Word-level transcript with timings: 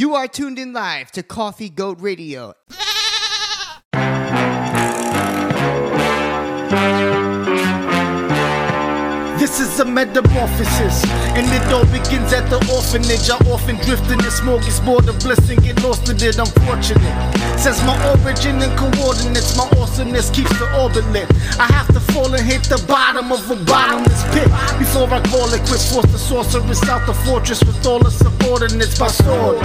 You 0.00 0.14
are 0.14 0.26
tuned 0.26 0.58
in 0.58 0.72
live 0.72 1.10
to 1.12 1.22
Coffee 1.22 1.68
Goat 1.68 2.00
Radio. 2.00 2.54
Is 9.60 9.78
a 9.80 9.84
metamorphosis, 9.84 11.04
and 11.36 11.44
it 11.52 11.62
all 11.72 11.84
begins 11.92 12.32
at 12.32 12.48
the 12.48 12.56
orphanage. 12.72 13.28
I 13.28 13.36
often 13.52 13.76
drift 13.84 14.10
in 14.10 14.18
this 14.18 14.40
smorgasbord 14.40 15.08
of 15.08 15.20
bliss 15.20 15.38
and 15.50 15.62
get 15.62 15.82
lost 15.82 16.08
in 16.08 16.16
it. 16.16 16.38
Unfortunate. 16.40 17.04
Says 17.60 17.76
my 17.84 17.96
origin 18.08 18.56
and 18.64 18.72
coordinates, 18.80 19.56
my 19.56 19.68
awesomeness 19.76 20.30
keeps 20.30 20.50
the 20.58 20.64
orbit 20.80 21.04
lit. 21.12 21.28
I 21.60 21.68
have 21.76 21.92
to 21.92 22.00
fall 22.00 22.32
and 22.32 22.40
hit 22.40 22.64
the 22.64 22.80
bottom 22.88 23.30
of 23.30 23.44
a 23.50 23.56
bottomless 23.68 24.24
pit 24.32 24.48
before 24.80 25.12
I 25.12 25.20
call 25.28 25.52
it 25.52 25.60
quits. 25.68 25.92
Force 25.92 26.08
the 26.08 26.18
sorceress 26.18 26.82
out 26.88 27.04
the 27.06 27.14
fortress 27.28 27.60
with 27.62 27.84
all 27.84 27.98
the 28.00 28.10
subordinates 28.10 28.98
by 28.98 29.08
sword. 29.08 29.60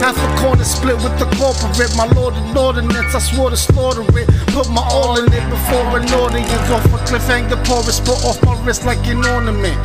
Half 0.00 0.16
a 0.16 0.28
corner 0.40 0.64
split 0.64 0.96
with 1.04 1.12
the 1.20 1.28
corporate, 1.36 1.92
my 1.96 2.08
lord 2.16 2.34
and 2.34 2.56
ordinance. 2.56 3.14
I 3.14 3.20
swore 3.20 3.50
to 3.50 3.56
slaughter 3.56 4.02
it, 4.16 4.26
put 4.56 4.70
my 4.70 4.82
all 4.88 5.20
in 5.20 5.28
it 5.28 5.44
before 5.50 5.84
an 5.92 6.08
audience. 6.16 6.70
Off 6.72 6.84
a 6.88 6.98
cliffhanger, 7.04 7.60
porous, 7.68 8.00
put 8.00 8.16
off 8.24 8.40
my 8.44 8.56
wrist 8.64 8.86
like 8.86 9.04
an 9.06 9.25
ornament. 9.28 9.76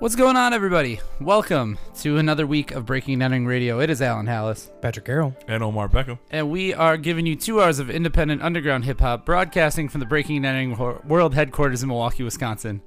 What's 0.00 0.16
going 0.16 0.36
on, 0.36 0.52
everybody? 0.52 1.00
Welcome 1.20 1.78
to 2.00 2.18
another 2.18 2.46
week 2.46 2.72
of 2.72 2.84
Breaking 2.84 3.14
and 3.14 3.22
Entering 3.22 3.46
Radio. 3.46 3.80
It 3.80 3.88
is 3.88 4.02
Allen 4.02 4.26
Hallis, 4.26 4.68
Patrick 4.82 5.06
Carroll. 5.06 5.34
and 5.48 5.62
Omar 5.62 5.88
Beckham. 5.88 6.18
and 6.30 6.50
we 6.50 6.74
are 6.74 6.98
giving 6.98 7.24
you 7.24 7.36
two 7.36 7.62
hours 7.62 7.78
of 7.78 7.88
independent 7.88 8.42
underground 8.42 8.84
hip 8.84 9.00
hop, 9.00 9.24
broadcasting 9.24 9.88
from 9.88 10.00
the 10.00 10.06
Breaking 10.06 10.44
and 10.44 10.46
Entering 10.46 10.98
World 11.08 11.34
Headquarters 11.34 11.82
in 11.82 11.88
Milwaukee, 11.88 12.22
Wisconsin. 12.22 12.82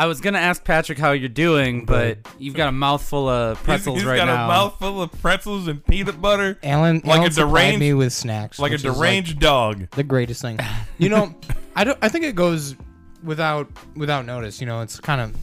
I 0.00 0.06
was 0.06 0.20
gonna 0.22 0.38
ask 0.38 0.64
Patrick 0.64 0.98
how 0.98 1.12
you're 1.12 1.28
doing, 1.28 1.84
but 1.84 2.18
you've 2.38 2.54
got 2.54 2.68
a 2.68 2.72
mouthful 2.72 3.28
of 3.28 3.58
He's- 3.58 3.64
pretzels 3.66 3.96
he's 3.98 4.06
right 4.06 4.16
got 4.16 4.28
a 4.30 4.48
mouthful 4.48 5.02
of 5.02 5.12
pretzels 5.20 5.68
and 5.68 5.84
peanut 5.84 6.20
butter, 6.22 6.58
Allen, 6.62 7.02
Like 7.04 7.18
a 7.18 7.20
Allen 7.20 7.32
supplied 7.32 7.52
deranged- 7.52 7.80
me 7.80 7.92
with 7.92 8.12
snacks, 8.14 8.58
like 8.58 8.70
a 8.70 8.74
which 8.76 8.84
is, 8.86 8.94
deranged 8.96 9.40
dog. 9.40 9.88
the 9.90 10.02
greatest 10.02 10.40
thing. 10.40 10.58
You 10.96 11.10
know, 11.10 11.34
I 11.76 11.84
don't. 11.84 11.98
I 12.00 12.08
think 12.08 12.24
it 12.24 12.34
goes 12.34 12.76
without 13.22 13.68
without 13.94 14.24
notice. 14.24 14.58
You 14.60 14.66
know, 14.66 14.80
it's 14.80 14.98
kind 14.98 15.20
of. 15.20 15.36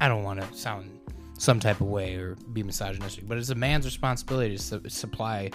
I 0.00 0.06
don't 0.08 0.22
want 0.22 0.40
to 0.40 0.56
sound 0.56 0.90
some 1.38 1.58
type 1.58 1.80
of 1.80 1.88
way 1.88 2.14
or 2.14 2.36
be 2.52 2.62
misogynistic, 2.62 3.26
but 3.28 3.36
it's 3.36 3.50
a 3.50 3.54
man's 3.56 3.84
responsibility 3.84 4.56
to 4.56 4.62
su- 4.62 4.82
supply 4.88 5.50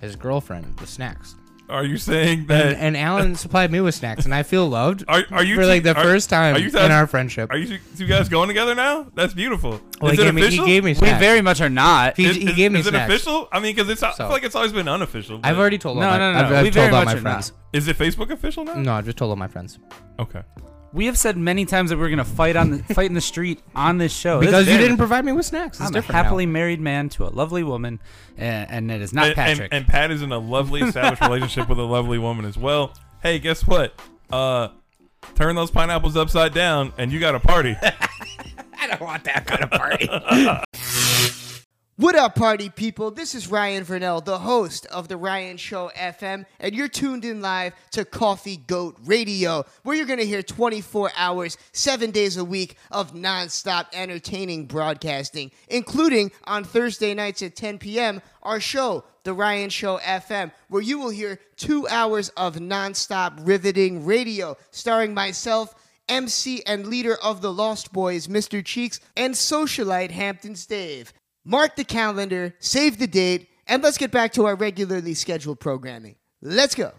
his 0.00 0.16
girlfriend 0.16 0.78
with 0.80 0.88
snacks. 0.88 1.36
Are 1.70 1.84
you 1.84 1.96
saying 1.96 2.46
that? 2.46 2.76
and 2.76 2.96
Allen 2.96 3.34
supplied 3.44 3.70
me 3.72 3.80
with 3.80 3.94
snacks, 3.94 4.24
and 4.24 4.34
I 4.34 4.42
feel 4.42 4.68
loved 4.68 5.04
Are, 5.08 5.24
are 5.30 5.44
you 5.44 5.54
for 5.56 5.64
like 5.66 5.82
the 5.82 5.96
are- 5.96 6.02
first 6.02 6.28
time 6.28 6.56
are 6.56 6.58
you 6.58 6.68
in 6.68 6.90
our 6.90 7.06
friendship. 7.06 7.50
Are 7.50 7.56
you 7.56 7.78
two 7.96 8.06
guys 8.06 8.28
going 8.28 8.48
together 8.48 8.74
now? 8.74 9.06
That's 9.14 9.32
beautiful. 9.34 9.80
Well, 10.00 10.12
is 10.12 10.18
he, 10.18 10.24
it 10.26 10.34
gave 10.34 10.34
me, 10.34 10.50
he 10.50 10.64
gave 10.66 10.84
me 10.84 10.94
snacks. 10.94 11.12
we 11.14 11.18
very 11.18 11.40
much 11.42 11.60
are 11.60 11.70
not. 11.70 12.16
He- 12.16 12.26
Is, 12.26 12.36
he 12.36 12.48
is- 12.50 12.56
gave 12.56 12.72
me 12.72 12.80
is 12.80 12.86
it 12.86 12.94
official? 12.94 13.48
I 13.52 13.60
mean, 13.60 13.74
because 13.74 13.88
it's 13.90 14.02
I 14.02 14.12
feel 14.12 14.28
like 14.28 14.42
it's 14.44 14.54
always 14.54 14.72
been 14.72 14.88
unofficial. 14.88 15.38
but- 15.38 15.48
I've 15.48 15.58
already 15.58 15.78
told 15.78 15.96
all 15.98 16.02
No, 16.02 16.10
my, 16.10 16.18
no, 16.18 16.32
no, 16.32 16.38
I've, 16.38 16.50
no. 16.50 16.56
I've 16.56 16.62
We 16.64 16.70
told 16.70 16.74
very 16.74 16.86
all 16.94 17.04
much 17.04 17.14
my 17.14 17.18
are 17.18 17.22
friends. 17.22 17.52
Is 17.72 17.86
it 17.88 17.96
Facebook 17.96 18.30
official 18.30 18.64
now? 18.64 18.74
No, 18.74 18.92
I've 18.94 19.04
just 19.04 19.16
told 19.16 19.30
all 19.30 19.36
my 19.36 19.48
friends. 19.48 19.78
Okay. 20.18 20.42
We 20.92 21.06
have 21.06 21.16
said 21.18 21.36
many 21.36 21.64
times 21.64 21.90
that 21.90 21.98
we're 21.98 22.10
gonna 22.10 22.24
fight 22.24 22.56
on 22.56 22.70
the 22.70 22.78
fight 22.94 23.06
in 23.06 23.14
the 23.14 23.20
street 23.20 23.60
on 23.74 23.98
this 23.98 24.12
show 24.12 24.40
Because 24.40 24.66
you 24.68 24.76
didn't 24.78 24.96
provide 24.96 25.24
me 25.24 25.32
with 25.32 25.46
snacks. 25.46 25.78
It's 25.78 25.86
I'm 25.88 25.88
a 25.88 25.92
different 25.98 26.14
now. 26.16 26.22
happily 26.24 26.46
married 26.46 26.80
man 26.80 27.08
to 27.10 27.24
a 27.26 27.30
lovely 27.30 27.62
woman, 27.62 28.00
and, 28.36 28.70
and 28.70 28.90
it 28.90 29.00
is 29.02 29.12
not 29.12 29.26
And, 29.28 29.30
and, 29.30 29.36
Patrick. 29.36 29.68
and 29.72 29.86
Pat 29.86 30.10
is 30.10 30.22
in 30.22 30.32
a 30.32 30.38
lovely 30.38 30.80
established 30.82 31.22
relationship 31.22 31.68
with 31.68 31.78
a 31.78 31.82
lovely 31.84 32.18
woman 32.18 32.44
as 32.44 32.56
well. 32.58 32.92
Hey, 33.22 33.38
guess 33.38 33.66
what? 33.66 33.94
Uh, 34.32 34.68
turn 35.34 35.54
those 35.56 35.70
pineapples 35.70 36.16
upside 36.16 36.54
down, 36.54 36.92
and 36.98 37.12
you 37.12 37.20
got 37.20 37.34
a 37.34 37.40
party. 37.40 37.76
I 37.82 38.86
don't 38.86 39.00
want 39.02 39.24
that 39.24 39.46
kind 39.46 39.62
of 39.62 39.70
party. 39.70 40.08
What 42.00 42.16
up, 42.16 42.34
party 42.34 42.70
people? 42.70 43.10
This 43.10 43.34
is 43.34 43.48
Ryan 43.48 43.84
Vernell, 43.84 44.24
the 44.24 44.38
host 44.38 44.86
of 44.86 45.08
The 45.08 45.18
Ryan 45.18 45.58
Show 45.58 45.90
FM, 45.94 46.46
and 46.58 46.74
you're 46.74 46.88
tuned 46.88 47.26
in 47.26 47.42
live 47.42 47.74
to 47.90 48.06
Coffee 48.06 48.56
Goat 48.56 48.96
Radio, 49.04 49.66
where 49.82 49.94
you're 49.94 50.06
going 50.06 50.18
to 50.18 50.24
hear 50.24 50.42
24 50.42 51.10
hours, 51.14 51.58
seven 51.72 52.10
days 52.10 52.38
a 52.38 52.44
week 52.44 52.78
of 52.90 53.12
nonstop 53.12 53.88
entertaining 53.92 54.64
broadcasting, 54.64 55.50
including 55.68 56.32
on 56.44 56.64
Thursday 56.64 57.12
nights 57.12 57.42
at 57.42 57.54
10 57.54 57.76
p.m., 57.76 58.22
our 58.42 58.60
show, 58.60 59.04
The 59.24 59.34
Ryan 59.34 59.68
Show 59.68 59.98
FM, 59.98 60.52
where 60.70 60.80
you 60.80 60.98
will 60.98 61.10
hear 61.10 61.38
two 61.56 61.86
hours 61.88 62.30
of 62.30 62.56
nonstop 62.56 63.46
riveting 63.46 64.06
radio, 64.06 64.56
starring 64.70 65.12
myself. 65.12 65.74
MC 66.08 66.60
and 66.66 66.88
leader 66.88 67.16
of 67.22 67.40
the 67.40 67.52
Lost 67.52 67.92
Boys, 67.92 68.26
Mr. 68.26 68.64
Cheeks, 68.64 68.98
and 69.16 69.32
socialite 69.32 70.10
Hamptons 70.10 70.66
Dave. 70.66 71.12
Mark 71.44 71.76
the 71.76 71.84
calendar, 71.84 72.54
save 72.58 72.98
the 72.98 73.06
date, 73.06 73.48
and 73.66 73.82
let's 73.82 73.96
get 73.98 74.10
back 74.10 74.32
to 74.34 74.44
our 74.46 74.54
regularly 74.56 75.14
scheduled 75.14 75.58
programming. 75.60 76.16
Let's 76.42 76.74
go. 76.74 76.92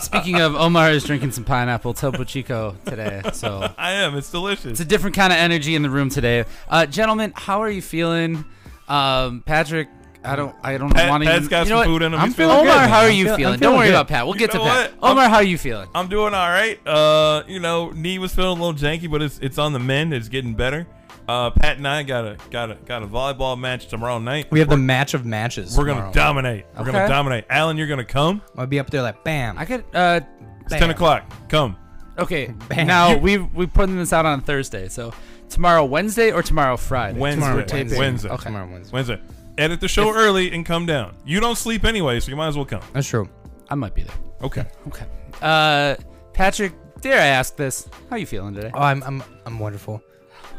Speaking 0.00 0.40
of, 0.40 0.54
Omar 0.54 0.90
is 0.92 1.02
drinking 1.02 1.32
some 1.32 1.44
pineapple 1.44 1.94
Topo 1.94 2.22
Chico 2.22 2.76
today, 2.86 3.22
so 3.32 3.68
I 3.78 3.92
am. 3.92 4.16
It's 4.16 4.30
delicious. 4.30 4.66
it's 4.66 4.80
a 4.80 4.84
different 4.84 5.16
kind 5.16 5.32
of 5.32 5.38
energy 5.40 5.74
in 5.74 5.82
the 5.82 5.90
room 5.90 6.08
today. 6.10 6.44
Uh, 6.68 6.86
gentlemen, 6.86 7.32
how 7.34 7.60
are 7.60 7.70
you 7.70 7.82
feeling? 7.82 8.44
Um, 8.88 9.42
Patrick, 9.44 9.88
I 10.22 10.36
don't, 10.36 10.54
I 10.62 10.78
don't 10.78 10.94
Pat, 10.94 11.08
want 11.10 11.24
to. 11.24 11.28
Pat's 11.30 11.48
got 11.48 11.66
you 11.66 11.70
know 11.70 11.82
some 11.82 11.90
what? 11.90 11.98
food 11.98 12.02
in 12.02 12.14
him. 12.14 12.20
I'm 12.20 12.28
He's 12.28 12.36
feeling 12.36 12.52
feeling 12.54 12.66
good, 12.66 12.72
Omar, 12.76 12.88
how 12.88 13.00
are 13.00 13.10
you 13.10 13.22
I'm 13.30 13.36
feeling? 13.36 13.38
feeling 13.40 13.60
Don't 13.60 13.76
worry 13.76 13.86
good. 13.88 13.94
about 13.94 14.08
Pat. 14.08 14.26
We'll 14.26 14.36
You 14.36 14.38
get 14.40 14.52
to 14.52 14.58
know 14.58 14.64
Pat. 14.64 14.96
what? 15.00 15.10
Omar, 15.10 15.28
how 15.28 15.36
are 15.36 15.42
you 15.42 15.58
feeling? 15.58 15.88
I'm 15.92 16.06
doing 16.08 16.34
all 16.34 16.48
right. 16.50 16.78
Uh, 16.86 17.42
you 17.48 17.58
know, 17.58 17.90
knee 17.90 18.20
was 18.20 18.32
feeling 18.32 18.58
a 18.60 18.62
little 18.62 18.78
janky, 18.78 19.10
but 19.10 19.22
it's 19.22 19.40
it's 19.40 19.58
on 19.58 19.72
the 19.72 19.80
mend. 19.80 20.14
It's 20.14 20.28
getting 20.28 20.54
better. 20.54 20.86
Uh, 21.28 21.50
Pat 21.50 21.76
and 21.76 21.86
I 21.86 22.02
got 22.02 22.24
a 22.24 22.36
got 22.50 22.70
a 22.70 22.74
got 22.74 23.02
a 23.02 23.06
volleyball 23.06 23.58
match 23.58 23.86
tomorrow 23.88 24.18
night. 24.18 24.48
We 24.50 24.58
have 24.60 24.68
the 24.68 24.76
match 24.76 25.14
of 25.14 25.24
matches. 25.24 25.76
We're 25.78 25.84
gonna 25.84 26.00
tomorrow. 26.00 26.12
dominate. 26.12 26.66
We're 26.76 26.84
gonna 26.84 27.08
dominate. 27.08 27.44
Allen, 27.50 27.76
you're 27.76 27.86
gonna 27.86 28.04
come. 28.04 28.42
I'll 28.56 28.66
be 28.66 28.80
up 28.80 28.90
there 28.90 29.02
like 29.02 29.22
bam. 29.22 29.56
I 29.58 29.64
could. 29.64 29.84
Uh, 29.94 30.20
It's 30.62 30.72
ten 30.74 30.90
o'clock. 30.90 31.30
Come. 31.48 31.76
okay. 32.18 32.46
Bam. 32.68 32.86
Now 32.86 33.16
we 33.16 33.38
we 33.38 33.66
putting 33.66 33.96
this 33.96 34.12
out 34.12 34.26
on 34.26 34.40
Thursday, 34.40 34.88
so 34.88 35.12
tomorrow 35.48 35.84
Wednesday 35.84 36.32
or 36.32 36.42
tomorrow 36.42 36.76
Friday. 36.76 37.18
Wednesday. 37.18 37.40
Tomorrow, 37.40 37.66
Wednesday. 37.72 37.98
Wednesday. 37.98 38.28
Okay. 38.30 38.42
Tomorrow 38.44 38.68
Wednesday. 38.72 38.92
Wednesday. 38.92 39.20
Edit 39.58 39.80
the 39.80 39.88
show 39.88 40.12
early 40.14 40.52
and 40.52 40.64
come 40.66 40.86
down. 40.86 41.14
You 41.24 41.38
don't 41.38 41.56
sleep 41.56 41.84
anyway, 41.84 42.18
so 42.20 42.30
you 42.30 42.36
might 42.36 42.48
as 42.48 42.56
well 42.56 42.64
come. 42.64 42.82
That's 42.92 43.06
true. 43.06 43.28
I 43.68 43.74
might 43.76 43.94
be 43.94 44.02
there. 44.02 44.16
Okay. 44.42 44.64
Okay. 44.88 45.06
Uh, 45.42 45.94
Patrick, 46.32 46.72
dare 47.02 47.20
I 47.20 47.26
ask 47.26 47.56
this? 47.56 47.88
How 48.08 48.16
you 48.16 48.26
feeling 48.26 48.54
today? 48.54 48.70
Oh, 48.74 48.80
I'm 48.80 49.02
I'm 49.04 49.22
I'm 49.46 49.58
wonderful. 49.58 50.02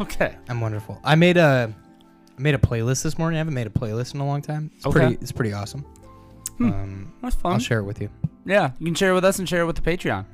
Okay. 0.02 0.36
I'm 0.50 0.62
wonderful. 0.62 1.00
I 1.04 1.16
made 1.16 1.38
a 1.38 1.74
I 2.38 2.42
made 2.42 2.56
a 2.56 2.60
playlist 2.60 3.04
this 3.04 3.18
morning. 3.18 3.38
I 3.38 3.40
haven't 3.40 3.54
made 3.54 3.68
a 3.68 3.72
playlist 3.72 4.14
in 4.16 4.20
a 4.22 4.26
long 4.26 4.42
time. 4.42 4.72
It's 4.76 4.86
Okay. 4.86 5.00
pretty 5.00 5.16
it's 5.22 5.32
pretty 5.32 5.54
awesome. 5.54 5.86
Um, 6.60 7.14
That's 7.22 7.36
fun. 7.36 7.54
I'll 7.54 7.60
share 7.60 7.80
it 7.80 7.84
with 7.86 8.02
you. 8.02 8.10
Yeah, 8.46 8.72
you 8.80 8.86
can 8.86 8.96
share 8.96 9.12
it 9.12 9.16
with 9.16 9.26
us 9.26 9.40
and 9.40 9.48
share 9.50 9.62
it 9.62 9.66
with 9.66 9.76
the 9.76 9.82
Patreon. 9.82 10.26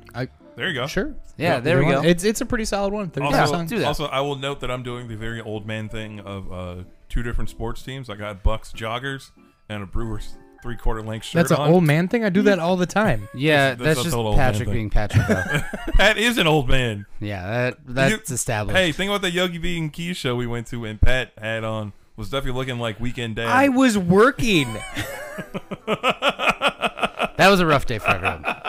There 0.55 0.69
you 0.69 0.73
go. 0.73 0.87
Sure. 0.87 1.13
Yeah, 1.37 1.57
If 1.59 1.63
there 1.65 1.77
we 1.77 1.85
go. 1.85 2.01
It's 2.01 2.23
it's 2.23 2.41
a 2.41 2.45
pretty 2.45 2.65
solid 2.65 2.91
one. 2.91 3.11
30 3.11 3.27
Also, 3.27 3.45
songs. 3.53 3.69
do 3.69 3.77
that. 3.77 3.85
also, 3.85 4.05
I 4.07 4.21
will 4.21 4.35
note 4.37 4.59
that 4.61 4.71
I'm 4.71 4.81
doing 4.81 5.07
the 5.07 5.15
very 5.15 5.39
old 5.39 5.67
man 5.67 5.87
thing 5.87 6.19
of 6.21 6.51
uh, 6.51 6.75
two 7.09 7.21
different 7.21 7.51
sports 7.51 7.83
teams. 7.83 8.09
I 8.09 8.15
got 8.15 8.41
Bucks 8.41 8.71
joggers 8.73 9.29
and 9.69 9.83
a 9.83 9.85
Brewers 9.85 10.35
three 10.67 10.75
quarter 10.77 11.01
length 11.01 11.25
shirt 11.25 11.33
That's 11.47 11.51
an 11.51 11.57
on. 11.57 11.69
old 11.71 11.83
man 11.85 12.07
thing. 12.09 12.23
I 12.25 12.29
do 12.29 12.41
that 12.43 12.59
all 12.59 12.75
the 12.77 12.85
time. 12.85 13.29
Yeah, 13.35 13.75
That's- 13.75 13.77
that's, 13.77 13.85
that's 13.87 13.97
just 14.03 14.07
a 14.07 14.11
total 14.17 14.35
Patrick 14.35 14.65
thing. 14.67 14.73
being 14.73 14.89
Patrick. 14.89 15.25
Though. 15.27 15.61
Pat 15.93 16.17
is 16.17 16.37
an 16.37 16.47
old 16.47 16.67
man. 16.67 17.05
yeah, 17.19 17.45
that 17.47 17.77
that's 17.85 18.11
You- 18.29 18.35
established. 18.35 18.77
Hey, 18.77 18.91
think 18.91 19.09
about 19.09 19.21
the 19.21 19.31
Yogi 19.31 19.57
B 19.59 19.77
and 19.77 19.91
Key 19.93 20.13
show 20.13 20.35
we 20.35 20.45
went 20.47 20.67
to, 20.67 20.83
and 20.85 20.99
Pat 20.99 21.31
had 21.39 21.63
on 21.63 21.93
was 22.17 22.29
definitely 22.29 22.59
looking 22.59 22.79
like 22.79 22.99
weekend 22.99 23.35
dad. 23.37 23.47
I 23.47 23.69
was 23.69 23.97
working. 23.97 24.67
That 27.37 27.49
was 27.49 27.59
a 27.59 27.65
rough 27.67 27.85
day 27.85 27.99
for 27.99 28.07
everyone. 28.09 28.43
Uh, 28.45 28.65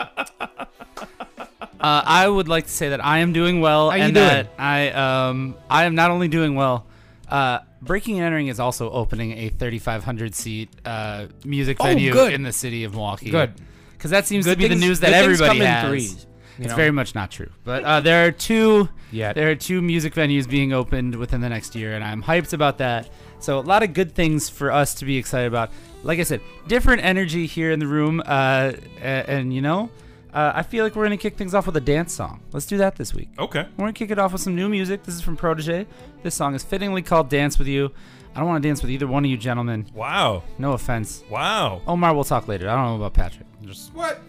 I 1.81 2.27
would 2.27 2.47
like 2.47 2.65
to 2.65 2.71
say 2.71 2.89
that 2.89 3.03
I 3.03 3.19
am 3.19 3.33
doing 3.33 3.61
well, 3.61 3.89
How 3.89 3.95
you 3.95 4.03
and 4.03 4.13
doing? 4.13 4.27
that 4.27 4.49
I 4.59 4.89
um 4.91 5.55
I 5.69 5.85
am 5.85 5.95
not 5.95 6.11
only 6.11 6.27
doing 6.27 6.53
well. 6.55 6.85
Uh, 7.29 7.59
Breaking 7.81 8.17
and 8.17 8.25
Entering 8.25 8.47
is 8.47 8.59
also 8.59 8.89
opening 8.91 9.31
a 9.33 9.49
3,500 9.49 10.35
seat 10.35 10.69
uh, 10.85 11.27
music 11.45 11.77
Oh, 11.79 11.85
venue 11.85 12.11
good. 12.11 12.33
in 12.33 12.43
the 12.43 12.51
city 12.51 12.83
of 12.83 12.93
Milwaukee. 12.93 13.29
Good. 13.31 13.53
because 13.93 14.11
that 14.11 14.25
seems 14.27 14.45
Good 14.45 14.51
to 14.51 14.57
be 14.57 14.67
things- 14.69 14.79
the 14.81 14.87
news 14.87 14.99
that 15.01 15.13
everybody 15.13 15.59
has. 15.59 15.87
threes, 15.87 16.27
it's 16.57 16.67
know? 16.69 16.75
very 16.75 16.91
much 16.91 17.15
not 17.15 17.31
true, 17.31 17.49
but 17.63 17.83
uh, 17.83 17.99
there 18.01 18.25
are 18.27 18.31
two 18.31 18.89
Yet. 19.11 19.35
there 19.35 19.49
are 19.49 19.55
two 19.55 19.81
music 19.81 20.13
venues 20.13 20.47
being 20.49 20.73
opened 20.73 21.15
within 21.15 21.41
the 21.41 21.49
next 21.49 21.73
year, 21.75 21.93
and 21.95 22.03
I'm 22.03 22.21
hyped 22.23 22.53
about 22.53 22.77
that. 22.79 23.09
So 23.39 23.59
a 23.59 23.61
lot 23.61 23.83
of 23.83 23.93
good 23.93 24.13
things 24.13 24.49
for 24.49 24.71
us 24.71 24.93
to 24.95 25.05
be 25.05 25.17
excited 25.17 25.47
about. 25.47 25.71
Like 26.03 26.19
I 26.19 26.23
said, 26.23 26.41
different 26.67 27.03
energy 27.03 27.45
here 27.45 27.71
in 27.71 27.79
the 27.79 27.87
room, 27.87 28.21
uh, 28.25 28.73
a- 29.01 29.29
and, 29.29 29.53
you 29.53 29.61
know, 29.61 29.89
uh, 30.33 30.51
I 30.55 30.63
feel 30.63 30.83
like 30.83 30.95
we're 30.95 31.03
gonna 31.05 31.17
kick 31.17 31.37
things 31.37 31.53
off 31.53 31.65
with 31.65 31.75
a 31.77 31.81
dance 31.81 32.13
song. 32.13 32.41
Let's 32.51 32.65
do 32.65 32.77
that 32.77 32.95
this 32.95 33.13
week. 33.13 33.29
okay. 33.39 33.61
We're 33.77 33.83
gonna 33.83 33.93
kick 33.93 34.11
it 34.11 34.19
off 34.19 34.31
with 34.33 34.41
some 34.41 34.55
new 34.55 34.69
music. 34.69 35.03
This 35.03 35.15
is 35.15 35.21
from 35.21 35.35
Protege. 35.37 35.87
This 36.23 36.35
song 36.35 36.55
is 36.55 36.63
fittingly 36.63 37.01
called 37.01 37.29
"Dance 37.29 37.57
with 37.57 37.67
You." 37.67 37.91
I 38.35 38.39
don't 38.39 38.47
want 38.47 38.61
to 38.61 38.69
dance 38.69 38.81
with 38.83 38.91
either 38.91 39.07
one 39.07 39.25
of 39.25 39.31
you 39.31 39.37
gentlemen. 39.37 39.87
Wow. 39.93 40.43
No 40.59 40.73
offense. 40.73 41.23
Wow. 41.31 41.81
Omar, 41.87 42.13
we'll 42.13 42.23
talk 42.23 42.47
later. 42.47 42.69
I 42.69 42.75
don't 42.75 42.85
know 42.85 42.95
about 42.97 43.13
Patrick. 43.15 43.47
Just 43.63 43.93
What? 43.93 44.19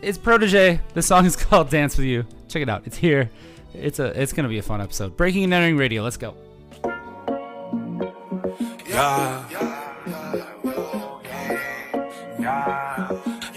it's 0.00 0.16
Protege. 0.18 0.80
The 0.94 1.02
song 1.02 1.26
is 1.26 1.34
called 1.44 1.70
"Dance 1.70 1.96
with 1.96 2.06
You." 2.06 2.24
Check 2.48 2.62
it 2.62 2.68
out. 2.68 2.82
It's 2.86 2.96
here. 2.96 3.30
it's 3.74 3.98
a 3.98 4.20
it's 4.20 4.32
gonna 4.32 4.48
be 4.48 4.58
a 4.58 4.62
fun 4.62 4.80
episode. 4.80 5.16
Breaking 5.16 5.44
and 5.44 5.52
entering 5.54 5.76
radio. 5.76 6.02
Let's 6.02 6.16
go. 6.16 6.34
Yeah. 8.86 9.44
Yeah, 9.50 9.73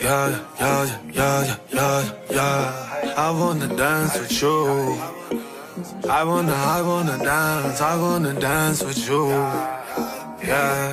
yeah, 0.07 0.39
yeah, 0.59 0.99
yeah, 1.11 1.57
yeah, 1.73 2.11
yeah. 2.31 3.13
I 3.17 3.31
wanna 3.31 3.67
dance 3.75 4.17
with 4.17 4.41
you. 4.41 4.57
I 6.09 6.23
wanna, 6.23 6.53
I 6.53 6.81
wanna 6.81 7.17
dance, 7.17 7.81
I 7.81 7.95
wanna 8.03 8.33
dance 8.39 8.83
with 8.83 8.97
you. 9.09 9.27
Yeah. 10.51 10.87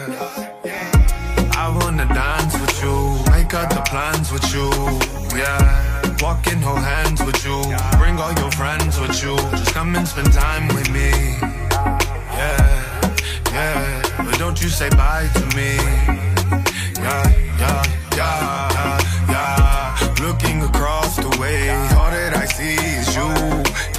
I 1.64 1.66
wanna 1.78 2.06
dance 2.06 2.54
with 2.60 2.82
you, 2.82 2.96
make 3.30 3.54
out 3.54 3.70
the 3.70 3.82
plans 3.90 4.32
with 4.32 4.46
you. 4.52 4.68
Yeah. 5.38 5.62
Walk 6.20 6.46
in, 6.48 6.60
hold 6.60 6.80
hands 6.80 7.22
with 7.22 7.44
you. 7.46 7.58
Bring 7.98 8.18
all 8.18 8.32
your 8.42 8.50
friends 8.50 8.98
with 8.98 9.22
you. 9.22 9.36
Just 9.58 9.74
come 9.74 9.94
and 9.94 10.08
spend 10.08 10.32
time 10.32 10.66
with 10.74 10.90
me. 10.90 11.10
Yeah, 12.40 12.66
yeah. 13.52 14.02
But 14.24 14.38
don't 14.38 14.60
you 14.60 14.68
say 14.68 14.88
bye 14.90 15.28
to 15.34 15.44
me. 15.56 15.76
Yeah, 17.04 17.24
yeah, 17.62 17.82
yeah, 18.16 18.68
yeah. 18.74 19.03
Looking 20.34 20.62
across 20.64 21.14
the 21.14 21.30
way, 21.40 21.70
all 21.94 22.10
that 22.10 22.34
I 22.34 22.44
see 22.46 22.74
is 22.74 23.14
you. 23.14 23.30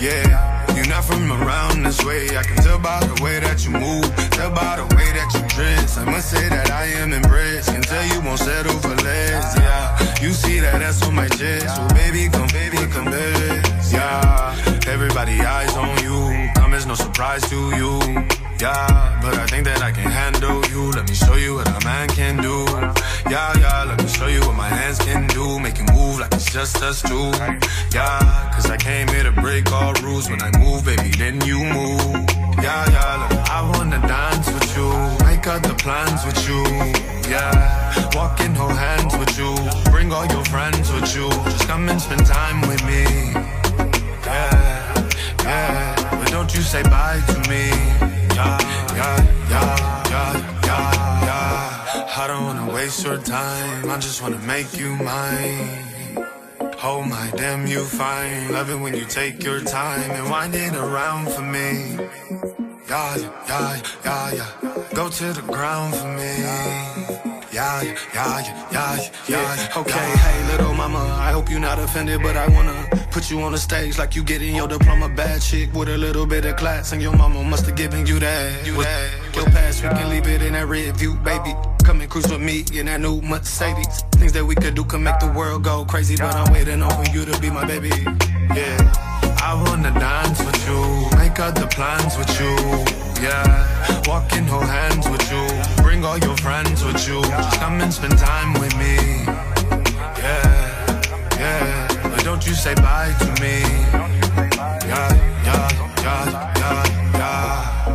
Yeah, 0.05 0.75
you're 0.75 0.87
not 0.87 1.05
from 1.05 1.31
around 1.31 1.83
this 1.83 2.03
way. 2.03 2.27
I 2.35 2.43
can 2.43 2.57
tell 2.57 2.77
by 2.77 2.99
the 2.99 3.23
way 3.23 3.39
that 3.39 3.63
you 3.63 3.71
move, 3.71 4.03
tell 4.31 4.51
by 4.51 4.75
the 4.75 4.83
way 4.97 5.07
that 5.15 5.31
you 5.33 5.47
dress. 5.47 5.97
I 5.97 6.03
must 6.03 6.29
say 6.29 6.49
that 6.49 6.71
I 6.71 6.87
am 6.99 7.13
impressed. 7.13 7.69
Can 7.69 7.83
tell 7.83 8.05
you 8.07 8.19
won't 8.19 8.39
settle 8.39 8.77
for 8.79 8.95
less. 8.95 9.57
Yeah, 9.57 10.21
you 10.21 10.33
see 10.33 10.59
that 10.59 10.79
that's 10.79 11.01
on 11.07 11.15
my 11.15 11.29
chest. 11.29 11.73
So 11.73 11.87
baby, 11.95 12.27
come, 12.27 12.49
baby, 12.51 12.83
come 12.91 13.05
back. 13.05 13.63
Yeah, 13.89 14.91
everybody 14.91 15.39
eyes 15.39 15.73
on 15.77 16.03
you. 16.03 16.54
No 16.87 16.93
surprise 16.93 17.41
to 17.49 17.55
you. 17.75 17.99
Yeah, 18.59 19.19
but 19.21 19.33
I 19.39 19.47
think 19.47 19.65
that 19.65 19.81
I 19.81 19.91
can 19.91 20.09
handle 20.09 20.63
you. 20.69 20.91
Let 20.91 21.09
me 21.09 21.15
show 21.15 21.35
you 21.35 21.55
what 21.55 21.67
a 21.67 21.83
man 21.83 22.07
can 22.09 22.37
do. 22.37 22.63
Yeah, 23.29 23.57
yeah, 23.57 23.83
let 23.83 23.97
me 24.01 24.07
show 24.07 24.27
you 24.27 24.39
what 24.41 24.55
my 24.55 24.69
hands 24.69 24.99
can 24.99 25.25
do. 25.27 25.59
Make 25.59 25.79
you 25.79 25.85
move 25.93 26.19
like 26.19 26.31
it's 26.33 26.53
just 26.53 26.81
us 26.83 27.01
two. 27.01 27.31
Yeah, 27.91 28.51
cause 28.53 28.69
I 28.69 28.77
came 28.77 29.07
here 29.07 29.23
to 29.23 29.31
break 29.31 29.71
all 29.71 29.93
rules. 30.03 30.29
When 30.29 30.41
I 30.41 30.51
move, 30.59 30.85
baby, 30.85 31.09
then 31.17 31.41
you 31.41 31.57
move. 31.57 32.13
Yeah, 32.61 32.85
yeah, 32.95 33.17
look, 33.21 33.33
I 33.49 33.61
wanna 33.73 33.99
dance 34.07 34.47
with 34.53 34.77
you. 34.77 34.89
Make 35.25 35.47
out 35.47 35.63
the 35.63 35.75
plans 35.75 36.23
with 36.23 36.39
you. 36.47 36.61
Yeah, 37.29 38.09
walk 38.13 38.39
in, 38.41 38.53
hold 38.53 38.77
hands 38.77 39.17
with 39.17 39.37
you. 39.39 39.55
Bring 39.91 40.13
all 40.13 40.27
your 40.27 40.45
friends 40.45 40.91
with 40.91 41.15
you. 41.15 41.29
Just 41.49 41.67
come 41.67 41.89
and 41.89 41.99
spend 41.99 42.25
time 42.27 42.61
with 42.61 42.83
me. 42.85 43.03
Yeah, 44.23 45.09
yeah, 45.43 45.94
don't 46.35 46.53
you 46.53 46.61
say 46.61 46.83
bye 46.83 47.21
to 47.27 47.39
me. 47.49 47.69
Yeah, 48.35 48.59
yeah, 48.99 49.17
yeah, 49.53 50.09
yeah, 50.13 50.33
yeah, 50.65 51.25
yeah. 51.27 52.21
I 52.21 52.27
don't 52.27 52.43
wanna 52.43 52.73
waste 52.73 53.05
your 53.05 53.19
time. 53.19 53.89
I 53.89 53.97
just 53.99 54.21
wanna 54.21 54.39
make 54.39 54.77
you 54.77 54.97
mine. 54.97 55.87
Oh 56.83 57.01
my 57.07 57.31
damn, 57.37 57.65
you 57.65 57.85
fine. 57.85 58.51
Love 58.51 58.69
it 58.69 58.75
when 58.75 58.93
you 58.93 59.05
take 59.05 59.45
your 59.45 59.61
time 59.61 60.11
and 60.11 60.29
wind 60.29 60.55
it 60.55 60.75
around 60.75 61.29
for 61.29 61.41
me. 61.41 61.69
Yeah, 62.89 63.15
yeah, 63.47 63.81
yeah, 64.03 64.31
yeah. 64.33 64.83
Go 64.93 65.07
to 65.07 65.31
the 65.31 65.45
ground 65.53 65.95
for 65.95 66.11
me. 66.19 67.34
Yeah, 67.55 67.83
yeah, 67.83 67.95
yeah, 68.13 68.39
yeah, 68.41 68.69
yeah. 68.69 69.09
Yeah, 69.29 69.55
yeah. 69.55 69.77
Okay, 69.77 70.07
hey, 70.23 70.51
little 70.51 70.73
mama, 70.73 70.99
I 70.99 71.31
hope 71.31 71.49
you're 71.49 71.61
not 71.61 71.79
offended, 71.79 72.21
but 72.21 72.35
I 72.35 72.49
wanna 72.49 73.07
put 73.11 73.31
you 73.31 73.39
on 73.43 73.53
the 73.53 73.57
stage 73.57 73.97
like 73.97 74.13
you 74.13 74.25
getting 74.25 74.53
your 74.53 74.67
diploma. 74.67 75.07
Bad 75.07 75.41
chick 75.41 75.73
with 75.73 75.87
a 75.87 75.97
little 75.97 76.25
bit 76.25 76.43
of 76.43 76.57
class, 76.57 76.91
and 76.91 77.01
your 77.01 77.15
mama 77.15 77.41
must 77.45 77.65
have 77.67 77.77
given 77.77 78.05
you 78.05 78.19
that. 78.19 78.67
You 78.67 78.73
that. 78.83 79.09
Your 79.33 79.45
past, 79.45 79.83
we 79.83 79.87
can 79.87 80.09
leave 80.09 80.27
it 80.27 80.41
in 80.41 80.51
that 80.51 80.67
red 80.67 80.97
view, 80.97 81.15
baby. 81.23 81.55
Come 81.85 82.01
and 82.01 82.11
cruise 82.11 82.29
with 82.29 82.41
me 82.41 82.65
in 82.73 82.87
that 82.87 82.99
new 82.99 83.21
Mercedes. 83.21 84.03
Things 84.19 84.33
that 84.33 84.43
we 84.43 84.55
could 84.55 84.75
do 84.75 84.83
can 84.83 85.01
make 85.03 85.19
the 85.19 85.31
world 85.31 85.63
go 85.63 85.85
crazy, 85.85 86.17
but 86.17 86.35
I'm 86.35 86.51
waiting 86.51 86.83
on 86.83 86.91
for 86.91 87.09
you 87.13 87.23
to 87.23 87.39
be 87.39 87.49
my 87.49 87.63
baby. 87.63 87.95
Yeah, 88.51 88.75
I 89.39 89.55
wanna 89.65 89.97
dance 89.97 90.43
with 90.43 90.59
you, 90.67 91.07
make 91.17 91.39
out 91.39 91.55
the 91.55 91.67
plans 91.67 92.17
with 92.17 92.37
you. 92.37 92.51
Yeah, 93.23 94.03
walk 94.07 94.33
in, 94.33 94.43
hold 94.43 94.65
hands 94.65 95.07
with 95.07 95.23
you, 95.31 95.39
bring 96.05 96.21
all 96.21 96.29
your 96.29 96.37
friends 96.37 96.83
with 96.83 97.07
you. 97.07 97.21
Just 97.23 97.59
come 97.59 97.81
and 97.81 97.93
spend 97.93 98.17
time 98.17 98.53
with 98.59 98.75
me. 98.77 98.95
Yeah, 100.17 101.37
yeah, 101.39 101.87
but 102.03 102.23
don't 102.23 102.45
you 102.45 102.53
say 102.53 102.75
bye 102.75 103.13
to 103.19 103.41
me. 103.41 103.61
Yeah, 104.87 105.09
yeah, 105.43 105.69
yeah, 106.03 106.53
yeah, 106.57 106.83
yeah. 107.13 107.85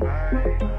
Running 0.00 0.73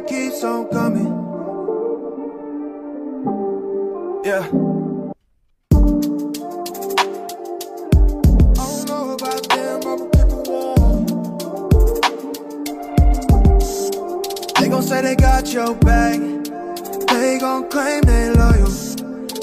it 0.00 0.06
keeps 0.06 0.44
on 0.44 0.68
coming. 0.68 1.12
Yeah. 4.24 4.42
They 14.58 14.68
gon' 14.68 14.82
say 14.82 15.02
they 15.02 15.16
got 15.16 15.52
your 15.52 15.74
back. 15.76 16.18
They 17.08 17.38
gon' 17.38 17.68
claim 17.68 18.02
they 18.02 18.30
loyal. 18.30 18.70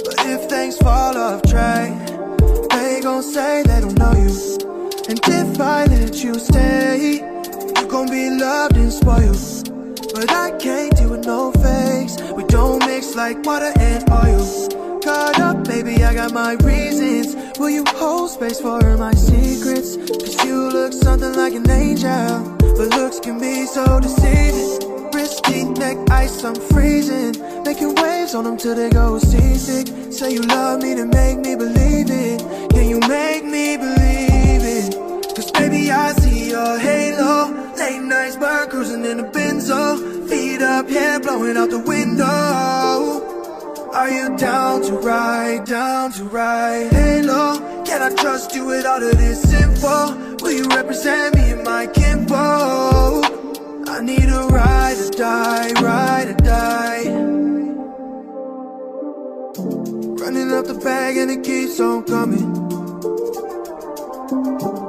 But 0.06 0.18
if 0.26 0.50
things 0.50 0.78
fall 0.78 1.18
off 1.18 1.42
track, 1.44 1.92
they 2.72 3.02
gon' 3.02 3.24
say 3.24 3.64
they 3.64 3.82
don't 3.82 3.98
know 3.98 4.14
you. 4.14 4.34
And 5.10 5.20
if 5.24 5.60
I 5.60 5.86
let 5.86 6.16
you 6.24 6.36
stay, 6.36 7.22
you 7.76 7.88
gon' 7.88 8.10
be 8.10 8.30
loved 8.30 8.78
and 8.78 8.92
spoiled. 8.92 9.57
But 10.18 10.32
I 10.32 10.50
can't 10.58 10.98
deal 10.98 11.12
with 11.12 11.28
no 11.28 11.52
fakes. 11.52 12.20
We 12.34 12.44
don't 12.46 12.84
mix 12.88 13.16
like 13.16 13.46
water 13.46 13.72
and 13.80 14.04
oil. 14.10 15.00
Caught 15.00 15.40
up, 15.40 15.64
baby, 15.64 16.04
I 16.04 16.16
got 16.16 16.34
my 16.34 16.54
reasons. 16.54 17.36
Will 17.60 17.70
you 17.70 17.84
hold 17.86 18.32
space 18.32 18.60
for 18.60 18.82
my 18.98 19.14
secrets? 19.14 19.96
Cause 19.96 20.44
you 20.44 20.70
look 20.70 20.92
something 20.94 21.34
like 21.34 21.54
an 21.54 21.70
angel. 21.70 22.58
But 22.58 22.98
looks 22.98 23.20
can 23.20 23.40
be 23.40 23.68
so 23.68 24.00
deceiving. 24.00 25.12
Risky 25.14 25.66
neck 25.66 25.98
ice, 26.10 26.44
I'm 26.44 26.56
freezing. 26.56 27.38
Making 27.64 27.94
waves 27.94 28.34
on 28.34 28.46
them 28.46 28.58
till 28.58 28.74
they 28.74 28.90
go 28.90 29.20
seasick. 29.20 29.86
Say 30.12 30.34
you 30.34 30.42
love 30.42 30.82
me 30.82 30.96
to 30.96 31.06
make 31.06 31.38
me 31.46 31.56
believe 31.56 32.10
it. 32.10 32.40
Can 32.72 32.90
you 32.90 33.00
make 33.02 33.46
me 33.46 33.78
believe 33.78 34.66
it? 34.66 34.96
Cause 35.36 35.52
baby, 35.52 35.92
I 35.92 36.14
see 36.14 36.50
your 36.50 36.80
halo. 36.80 37.67
Late 37.88 38.02
nights, 38.02 38.36
bird 38.36 38.70
cruising 38.70 39.06
in 39.06 39.22
a 39.22 39.24
benzo. 39.24 40.28
Feet 40.28 40.62
up, 40.62 40.90
hair 40.90 41.22
blowing 41.22 41.56
out 41.56 41.70
the 41.70 41.80
window. 41.80 42.26
Are 43.94 44.10
you 44.10 44.36
down 44.36 44.82
to 44.82 44.94
ride, 44.96 45.64
down 45.64 46.12
to 46.12 46.26
ride? 46.26 46.92
Halo, 46.92 47.86
can 47.86 48.02
I 48.02 48.14
trust 48.14 48.54
you 48.54 48.66
with 48.66 48.86
all 48.86 49.02
of 49.02 49.18
this 49.18 49.54
info? 49.54 50.36
Will 50.42 50.52
you 50.52 50.66
represent 50.68 51.36
me 51.36 51.52
in 51.52 51.64
my 51.64 51.88
kinfolk? 51.88 53.24
I 53.88 54.02
need 54.02 54.28
a 54.40 54.48
ride 54.48 54.98
or 54.98 55.12
die, 55.12 55.72
ride 55.82 56.28
or 56.28 56.40
die. 56.44 57.04
Running 60.22 60.52
up 60.52 60.66
the 60.68 60.78
bag 60.84 61.16
and 61.16 61.32
it 61.32 61.42
keeps 61.42 61.80
on 61.80 62.04
coming. 62.04 62.52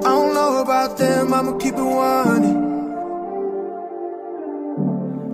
I 0.05 0.11
don't 0.17 0.35
know 0.35 0.63
about 0.63 0.99
them, 0.99 1.33
I'ma 1.33 1.59
keep 1.59 1.75
it 1.75 1.81
one. 1.81 2.68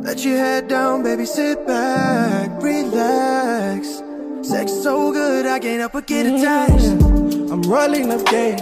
Let 0.05 0.23
your 0.23 0.37
head 0.37 0.69
down, 0.69 1.03
baby, 1.03 1.25
sit 1.25 1.67
back, 1.67 2.63
relax. 2.63 4.03
Sex 4.47 4.71
so 4.71 5.11
good, 5.11 5.47
I 5.47 5.59
can't 5.59 5.81
help 5.81 5.93
but 5.95 6.07
get 6.07 6.27
attached. 6.27 7.01
I'm 7.51 7.63
rolling 7.63 8.13
up 8.13 8.27
games. 8.27 8.61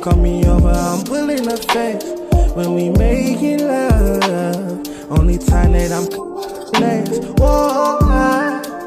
Call 0.00 0.14
me 0.14 0.46
over, 0.46 0.68
I'm 0.70 1.02
pulling 1.04 1.48
up 1.48 1.58
face. 1.72 2.04
When 2.54 2.74
we 2.74 2.90
making 2.90 3.66
love, 3.66 4.86
only 5.10 5.36
time 5.36 5.72
that 5.72 5.90
I'm 5.90 6.06
last. 6.80 7.24
Whoa, 7.40 7.98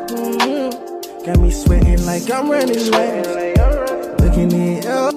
mm-hmm. 0.08 1.26
got 1.26 1.40
me 1.42 1.52
sweating 1.52 2.06
like 2.06 2.32
I'm 2.32 2.50
running 2.50 2.90
late. 2.90 3.58
Looking 4.22 4.52
in 4.54 4.82
your 4.82 5.12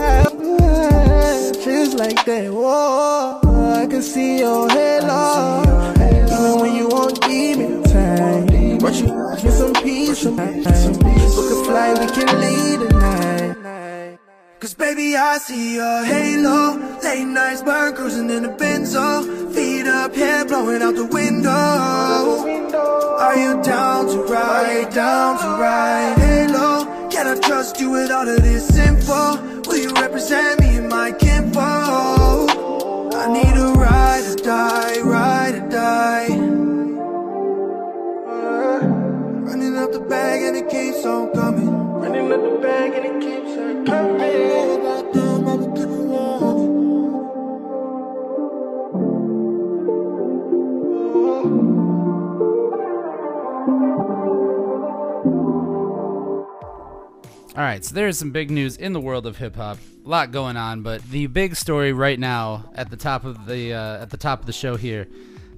eyes, 0.00 1.56
feels 1.64 1.94
like 1.94 2.24
that. 2.24 2.52
Whoa, 2.52 3.40
I 3.76 3.86
can 3.86 4.02
see 4.02 4.38
your 4.38 4.70
halo. 4.70 5.62
Even 5.96 6.60
when 6.60 6.74
you 6.76 6.88
won't 6.88 7.20
give 7.20 7.58
me 7.58 7.82
time, 7.84 8.78
but 8.78 8.94
you 8.94 9.06
get 9.42 9.52
some 9.52 9.74
peace 9.74 10.24
of 10.24 10.34
Book 10.34 11.50
a 11.52 11.64
flight, 11.64 11.98
we 12.00 12.06
can 12.06 12.40
leave 12.40 12.88
tonight. 12.88 14.18
Cause 14.60 14.72
baby, 14.72 15.14
I 15.14 15.36
see 15.36 15.74
your 15.74 16.04
halo. 16.04 16.78
Late 17.04 17.26
nights 17.26 17.62
burn, 17.62 17.94
cruising 17.94 18.30
in 18.30 18.46
a 18.46 18.48
benzo. 18.48 19.52
Feet 19.54 19.86
up, 19.86 20.14
hair 20.14 20.46
blowing 20.46 20.80
out 20.80 20.94
the 20.94 21.04
window. 21.04 21.50
Are 21.50 23.36
you 23.36 23.62
down 23.62 24.06
to 24.08 24.22
ride, 24.22 24.90
down 24.94 25.38
to 25.38 25.48
ride? 25.62 26.14
Halo, 26.16 27.08
can 27.10 27.26
I 27.26 27.38
trust 27.40 27.78
you 27.78 27.90
with 27.90 28.10
all 28.10 28.26
of 28.26 28.42
this 28.42 28.74
info? 28.78 29.36
Will 29.68 29.76
you 29.76 29.92
represent 29.92 30.60
me 30.60 30.78
in 30.78 30.88
my 30.88 31.12
kinfo? 31.12 32.15
I 33.26 33.32
need 33.32 33.56
a 33.56 33.72
ride 33.72 34.24
or 34.24 34.36
die, 34.36 35.00
ride 35.00 35.54
or 35.56 35.68
die. 35.68 36.26
Uh, 38.24 38.86
running 39.42 39.76
up 39.76 39.90
the 39.90 39.98
bag 39.98 40.42
and 40.42 40.56
it 40.56 40.68
keeps 40.70 41.04
on 41.04 41.32
coming. 41.32 41.66
Running 41.66 42.32
up 42.32 42.40
the 42.40 42.58
bag 42.62 42.92
and 42.94 43.04
it 43.04 43.20
keeps 43.20 43.58
on 43.58 43.84
coming. 43.84 44.46
All 57.56 57.62
right, 57.62 57.84
so 57.84 57.92
there's 57.92 58.18
some 58.18 58.30
big 58.30 58.52
news 58.52 58.76
in 58.76 58.92
the 58.92 59.00
world 59.00 59.26
of 59.26 59.38
hip 59.38 59.56
hop. 59.56 59.78
A 60.06 60.08
lot 60.08 60.30
going 60.30 60.56
on, 60.56 60.82
but 60.82 61.02
the 61.10 61.26
big 61.26 61.56
story 61.56 61.92
right 61.92 62.16
now 62.16 62.70
at 62.76 62.90
the 62.90 62.96
top 62.96 63.24
of 63.24 63.44
the 63.44 63.74
uh, 63.74 64.02
at 64.02 64.10
the 64.10 64.16
top 64.16 64.38
of 64.38 64.46
the 64.46 64.52
show 64.52 64.76
here, 64.76 65.08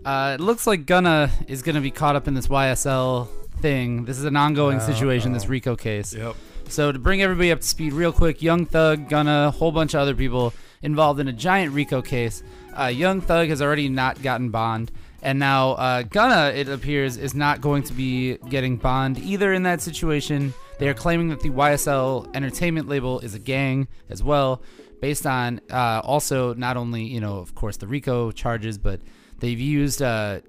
uh, 0.06 0.36
it 0.38 0.42
looks 0.42 0.66
like 0.66 0.86
Gunna 0.86 1.30
is 1.46 1.60
going 1.60 1.74
to 1.74 1.82
be 1.82 1.90
caught 1.90 2.16
up 2.16 2.26
in 2.26 2.32
this 2.32 2.48
YSL 2.48 3.28
thing. 3.60 4.06
This 4.06 4.18
is 4.18 4.24
an 4.24 4.36
ongoing 4.36 4.80
situation, 4.80 5.34
this 5.34 5.50
RICO 5.50 5.76
case. 5.76 6.14
Yep. 6.14 6.34
So 6.70 6.90
to 6.90 6.98
bring 6.98 7.20
everybody 7.20 7.52
up 7.52 7.60
to 7.60 7.66
speed 7.66 7.92
real 7.92 8.10
quick, 8.10 8.40
Young 8.40 8.64
Thug, 8.64 9.10
Gunna, 9.10 9.48
a 9.48 9.50
whole 9.50 9.70
bunch 9.70 9.92
of 9.92 10.00
other 10.00 10.14
people 10.14 10.54
involved 10.80 11.20
in 11.20 11.28
a 11.28 11.32
giant 11.34 11.74
RICO 11.74 12.00
case. 12.00 12.42
Uh, 12.74 12.86
Young 12.86 13.20
Thug 13.20 13.50
has 13.50 13.60
already 13.60 13.90
not 13.90 14.22
gotten 14.22 14.48
bond, 14.48 14.90
and 15.20 15.38
now 15.38 15.72
uh, 15.72 16.04
Gunna, 16.04 16.54
it 16.56 16.70
appears, 16.70 17.18
is 17.18 17.34
not 17.34 17.60
going 17.60 17.82
to 17.82 17.92
be 17.92 18.38
getting 18.48 18.78
bond 18.78 19.18
either 19.18 19.52
in 19.52 19.64
that 19.64 19.82
situation. 19.82 20.54
They 20.78 20.88
are 20.88 20.94
claiming 20.94 21.28
that 21.28 21.40
the 21.40 21.50
YSL 21.50 22.34
Entertainment 22.34 22.88
label 22.88 23.20
is 23.20 23.34
a 23.34 23.38
gang 23.38 23.88
as 24.08 24.22
well, 24.22 24.62
based 25.00 25.26
on 25.26 25.60
uh, 25.70 26.00
also 26.04 26.54
not 26.54 26.76
only 26.76 27.04
you 27.04 27.20
know 27.20 27.38
of 27.38 27.54
course 27.54 27.76
the 27.76 27.86
RICO 27.86 28.30
charges, 28.30 28.78
but 28.78 29.00
they've 29.40 29.58
used 29.58 30.02
uh, 30.02 30.40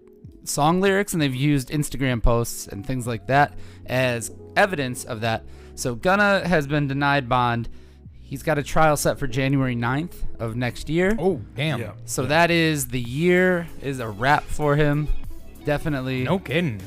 song 0.44 0.82
lyrics 0.82 1.14
and 1.14 1.22
they've 1.22 1.34
used 1.36 1.70
Instagram 1.70 2.22
posts 2.22 2.68
and 2.68 2.86
things 2.86 3.08
like 3.08 3.28
that 3.28 3.58
as 3.86 4.32
evidence 4.56 5.04
of 5.06 5.22
that. 5.22 5.46
So 5.76 5.96
Gunna 5.96 6.48
has 6.48 6.68
been 6.68 6.88
denied 6.88 7.30
bond. 7.30 7.70
He's 8.22 8.44
got 8.44 8.58
a 8.58 8.64
trial 8.64 8.96
set 8.98 9.18
for 9.18 9.26
January 9.26 9.76
9th 9.76 10.14
of 10.40 10.56
next 10.56 10.90
year. 10.90 11.16
Oh, 11.18 11.42
damn. 11.56 11.80
Yeah. 11.80 11.94
So 12.06 12.28
that 12.28 12.52
is 12.52 12.90
the 12.90 13.00
year 13.00 13.68
is 13.82 14.00
a 14.00 14.08
wrap 14.08 14.44
for 14.44 14.76
him. 14.76 15.08
Definitely. 15.66 16.24
No 16.24 16.38
kidding. 16.38 16.80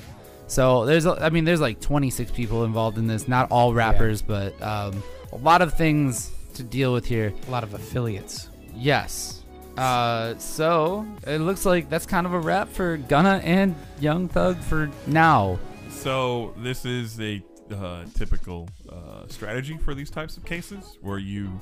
So 0.53 0.85
there's, 0.85 1.07
a- 1.07 1.17
I 1.19 1.31
mean, 1.31 1.47
there's 1.47 1.63
like 1.63 1.81
26 1.81 2.31
people 2.33 2.65
involved 2.65 2.99
in 2.99 3.07
this. 3.07 3.27
Not 3.27 3.51
all 3.51 3.73
rappers, 3.73 4.21
but 4.21 4.61
um, 4.61 5.03
a 5.33 5.37
lot 5.37 5.63
of 5.63 5.73
things 5.73 6.31
to 6.53 6.63
deal 6.63 6.93
with 6.93 7.07
here. 7.07 7.33
A 7.49 7.51
lot 7.51 7.65
of 7.65 7.73
affiliates. 7.73 8.51
Yes. 8.77 9.45
Uh, 9.79 10.37
so 10.37 11.07
it 11.27 11.39
looks 11.39 11.65
like 11.65 11.89
that's 11.89 12.05
kind 12.05 12.27
of 12.27 12.35
a 12.35 12.39
wrap 12.39 12.69
for 12.69 12.99
Gunna 12.99 13.41
and 13.43 13.75
Young 13.99 14.29
Thug 14.29 14.59
for 14.59 14.91
now. 15.07 15.59
So 15.89 16.53
this 16.59 16.85
is 16.85 17.19
a 17.19 17.43
uh, 17.75 18.05
typical 18.15 18.69
uh, 18.91 19.27
strategy 19.29 19.79
for 19.79 19.95
these 19.95 20.11
types 20.11 20.37
of 20.37 20.45
cases, 20.45 20.99
where 21.01 21.19
you 21.19 21.59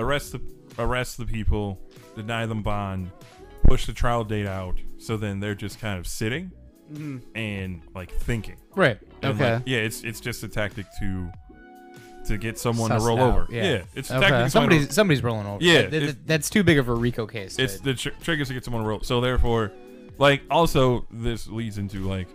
arrest 0.00 0.32
the 0.32 0.40
arrest 0.76 1.18
the 1.18 1.24
people, 1.24 1.80
deny 2.16 2.46
them 2.46 2.64
bond, 2.64 3.12
push 3.62 3.86
the 3.86 3.92
trial 3.92 4.24
date 4.24 4.46
out, 4.48 4.74
so 4.98 5.16
then 5.16 5.38
they're 5.38 5.54
just 5.54 5.78
kind 5.78 6.00
of 6.00 6.06
sitting 6.08 6.50
Mm-hmm. 6.92 7.18
and 7.36 7.82
like 7.94 8.10
thinking. 8.12 8.56
Right. 8.74 8.98
And, 9.22 9.34
Okay. 9.34 9.54
like, 9.54 9.62
yeah, 9.66 9.78
it's 9.78 10.02
it's 10.04 10.20
just 10.20 10.42
a 10.42 10.48
tactic 10.48 10.86
to 11.00 11.30
to 12.26 12.36
get 12.36 12.58
someone 12.58 12.88
Suss 12.88 13.02
to 13.02 13.08
roll 13.08 13.20
out, 13.20 13.34
over. 13.42 13.46
yeah. 13.50 13.82
it's 13.94 14.10
a 14.10 14.16
Okay. 14.18 14.28
tactic. 14.28 14.28
to 14.38 14.42
get 14.44 14.52
someone 14.52 14.68
to- 14.70 14.74
Somebody's 14.76 14.94
somebody's 14.94 15.22
rolling 15.22 15.46
over. 15.46 15.64
Yeah, 15.64 15.82
That- 15.82 15.90
that- 15.90 16.26
that's 16.26 16.50
too 16.50 16.62
big 16.62 16.78
of 16.78 16.88
a 16.88 16.94
RICO 16.94 17.26
case. 17.26 17.58
it's 17.58 17.76
to- 17.78 17.82
the 17.84 17.94
tr- 17.94 18.10
is 18.32 18.48
to 18.48 18.54
get 18.54 18.64
someone 18.64 18.82
to 18.82 18.88
roll. 18.88 19.00
So 19.02 19.20
therefore, 19.20 19.72
like 20.18 20.42
also 20.50 21.06
this 21.10 21.46
leads 21.48 21.78
into 21.78 22.06
like 22.08 22.28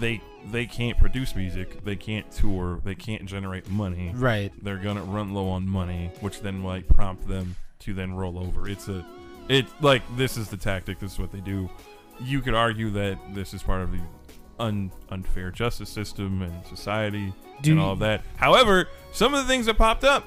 they 0.00 0.20
they 0.52 0.66
can't 0.66 0.96
produce 0.98 1.34
music, 1.34 1.82
they 1.84 1.96
can't 1.96 2.30
tour, 2.30 2.80
they 2.84 2.94
can't 2.94 3.24
generate 3.26 3.68
money. 3.70 4.12
Right. 4.14 4.52
They're 4.62 4.76
gonna 4.76 5.02
run 5.02 5.32
low 5.34 5.48
on 5.48 5.66
money, 5.68 6.10
which 6.20 6.40
then 6.40 6.62
like 6.62 6.88
prompt 6.88 7.26
them 7.28 7.56
to 7.80 7.94
then 7.94 8.14
roll 8.14 8.38
over. 8.38 8.68
It's 8.68 8.88
a 8.88 9.04
it 9.48 9.66
like 9.80 10.02
this 10.16 10.36
is 10.36 10.48
the 10.48 10.56
tactic. 10.56 10.98
This 10.98 11.12
is 11.14 11.18
what 11.18 11.32
they 11.32 11.40
do. 11.40 11.70
You 12.20 12.40
could 12.40 12.54
argue 12.54 12.90
that 12.90 13.18
this 13.34 13.54
is 13.54 13.62
part 13.62 13.82
of 13.82 13.92
the 13.92 14.00
un, 14.58 14.90
unfair 15.10 15.50
justice 15.50 15.88
system 15.88 16.42
and 16.42 16.66
society 16.66 17.32
Do 17.62 17.72
and 17.72 17.80
all 17.80 17.92
of 17.92 17.98
that. 18.00 18.22
However, 18.36 18.88
some 19.12 19.34
of 19.34 19.42
the 19.42 19.48
things 19.48 19.66
that 19.66 19.78
popped 19.78 20.04
up 20.04 20.24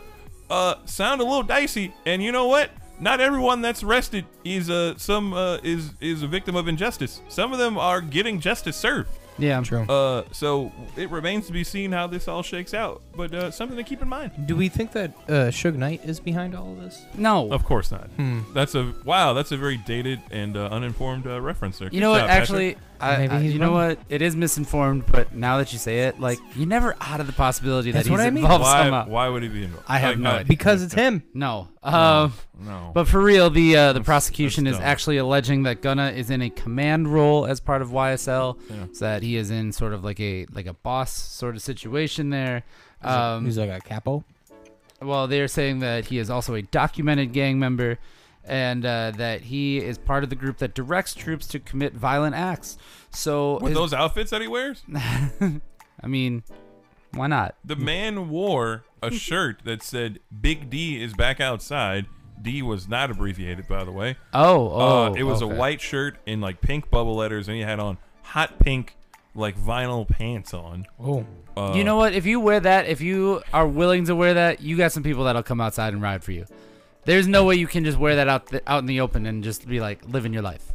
uh, 0.49 0.75
sound 0.85 1.21
a 1.21 1.23
little 1.23 1.43
dicey, 1.43 1.93
and 2.05 2.21
you 2.21 2.31
know 2.31 2.47
what? 2.47 2.71
Not 2.99 3.19
everyone 3.19 3.61
that's 3.61 3.81
arrested 3.83 4.25
is 4.43 4.69
uh, 4.69 4.95
some 4.97 5.33
uh, 5.33 5.57
is 5.63 5.93
is 5.99 6.21
a 6.23 6.27
victim 6.27 6.55
of 6.55 6.67
injustice. 6.67 7.21
Some 7.29 7.51
of 7.51 7.57
them 7.57 7.77
are 7.77 7.99
getting 7.99 8.39
justice 8.39 8.77
served. 8.77 9.09
Yeah. 9.37 9.61
True. 9.61 9.81
Uh, 9.83 10.23
so 10.31 10.71
it 10.95 11.09
remains 11.09 11.47
to 11.47 11.53
be 11.53 11.63
seen 11.63 11.91
how 11.91 12.07
this 12.07 12.27
all 12.27 12.43
shakes 12.43 12.73
out. 12.73 13.01
But 13.15 13.33
uh, 13.33 13.51
something 13.51 13.77
to 13.77 13.83
keep 13.83 14.01
in 14.01 14.09
mind. 14.09 14.31
Do 14.45 14.55
we 14.55 14.69
think 14.69 14.91
that 14.93 15.13
uh, 15.27 15.31
Suge 15.51 15.75
Knight 15.75 16.01
is 16.05 16.19
behind 16.19 16.55
all 16.55 16.73
of 16.73 16.81
this? 16.81 17.05
No. 17.15 17.51
Of 17.51 17.63
course 17.65 17.91
not. 17.91 18.07
Hmm. 18.17 18.41
That's 18.53 18.75
a 18.75 18.93
wow. 19.05 19.33
That's 19.33 19.51
a 19.51 19.57
very 19.57 19.77
dated 19.77 20.21
and 20.31 20.55
uh, 20.55 20.65
uninformed 20.71 21.27
uh, 21.27 21.41
reference 21.41 21.79
there. 21.79 21.87
You 21.87 21.91
Good 21.93 21.99
know 22.01 22.11
what? 22.11 22.19
job, 22.19 22.29
Patrick. 22.29 22.41
Actually, 22.41 22.77
I, 23.01 23.17
Maybe 23.17 23.33
I- 23.33 23.41
he's 23.41 23.53
you 23.53 23.59
know 23.59 23.67
wrong. 23.73 23.89
what? 23.89 23.99
It 24.09 24.21
is 24.21 24.35
misinformed, 24.35 25.05
but 25.07 25.33
now 25.33 25.57
that 25.57 25.73
you 25.73 25.79
say 25.79 26.01
it, 26.07 26.19
like 26.19 26.39
you're 26.55 26.67
never 26.67 26.95
out 27.01 27.19
of 27.19 27.27
the 27.27 27.33
possibility 27.33 27.91
That's 27.91 28.05
that 28.05 28.09
he's 28.11 28.17
what 28.17 28.25
I 28.25 28.29
mean. 28.29 28.43
involved 28.43 28.63
why, 28.63 28.83
somehow. 28.83 29.07
why 29.07 29.27
would 29.27 29.43
he 29.43 29.49
be 29.49 29.63
involved? 29.63 29.85
I 29.87 29.97
have 29.99 30.11
Like, 30.11 30.19
no 30.19 30.29
idea. 30.31 30.45
Because 30.45 30.83
it's 30.83 30.93
him. 30.93 31.23
No. 31.33 31.67
Um, 31.83 32.33
no. 32.59 32.91
but 32.93 33.07
for 33.07 33.19
real, 33.21 33.49
the 33.49 33.75
uh, 33.75 33.93
the 33.93 34.01
prosecution 34.01 34.65
that's 34.65 34.75
is 34.75 34.79
dumb. 34.79 34.87
actually 34.87 35.17
alleging 35.17 35.63
that 35.63 35.81
Gunna 35.81 36.11
is 36.11 36.29
in 36.29 36.41
a 36.43 36.49
command 36.51 37.07
role 37.07 37.45
as 37.47 37.59
part 37.59 37.81
of 37.81 37.89
YSL, 37.89 38.59
Yeah. 38.69 38.85
so 38.93 39.05
that 39.05 39.23
he 39.23 39.35
is 39.35 39.49
in 39.51 39.71
sort 39.71 39.93
of 39.93 40.03
like 40.03 40.19
a 40.19 40.45
like 40.53 40.67
a 40.67 40.73
boss 40.73 41.11
sort 41.11 41.55
of 41.55 41.61
situation 41.61 42.29
there. 42.29 42.63
Um, 43.01 43.45
He's 43.45 43.57
like 43.57 43.71
a 43.71 43.79
capo. 43.79 44.23
well, 45.01 45.27
they're 45.27 45.47
saying 45.47 45.79
that 45.79 46.05
he 46.05 46.19
is 46.19 46.29
also 46.29 46.53
a 46.53 46.61
documented 46.61 47.33
gang 47.33 47.57
member, 47.57 47.97
and 48.45 48.85
uh, 48.85 49.11
that 49.17 49.41
he 49.41 49.77
is 49.79 49.97
part 49.97 50.23
of 50.23 50.29
the 50.29 50.35
group 50.35 50.57
that 50.57 50.73
directs 50.73 51.13
troops 51.13 51.47
to 51.47 51.59
commit 51.59 51.93
violent 51.93 52.35
acts. 52.35 52.77
So, 53.11 53.55
with 53.55 53.69
his- 53.71 53.73
those 53.75 53.93
outfits 53.93 54.31
that 54.31 54.41
he 54.41 54.47
wears, 54.47 54.83
I 54.93 56.07
mean, 56.07 56.43
why 57.13 57.27
not? 57.27 57.55
the 57.63 57.75
man 57.75 58.29
wore 58.29 58.83
a 59.01 59.11
shirt 59.11 59.61
that 59.65 59.83
said 59.83 60.19
"Big 60.41 60.69
D 60.69 61.01
is 61.01 61.13
back 61.13 61.39
outside." 61.39 62.05
D 62.41 62.63
was 62.63 62.87
not 62.87 63.11
abbreviated, 63.11 63.67
by 63.67 63.83
the 63.83 63.91
way. 63.91 64.17
Oh, 64.33 64.69
oh, 64.71 65.03
uh, 65.05 65.13
it 65.13 65.21
was 65.23 65.43
okay. 65.43 65.53
a 65.53 65.55
white 65.55 65.79
shirt 65.79 66.17
in 66.25 66.41
like 66.41 66.59
pink 66.59 66.89
bubble 66.89 67.15
letters, 67.15 67.47
and 67.47 67.55
he 67.55 67.61
had 67.61 67.79
on 67.79 67.99
hot 68.23 68.57
pink 68.57 68.95
like 69.35 69.57
vinyl 69.57 70.07
pants 70.07 70.53
on. 70.53 70.85
Oh. 70.99 71.25
Uh, 71.55 71.73
you 71.75 71.83
know 71.83 71.97
what? 71.97 72.13
If 72.13 72.25
you 72.25 72.39
wear 72.39 72.59
that, 72.59 72.87
if 72.87 73.01
you 73.01 73.43
are 73.53 73.67
willing 73.67 74.05
to 74.05 74.15
wear 74.15 74.33
that, 74.33 74.61
you 74.61 74.77
got 74.77 74.91
some 74.91 75.03
people 75.03 75.25
that'll 75.25 75.43
come 75.43 75.61
outside 75.61 75.93
and 75.93 76.01
ride 76.01 76.23
for 76.23 76.31
you. 76.31 76.45
There's 77.05 77.27
no 77.27 77.45
way 77.45 77.55
you 77.55 77.67
can 77.67 77.83
just 77.83 77.97
wear 77.97 78.15
that 78.17 78.27
out 78.27 78.47
th- 78.47 78.63
out 78.67 78.79
in 78.79 78.85
the 78.85 79.01
open 79.01 79.25
and 79.25 79.43
just 79.43 79.67
be 79.67 79.79
like 79.79 79.99
living 80.07 80.33
your 80.33 80.43
life. 80.43 80.73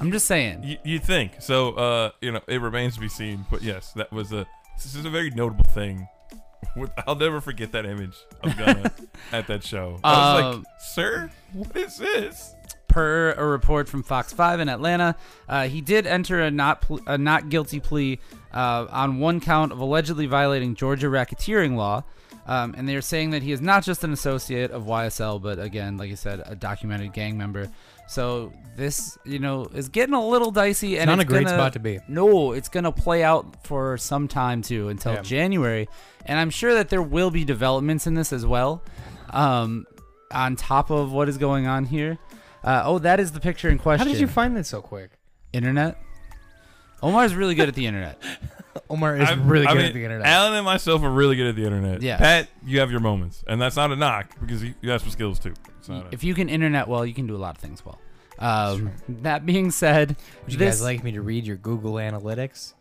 I'm 0.00 0.10
just 0.10 0.26
saying. 0.26 0.62
You, 0.64 0.78
you 0.84 0.98
think 0.98 1.40
so? 1.40 1.72
Uh, 1.74 2.10
you 2.20 2.32
know, 2.32 2.40
it 2.46 2.60
remains 2.60 2.94
to 2.94 3.00
be 3.00 3.08
seen. 3.08 3.44
But 3.50 3.62
yes, 3.62 3.92
that 3.92 4.10
was 4.12 4.32
a. 4.32 4.46
This 4.76 4.94
is 4.94 5.04
a 5.04 5.10
very 5.10 5.30
notable 5.30 5.64
thing. 5.64 6.08
I'll 7.06 7.16
never 7.16 7.40
forget 7.42 7.72
that 7.72 7.84
image 7.84 8.16
of 8.42 8.56
Gunna 8.56 8.90
at 9.32 9.46
that 9.48 9.62
show. 9.62 10.00
I 10.02 10.10
was 10.10 10.42
Um, 10.54 10.62
like, 10.62 10.66
"Sir, 10.80 11.30
what 11.52 11.76
is 11.76 11.98
this?" 11.98 12.54
per 12.88 13.32
a 13.38 13.46
report 13.46 13.88
from 13.88 14.02
Fox 14.02 14.34
5 14.34 14.60
in 14.60 14.68
Atlanta, 14.68 15.16
uh, 15.48 15.66
he 15.66 15.80
did 15.80 16.06
enter 16.06 16.42
a 16.42 16.50
not 16.50 16.82
pl- 16.82 17.00
a 17.06 17.16
not 17.16 17.48
guilty 17.48 17.80
plea 17.80 18.18
uh, 18.52 18.86
on 18.90 19.18
one 19.18 19.40
count 19.40 19.72
of 19.72 19.78
allegedly 19.78 20.26
violating 20.26 20.74
Georgia 20.74 21.06
racketeering 21.06 21.74
law. 21.74 22.04
Um, 22.46 22.74
and 22.76 22.88
they're 22.88 23.02
saying 23.02 23.30
that 23.30 23.42
he 23.42 23.52
is 23.52 23.60
not 23.60 23.84
just 23.84 24.02
an 24.02 24.12
associate 24.12 24.72
of 24.72 24.84
YSL, 24.84 25.40
but 25.40 25.58
again, 25.60 25.96
like 25.96 26.10
I 26.10 26.14
said, 26.14 26.42
a 26.44 26.56
documented 26.56 27.12
gang 27.12 27.38
member. 27.38 27.68
So 28.08 28.52
this, 28.76 29.16
you 29.24 29.38
know, 29.38 29.66
is 29.72 29.88
getting 29.88 30.14
a 30.14 30.26
little 30.26 30.50
dicey, 30.50 30.98
and 30.98 31.06
not 31.08 31.20
it's 31.20 31.24
a 31.24 31.26
great 31.28 31.44
gonna- 31.46 31.56
spot 31.56 31.72
to 31.74 31.78
be. 31.78 32.00
No, 32.08 32.52
it's 32.52 32.68
gonna 32.68 32.90
play 32.92 33.22
out 33.22 33.64
for 33.64 33.96
some 33.96 34.26
time 34.26 34.60
too, 34.62 34.88
until 34.88 35.14
Yeah. 35.14 35.22
January, 35.22 35.88
and 36.26 36.38
I'm 36.38 36.50
sure 36.50 36.74
that 36.74 36.88
there 36.88 37.00
will 37.02 37.30
be 37.30 37.44
developments 37.44 38.06
in 38.08 38.14
this 38.14 38.32
as 38.32 38.44
well, 38.44 38.82
um, 39.30 39.86
on 40.32 40.56
top 40.56 40.90
of 40.90 41.12
what 41.12 41.28
is 41.28 41.38
going 41.38 41.66
on 41.68 41.84
here. 41.84 42.18
Uh, 42.64 42.82
oh, 42.84 42.98
that 42.98 43.20
is 43.20 43.32
the 43.32 43.40
picture 43.40 43.68
in 43.68 43.78
question. 43.78 44.06
How 44.06 44.12
did 44.12 44.20
you 44.20 44.26
find 44.26 44.56
this 44.56 44.68
so 44.68 44.80
quick? 44.82 45.10
internet? 45.52 45.96
Omar's 47.02 47.34
really 47.34 47.54
good 47.54 47.68
at 47.68 47.74
the 47.74 47.86
internet. 47.86 48.20
Omar 48.90 49.16
is 49.16 49.28
I'm- 49.28 49.46
really 49.48 49.66
I 49.66 49.72
good 49.72 49.78
mean, 49.78 49.86
at 49.88 49.94
the 49.94 50.04
internet. 50.04 50.26
Allen 50.26 50.54
and 50.54 50.64
myself 50.64 51.02
are 51.02 51.10
really 51.10 51.36
good 51.36 51.46
at 51.48 51.56
the 51.56 51.64
internet. 51.64 52.02
Yeah. 52.02 52.16
Pat, 52.18 52.48
you 52.64 52.80
have 52.80 52.90
your 52.90 53.00
moments, 53.00 53.44
and 53.46 53.60
that's 53.60 53.76
not 53.76 53.90
a 53.92 53.96
knock 53.96 54.34
because 54.40 54.62
you, 54.64 54.74
you 54.80 54.90
have 54.90 55.00
some 55.02 55.10
skills 55.10 55.38
too. 55.38 55.54
It's 55.78 55.88
not 55.88 56.06
a- 56.06 56.08
If 56.12 56.24
you 56.24 56.34
can 56.34 56.48
internet 56.48 56.88
well, 56.88 57.04
you 57.04 57.14
can 57.14 57.26
do 57.26 57.36
a 57.36 57.38
lot 57.38 57.54
of 57.56 57.60
things 57.60 57.84
well. 57.84 57.98
Um, 58.38 58.92
that 59.08 59.44
being 59.46 59.70
said, 59.70 60.16
Would 60.44 60.52
you 60.54 60.58
this 60.58 60.76
guys 60.76 60.82
like 60.82 61.04
me 61.04 61.12
to 61.12 61.20
read 61.22 61.46
your 61.46 61.56
Google 61.56 61.94
Analytics? 61.94 62.74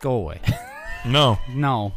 go 0.00 0.12
away. 0.12 0.40
no, 1.04 1.38
No. 1.54 1.92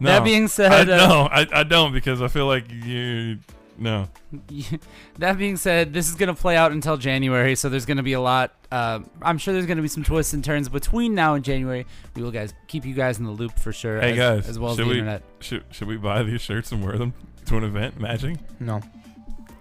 no. 0.00 0.10
That 0.10 0.24
being 0.24 0.48
said, 0.48 0.72
I, 0.72 0.80
uh, 0.94 1.06
no, 1.08 1.28
I, 1.30 1.46
I 1.52 1.62
don't 1.62 1.92
because 1.92 2.20
I 2.22 2.28
feel 2.28 2.46
like 2.46 2.64
you. 2.70 3.38
No, 3.78 4.08
that 5.18 5.38
being 5.38 5.56
said, 5.56 5.92
this 5.92 6.08
is 6.08 6.14
gonna 6.14 6.34
play 6.34 6.56
out 6.56 6.72
until 6.72 6.96
January, 6.96 7.54
so 7.54 7.68
there's 7.68 7.86
gonna 7.86 8.02
be 8.02 8.14
a 8.14 8.20
lot. 8.20 8.52
Uh, 8.70 9.00
I'm 9.22 9.38
sure 9.38 9.52
there's 9.54 9.66
gonna 9.66 9.82
be 9.82 9.88
some 9.88 10.02
twists 10.02 10.32
and 10.32 10.42
turns 10.44 10.68
between 10.68 11.14
now 11.14 11.34
and 11.34 11.44
January. 11.44 11.86
We 12.14 12.22
will 12.22 12.30
guys 12.30 12.54
keep 12.68 12.84
you 12.84 12.94
guys 12.94 13.18
in 13.18 13.24
the 13.24 13.30
loop 13.30 13.58
for 13.58 13.72
sure. 13.72 14.00
Hey, 14.00 14.12
as, 14.12 14.16
guys, 14.16 14.48
as 14.48 14.58
well 14.58 14.70
as 14.72 14.76
the 14.78 14.84
we- 14.84 14.92
internet. 14.92 15.22
should 15.40 15.64
should 15.70 15.88
we 15.88 15.96
buy 15.96 16.22
these 16.22 16.40
shirts 16.40 16.72
and 16.72 16.84
wear 16.84 16.96
them 16.96 17.12
to 17.46 17.56
an 17.56 17.64
event 17.64 18.00
matching? 18.00 18.38
No. 18.60 18.80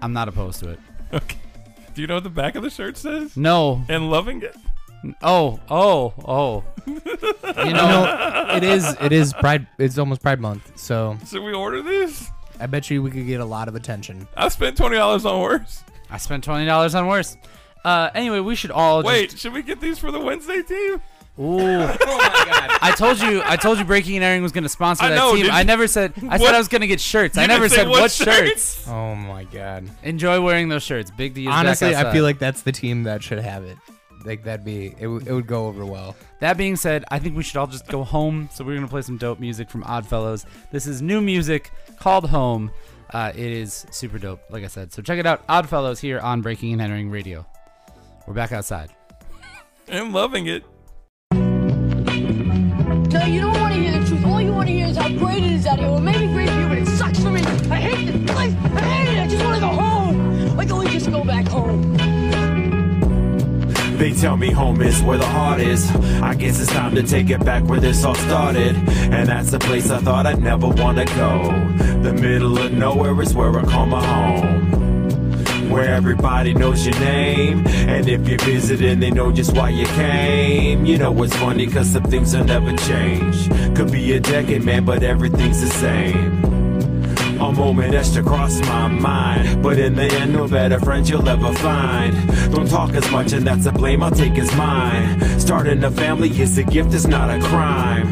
I'm 0.01 0.13
not 0.13 0.27
opposed 0.27 0.60
to 0.62 0.69
it. 0.72 0.79
Okay. 1.13 1.38
Do 1.93 2.01
you 2.01 2.07
know 2.07 2.15
what 2.15 2.24
the 2.24 2.29
back 2.29 2.55
of 2.55 2.63
the 2.63 2.69
shirt 2.69 2.98
says? 2.98 3.38
No. 3.38 3.81
And 3.88 4.10
loving 4.10 4.41
it. 4.41 4.55
Oh, 5.22 5.60
oh, 5.69 6.13
oh. 6.27 6.63
you 6.88 6.93
You 6.95 7.74
know, 7.74 8.03
know, 8.03 8.48
it 8.55 8.63
is 8.63 8.98
it 9.00 9.12
is 9.13 9.34
Pride. 9.34 9.67
It's 9.77 9.98
almost 9.98 10.22
Pride 10.22 10.39
Month, 10.41 10.77
so 10.79 11.15
Should 11.27 11.43
we 11.43 11.53
order 11.53 11.81
this? 11.84 12.29
I 12.59 12.67
bet 12.67 12.89
you 12.89 13.01
we 13.03 13.12
could 13.12 13.25
get 13.27 13.39
a 13.41 13.45
lot 13.45 13.67
of 13.67 13.75
attention. 13.75 14.27
I 14.35 14.47
spent 14.50 14.77
twenty 14.77 14.95
dollars 14.97 15.25
on 15.25 15.41
worse. 15.41 15.83
I 16.09 16.17
spent 16.17 16.43
twenty 16.43 16.65
dollars 16.65 16.95
on 16.95 17.07
worse. 17.07 17.38
Uh, 17.83 18.09
anyway, 18.15 18.39
we 18.39 18.55
should 18.55 18.71
all 18.71 19.03
Wait, 19.03 19.29
Just, 19.29 19.43
should 19.43 19.53
we 19.53 19.62
get 19.62 19.79
these 19.79 20.00
for 20.00 20.12
the 20.12 20.19
Wednesday 20.19 20.62
team? 20.63 21.01
ooh. 21.39 21.59
Oh 22.01 22.17
my 22.17 22.45
god. 22.50 22.79
I 22.81 22.93
told 22.97 23.19
you. 23.19 23.41
I 23.45 23.55
told 23.57 23.77
you. 23.77 23.85
Breaking 23.85 24.15
and 24.15 24.24
Airing 24.24 24.41
was 24.41 24.51
going 24.51 24.63
to 24.63 24.69
sponsor 24.69 25.03
I 25.05 25.09
that 25.09 25.15
know, 25.15 25.35
team. 25.35 25.47
I 25.51 25.63
never 25.63 25.85
said. 25.88 26.13
I 26.17 26.38
What? 26.38 26.41
said 26.41 26.55
I 26.55 26.57
was 26.57 26.67
going 26.67 26.81
to 26.81 26.88
get 26.88 27.00
shirts. 27.01 27.38
I 27.38 27.45
never 27.45 27.67
said 27.69 27.88
what 27.88 28.01
what 28.01 28.12
shirts? 28.12 28.75
shirts. 28.77 28.88
Oh 28.88 29.13
my 29.15 29.43
god. 29.43 29.89
Enjoy 30.03 30.41
wearing 30.41 30.69
those 30.69 30.83
shirts. 30.83 31.12
Big 31.12 31.33
D 31.33 31.41
is 31.43 31.47
back 31.47 31.57
Honestly, 31.59 31.95
I 31.95 32.12
feel 32.12 32.24
like 32.24 32.39
that's 32.39 32.62
the 32.62 32.71
team 32.71 33.03
that 33.03 33.21
should 33.21 33.39
have 33.39 33.63
it. 33.63 33.77
Like 34.25 34.44
that'd 34.44 34.65
be 34.65 34.88
it. 34.88 35.01
W- 35.01 35.22
it 35.25 35.32
would 35.32 35.48
go 35.48 35.67
over 35.67 35.86
well. 35.86 36.15
That 36.39 36.58
being 36.58 36.75
said, 36.75 37.05
I 37.12 37.20
think 37.20 37.38
we 37.38 37.44
should 37.44 37.58
all 37.58 37.67
just 37.67 37.88
go 37.88 38.03
home. 38.03 38.50
So 38.53 38.63
we're 38.63 38.75
gonna 38.75 38.88
play 38.88 39.01
some 39.03 39.17
dope 39.17 39.39
music 39.39 39.70
from 39.70 39.84
Oddfellows. 39.84 40.46
This 40.72 40.88
is 40.88 41.01
new 41.01 41.22
music 41.22 41.72
called 42.00 42.29
Home. 42.29 42.72
Uh, 43.13 43.32
it 43.36 43.51
is 43.51 43.86
super 43.91 44.17
dope, 44.17 44.41
like 44.50 44.63
I 44.63 44.67
said. 44.67 44.91
So 44.91 45.01
check 45.01 45.20
it 45.20 45.25
out, 45.27 45.44
Oddfellows 45.48 46.00
here 46.00 46.20
on 46.20 46.41
Breaking 46.41 46.74
and 46.74 46.82
Entering 46.82 47.12
Radio. 47.12 47.46
We're 48.27 48.34
back 48.34 48.51
outside. 48.51 48.89
I'm 49.88 50.12
loving 50.12 50.48
it. 50.48 50.63
No, 51.32 53.24
you 53.25 53.39
don't 53.41 53.60
want 53.60 53.74
to 53.75 53.79
hear 53.79 53.91
the 54.00 54.05
truth. 54.05 54.25
All 54.25 54.41
you 54.41 54.51
want 54.51 54.67
to 54.67 54.74
hear 54.74 54.88
is 54.88 54.98
how 54.98 55.08
great 55.10 55.44
it 55.44 55.51
is 55.51 55.65
out 55.67 55.77
here. 55.79 55.89
Well, 55.89 56.01
maybe 56.01 56.25
great 56.34 56.50
for 56.50 56.60
you, 56.60 56.67
but 56.67 56.77
it 56.79 56.88
sucks 56.88 57.20
for 57.22 57.29
me. 57.29 57.41
I 57.41 57.79
hate 57.79 58.12
this 58.12 58.32
place. 58.32 58.53
They 63.97 64.11
tell 64.11 64.35
me 64.35 64.51
home 64.51 64.81
is 64.81 65.01
where 65.01 65.17
the 65.17 65.25
heart 65.25 65.61
is. 65.61 65.89
I 66.21 66.35
guess 66.35 66.59
it's 66.59 66.69
time 66.71 66.95
to 66.95 67.03
take 67.03 67.29
it 67.29 67.43
back 67.45 67.63
where 67.63 67.79
this 67.79 68.03
all 68.03 68.13
started. 68.15 68.75
And 68.75 69.29
that's 69.29 69.51
the 69.51 69.59
place 69.59 69.89
I 69.89 69.99
thought 69.99 70.25
I'd 70.25 70.41
never 70.41 70.67
wanna 70.67 71.05
go. 71.05 71.49
The 72.03 72.13
middle 72.13 72.57
of 72.57 72.73
nowhere 72.73 73.19
is 73.21 73.33
where 73.33 73.57
I 73.57 73.63
call 73.63 73.85
my 73.85 74.05
home. 74.05 75.69
Where 75.69 75.93
everybody 75.93 76.53
knows 76.53 76.85
your 76.85 76.99
name. 76.99 77.65
And 77.67 78.07
if 78.09 78.27
you're 78.27 78.39
visiting, 78.39 78.99
they 78.99 79.11
know 79.11 79.31
just 79.31 79.55
why 79.55 79.69
you 79.69 79.85
came. 79.85 80.85
You 80.85 80.97
know 80.97 81.23
it's 81.23 81.35
funny, 81.37 81.65
cause 81.65 81.89
some 81.89 82.03
things 82.03 82.35
will 82.35 82.43
never 82.43 82.75
change. 82.75 83.49
Could 83.75 83.93
be 83.93 84.11
a 84.13 84.19
decade, 84.19 84.63
man, 84.65 84.83
but 84.83 85.03
everything's 85.03 85.61
the 85.61 85.69
same. 85.69 86.64
A 87.45 87.51
moment 87.51 87.93
to 88.15 88.23
cross 88.23 88.59
my 88.61 88.87
mind. 88.87 89.61
But 89.61 89.77
in 89.77 89.93
the 89.93 90.05
end, 90.05 90.33
no 90.33 90.47
better 90.47 90.79
friends 90.79 91.11
you'll 91.11 91.29
ever 91.29 91.53
find. 91.53 92.12
Don't 92.51 92.67
talk 92.67 92.95
as 92.95 93.10
much, 93.12 93.34
and 93.34 93.45
that's 93.45 93.67
a 93.67 93.71
blame 93.71 94.01
I'll 94.01 94.10
take 94.10 94.36
as 94.39 94.51
mine. 94.55 95.39
Starting 95.39 95.84
a 95.84 95.91
family 95.91 96.29
is 96.41 96.58
a 96.58 96.63
gift, 96.63 96.91
it's 96.95 97.05
not 97.05 97.29
a 97.29 97.39
crime. 97.39 98.08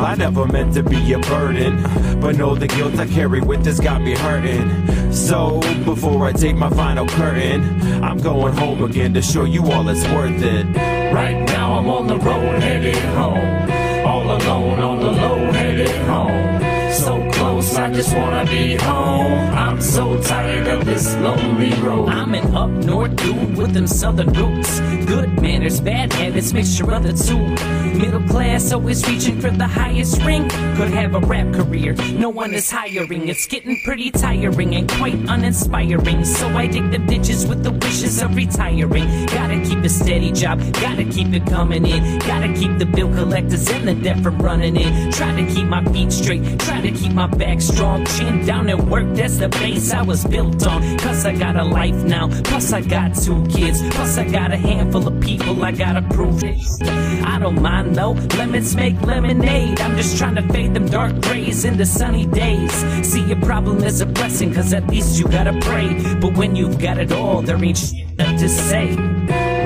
I 0.00 0.16
never 0.16 0.46
meant 0.48 0.74
to 0.74 0.82
be 0.82 1.12
a 1.12 1.20
burden, 1.20 1.80
but 2.20 2.34
know 2.34 2.56
the 2.56 2.66
guilt 2.66 2.98
I 2.98 3.06
carry 3.06 3.40
with 3.40 3.62
this 3.62 3.78
got 3.78 4.02
me 4.02 4.16
hurting. 4.16 5.12
So, 5.12 5.60
before 5.84 6.26
I 6.26 6.32
take 6.32 6.56
my 6.56 6.70
final 6.70 7.06
curtain, 7.06 8.02
I'm 8.02 8.18
going 8.18 8.54
home 8.54 8.82
again 8.82 9.14
to 9.14 9.22
show 9.22 9.44
you 9.44 9.70
all 9.70 9.88
it's 9.88 10.04
worth 10.08 10.42
it. 10.42 10.66
Right 11.14 11.40
now, 11.46 11.74
I'm 11.74 11.88
on 11.88 12.08
the 12.08 12.18
road 12.18 12.60
headed 12.60 12.96
home. 13.14 13.70
All 14.04 14.24
alone 14.24 14.80
on 14.80 14.98
the 14.98 15.12
low 15.12 15.52
headed 15.52 15.96
home. 16.08 16.54
So 16.94 17.28
close, 17.32 17.76
just 17.94 18.16
wanna 18.16 18.44
be 18.46 18.74
home. 18.74 19.54
I'm 19.54 19.80
so 19.80 20.20
tired 20.20 20.66
of 20.66 20.84
this 20.84 21.14
lonely 21.16 21.72
road. 21.80 22.08
I'm 22.08 22.34
an 22.34 22.54
up 22.54 22.70
north 22.70 23.14
dude 23.16 23.56
with 23.56 23.72
them 23.72 23.86
southern 23.86 24.32
roots. 24.32 24.80
Good 25.06 25.40
manners, 25.40 25.80
bad 25.80 26.12
habits, 26.12 26.52
mixture 26.52 26.90
of 26.92 27.04
the 27.04 27.12
two. 27.12 27.46
Middle 27.98 28.26
class, 28.28 28.72
always 28.72 29.06
reaching 29.08 29.40
for 29.40 29.50
the 29.50 29.66
highest 29.66 30.20
ring. 30.22 30.48
Could 30.76 30.90
have 30.90 31.14
a 31.14 31.20
rap 31.20 31.54
career, 31.54 31.94
no 32.18 32.28
one 32.28 32.52
is 32.52 32.68
hiring. 32.70 33.28
It's 33.28 33.46
getting 33.46 33.80
pretty 33.84 34.10
tiring 34.10 34.74
and 34.74 34.90
quite 34.90 35.14
uninspiring. 35.14 36.24
So 36.24 36.48
I 36.48 36.66
dig 36.66 36.90
the 36.90 36.98
ditches 36.98 37.46
with 37.46 37.62
the 37.62 37.70
wishes 37.70 38.20
of 38.20 38.34
retiring. 38.34 39.26
Gotta 39.26 39.62
keep 39.64 39.78
a 39.78 39.88
steady 39.88 40.32
job, 40.32 40.58
gotta 40.74 41.04
keep 41.04 41.32
it 41.32 41.46
coming 41.46 41.86
in. 41.86 42.18
Gotta 42.20 42.52
keep 42.52 42.78
the 42.78 42.86
bill 42.86 43.14
collectors 43.14 43.68
and 43.70 43.86
the 43.86 43.94
debt 43.94 44.20
from 44.20 44.38
running 44.38 44.76
in. 44.76 45.12
Try 45.12 45.30
to 45.40 45.54
keep 45.54 45.66
my 45.66 45.84
feet 45.92 46.12
straight, 46.12 46.58
try 46.58 46.80
to 46.80 46.90
keep 46.90 47.12
my 47.12 47.28
back 47.28 47.60
strong. 47.84 48.04
Chin 48.06 48.46
down 48.46 48.68
and 48.68 48.90
work, 48.90 49.06
that's 49.14 49.38
the 49.38 49.48
base 49.48 49.92
I 49.92 50.02
was 50.02 50.24
built 50.24 50.66
on. 50.66 50.98
Cause 50.98 51.26
I 51.26 51.34
got 51.34 51.56
a 51.56 51.64
life 51.64 51.94
now, 52.04 52.28
plus 52.42 52.72
I 52.72 52.80
got 52.80 53.14
two 53.14 53.44
kids, 53.46 53.82
plus 53.90 54.18
I 54.18 54.24
got 54.24 54.52
a 54.52 54.56
handful 54.56 55.06
of 55.06 55.20
people 55.20 55.62
I 55.64 55.72
gotta 55.72 56.02
prove 56.02 56.42
it. 56.44 56.56
I 57.24 57.38
don't 57.38 57.60
mind 57.60 57.96
though, 57.96 58.12
lemons 58.38 58.74
make 58.76 59.00
lemonade. 59.02 59.80
I'm 59.80 59.96
just 59.96 60.16
trying 60.18 60.36
to 60.36 60.42
fade 60.52 60.74
them 60.74 60.86
dark 60.86 61.20
grays 61.22 61.64
into 61.64 61.86
sunny 61.86 62.26
days. 62.26 62.72
See, 63.06 63.24
your 63.24 63.40
problem 63.40 63.82
is 63.82 64.00
a 64.00 64.06
blessing, 64.06 64.54
cause 64.54 64.72
at 64.72 64.86
least 64.88 65.18
you 65.18 65.26
gotta 65.28 65.58
pray. 65.60 65.88
But 66.20 66.36
when 66.36 66.56
you've 66.56 66.78
got 66.78 66.98
it 66.98 67.12
all, 67.12 67.42
there 67.42 67.62
ain't 67.62 67.78
shit 67.78 68.18
left 68.18 68.38
to 68.40 68.48
say. 68.48 68.96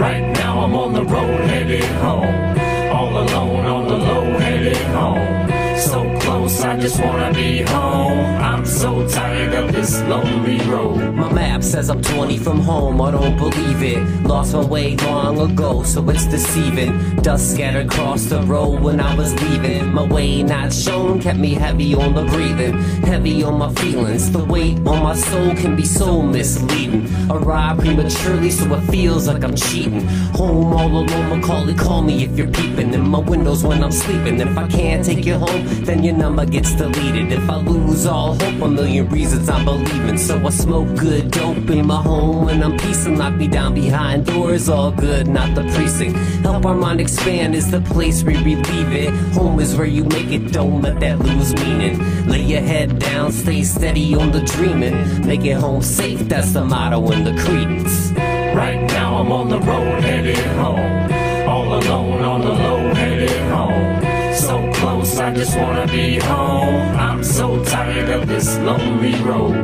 Right 0.01 0.27
now 0.41 0.61
I'm 0.65 0.75
on 0.75 0.93
the 0.93 1.05
road 1.05 1.41
headed 1.51 1.85
home. 2.03 2.59
All 2.95 3.11
alone 3.23 3.67
on 3.67 3.89
the 3.89 3.97
low 3.97 4.39
headed 4.39 4.77
home. 4.99 5.39
So 5.79 6.18
I 6.47 6.77
just 6.79 7.01
wanna 7.03 7.33
be 7.35 7.63
home. 7.63 8.19
I'm 8.41 8.65
so 8.65 9.07
tired 9.09 9.55
of 9.55 9.73
this 9.73 10.01
lonely 10.03 10.59
road. 10.71 11.15
My 11.15 11.33
map 11.33 11.65
says 11.65 11.91
I'm 11.91 12.01
20 12.01 12.39
from 12.39 12.61
home, 12.61 13.01
I 13.01 13.11
don't 13.11 13.37
believe 13.37 13.83
it. 13.83 13.99
Lost 14.23 14.55
my 14.55 14.65
way 14.65 14.97
long 14.97 15.39
ago, 15.41 15.83
so 15.83 16.09
it's 16.11 16.27
deceiving. 16.27 17.17
Dust 17.17 17.55
scattered 17.55 17.87
across 17.87 18.25
the 18.25 18.43
road 18.43 18.81
when 18.81 19.01
I 19.01 19.15
was 19.17 19.35
leaving. 19.43 19.93
My 19.93 20.05
way 20.05 20.43
not 20.45 20.73
shown 20.73 21.21
kept 21.21 21.39
me 21.39 21.55
heavy 21.55 21.95
on 21.95 22.15
the 22.15 22.25
breathing, 22.25 22.75
heavy 23.03 23.43
on 23.43 23.59
my 23.59 23.73
feelings. 23.75 24.31
The 24.31 24.45
weight 24.45 24.79
on 24.87 25.03
my 25.03 25.17
soul 25.17 25.55
can 25.57 25.75
be 25.75 25.85
so 25.85 26.23
misleading. 26.23 27.09
Arrive 27.31 27.79
prematurely, 27.79 28.51
so 28.51 28.73
it 28.75 28.83
feels 28.93 29.27
like 29.27 29.43
I'm 29.43 29.57
cheating. 29.57 30.07
Home 30.39 30.73
all 30.73 30.89
alone, 30.89 31.41
Macaulay, 31.41 31.75
call 31.75 32.03
me 32.03 32.25
if 32.25 32.39
you're 32.39 32.53
peeping 32.53 32.95
in 32.95 33.09
my 33.09 33.19
windows 33.19 33.65
when 33.65 33.83
I'm 33.83 33.93
sleeping. 33.93 34.41
If 34.41 34.57
I 34.57 34.69
can't 34.69 35.05
take 35.05 35.27
you 35.27 35.35
home, 35.35 35.67
then 35.85 36.05
your 36.05 36.15
number 36.29 36.45
gets 36.45 36.75
deleted. 36.75 37.33
If 37.33 37.49
I 37.49 37.57
lose 37.57 38.05
all 38.05 38.35
hope, 38.35 38.61
a 38.61 38.69
million 38.69 39.09
reasons 39.09 39.49
I'm 39.49 39.65
believing. 39.65 40.19
So 40.19 40.35
I 40.47 40.51
smoke 40.51 40.95
good 40.97 41.31
dope 41.31 41.71
in 41.71 41.87
my 41.87 42.03
home 42.03 42.45
when 42.45 42.63
I'm 42.63 42.77
peacing. 42.77 43.17
Lock 43.17 43.35
me 43.35 43.49
down 43.49 43.73
behind 43.75 44.27
doors, 44.27 44.69
all 44.69 44.93
good, 44.93 45.27
not 45.27 45.55
the 45.55 45.63
precinct. 45.75 46.17
Help 46.45 46.67
our 46.67 46.75
mind 46.75 47.01
expand 47.01 47.55
is 47.55 47.71
the 47.71 47.81
place 47.81 48.23
we 48.23 48.37
relieve 48.37 48.93
it. 48.93 49.11
Home 49.39 49.59
is 49.59 49.75
where 49.75 49.87
you 49.87 50.05
make 50.05 50.31
it, 50.31 50.53
don't 50.53 50.83
let 50.83 51.01
that 51.01 51.19
lose 51.19 51.55
meaning. 51.55 51.97
Lay 52.29 52.43
your 52.43 52.61
head 52.61 52.99
down, 52.99 53.33
stay 53.33 53.63
steady 53.63 54.15
on 54.15 54.31
the 54.31 54.43
dreaming. 54.43 55.27
Make 55.27 55.45
it 55.47 55.57
home 55.57 55.83
safe, 55.83 56.21
that's 56.29 56.53
the 56.53 56.63
motto 56.63 57.11
and 57.11 57.27
the 57.27 57.35
credence. 57.43 58.13
Right 58.55 58.83
now 58.89 59.17
I'm 59.17 59.33
on 59.33 59.49
the 59.49 59.61
road 59.61 60.03
headed 60.03 60.37
home. 60.63 61.49
All 61.49 61.69
alone 61.81 62.23
on 62.23 62.41
the 62.43 62.53
low 62.53 62.95
headed 62.95 63.31
home. 63.51 64.35
So 64.35 64.68
close, 64.79 65.19
I 65.19 65.35
just 65.35 65.57
wanna 65.59 65.87
be 65.87 66.19
home. 66.19 66.97
I'm 66.97 67.23
so 67.25 67.63
tired 67.65 68.11
of 68.11 68.29
this 68.29 68.57
lonely 68.59 69.15
road. 69.23 69.55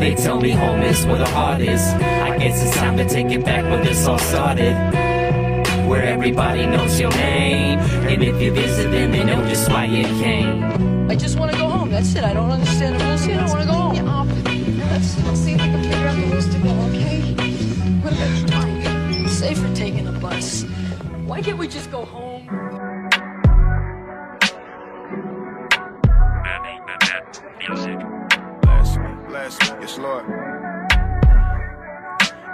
They 0.00 0.14
tell 0.14 0.40
me 0.40 0.50
home 0.50 0.82
is 0.82 1.04
where 1.06 1.18
the 1.18 1.30
heart 1.30 1.60
is. 1.60 1.82
I 2.28 2.38
guess 2.38 2.62
it's 2.62 2.76
time 2.76 2.96
to 2.96 3.08
take 3.08 3.30
it 3.32 3.44
back 3.44 3.64
where 3.64 3.82
this 3.82 4.06
all 4.06 4.18
started. 4.18 4.74
Where 5.88 6.04
everybody 6.04 6.66
knows 6.66 7.00
your 7.00 7.10
name. 7.10 7.78
And 8.10 8.22
if 8.22 8.40
you 8.40 8.52
visit, 8.52 8.90
then 8.90 9.10
they 9.10 9.24
know 9.24 9.42
just 9.48 9.68
why 9.70 9.86
you 9.86 10.04
came. 10.22 11.10
I 11.10 11.16
just 11.16 11.38
want 11.38 11.52
to 11.52 11.58
go 11.58 11.68
home. 11.68 11.90
That's 11.90 12.14
it. 12.14 12.22
I 12.22 12.32
don't 12.32 12.50
understand 12.50 13.00
the 13.00 13.04
rules 13.04 13.24
here. 13.24 13.40
I 13.40 13.48
want 13.48 13.60
to 13.62 13.66
go 13.66 13.72
home. 13.72 13.94
Yeah, 13.94 14.92
Let's 14.92 15.40
see 15.40 15.52
if 15.54 15.60
we 15.62 15.68
can 15.72 15.82
figure 15.82 16.08
out 16.08 16.16
the 16.16 16.26
rules 16.26 16.48
to 16.54 16.58
go, 16.58 16.70
okay? 16.88 17.20
What 18.02 18.12
about 18.12 18.38
your 18.38 18.48
time? 18.48 19.28
Safer 19.28 19.74
taking 19.74 20.06
a 20.06 20.12
bus. 20.12 20.64
Why 21.26 21.40
can't 21.42 21.58
we 21.58 21.66
just 21.66 21.90
go 21.90 22.04
home? 22.04 22.77
Lord. 29.98 30.24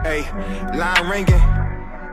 Hey, 0.02 0.22
line 0.74 1.08
ringing. 1.10 1.63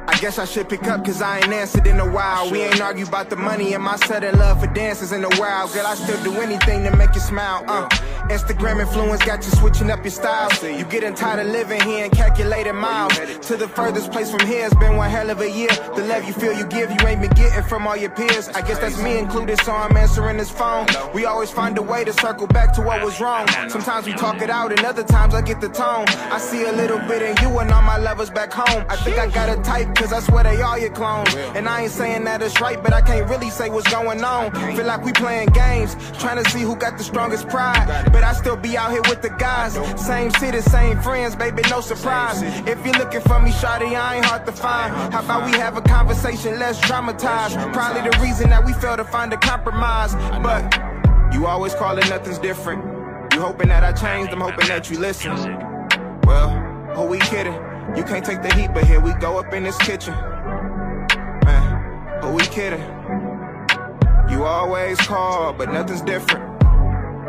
I 0.07 0.17
guess 0.19 0.39
I 0.39 0.45
should 0.45 0.69
pick 0.69 0.83
up 0.87 1.05
cause 1.05 1.21
I 1.21 1.37
ain't 1.37 1.53
answered 1.53 1.87
in 1.87 1.99
a 1.99 2.09
while. 2.09 2.51
We 2.51 2.61
ain't 2.61 2.81
argue 2.81 3.05
about 3.05 3.29
the 3.29 3.35
money 3.35 3.73
and 3.73 3.83
my 3.83 3.95
sudden 3.97 4.37
love 4.37 4.59
for 4.61 4.67
dances 4.67 5.11
in 5.11 5.21
the 5.21 5.29
wild. 5.39 5.73
Girl, 5.73 5.85
I 5.85 5.95
still 5.95 6.21
do 6.23 6.39
anything 6.41 6.83
to 6.83 6.95
make 6.95 7.13
you 7.15 7.21
smile. 7.21 7.63
Uh, 7.67 7.87
Instagram 8.29 8.79
influence 8.81 9.23
got 9.23 9.43
you 9.43 9.51
switching 9.51 9.91
up 9.91 10.03
your 10.03 10.11
style. 10.11 10.49
You 10.63 10.85
getting 10.85 11.13
tired 11.13 11.45
of 11.45 11.51
living 11.51 11.81
here 11.81 12.05
and 12.05 12.13
calculating 12.13 12.75
miles. 12.75 13.17
To 13.47 13.57
the 13.57 13.67
furthest 13.67 14.11
place 14.11 14.31
from 14.31 14.45
here, 14.47 14.65
it's 14.65 14.75
been 14.75 14.95
one 14.95 15.09
hell 15.09 15.29
of 15.29 15.41
a 15.41 15.49
year. 15.49 15.69
The 15.95 16.03
love 16.07 16.25
you 16.25 16.33
feel 16.33 16.53
you 16.53 16.65
give, 16.65 16.89
you 16.91 17.07
ain't 17.07 17.21
been 17.21 17.31
getting 17.31 17.63
from 17.63 17.87
all 17.87 17.97
your 17.97 18.11
peers. 18.11 18.49
I 18.49 18.61
guess 18.61 18.79
that's 18.79 19.01
me 19.01 19.17
included, 19.17 19.59
so 19.61 19.71
I'm 19.71 19.95
answering 19.95 20.37
this 20.37 20.49
phone. 20.49 20.87
We 21.13 21.25
always 21.25 21.51
find 21.51 21.77
a 21.77 21.81
way 21.81 22.03
to 22.03 22.13
circle 22.13 22.47
back 22.47 22.73
to 22.73 22.81
what 22.81 23.03
was 23.03 23.19
wrong. 23.19 23.47
Sometimes 23.69 24.05
we 24.05 24.13
talk 24.13 24.41
it 24.41 24.49
out, 24.49 24.71
and 24.71 24.83
other 24.85 25.03
times 25.03 25.33
I 25.33 25.41
get 25.41 25.61
the 25.61 25.69
tone. 25.69 26.05
I 26.31 26.37
see 26.39 26.63
a 26.65 26.71
little 26.71 26.99
bit 26.99 27.21
in 27.21 27.35
you 27.43 27.59
and 27.59 27.71
all 27.71 27.81
my 27.81 27.97
lovers 27.97 28.29
back 28.29 28.51
home. 28.53 28.85
I 28.89 28.95
think 28.97 29.17
I 29.17 29.27
got 29.27 29.49
a 29.49 29.61
type, 29.61 29.90
cause 29.95 30.13
I 30.13 30.19
swear 30.19 30.43
they 30.43 30.61
all 30.61 30.77
your 30.77 30.91
clones. 30.91 31.33
And 31.55 31.67
I 31.67 31.83
ain't 31.83 31.91
saying 31.91 32.23
that 32.25 32.41
it's 32.41 32.59
right, 32.61 32.81
but 32.81 32.93
I 32.93 33.01
can't 33.01 33.29
really 33.29 33.49
say 33.49 33.69
what's 33.69 33.89
going 33.91 34.23
on. 34.23 34.51
Feel 34.75 34.85
like 34.85 35.03
we 35.03 35.11
playing 35.11 35.49
games, 35.49 35.95
trying 36.19 36.43
to 36.43 36.49
see 36.49 36.61
who 36.61 36.75
got 36.75 36.97
the 36.97 37.03
strongest 37.03 37.47
pride. 37.49 38.09
But 38.11 38.23
I 38.23 38.33
still 38.33 38.57
be 38.57 38.77
out 38.77 38.91
here 38.91 39.01
with 39.07 39.21
the 39.21 39.29
guys. 39.29 39.73
Same 39.99 40.31
city, 40.31 40.61
same 40.61 40.99
friends, 41.01 41.35
baby, 41.35 41.63
no 41.69 41.81
surprise. 41.81 42.41
If 42.67 42.85
you're 42.85 42.95
looking 42.95 43.21
for 43.21 43.39
me, 43.39 43.51
shawty, 43.51 43.95
I 43.95 44.17
ain't 44.17 44.25
hard 44.25 44.45
to 44.45 44.51
find. 44.51 44.93
How 45.13 45.23
about 45.23 45.45
we 45.45 45.57
have 45.57 45.77
a 45.77 45.81
conversation 45.81 46.59
less 46.59 46.79
dramatized? 46.81 47.55
Probably 47.73 48.09
the 48.09 48.17
reason 48.19 48.49
that 48.49 48.65
we 48.65 48.73
fail 48.73 48.97
to 48.97 49.05
find 49.05 49.31
a 49.33 49.37
compromise. 49.37 50.13
But 50.41 51.33
you 51.33 51.47
always 51.47 51.73
call 51.75 51.97
it 51.97 52.09
nothing's 52.09 52.39
different. 52.39 52.83
You 53.33 53.39
hoping 53.39 53.69
that 53.69 53.83
I 53.83 53.93
changed, 53.93 54.33
I'm 54.33 54.41
hoping 54.41 54.67
that 54.67 54.89
you 54.89 54.99
listen. 54.99 55.35
Well, 56.25 56.49
who 56.95 57.05
we 57.05 57.19
kidding? 57.19 57.70
You 57.95 58.03
can't 58.05 58.25
take 58.25 58.41
the 58.41 58.53
heat, 58.55 58.73
but 58.73 58.85
here 58.85 59.01
we 59.01 59.13
go 59.15 59.37
up 59.37 59.53
in 59.53 59.63
this 59.63 59.77
kitchen. 59.79 60.13
Man, 61.43 62.21
who 62.21 62.31
we 62.31 62.43
kidding? 62.43 62.79
You 64.29 64.45
always 64.45 64.97
call, 65.01 65.51
but 65.51 65.73
nothing's 65.73 66.01
different. 66.01 66.63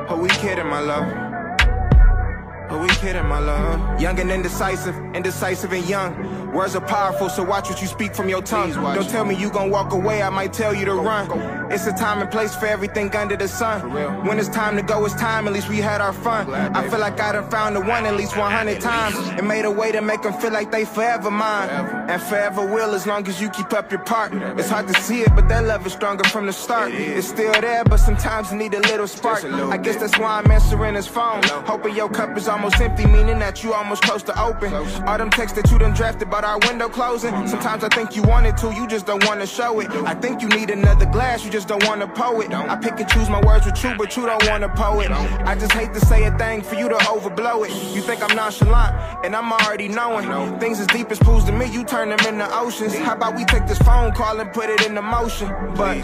Who 0.09 0.17
we 0.19 0.29
kidding, 0.29 0.69
my 0.69 0.79
love? 0.79 2.71
Who 2.71 2.79
we 2.79 2.89
kidding, 2.91 3.27
my 3.27 3.41
love? 3.41 4.01
Young 4.01 4.21
and 4.21 4.31
indecisive, 4.31 4.95
indecisive 5.15 5.73
and 5.73 5.85
young. 5.89 6.15
Words 6.53 6.77
are 6.77 6.83
powerful, 6.83 7.31
so 7.31 7.43
watch 7.43 7.71
what 7.71 7.81
you 7.81 7.89
speak 7.89 8.15
from 8.15 8.29
your 8.29 8.43
tongue. 8.43 8.73
Don't 8.73 9.09
tell 9.09 9.25
me 9.25 9.35
you 9.35 9.51
gon' 9.51 9.71
walk 9.71 9.93
away, 9.93 10.23
I 10.23 10.29
might 10.29 10.53
tell 10.53 10.75
you 10.75 10.85
to 10.85 10.95
run. 10.95 11.31
It's 11.73 11.87
a 11.87 11.93
time 11.93 12.21
and 12.21 12.31
place 12.31 12.55
for 12.55 12.67
everything 12.67 13.15
under 13.17 13.37
the 13.37 13.49
sun. 13.49 13.91
When 14.27 14.39
it's 14.39 14.51
time 14.51 14.77
to 14.77 14.83
go, 14.83 15.03
it's 15.07 15.15
time, 15.15 15.47
at 15.47 15.55
least 15.55 15.71
we 15.71 15.79
had 15.79 16.03
our 16.03 16.13
fun. 16.13 16.53
I 16.53 16.87
feel 16.91 17.01
like 17.01 17.19
I 17.19 17.33
done 17.33 17.49
found 17.51 17.77
the 17.77 17.81
one 17.81 18.05
at 18.05 18.17
least 18.17 18.37
100 18.37 18.81
times. 18.83 19.17
And 19.17 19.49
made 19.49 19.65
a 19.65 19.71
way 19.71 19.93
to 19.93 20.03
make 20.03 20.21
them 20.23 20.35
feel 20.35 20.53
like 20.53 20.71
they 20.71 20.85
forever 20.85 21.31
mine. 21.31 21.71
And 22.11 22.21
forever 22.23 22.67
will 22.67 22.95
as 22.95 23.07
long 23.07 23.27
as 23.29 23.41
you 23.41 23.49
keep 23.49 23.73
up 23.73 23.91
your 23.91 24.03
part. 24.03 24.35
It's 24.59 24.69
hard 24.69 24.89
to 24.89 25.01
see 25.01 25.23
it, 25.23 25.35
but 25.35 25.49
that 25.49 25.65
love 25.65 25.87
is 25.87 25.95
stronger 25.95 26.25
from 26.29 26.45
the 26.45 26.53
start. 26.53 26.93
It's 26.93 27.29
still 27.29 27.53
there, 27.63 27.85
but 27.85 27.97
sometimes 27.97 28.53
you 28.53 28.59
need 28.59 28.75
a 28.75 28.81
little 28.81 29.07
spark. 29.07 29.43
I 29.45 29.79
guess 29.79 29.97
that's 29.97 30.19
why 30.19 30.39
I'm 30.39 30.51
answering 30.51 30.97
his 30.97 31.07
phone. 31.07 31.43
Hoping 31.65 31.97
your 31.97 32.11
cup 32.11 32.37
is 32.37 32.47
almost 32.47 32.79
empty, 32.79 33.07
meaning 33.07 33.39
that 33.39 33.65
you 33.65 33.73
almost 33.73 34.03
close 34.03 34.23
to 34.25 34.39
open. 34.39 34.75
All 34.75 35.17
them 35.17 35.31
texts 35.31 35.57
that 35.57 35.71
you 35.71 35.79
done 35.79 35.95
drafted 35.95 36.29
about 36.43 36.63
our 36.63 36.69
window 36.69 36.89
closing. 36.89 37.31
Sometimes 37.47 37.85
I 37.85 37.89
think 37.89 38.17
you 38.17 38.23
wanted 38.23 38.57
to, 38.59 38.75
you 38.75 38.89
just 38.89 39.07
don't 39.07 39.25
wanna 39.27 39.47
show 39.47 39.79
it. 39.81 39.89
I 39.91 40.15
think 40.15 40.43
you 40.43 40.49
need 40.49 40.71
another 40.71 41.07
glass, 41.07 41.45
you 41.45 41.51
just 41.51 41.69
don't 41.69 41.87
wanna 41.87 42.09
pour 42.09 42.43
it. 42.43 42.53
I 42.53 42.75
pick 42.77 42.99
and 42.99 43.09
choose 43.09 43.29
my 43.31 43.41
words 43.43 43.65
with 43.65 43.83
you, 43.85 43.95
but 43.97 44.17
you 44.17 44.27
don't 44.27 44.45
wanna 44.49 44.69
poet. 44.69 45.11
I 45.11 45.55
just 45.55 45.73
hate 45.73 45.95
to 45.95 46.01
say 46.01 46.25
a 46.25 46.37
thing 46.39 46.63
for 46.63 46.75
you 46.75 46.89
to 46.89 46.97
overblow 46.97 47.65
it. 47.65 47.95
You 47.95 48.03
think 48.03 48.29
I'm 48.29 48.35
nonchalant, 48.35 49.25
and 49.25 49.37
I'm 49.37 49.53
already 49.53 49.89
knowing. 49.89 50.59
Things 50.59 50.81
as 50.81 50.89
deep 50.89 51.11
as 51.13 51.19
pools 51.19 51.45
to 51.45 51.53
me, 51.53 51.67
you 51.67 51.85
turn 51.85 52.09
them 52.09 52.19
into 52.27 52.49
oceans. 52.59 52.95
How 52.97 53.15
about 53.15 53.37
we 53.37 53.45
take 53.45 53.67
this 53.67 53.79
phone 53.79 54.13
call 54.13 54.41
and 54.41 54.53
put 54.53 54.69
it 54.69 54.85
into 54.87 55.03
motion? 55.03 55.49
But 55.77 55.99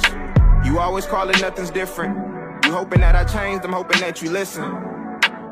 you 0.65 0.79
always 0.79 1.07
call 1.07 1.29
it 1.31 1.41
nothing's 1.41 1.71
different. 1.71 2.17
You 2.65 2.73
hoping 2.73 3.01
that 3.01 3.17
I 3.17 3.25
changed, 3.25 3.65
I'm 3.65 3.73
hoping 3.73 4.01
that 4.01 4.23
you 4.23 4.31
listen. 4.31 4.71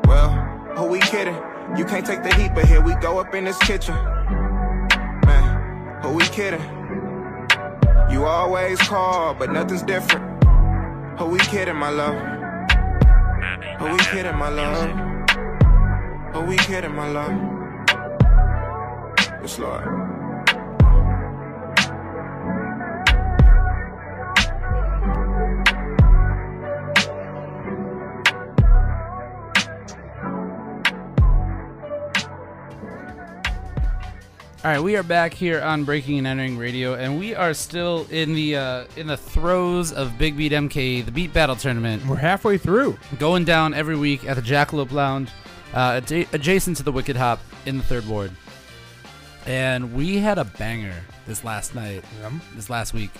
Well, 0.05 0.29
who 0.77 0.85
we 0.87 0.99
kidding? 0.99 1.35
You 1.75 1.83
can't 1.83 2.05
take 2.05 2.23
the 2.23 2.33
heat, 2.35 2.51
but 2.55 2.65
here 2.65 2.79
we 2.79 2.95
go 2.95 3.19
up 3.19 3.35
in 3.35 3.43
this 3.43 3.57
kitchen. 3.59 3.95
Who 6.07 6.13
we 6.13 6.23
kidding? 6.23 6.61
You 8.09 8.23
always 8.23 8.79
call, 8.79 9.33
but 9.33 9.51
nothing's 9.51 9.81
different. 9.83 10.41
Who 11.19 11.25
we 11.25 11.39
kidding, 11.39 11.75
my 11.75 11.89
love? 11.89 12.15
Who 13.79 13.91
we 13.91 13.97
kidding, 13.97 14.37
my 14.37 14.47
love? 14.47 14.89
Who 16.33 16.41
we 16.43 16.55
kidding, 16.55 16.95
my 16.95 17.09
love? 17.09 17.33
Yes, 19.41 19.59
Lord. 19.59 20.06
All 34.67 34.73
right, 34.73 34.83
we 34.83 34.97
are 34.97 35.03
back 35.03 35.33
here 35.33 35.61
on 35.61 35.85
Breaking 35.85 36.17
and 36.17 36.27
Entering 36.27 36.57
Radio, 36.57 36.95
and 36.95 37.17
we 37.17 37.33
are 37.33 37.53
still 37.53 38.05
in 38.11 38.33
the 38.33 38.57
uh, 38.57 38.85
in 38.97 39.07
the 39.07 39.15
throes 39.15 39.93
of 39.93 40.17
Big 40.17 40.35
Beat 40.35 40.51
MKE, 40.51 41.05
the 41.05 41.11
Beat 41.13 41.31
Battle 41.31 41.55
Tournament. 41.55 42.05
We're 42.05 42.17
halfway 42.17 42.57
through. 42.57 42.97
Going 43.17 43.45
down 43.45 43.73
every 43.73 43.95
week 43.95 44.27
at 44.27 44.35
the 44.35 44.41
Jackalope 44.41 44.91
Lounge, 44.91 45.29
uh, 45.73 46.01
adja- 46.01 46.27
adjacent 46.33 46.75
to 46.75 46.83
the 46.83 46.91
Wicked 46.91 47.15
Hop 47.15 47.39
in 47.65 47.77
the 47.77 47.83
Third 47.85 48.05
Ward. 48.09 48.29
And 49.45 49.93
we 49.93 50.17
had 50.17 50.37
a 50.37 50.43
banger 50.43 50.95
this 51.25 51.45
last 51.45 51.73
night, 51.73 52.03
this 52.53 52.69
last 52.69 52.93
week. 52.93 53.11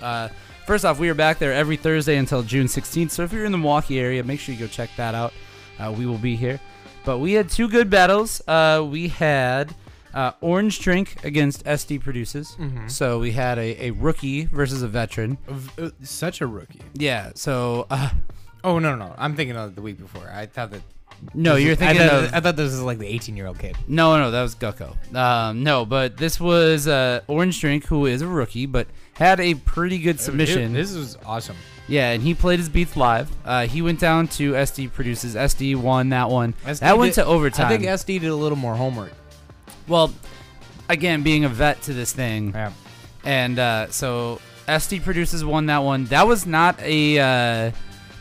Uh, 0.00 0.30
first 0.66 0.86
off, 0.86 0.98
we 0.98 1.10
are 1.10 1.14
back 1.14 1.38
there 1.38 1.52
every 1.52 1.76
Thursday 1.76 2.16
until 2.16 2.42
June 2.42 2.66
16th. 2.66 3.10
So 3.10 3.24
if 3.24 3.32
you're 3.34 3.44
in 3.44 3.52
the 3.52 3.58
Milwaukee 3.58 4.00
area, 4.00 4.24
make 4.24 4.40
sure 4.40 4.54
you 4.54 4.60
go 4.60 4.66
check 4.66 4.88
that 4.96 5.14
out. 5.14 5.34
Uh, 5.78 5.94
we 5.94 6.06
will 6.06 6.16
be 6.16 6.34
here. 6.34 6.58
But 7.04 7.18
we 7.18 7.34
had 7.34 7.50
two 7.50 7.68
good 7.68 7.90
battles. 7.90 8.40
Uh, 8.48 8.88
we 8.90 9.08
had 9.08 9.74
uh, 10.14 10.32
Orange 10.40 10.80
Drink 10.80 11.24
against 11.24 11.64
SD 11.64 12.00
Produces. 12.00 12.56
Mhm. 12.58 12.90
So 12.90 13.18
we 13.18 13.32
had 13.32 13.58
a, 13.58 13.86
a 13.86 13.90
rookie 13.92 14.46
versus 14.46 14.82
a 14.82 14.88
veteran. 14.88 15.38
Uh, 15.78 15.90
Such 16.02 16.40
a 16.40 16.46
rookie. 16.46 16.80
Yeah. 16.94 17.32
So. 17.34 17.86
Uh, 17.90 18.10
Oh 18.64 18.80
no, 18.80 18.96
no, 18.96 19.06
no! 19.06 19.14
I'm 19.16 19.36
thinking 19.36 19.56
of 19.56 19.76
the 19.76 19.80
week 19.82 19.98
before. 19.98 20.28
I 20.28 20.46
thought 20.46 20.72
that. 20.72 20.80
No, 21.32 21.54
you're 21.54 21.70
was- 21.70 21.78
I 21.80 21.86
thinking 21.92 22.08
thought- 22.08 22.24
of- 22.24 22.34
I 22.34 22.40
thought 22.40 22.56
this 22.56 22.72
was 22.72 22.82
like 22.82 22.98
the 22.98 23.06
18 23.06 23.36
year 23.36 23.46
old 23.46 23.58
kid. 23.60 23.76
No, 23.86 24.18
no, 24.18 24.32
that 24.32 24.42
was 24.42 24.56
Gucko. 24.56 24.96
Um, 25.14 25.62
no, 25.62 25.84
but 25.86 26.16
this 26.16 26.40
was 26.40 26.88
uh, 26.88 27.20
Orange 27.28 27.60
Drink, 27.60 27.86
who 27.86 28.06
is 28.06 28.20
a 28.20 28.26
rookie, 28.26 28.66
but 28.66 28.88
had 29.14 29.38
a 29.38 29.54
pretty 29.54 29.98
good 29.98 30.18
submission. 30.20 30.72
This 30.72 30.92
was 30.94 31.16
awesome. 31.24 31.54
Yeah, 31.86 32.10
and 32.10 32.20
he 32.22 32.34
played 32.34 32.58
his 32.58 32.68
beats 32.68 32.96
live. 32.96 33.30
Uh, 33.44 33.66
he 33.68 33.80
went 33.80 34.00
down 34.00 34.26
to 34.28 34.52
SD 34.54 34.92
Produces. 34.92 35.36
SD 35.36 35.76
won 35.76 36.08
that 36.08 36.28
one. 36.28 36.54
SD 36.66 36.80
that 36.80 36.98
went 36.98 37.14
did- 37.14 37.22
to 37.22 37.26
overtime. 37.28 37.66
I 37.66 37.78
think 37.78 37.84
SD 37.84 38.20
did 38.20 38.28
a 38.28 38.34
little 38.34 38.58
more 38.58 38.74
homework. 38.74 39.12
Well, 39.88 40.12
again, 40.88 41.22
being 41.22 41.44
a 41.44 41.48
vet 41.48 41.80
to 41.82 41.92
this 41.92 42.12
thing, 42.12 42.54
and 43.24 43.58
uh, 43.58 43.90
so 43.90 44.40
SD 44.66 45.02
Produces 45.02 45.44
won 45.44 45.66
that 45.66 45.78
one. 45.78 46.04
That 46.06 46.26
was 46.26 46.46
not 46.46 46.78
a 46.80 47.18
uh, 47.18 47.70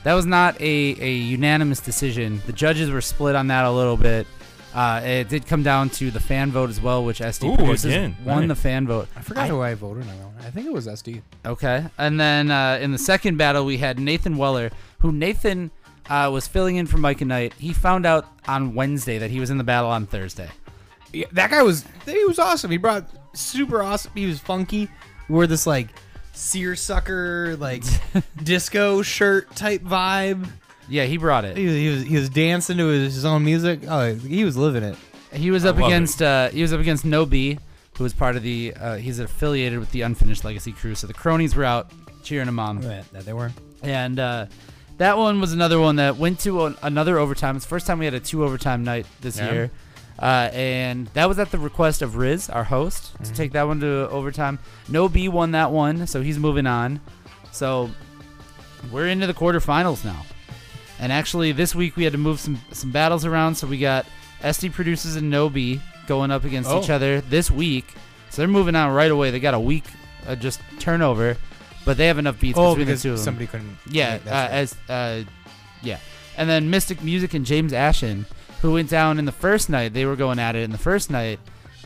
that 0.04 0.14
was 0.14 0.26
not 0.26 0.60
a, 0.62 0.96
a 1.02 1.14
unanimous 1.14 1.80
decision. 1.82 2.42
The 2.46 2.54
judges 2.54 2.90
were 2.90 3.02
split 3.02 3.36
on 3.36 3.48
that 3.48 3.66
a 3.66 3.72
little 3.72 3.98
bit. 3.98 4.26
Uh, 4.74 5.02
it 5.04 5.28
did 5.30 5.48
come 5.48 5.64
down 5.64 5.90
to 5.90 6.12
the 6.12 6.20
fan 6.20 6.52
vote 6.52 6.70
as 6.70 6.80
well, 6.80 7.04
which 7.04 7.20
SD 7.20 7.52
Ooh, 7.52 7.56
Produces 7.58 7.86
again. 7.86 8.16
won 8.24 8.42
Nice. 8.42 8.50
the 8.50 8.62
fan 8.62 8.86
vote. 8.86 9.08
I 9.16 9.22
forgot 9.22 9.50
who 9.50 9.60
I 9.62 9.74
voted 9.74 10.04
on. 10.04 10.34
I 10.46 10.52
think 10.52 10.68
it 10.68 10.74
was 10.74 10.86
SD. 10.88 11.22
Okay. 11.46 11.84
And 11.98 12.20
then 12.20 12.52
uh, 12.52 12.78
in 12.80 12.92
the 12.92 13.00
second 13.00 13.38
battle, 13.38 13.66
we 13.66 13.78
had 13.78 13.98
Nathan 14.00 14.38
Weller, 14.38 14.70
who 15.00 15.12
Nathan 15.12 15.72
uh, 16.12 16.30
was 16.32 16.48
filling 16.48 16.76
in 16.76 16.86
for 16.86 16.98
Mike 16.98 17.22
and 17.22 17.30
Knight. 17.30 17.54
He 17.54 17.74
found 17.74 18.06
out 18.06 18.28
on 18.48 18.76
Wednesday 18.76 19.18
that 19.18 19.32
he 19.32 19.40
was 19.40 19.50
in 19.50 19.58
the 19.58 19.64
battle 19.64 19.90
on 19.90 20.06
Thursday. 20.06 20.50
Yeah, 21.14 21.26
that 21.32 21.50
guy 21.52 21.64
was 21.64 21.86
he 22.06 22.26
was 22.26 22.40
awesome. 22.40 22.72
He 22.72 22.78
brought 22.78 23.08
super 23.34 23.82
awesome. 23.82 24.12
He 24.16 24.26
was 24.26 24.40
funky. 24.40 24.86
He 25.28 25.34
wore 25.34 25.48
this 25.48 25.66
like 25.68 25.90
seersucker 26.34 27.56
like 27.58 27.84
disco 28.44 29.02
shirt 29.02 29.56
type 29.56 29.82
vibe. 29.82 30.48
Yeah, 30.90 31.04
he 31.06 31.18
brought 31.18 31.44
it. 31.46 31.58
He 31.58 31.66
was, 31.66 31.74
he 31.76 31.90
was 31.90 32.04
he 32.04 32.16
was 32.18 32.30
dancing 32.30 32.78
to 32.78 32.88
his, 32.88 33.16
his 33.16 33.26
own 33.26 33.44
music. 33.44 33.82
Oh, 33.88 34.14
he 34.16 34.44
was 34.44 34.56
living 34.58 34.84
it. 34.84 34.98
He 35.34 35.52
was 35.52 35.66
up 35.66 35.76
love 35.78 35.86
against 35.90 36.22
uh, 36.22 36.50
he 36.50 36.62
was 36.62 36.72
up 36.74 36.80
against 36.80 37.04
No 37.06 37.26
B, 37.26 37.60
who 37.98 38.04
was 38.04 38.14
part 38.14 38.36
of 38.36 38.44
the 38.44 38.74
uh, 38.80 38.96
he's 38.96 39.20
affiliated 39.20 39.80
with 39.80 39.92
the 39.92 40.02
Unfinished 40.02 40.46
Legacy 40.46 40.72
crew. 40.72 40.96
So 40.96 41.06
the 41.08 41.14
cronies 41.14 41.56
were 41.56 41.66
out 41.66 41.92
cheering 42.24 42.48
him 42.48 42.60
on. 42.60 42.82
Yeah, 42.82 43.04
that 43.12 43.26
they 43.26 43.34
were. 43.34 43.52
And 43.84 44.20
uh, 44.20 44.46
that 44.98 45.18
one 45.18 45.42
was 45.42 45.52
another 45.54 45.80
one 45.80 45.98
that 45.98 46.16
went 46.18 46.40
to 46.42 46.66
an, 46.66 46.76
another 46.82 47.18
overtime. 47.20 47.56
It's 47.58 47.66
the 47.66 47.70
first 47.70 47.86
time 47.86 48.00
we 48.00 48.06
had 48.06 48.14
a 48.14 48.20
two 48.20 48.44
overtime 48.44 48.84
night 48.84 49.06
this 49.22 49.38
Yeah. 49.38 49.52
year. 49.52 49.72
Uh, 50.20 50.50
and 50.52 51.08
that 51.14 51.28
was 51.28 51.38
at 51.38 51.52
the 51.52 51.60
request 51.60 52.02
of 52.02 52.16
Riz, 52.16 52.50
our 52.50 52.64
host, 52.64 53.14
to 53.24 53.32
Mhm. 53.32 53.36
take 53.36 53.52
that 53.52 53.68
one 53.68 53.80
to 53.82 54.10
overtime. 54.10 54.58
No 54.90 55.08
B 55.08 55.28
won 55.30 55.52
that 55.52 55.72
one, 55.72 56.08
so 56.08 56.22
he's 56.24 56.40
moving 56.40 56.66
on. 56.66 57.00
So 57.52 57.92
we're 58.92 59.08
into 59.08 59.28
the 59.28 59.34
quarterfinals 59.34 60.04
now. 60.04 60.26
And 61.00 61.12
actually, 61.12 61.52
this 61.52 61.76
week 61.76 61.96
we 61.96 62.04
had 62.04 62.14
to 62.14 62.18
move 62.20 62.40
some 62.40 62.60
some 62.72 62.92
battles 62.92 63.26
around, 63.26 63.56
so 63.56 63.68
we 63.68 63.78
got 63.78 64.06
SD 64.42 64.70
Producers 64.70 65.16
and 65.16 65.32
Nobi 65.32 65.80
going 66.08 66.32
up 66.32 66.44
against 66.46 66.70
each 66.72 66.90
Oh. 66.90 66.96
other 66.96 67.22
this 67.22 67.52
week. 67.52 67.86
So 68.32 68.42
they're 68.42 68.48
moving 68.48 68.76
on 68.76 68.92
right 68.94 69.12
away. 69.12 69.30
They 69.32 69.40
got 69.40 69.54
a 69.54 69.60
week 69.60 69.84
uh, 70.28 70.36
just 70.36 70.60
turnover, 70.80 71.38
but 71.86 71.96
they 71.98 72.08
have 72.08 72.18
enough 72.18 72.40
beats 72.40 72.58
Oh, 72.58 72.72
between 72.72 72.88
because 72.88 73.02
the 73.04 73.10
two 73.10 73.14
of 73.14 73.20
them. 73.20 73.24
somebody 73.26 73.48
couldn't- 73.48 73.78
Yeah, 73.90 74.18
that's 74.18 74.76
uh, 74.90 74.90
as 74.90 75.26
uh, 75.26 75.30
yeah, 75.82 75.98
and 76.36 76.50
then 76.50 76.70
Mystic 76.70 77.02
Music 77.04 77.34
and 77.34 77.46
James 77.46 77.72
Ashen, 77.72 78.26
who 78.62 78.74
went 78.74 78.90
down 78.90 79.20
in 79.20 79.26
the 79.26 79.32
first 79.32 79.70
night. 79.70 79.94
They 79.94 80.06
were 80.06 80.16
going 80.16 80.40
at 80.40 80.56
it 80.56 80.64
in 80.64 80.72
the 80.72 80.78
first 80.78 81.10
night. 81.12 81.40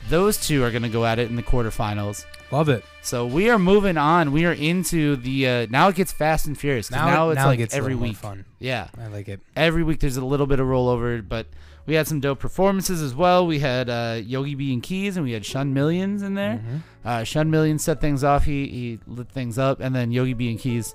Those 0.09 0.37
two 0.45 0.63
are 0.63 0.71
going 0.71 0.83
to 0.83 0.89
go 0.89 1.05
at 1.05 1.19
it 1.19 1.29
in 1.29 1.35
the 1.35 1.43
quarterfinals. 1.43 2.25
Love 2.51 2.67
it. 2.69 2.83
So 3.01 3.25
we 3.25 3.49
are 3.49 3.57
moving 3.59 3.97
on. 3.97 4.31
We 4.33 4.45
are 4.45 4.51
into 4.51 5.15
the 5.15 5.47
uh, 5.47 5.67
now 5.69 5.87
it 5.87 5.95
gets 5.95 6.11
fast 6.11 6.47
and 6.47 6.57
furious. 6.57 6.91
Now- 6.91 7.05
Now, 7.07 7.29
it's 7.29 7.37
now 7.37 7.45
it 7.45 7.47
like 7.47 7.57
gets 7.59 7.73
every 7.75 7.95
week. 7.95 8.17
fun. 8.17 8.45
Yeah, 8.59 8.87
I 8.99 9.07
like 9.07 9.29
it. 9.29 9.39
Every 9.55 9.83
week 9.83 9.99
there's 10.01 10.17
a 10.17 10.25
little 10.25 10.47
bit 10.47 10.59
of 10.59 10.67
rollover, 10.67 11.25
but 11.27 11.47
we 11.85 11.93
had 11.95 12.07
some 12.07 12.19
dope 12.19 12.39
performances 12.39 13.01
as 13.01 13.15
well. 13.15 13.47
We 13.47 13.59
had 13.59 13.89
uh, 13.89 14.19
Yogi 14.23 14.55
B 14.55 14.73
and 14.73 14.83
Keys, 14.83 15.15
and 15.17 15.25
we 15.25 15.31
had 15.31 15.45
Shun 15.45 15.73
Millions 15.73 16.21
in 16.23 16.33
there. 16.33 16.55
Mm-hmm. 16.57 16.77
Uh, 17.05 17.23
Shun 17.23 17.49
Millions 17.49 17.83
set 17.83 18.01
things 18.01 18.23
off. 18.23 18.43
He 18.43 18.67
he 18.67 18.99
lit 19.07 19.29
things 19.29 19.57
up, 19.57 19.79
and 19.79 19.95
then 19.95 20.11
Yogi 20.11 20.33
B 20.33 20.49
and 20.51 20.59
Keys 20.59 20.93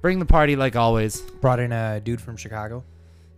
bring 0.00 0.18
the 0.20 0.26
party 0.26 0.56
like 0.56 0.74
always. 0.74 1.20
Brought 1.20 1.60
in 1.60 1.70
a 1.70 2.00
dude 2.00 2.20
from 2.22 2.36
Chicago. 2.38 2.82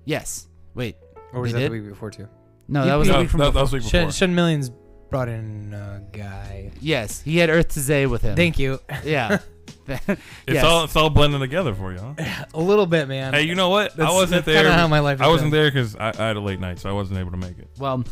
Yes. 0.05 0.47
Wait. 0.75 0.97
Or 1.37 1.43
was 1.43 1.53
they 1.53 1.61
that 1.61 1.69
did? 1.69 1.73
the 1.73 1.83
week 1.83 1.89
before 1.91 2.11
too? 2.11 2.29
No, 2.69 2.85
that 2.85 2.95
was 2.97 3.09
the 3.09 3.19
week 3.19 3.31
from 3.31 3.41
before. 3.53 3.81
Shen, 3.81 4.11
Shen 4.11 4.35
Millions 4.35 4.71
brought 5.11 5.29
in 5.29 5.73
a 5.73 6.03
guy. 6.13 6.73
Yes, 6.81 7.21
he 7.23 7.39
had 7.39 7.49
Earth 7.51 7.69
to 7.75 7.81
Zay 7.81 8.07
with 8.07 8.23
him. 8.23 8.35
Thank 8.35 8.59
you. 8.59 8.81
Yeah. 9.05 9.39
It's 9.89 10.19
Yes. 10.49 10.65
all 10.65 10.83
it's 10.83 10.97
all 10.97 11.11
blending 11.11 11.39
together 11.39 11.73
for 11.73 11.93
you, 11.93 11.99
huh? 12.01 12.45
A 12.55 12.61
little 12.61 12.87
bit, 12.87 13.07
man. 13.07 13.35
Hey, 13.35 13.43
you 13.43 13.55
know 13.55 13.69
what? 13.69 13.93
I 13.93 13.97
That's- 13.97 14.15
wasn't 14.15 14.31
that's 14.45 14.47
there. 14.47 14.63
kinda 14.65 14.73
how 14.77 14.89
my 14.89 14.99
life 14.99 15.21
I 15.21 15.25
has 15.27 15.31
wasn't 15.33 15.53
been. 15.53 15.61
there 15.63 15.71
because 15.71 15.95
I, 15.95 16.09
I 16.09 16.27
had 16.27 16.35
a 16.37 16.41
late 16.41 16.59
night, 16.59 16.81
so 16.81 16.91
I 16.91 16.93
wasn't 16.93 17.21
able 17.21 17.31
to 17.31 17.37
make 17.37 17.57
it. 17.57 17.69
Well, 17.79 18.03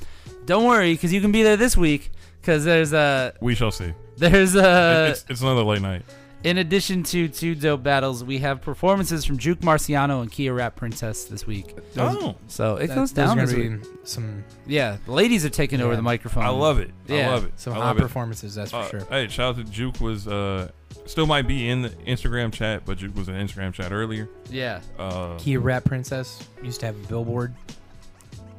don't 0.46 0.64
worry, 0.66 0.92
because 0.94 1.12
you 1.12 1.20
can 1.20 1.32
be 1.32 1.42
there 1.42 1.56
this 1.56 1.76
week. 1.76 2.12
Because 2.40 2.64
there's 2.64 2.92
a 2.92 3.32
We 3.40 3.56
shall 3.56 3.72
see. 3.72 3.92
there's 4.18 4.54
a 4.54 5.08
it's, 5.10 5.24
it's 5.28 5.40
another 5.40 5.64
late 5.64 5.82
night. 5.82 6.02
In 6.44 6.59
addition 6.59 7.02
to 7.04 7.26
two 7.28 7.54
dope 7.54 7.83
battles, 7.83 8.22
we 8.22 8.37
have 8.38 8.61
performances 8.61 9.24
from 9.24 9.38
Juke 9.38 9.61
Marciano 9.61 10.20
and 10.20 10.30
Kia 10.30 10.52
Rap 10.52 10.76
Princess 10.76 11.24
this 11.24 11.46
week. 11.46 11.74
Oh. 11.96 12.37
so 12.48 12.76
it 12.76 12.88
That- 12.88 12.94
goes 12.94 13.12
those 13.12 13.24
are 13.24 13.26
down. 13.28 13.37
gonna 13.37 13.46
this 13.46 13.54
be 13.57 13.68
week. 13.70 13.80
some- 14.04 14.44
Yeah, 14.66 14.98
the 15.07 15.12
ladies 15.12 15.46
are 15.46 15.50
taking 15.50 15.80
over 15.80 15.96
the 15.96 16.02
microphone. 16.02 16.44
I 16.44 16.50
love 16.50 16.78
it. 16.78 16.90
Yeah. 17.07 17.30
I 17.30 17.33
love 17.33 17.44
it. 17.46 17.52
Some 17.59 17.72
I 17.72 17.76
hot 17.76 17.85
love 17.87 17.96
it. 17.98 18.02
performances, 18.02 18.54
that's 18.54 18.72
for 18.72 18.76
Uh, 18.76 18.88
sure. 18.90 19.00
Hey, 19.09 19.26
shout 19.28 19.57
out 19.59 19.64
to 19.64 19.72
Juke 19.72 19.98
was 20.02 20.28
uh 20.28 20.68
still 21.07 21.26
might 21.26 21.48
be 21.48 21.66
in 21.68 21.80
the 21.80 21.88
Instagram 22.07 22.52
chat, 22.52 22.83
but 22.85 22.98
Juke 22.98 23.16
was 23.16 23.28
in 23.28 23.35
Instagram 23.37 23.72
chat 23.72 23.90
earlier. 23.90 24.28
Yeah. 24.50 24.80
Uh, 24.98 25.37
Kia 25.38 25.61
Rap 25.61 25.85
Princess 25.85 26.46
used 26.62 26.78
to 26.80 26.87
have 26.87 26.94
a 26.96 27.07
billboard. 27.09 27.54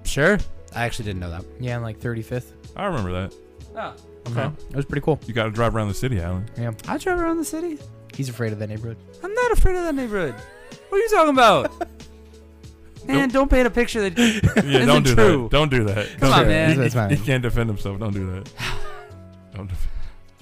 Sure. 0.04 0.39
I 0.76 0.86
actually 0.86 1.06
didn't 1.06 1.19
know 1.21 1.30
that. 1.30 1.45
Yeah, 1.60 1.78
on 1.78 1.84
like 1.84 2.00
35th. 2.00 2.52
I 2.76 2.86
remember 2.86 3.12
that. 3.12 3.34
Oh, 3.78 3.93
okay. 4.29 4.49
It 4.69 4.75
was 4.75 4.85
pretty 4.85 5.01
cool. 5.03 5.19
You 5.25 5.33
got 5.33 5.45
to 5.45 5.51
drive 5.51 5.75
around 5.75 5.88
the 5.89 5.93
city, 5.93 6.19
Allen. 6.21 6.49
Yeah. 6.57 6.71
I 6.88 6.97
drive 6.97 7.19
around 7.19 7.38
the 7.38 7.45
city. 7.45 7.77
He's 8.13 8.29
afraid 8.29 8.53
of 8.53 8.59
that 8.59 8.67
neighborhood. 8.69 8.97
I'm 9.23 9.33
not 9.33 9.51
afraid 9.51 9.75
of 9.75 9.83
that 9.83 9.95
neighborhood. 9.95 10.35
What 10.89 10.97
are 10.97 11.01
you 11.01 11.09
talking 11.09 11.33
about? 11.33 11.88
Man, 13.07 13.29
don't 13.29 13.51
paint 13.51 13.67
a 13.67 13.69
picture 13.69 14.09
that 14.09 14.17
Yeah, 14.65 14.79
isn't 14.79 14.88
don't 14.88 15.03
do 15.03 15.13
true. 15.15 15.43
that. 15.43 15.51
Don't 15.51 15.69
do 15.69 15.83
that. 15.83 16.07
Come 16.11 16.19
Don't 16.21 16.31
on, 16.31 16.43
do 16.43 16.49
man. 16.49 16.89
that. 16.89 17.11
He, 17.11 17.17
he 17.17 17.23
can't 17.25 17.43
defend 17.43 17.69
himself. 17.69 17.99
Don't 17.99 18.13
do 18.13 18.25
that. 18.31 18.49
Don't, 19.53 19.67
def- 19.67 19.88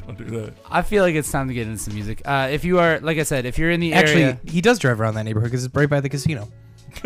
don't 0.07 0.17
do 0.17 0.23
that. 0.41 0.53
I 0.71 0.81
feel 0.81 1.03
like 1.03 1.13
it's 1.15 1.29
time 1.29 1.49
to 1.49 1.53
get 1.53 1.67
into 1.67 1.79
some 1.79 1.93
music. 1.93 2.21
Uh, 2.23 2.47
if 2.51 2.63
you 2.63 2.79
are, 2.79 2.99
like 3.01 3.17
I 3.17 3.23
said, 3.23 3.45
if 3.45 3.57
you're 3.57 3.69
in 3.71 3.81
the 3.81 3.91
Actually, 3.93 4.23
area, 4.23 4.39
he 4.45 4.61
does 4.61 4.79
drive 4.79 5.01
around 5.01 5.15
that 5.15 5.23
neighborhood 5.23 5.51
because 5.51 5.65
it's 5.65 5.75
right 5.75 5.89
by 5.89 5.99
the 5.99 6.07
casino. 6.09 6.47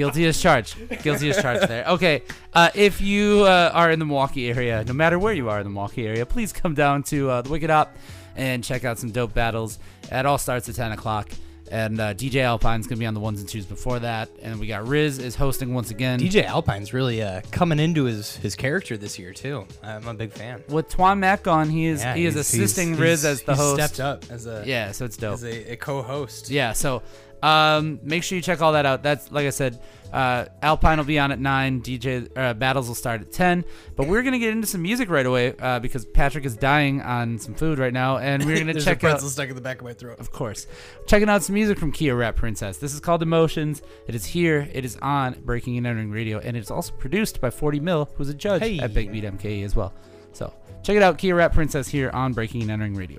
Guilty 0.00 0.24
as 0.26 0.40
charged. 0.40 1.02
Guilty 1.02 1.28
as 1.28 1.40
charged 1.42 1.68
there. 1.68 1.84
Okay. 1.88 2.22
Uh, 2.54 2.70
if 2.74 3.02
you 3.02 3.42
uh, 3.44 3.70
are 3.74 3.90
in 3.90 3.98
the 3.98 4.06
Milwaukee 4.06 4.48
area, 4.50 4.82
no 4.86 4.94
matter 4.94 5.18
where 5.18 5.34
you 5.34 5.50
are 5.50 5.58
in 5.60 5.64
the 5.64 5.70
Milwaukee 5.70 6.06
area, 6.06 6.24
please 6.24 6.54
come 6.54 6.72
down 6.74 7.02
to 7.04 7.28
uh, 7.28 7.42
the 7.42 7.50
Wicked 7.50 7.68
Hop 7.68 7.94
and 8.34 8.64
check 8.64 8.84
out 8.84 8.98
some 8.98 9.10
dope 9.10 9.34
battles. 9.34 9.78
It 10.10 10.24
all 10.24 10.38
starts 10.38 10.68
at 10.70 10.74
10 10.74 10.92
o'clock. 10.92 11.28
And 11.72 12.00
uh, 12.00 12.14
DJ 12.14 12.42
Alpine's 12.42 12.88
going 12.88 12.96
to 12.96 13.00
be 13.00 13.06
on 13.06 13.14
the 13.14 13.20
ones 13.20 13.38
and 13.38 13.48
twos 13.48 13.64
before 13.64 14.00
that. 14.00 14.28
And 14.42 14.58
we 14.58 14.66
got 14.66 14.88
Riz 14.88 15.18
is 15.20 15.36
hosting 15.36 15.72
once 15.72 15.92
again. 15.92 16.18
DJ 16.18 16.44
Alpine's 16.44 16.92
really 16.92 17.22
uh, 17.22 17.42
coming 17.52 17.78
into 17.78 18.04
his, 18.04 18.34
his 18.38 18.56
character 18.56 18.96
this 18.96 19.20
year 19.20 19.32
too. 19.32 19.66
I'm 19.82 20.08
a 20.08 20.14
big 20.14 20.32
fan. 20.32 20.64
With 20.68 20.88
Twan 20.90 21.18
Mack 21.18 21.46
on, 21.46 21.70
he 21.70 21.84
is 21.86 22.02
Yeah, 22.02 22.14
he 22.16 22.26
is 22.26 22.34
he's- 22.34 22.48
assisting 22.52 22.88
he's- 22.88 23.00
Riz 23.00 23.22
he's- 23.22 23.32
as 23.34 23.42
the 23.42 23.52
he's 23.52 23.60
host. 23.60 23.74
stepped 23.94 24.00
up 24.00 24.24
as 24.32 24.46
a 24.46 24.64
yeah, 24.66 24.90
so 24.90 25.04
it's 25.04 25.16
dope. 25.16 25.34
as 25.34 25.44
a, 25.44 25.72
a 25.74 25.76
co-host. 25.76 26.50
Yeah, 26.50 26.72
so 26.72 27.02
um, 27.42 28.00
make 28.02 28.22
sure 28.22 28.36
you 28.36 28.42
check 28.42 28.60
all 28.60 28.72
that 28.72 28.86
out. 28.86 29.02
That's 29.02 29.30
like 29.32 29.46
I 29.46 29.50
said, 29.50 29.80
uh, 30.12 30.46
Alpine 30.62 30.98
will 30.98 31.04
be 31.04 31.18
on 31.18 31.30
at 31.32 31.38
nine. 31.38 31.80
DJ 31.82 32.28
uh, 32.36 32.54
battles 32.54 32.88
will 32.88 32.94
start 32.94 33.20
at 33.20 33.32
ten. 33.32 33.64
But 33.96 34.08
we're 34.08 34.22
gonna 34.22 34.38
get 34.38 34.50
into 34.52 34.66
some 34.66 34.82
music 34.82 35.08
right 35.08 35.24
away 35.24 35.54
uh, 35.58 35.78
because 35.80 36.04
Patrick 36.04 36.44
is 36.44 36.56
dying 36.56 37.00
on 37.00 37.38
some 37.38 37.54
food 37.54 37.78
right 37.78 37.92
now, 37.92 38.18
and 38.18 38.44
we're 38.44 38.58
gonna 38.58 38.72
There's 38.72 38.84
check 38.84 39.02
a 39.02 39.06
out. 39.06 39.10
pretzel 39.12 39.28
stuck 39.30 39.48
in 39.48 39.54
the 39.54 39.60
back 39.60 39.78
of 39.78 39.84
my 39.84 39.92
throat. 39.92 40.18
Of 40.18 40.32
course, 40.32 40.66
checking 41.06 41.28
out 41.28 41.42
some 41.42 41.54
music 41.54 41.78
from 41.78 41.92
Kia 41.92 42.14
Rap 42.16 42.36
Princess. 42.36 42.78
This 42.78 42.92
is 42.92 43.00
called 43.00 43.22
Emotions. 43.22 43.82
It 44.08 44.14
is 44.14 44.24
here. 44.26 44.68
It 44.72 44.84
is 44.84 44.96
on 45.00 45.34
Breaking 45.44 45.76
and 45.78 45.86
Entering 45.86 46.10
Radio, 46.10 46.38
and 46.40 46.56
it's 46.56 46.70
also 46.70 46.92
produced 46.94 47.40
by 47.40 47.50
40 47.50 47.80
Mill, 47.80 48.08
who's 48.16 48.28
a 48.28 48.34
judge 48.34 48.62
Hey. 48.62 48.78
at 48.80 48.92
Big 48.92 49.12
Beat 49.12 49.24
MKE 49.24 49.64
as 49.64 49.74
well. 49.76 49.92
So 50.32 50.52
check 50.82 50.96
it 50.96 51.02
out, 51.02 51.18
Kia 51.18 51.34
Rap 51.34 51.52
Princess 51.52 51.88
here 51.88 52.10
on 52.10 52.32
Breaking 52.32 52.62
and 52.62 52.70
Entering 52.70 52.94
Radio. 52.96 53.18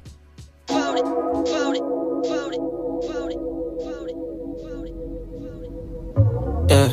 Yeah. 6.69 6.89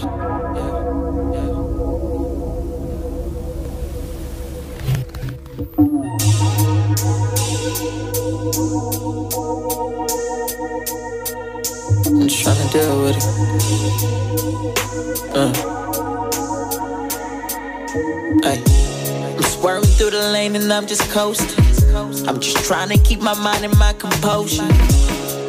I'm 12.06 12.28
just 12.28 12.42
trying 12.42 12.56
to 12.56 12.68
deal 12.72 13.02
with 13.02 13.16
it. 13.16 13.24
Uh. 15.34 15.52
Ay. 18.44 18.58
I'm 19.36 19.42
swerving 19.42 19.90
through 19.90 20.10
the 20.10 20.30
lane 20.32 20.56
and 20.56 20.72
I'm 20.72 20.86
just 20.86 21.10
coasting. 21.10 21.48
I'm 21.94 22.40
just 22.40 22.64
trying 22.64 22.88
to 22.90 22.98
keep 22.98 23.20
my 23.20 23.34
mind 23.34 23.64
and 23.64 23.78
my 23.78 23.92
composure. 23.94 25.07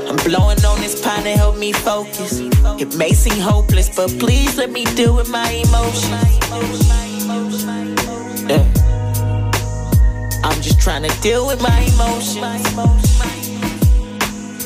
I'm 0.10 0.16
blowing 0.26 0.66
on 0.66 0.82
this 0.82 1.00
pine 1.00 1.24
to 1.24 1.30
help 1.30 1.56
me 1.56 1.72
focus. 1.72 2.40
It 2.80 2.96
may 2.98 3.14
seem 3.14 3.40
hopeless, 3.40 3.96
but 3.96 4.10
please 4.18 4.58
let 4.58 4.72
me 4.72 4.84
deal 4.96 5.16
with 5.16 5.30
my 5.30 5.52
emotions. 5.52 6.10
Yeah. 8.50 8.66
I'm 10.44 10.60
just 10.64 10.80
trying 10.82 11.04
to 11.04 11.22
deal 11.22 11.46
with 11.46 11.62
my 11.62 11.82
emotions. 11.94 12.42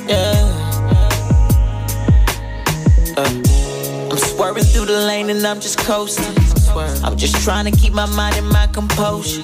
Yeah. 0.07 0.33
Uh, 3.17 4.09
I'm 4.11 4.17
swerving 4.17 4.63
through 4.63 4.85
the 4.85 5.03
lane 5.05 5.29
and 5.29 5.45
I'm 5.45 5.59
just 5.59 5.77
coasting. 5.77 6.37
I'm 7.03 7.17
just 7.17 7.35
trying 7.43 7.65
to 7.69 7.77
keep 7.77 7.91
my 7.91 8.05
mind 8.05 8.37
and 8.37 8.47
my 8.47 8.67
composure. 8.67 9.43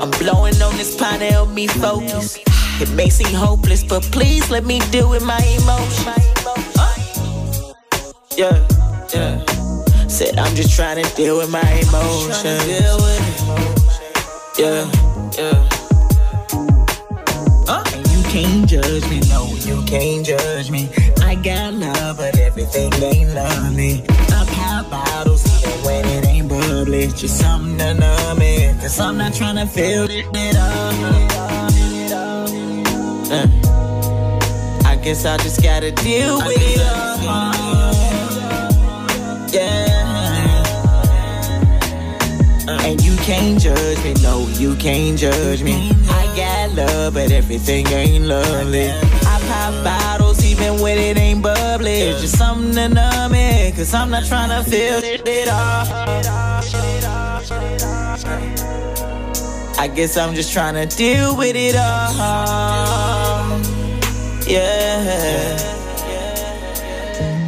I'm 0.00 0.10
blowing 0.12 0.62
on 0.62 0.76
this 0.76 0.96
pine 0.96 1.18
to 1.18 1.26
help 1.26 1.50
me 1.50 1.66
focus. 1.66 2.38
It 2.80 2.90
may 2.92 3.10
seem 3.10 3.34
hopeless, 3.34 3.84
but 3.84 4.02
please 4.04 4.50
let 4.50 4.64
me 4.64 4.78
deal 4.90 5.10
with 5.10 5.22
my 5.22 5.36
emotions. 5.60 6.16
Yeah, 8.38 8.56
yeah. 9.12 9.44
Said 10.08 10.38
I'm 10.38 10.54
just 10.56 10.74
trying 10.74 11.04
to 11.04 11.14
deal 11.14 11.36
with 11.36 11.50
my 11.50 11.60
emotions. 11.60 12.66
Yeah, 14.58 14.90
yeah. 15.36 15.68
And 17.68 18.06
you 18.12 18.22
can't 18.30 18.66
judge 18.66 19.06
me, 19.10 19.20
no, 19.28 19.46
you 19.58 19.82
can't 19.84 20.24
judge 20.24 20.70
me. 20.70 20.88
I 21.20 21.34
got 21.34 21.74
love, 21.74 22.16
but 22.16 22.38
everything 22.38 22.94
ain't 22.94 23.34
lovely. 23.34 24.02
I 24.08 24.46
pop 24.54 24.90
bottles 24.90 25.44
even 25.62 25.84
when 25.84 26.04
it 26.06 26.26
ain't 26.26 26.48
bubbly. 26.48 27.08
Just 27.08 27.40
something 27.40 27.76
to 27.76 27.92
numb 27.92 28.38
me. 28.38 28.72
Cause 28.80 28.98
I'm 28.98 29.18
not 29.18 29.34
trying 29.34 29.56
to 29.56 29.66
this 29.66 30.10
shit 30.10 30.56
up. 30.56 31.69
Uh, 33.32 33.46
I 34.84 34.96
guess 35.02 35.24
I 35.24 35.36
just 35.38 35.62
gotta 35.62 35.92
deal 35.92 36.38
with 36.38 36.56
it. 36.58 36.80
uh, 36.80 37.52
Yeah. 39.52 39.98
And 42.84 43.00
you 43.04 43.16
can't 43.18 43.60
judge 43.60 44.02
me, 44.02 44.14
no, 44.22 44.48
you 44.58 44.74
can't 44.76 45.16
judge 45.18 45.62
me. 45.62 45.90
I 46.08 46.26
got 46.36 46.74
love, 46.74 47.14
but 47.14 47.30
everything 47.30 47.86
ain't 47.88 48.24
lovely. 48.24 48.88
I 48.90 49.38
pop 49.48 49.84
bottles 49.84 50.44
even 50.44 50.80
when 50.80 50.98
it 50.98 51.16
ain't 51.16 51.42
bubbly. 51.42 51.92
It's 51.92 52.20
just 52.22 52.36
something 52.38 52.74
to 52.74 52.88
numb 52.88 53.32
me, 53.32 53.72
cause 53.76 53.94
I'm 53.94 54.10
not 54.10 54.24
trying 54.26 54.50
to 54.50 54.68
feel 54.68 55.00
shit 55.00 55.48
off. 55.48 55.88
I 59.78 59.88
guess 59.88 60.16
I'm 60.16 60.34
just 60.34 60.52
trying 60.52 60.74
to 60.74 60.96
deal 60.96 61.36
with 61.36 61.56
it 61.56 61.74
all. 61.76 63.09
Yeah. 64.50 65.56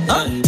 Uh, 0.09 0.41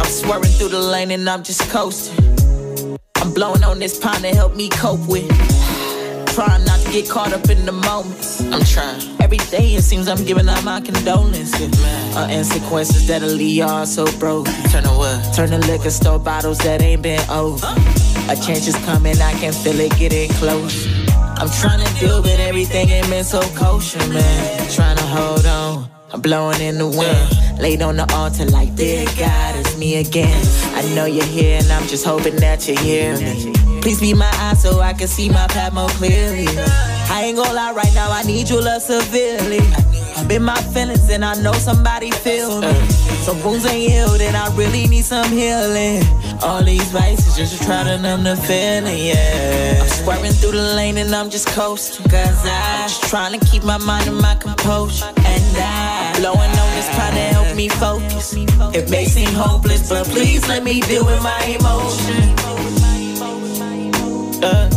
I'm 0.00 0.06
swerving 0.06 0.50
through 0.52 0.70
the 0.70 0.80
lane 0.80 1.10
and 1.10 1.28
I'm 1.28 1.42
just 1.42 1.60
coasting. 1.68 2.98
I'm 3.16 3.34
blowing 3.34 3.62
on 3.62 3.80
this 3.80 3.98
pound 3.98 4.22
to 4.22 4.28
help 4.28 4.56
me 4.56 4.70
cope 4.70 5.06
with. 5.06 5.28
Trying 6.34 6.64
not 6.64 6.80
to 6.80 6.90
get 6.90 7.06
caught 7.10 7.34
up 7.34 7.50
in 7.50 7.66
the 7.66 7.72
moment. 7.72 8.40
I'm 8.50 8.64
trying. 8.64 9.20
Every 9.20 9.36
day 9.36 9.74
it 9.74 9.82
seems 9.82 10.08
I'm 10.08 10.24
giving 10.24 10.48
out 10.48 10.64
my 10.64 10.80
condolences. 10.80 11.84
Uh, 12.16 12.28
consequences 12.28 13.06
that'll 13.06 13.28
leave 13.28 13.56
y'all 13.56 13.84
so 13.84 14.06
broke. 14.18 14.46
Turn 14.70 14.84
to 14.84 14.88
what? 14.88 15.34
Turn 15.34 15.50
to 15.50 15.58
liquor 15.58 15.90
store 15.90 16.18
bottles 16.18 16.56
that 16.60 16.80
ain't 16.80 17.02
been 17.02 17.20
over. 17.28 17.66
A 18.30 18.36
change 18.36 18.66
is 18.66 18.76
coming, 18.86 19.20
I 19.20 19.34
can 19.34 19.52
feel 19.52 19.78
it 19.80 19.94
getting 19.98 20.30
close. 20.30 20.93
I'm 21.36 21.50
trying 21.50 21.84
to 21.84 21.94
deal 22.00 22.22
with 22.22 22.38
everything 22.40 22.88
ain't 22.90 23.08
been 23.08 23.24
so 23.24 23.40
kosher, 23.54 23.98
man. 24.08 24.70
Trying 24.70 24.96
to 24.96 25.02
hold 25.04 25.46
on. 25.46 25.90
I'm 26.12 26.20
blowing 26.20 26.60
in 26.60 26.78
the 26.78 26.86
wind. 26.86 27.60
Laid 27.60 27.82
on 27.82 27.96
the 27.96 28.12
altar 28.14 28.44
like, 28.46 28.74
dear 28.76 29.04
God, 29.18 29.56
it's 29.56 29.76
me 29.76 29.96
again. 29.96 30.40
I 30.74 30.82
know 30.94 31.06
you're 31.06 31.24
here 31.24 31.58
and 31.60 31.70
I'm 31.72 31.86
just 31.88 32.04
hoping 32.04 32.36
that 32.36 32.68
you 32.68 32.76
hear 32.76 33.16
me. 33.18 33.52
Please 33.80 34.00
be 34.00 34.14
my 34.14 34.30
eyes 34.38 34.62
so 34.62 34.80
I 34.80 34.92
can 34.92 35.08
see 35.08 35.28
my 35.28 35.46
path 35.48 35.72
more 35.72 35.88
clearly. 35.90 36.46
I 37.10 37.24
ain't 37.24 37.36
gonna 37.36 37.52
lie 37.52 37.72
right 37.72 37.92
now, 37.94 38.10
I 38.10 38.22
need 38.22 38.48
your 38.48 38.62
love 38.62 38.82
severely. 38.82 39.60
I've 40.16 40.28
been 40.28 40.44
my 40.44 40.60
feelings 40.72 41.08
and 41.10 41.24
I 41.24 41.34
know 41.42 41.52
somebody 41.52 42.10
feel 42.10 42.60
me. 42.60 42.72
Some 43.24 43.42
wounds 43.42 43.64
ain't 43.64 43.90
healed 43.90 44.20
and 44.20 44.36
I 44.36 44.54
really 44.54 44.86
need 44.86 45.06
some 45.06 45.30
healing. 45.30 46.04
All 46.42 46.62
these 46.62 46.90
vices 46.92 47.34
just 47.34 47.62
try 47.62 47.82
to 47.82 47.96
numb 47.98 48.22
the 48.22 48.36
feeling, 48.36 48.98
yeah. 48.98 49.80
I'm 49.80 49.88
swerving 49.88 50.32
through 50.32 50.52
the 50.52 50.74
lane 50.76 50.98
and 50.98 51.14
I'm 51.14 51.30
just 51.30 51.48
coasting. 51.48 52.04
Cause 52.10 52.44
I'm 52.44 52.86
just 52.86 53.04
trying 53.04 53.40
to 53.40 53.46
keep 53.46 53.64
my 53.64 53.78
mind 53.78 54.08
and 54.08 54.18
my 54.18 54.34
composure. 54.34 55.06
And 55.06 55.56
I 55.56 56.12
blowing 56.18 56.50
on 56.50 56.70
this 56.76 56.86
trying 56.94 57.14
to 57.14 57.26
help 57.32 57.56
me 57.56 57.70
focus. 57.70 58.34
It 58.76 58.90
may 58.90 59.06
seem 59.06 59.32
hopeless, 59.32 59.88
but 59.88 60.06
please 60.08 60.46
let 60.46 60.62
me 60.62 60.82
deal 60.82 61.06
with 61.06 61.22
my 61.22 61.40
emotions. 61.44 62.42
Uh, 64.44 64.68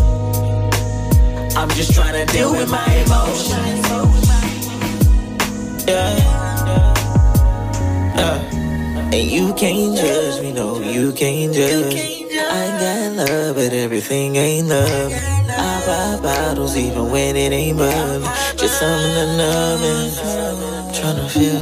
I'm 1.57 1.69
just 1.71 1.93
trying 1.93 2.25
to 2.25 2.31
deal 2.31 2.53
with 2.53 2.71
my 2.71 2.93
emotions. 3.03 3.88
Yeah. 5.86 6.46
Uh, 8.17 8.39
and 8.97 9.32
you 9.32 9.53
can't 9.56 9.97
judge 9.97 10.41
me, 10.41 10.53
no, 10.53 10.80
you 10.82 11.13
can't 11.13 11.53
judge. 11.53 11.95
I 11.95 12.67
got 12.82 13.30
love, 13.30 13.56
but 13.58 13.73
everything 13.73 14.38
ain't 14.38 14.69
love. 14.69 15.13
I 15.13 15.84
buy 15.88 16.21
bottles 16.23 16.77
even 16.77 17.12
when 17.12 17.36
it 17.36 17.51
ain't 17.53 17.77
love. 17.80 18.23
Just 18.58 18.80
something 18.80 19.13
to 19.15 19.38
numb 19.38 19.82
it. 19.84 20.95
Trying 20.95 21.17
to 21.17 21.30
feel. 21.30 21.62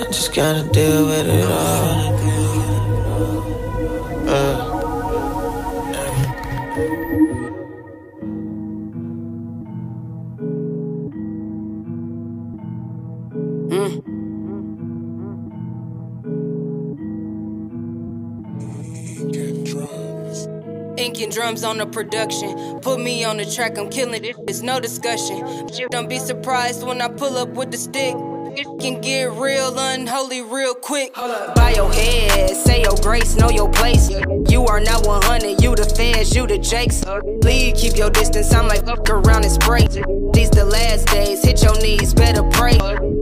I 0.00 0.04
just 0.06 0.34
gotta 0.34 0.68
deal 0.70 1.06
with 1.06 1.28
it 1.28 1.50
all. 1.50 2.11
Ink 21.02 21.20
and 21.20 21.32
drums 21.32 21.64
on 21.64 21.78
the 21.78 21.86
production. 21.86 22.78
Put 22.78 23.00
me 23.00 23.24
on 23.24 23.36
the 23.36 23.44
track, 23.44 23.76
I'm 23.76 23.90
killing 23.90 24.24
it. 24.24 24.36
It's 24.46 24.62
no 24.62 24.78
discussion. 24.78 25.66
Don't 25.90 26.08
be 26.08 26.20
surprised 26.20 26.86
when 26.86 27.00
I 27.00 27.08
pull 27.08 27.36
up 27.36 27.48
with 27.48 27.72
the 27.72 27.76
stick. 27.76 28.14
It 28.54 28.66
can 28.80 29.00
get 29.00 29.32
real 29.32 29.78
unholy 29.78 30.42
real 30.42 30.74
quick. 30.74 31.14
Bow 31.14 31.72
your 31.74 31.90
head, 31.90 32.50
say 32.50 32.82
your 32.82 32.96
grace, 33.00 33.34
know 33.34 33.48
your 33.48 33.70
place. 33.70 34.10
You 34.50 34.66
are 34.66 34.78
not 34.78 35.06
100, 35.06 35.62
you 35.62 35.74
the 35.74 35.84
feds, 35.84 36.36
you 36.36 36.46
the 36.46 36.58
jakes. 36.58 37.02
Leave, 37.42 37.76
keep 37.76 37.96
your 37.96 38.10
distance, 38.10 38.52
I 38.52 38.60
might 38.60 38.84
fuck 38.84 39.08
around 39.08 39.44
and 39.44 39.52
spray. 39.52 39.86
These 40.34 40.50
the 40.50 40.66
last 40.66 41.06
days, 41.08 41.42
hit 41.42 41.62
your 41.62 41.80
knees, 41.80 42.12
better 42.12 42.42
pray. 42.50 42.76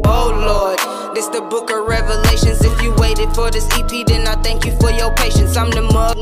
Oh 0.04 0.32
Lord, 0.34 1.14
this 1.14 1.28
the 1.28 1.42
book 1.42 1.70
of 1.70 1.86
revelations. 1.86 2.64
If 2.64 2.82
you 2.82 2.92
waited 2.94 3.32
for 3.32 3.50
this 3.50 3.68
EP, 3.78 4.06
then 4.06 4.26
I 4.26 4.34
thank 4.42 4.64
you 4.64 4.76
for 4.80 4.90
your 4.90 5.14
patience. 5.14 5.56
I'm 5.56 5.70
the 5.70 5.82
mug. 5.82 6.18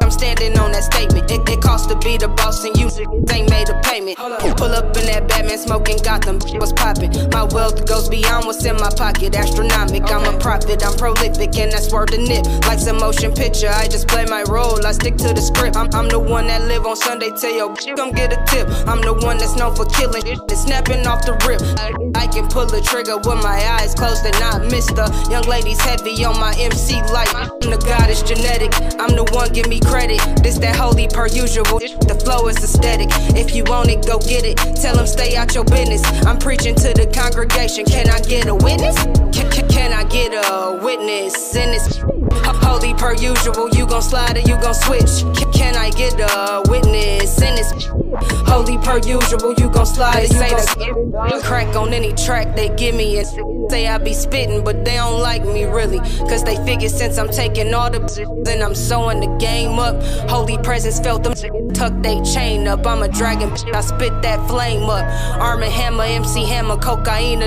I'm 0.00 0.10
standing 0.10 0.58
on 0.58 0.72
that 0.72 0.84
statement. 0.84 1.30
It, 1.30 1.48
it 1.48 1.60
costs 1.60 1.86
to 1.88 1.98
be 1.98 2.16
the 2.16 2.28
boss, 2.28 2.64
and 2.64 2.76
you 2.76 2.88
ain't 3.30 3.50
made 3.50 3.68
a 3.68 3.80
payment. 3.82 4.16
Pull 4.16 4.72
up 4.72 4.96
in 4.96 5.06
that 5.06 5.28
Batman 5.28 5.58
smoking 5.58 5.98
Gotham. 6.02 6.38
What's 6.58 6.72
popping. 6.72 7.12
My 7.30 7.44
wealth 7.44 7.86
goes 7.86 8.01
beyond 8.08 8.46
what's 8.46 8.64
in 8.64 8.76
my 8.76 8.90
pocket. 8.96 9.34
Astronomic. 9.34 10.10
I'm 10.10 10.24
a 10.24 10.38
prophet. 10.38 10.84
I'm 10.84 10.96
prolific, 10.96 11.56
and 11.58 11.72
that's 11.72 11.92
worth 11.92 12.10
the 12.10 12.18
nip. 12.18 12.46
Like 12.66 12.78
some 12.78 12.98
motion 12.98 13.32
picture, 13.32 13.68
I 13.68 13.88
just 13.88 14.08
play 14.08 14.24
my 14.26 14.42
role. 14.48 14.84
I 14.84 14.92
stick 14.92 15.16
to 15.18 15.32
the 15.32 15.40
script. 15.40 15.76
I'm, 15.76 15.88
I'm 15.94 16.08
the 16.08 16.18
one 16.18 16.46
that 16.46 16.62
live 16.62 16.86
on 16.86 16.96
Sunday. 16.96 17.30
Tell 17.30 17.54
yo, 17.54 17.74
come 17.96 18.12
get 18.12 18.32
a 18.32 18.42
tip. 18.46 18.68
I'm 18.86 19.00
the 19.00 19.14
one 19.14 19.38
that's 19.38 19.56
known 19.56 19.74
for 19.74 19.86
killing. 19.86 20.22
It's 20.26 20.62
snapping 20.62 21.06
off 21.06 21.24
the 21.24 21.34
rip. 21.46 21.60
I, 22.16 22.26
can 22.32 22.48
pull 22.48 22.64
the 22.64 22.80
trigger 22.80 23.18
with 23.18 23.42
my 23.44 23.60
eyes 23.76 23.94
closed 23.94 24.24
and 24.24 24.38
not 24.40 24.64
miss 24.70 24.86
the 24.86 25.04
young 25.30 25.44
ladies 25.44 25.80
heavy 25.80 26.24
on 26.24 26.40
my 26.40 26.54
MC 26.58 26.96
light. 27.12 27.28
I'm 27.34 27.48
the 27.60 27.76
god 27.84 28.08
is 28.08 28.22
genetic. 28.22 28.72
I'm 28.98 29.14
the 29.16 29.24
one, 29.32 29.52
give 29.52 29.68
me 29.68 29.80
credit. 29.80 30.20
This 30.42 30.58
that 30.58 30.76
holy 30.76 31.08
per 31.08 31.26
usual. 31.26 31.78
The 31.78 32.16
flow 32.24 32.48
is 32.48 32.56
aesthetic. 32.62 33.08
If 33.36 33.54
you 33.54 33.64
want 33.64 33.90
it, 33.90 34.06
go 34.06 34.18
get 34.18 34.44
it. 34.44 34.56
Tell 34.80 34.96
them 34.96 35.06
stay 35.06 35.36
out 35.36 35.54
your 35.54 35.64
business. 35.64 36.02
I'm 36.26 36.38
preaching 36.38 36.74
to 36.76 36.92
the 36.92 37.06
congregation. 37.06 37.84
Can 37.92 38.08
I 38.08 38.20
get 38.20 38.48
a 38.48 38.54
witness? 38.54 38.96
Can, 39.36 39.50
can, 39.50 39.68
can 39.68 39.92
I 39.92 40.04
get 40.04 40.32
a 40.32 40.80
witness 40.82 41.54
in 41.54 41.72
this? 41.72 42.02
Holy 42.42 42.94
per 42.94 43.14
usual. 43.14 43.68
You 43.68 43.86
gon' 43.86 44.00
slide 44.00 44.38
or 44.38 44.40
you 44.40 44.56
gon' 44.60 44.74
switch? 44.74 45.22
Can, 45.36 45.52
can 45.52 45.76
I 45.76 45.90
get 45.90 46.14
a 46.18 46.62
witness 46.68 47.40
in 47.42 47.54
this? 47.54 47.70
Holy 48.48 48.78
per 48.78 48.96
usual. 48.96 49.52
You 49.58 49.68
gon' 49.68 49.84
slide 49.84 50.24
or 50.24 50.84
you 50.84 51.12
gon' 51.12 51.42
crack 51.42 51.76
on 51.76 51.92
any 51.92 52.12
track 52.14 52.56
they 52.56 52.70
give 52.76 52.94
me 52.94 53.18
and 53.18 53.26
say 53.70 53.86
I 53.86 53.98
be 53.98 54.14
spitting, 54.14 54.64
but 54.64 54.84
they 54.84 54.96
don't 54.96 55.20
like 55.20 55.44
me 55.44 55.64
really. 55.64 55.98
Cause 56.30 56.44
they 56.44 56.56
figure 56.64 56.88
since 56.88 57.18
I'm 57.18 57.28
taking 57.28 57.72
all 57.74 57.90
the 57.90 58.00
b 58.00 58.42
then 58.44 58.62
I'm 58.62 58.74
sewing 58.74 59.20
the 59.20 59.36
game 59.38 59.78
up. 59.78 60.02
Holy 60.30 60.56
presence 60.58 60.98
felt 60.98 61.24
them 61.24 61.34
tuck 61.72 61.92
they 62.02 62.20
chain 62.22 62.66
up. 62.68 62.86
I'm 62.86 63.02
a 63.02 63.08
dragon, 63.08 63.50
I 63.74 63.80
spit 63.80 64.22
that 64.22 64.46
flame 64.48 64.88
up. 64.88 65.04
Arm 65.40 65.62
and 65.62 65.72
hammer, 65.72 66.04
MC 66.04 66.44
hammer, 66.44 66.76
cocaine, 66.76 67.42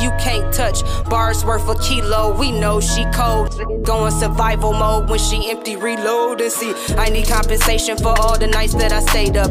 you 0.00 0.10
can't 0.18 0.52
touch. 0.52 0.82
Bars 1.08 1.44
worth 1.44 1.68
a 1.68 1.76
kilo, 1.82 2.36
we 2.38 2.52
know 2.52 2.80
she 2.80 3.04
cold. 3.14 3.54
Going 3.84 4.12
survival 4.12 4.72
mode 4.72 5.08
when 5.08 5.18
she 5.18 5.50
empty, 5.50 5.76
reload 5.76 6.40
and 6.40 6.52
see. 6.52 6.74
I 6.96 7.08
need 7.08 7.26
compensation 7.28 7.96
for 7.96 8.18
all 8.20 8.38
the 8.38 8.46
nights 8.46 8.74
that 8.74 8.92
I 8.92 9.00
stayed 9.00 9.36
up. 9.36 9.50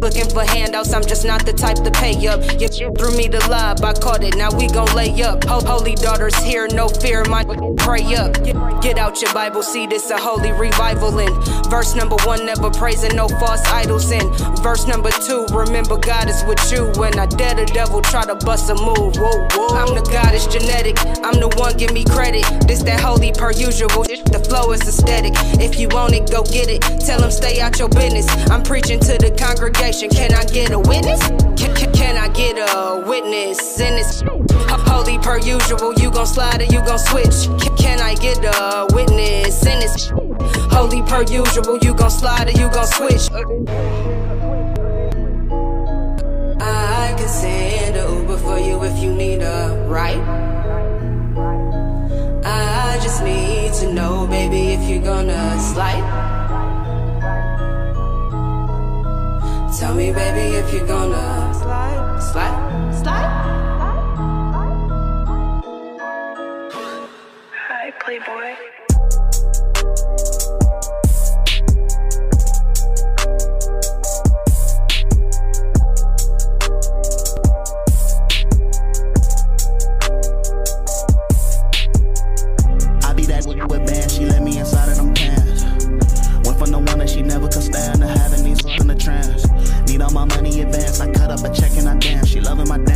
Looking 0.00 0.28
for 0.28 0.42
handouts, 0.42 0.92
I'm 0.92 1.02
just 1.02 1.24
not 1.24 1.44
the 1.44 1.52
type 1.52 1.76
to 1.76 1.90
pay 1.90 2.26
up. 2.26 2.40
You 2.60 2.68
threw 2.68 3.16
me 3.16 3.28
the 3.28 3.44
lob, 3.48 3.84
I 3.84 3.92
caught 3.92 4.24
it, 4.24 4.36
now 4.36 4.50
we 4.56 4.68
gon' 4.68 4.94
lay 4.94 5.22
up. 5.22 5.44
Holy 5.44 5.94
daughters 5.94 6.36
here, 6.38 6.68
no 6.68 6.88
fear, 6.88 7.24
my 7.24 7.44
pray 7.76 8.14
up. 8.14 8.32
Get 8.82 8.98
out 8.98 9.20
your 9.20 9.32
Bible, 9.32 9.62
see 9.62 9.86
this 9.86 10.10
a 10.10 10.18
holy 10.18 10.52
revival 10.52 11.18
in. 11.18 11.32
Verse 11.70 11.94
number 11.94 12.16
one, 12.24 12.44
never 12.46 12.70
praising 12.70 13.14
no 13.16 13.28
false 13.28 13.64
idols 13.66 14.10
in. 14.10 14.32
Verse 14.62 14.86
number 14.86 15.10
two, 15.10 15.46
remember 15.52 15.96
God 15.96 16.28
is 16.28 16.44
with 16.44 16.60
you. 16.72 16.90
When 17.00 17.18
I 17.18 17.26
dare 17.26 17.54
the 17.54 17.66
devil, 17.66 18.00
try 18.00 18.24
to 18.24 18.34
bust 18.34 18.70
a 18.70 18.74
move. 18.74 19.16
Whoa, 19.16 19.48
whoa. 19.52 19.81
I'm 19.82 19.96
the 19.96 20.02
God 20.12 20.32
is 20.32 20.46
genetic. 20.46 20.94
I'm 21.26 21.40
the 21.40 21.48
one, 21.58 21.76
give 21.76 21.92
me 21.92 22.04
credit. 22.04 22.46
This 22.68 22.84
that 22.84 23.00
holy 23.00 23.32
per 23.32 23.50
usual. 23.50 24.06
The 24.06 24.38
flow 24.48 24.70
is 24.70 24.80
aesthetic. 24.86 25.32
If 25.58 25.76
you 25.76 25.88
want 25.88 26.14
it, 26.14 26.30
go 26.30 26.44
get 26.44 26.70
it. 26.70 26.82
Tell 27.02 27.18
them 27.18 27.32
stay 27.32 27.60
out 27.60 27.80
your 27.80 27.88
business. 27.88 28.30
I'm 28.46 28.62
preaching 28.62 29.00
to 29.00 29.18
the 29.18 29.34
congregation. 29.34 30.08
Can 30.08 30.34
I 30.34 30.44
get 30.44 30.70
a 30.70 30.78
witness? 30.78 31.18
Can, 31.58 31.74
can, 31.74 31.92
can 31.92 32.16
I 32.16 32.28
get 32.28 32.62
a 32.62 33.02
witness 33.02 33.80
in 33.80 33.96
this? 33.96 34.22
Holy 34.86 35.18
per 35.18 35.38
usual. 35.38 35.94
You 35.98 36.12
gon' 36.12 36.28
slide 36.28 36.60
or 36.62 36.70
you 36.70 36.78
gon' 36.86 37.00
switch? 37.00 37.50
Can, 37.58 37.76
can 37.76 38.00
I 38.00 38.14
get 38.14 38.38
a 38.38 38.86
witness 38.94 39.66
in 39.66 39.80
this? 39.80 40.12
Holy 40.70 41.02
per 41.02 41.22
usual. 41.26 41.78
You 41.82 41.92
gon' 41.92 42.10
slide 42.10 42.46
or 42.46 42.52
you 42.54 42.70
gon' 42.70 42.86
switch? 42.86 43.26
Can 47.22 47.30
send 47.30 47.96
a 47.96 48.02
Uber 48.18 48.38
for 48.38 48.58
you 48.58 48.82
if 48.82 48.98
you 49.00 49.14
need 49.14 49.42
a 49.42 49.86
ride. 49.88 50.24
I 52.44 52.98
just 53.00 53.22
need 53.22 53.72
to 53.74 53.92
know, 53.92 54.26
baby, 54.26 54.72
if 54.72 54.82
you're 54.90 55.04
gonna 55.04 55.44
slide. 55.60 56.06
Tell 59.78 59.94
me, 59.94 60.12
baby, 60.12 60.56
if 60.56 60.74
you're 60.74 60.86
gonna 60.86 61.54
slide, 61.54 62.18
slide, 62.32 62.92
slide. 63.00 63.30
Hi, 67.68 67.92
Playboy. 68.00 68.71
up 91.32 91.44
a 91.44 91.54
check 91.54 91.74
and 91.78 91.88
I 91.88 91.96
damn, 91.96 92.26
she 92.26 92.40
loving 92.40 92.68
my 92.68 92.76
damn. 92.76 92.91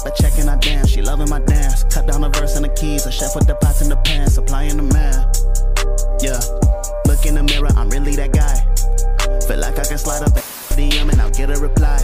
up 0.00 0.12
a 0.12 0.22
check 0.22 0.38
and 0.38 0.48
I 0.48 0.56
dance. 0.56 0.90
She 0.90 1.02
loving 1.02 1.28
my 1.28 1.40
dance. 1.40 1.84
Cut 1.84 2.06
down 2.06 2.20
the 2.22 2.28
verse 2.28 2.56
and 2.56 2.64
the 2.64 2.68
keys. 2.70 3.06
A 3.06 3.12
chef 3.12 3.34
with 3.34 3.46
the 3.46 3.54
pots 3.54 3.82
and 3.82 3.90
the 3.90 3.96
pans, 3.96 4.34
supplying 4.34 4.76
the 4.76 4.82
man. 4.82 5.26
Yeah, 6.20 6.40
look 7.06 7.24
in 7.26 7.34
the 7.34 7.42
mirror, 7.42 7.70
I'm 7.76 7.88
really 7.90 8.14
that 8.16 8.32
guy. 8.32 8.54
Feel 9.46 9.58
like 9.58 9.78
I 9.78 9.84
can 9.84 9.98
slide 9.98 10.22
up 10.22 10.36
a 10.36 10.40
DM 10.76 11.10
and 11.10 11.20
I'll 11.20 11.30
get 11.30 11.50
a 11.50 11.60
reply. 11.60 11.98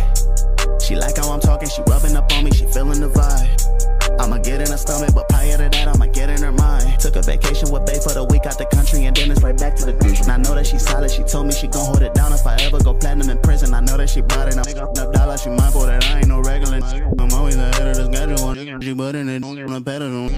She 0.87 0.95
like 0.95 1.17
how 1.17 1.33
I'm 1.33 1.41
talking, 1.41 1.69
she 1.69 1.83
rubbing 1.89 2.15
up 2.15 2.31
on 2.33 2.45
me, 2.45 2.53
she 2.53 2.65
feeling 2.67 3.01
the 3.01 3.09
vibe. 3.11 4.21
I'ma 4.21 4.39
get 4.39 4.61
in 4.61 4.71
her 4.71 4.77
stomach, 4.77 5.17
but 5.17 5.29
prior 5.29 5.57
to 5.57 5.69
that, 5.69 5.89
I'ma 5.89 6.07
get 6.07 6.31
in 6.31 6.41
her 6.43 6.53
mind. 6.53 7.01
Took 7.01 7.17
a 7.17 7.23
vacation 7.23 7.73
with 7.73 7.85
Bay 7.87 7.99
for 7.99 8.15
the 8.15 8.23
week 8.23 8.47
out 8.47 8.57
the 8.57 8.67
country, 8.67 9.05
and 9.07 9.17
then 9.17 9.33
it's 9.33 9.43
right 9.43 9.59
back 9.59 9.75
to 9.77 9.85
the 9.85 9.95
beach. 9.95 10.21
And 10.21 10.31
I 10.31 10.37
know 10.37 10.55
that 10.55 10.65
she 10.65 10.79
solid, 10.79 11.11
she 11.11 11.25
told 11.25 11.49
me 11.49 11.53
she 11.55 11.67
gon' 11.67 11.87
hold 11.87 12.03
it 12.03 12.15
down 12.15 12.33
if 12.33 12.47
I 12.47 12.55
ever 12.63 12.79
go 12.79 12.95
platinum 12.95 13.31
in 13.31 13.39
prison. 13.43 13.75
I 13.75 13.81
know 13.81 13.97
that 13.97 14.09
she 14.09 14.21
bought 14.21 14.47
it, 14.47 14.55
I'm 14.55 14.63
up 14.79 15.13
dollars, 15.13 15.43
she 15.43 15.51
mindful 15.51 15.87
that 15.87 16.05
I 16.05 16.19
ain't 16.19 16.29
no 16.29 16.41
regular. 16.41 16.79
I'm 17.19 17.33
always 17.35 17.57
ahead 17.57 17.89
of 17.89 17.97
the 17.97 18.07
schedule, 18.07 18.81
she 18.81 18.95
putting 18.95 19.29
it 19.29 19.43
on 19.43 19.57
the 19.57 19.81
pedal. 19.83 20.31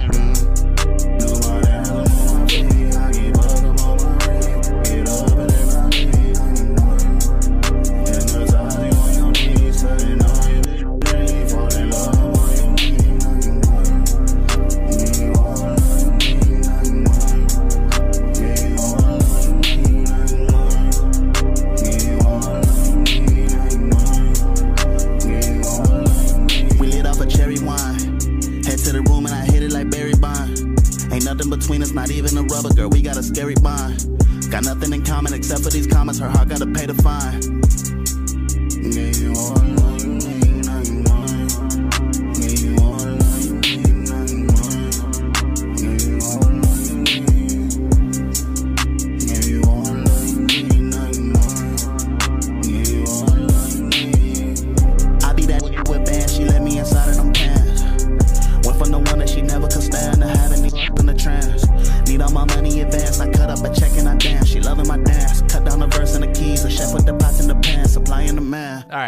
Nobody 1.20 1.67
got 33.18 33.24
a 33.24 33.34
scary 33.34 33.54
bond. 33.56 34.50
Got 34.50 34.64
nothing 34.64 34.92
in 34.92 35.02
common 35.02 35.34
except 35.34 35.64
for 35.64 35.70
these 35.70 35.88
comments. 35.88 36.20
Her 36.20 36.28
heart 36.28 36.48
gotta 36.48 36.66
pay 36.66 36.86
the 36.86 36.94
fine. 37.02 37.58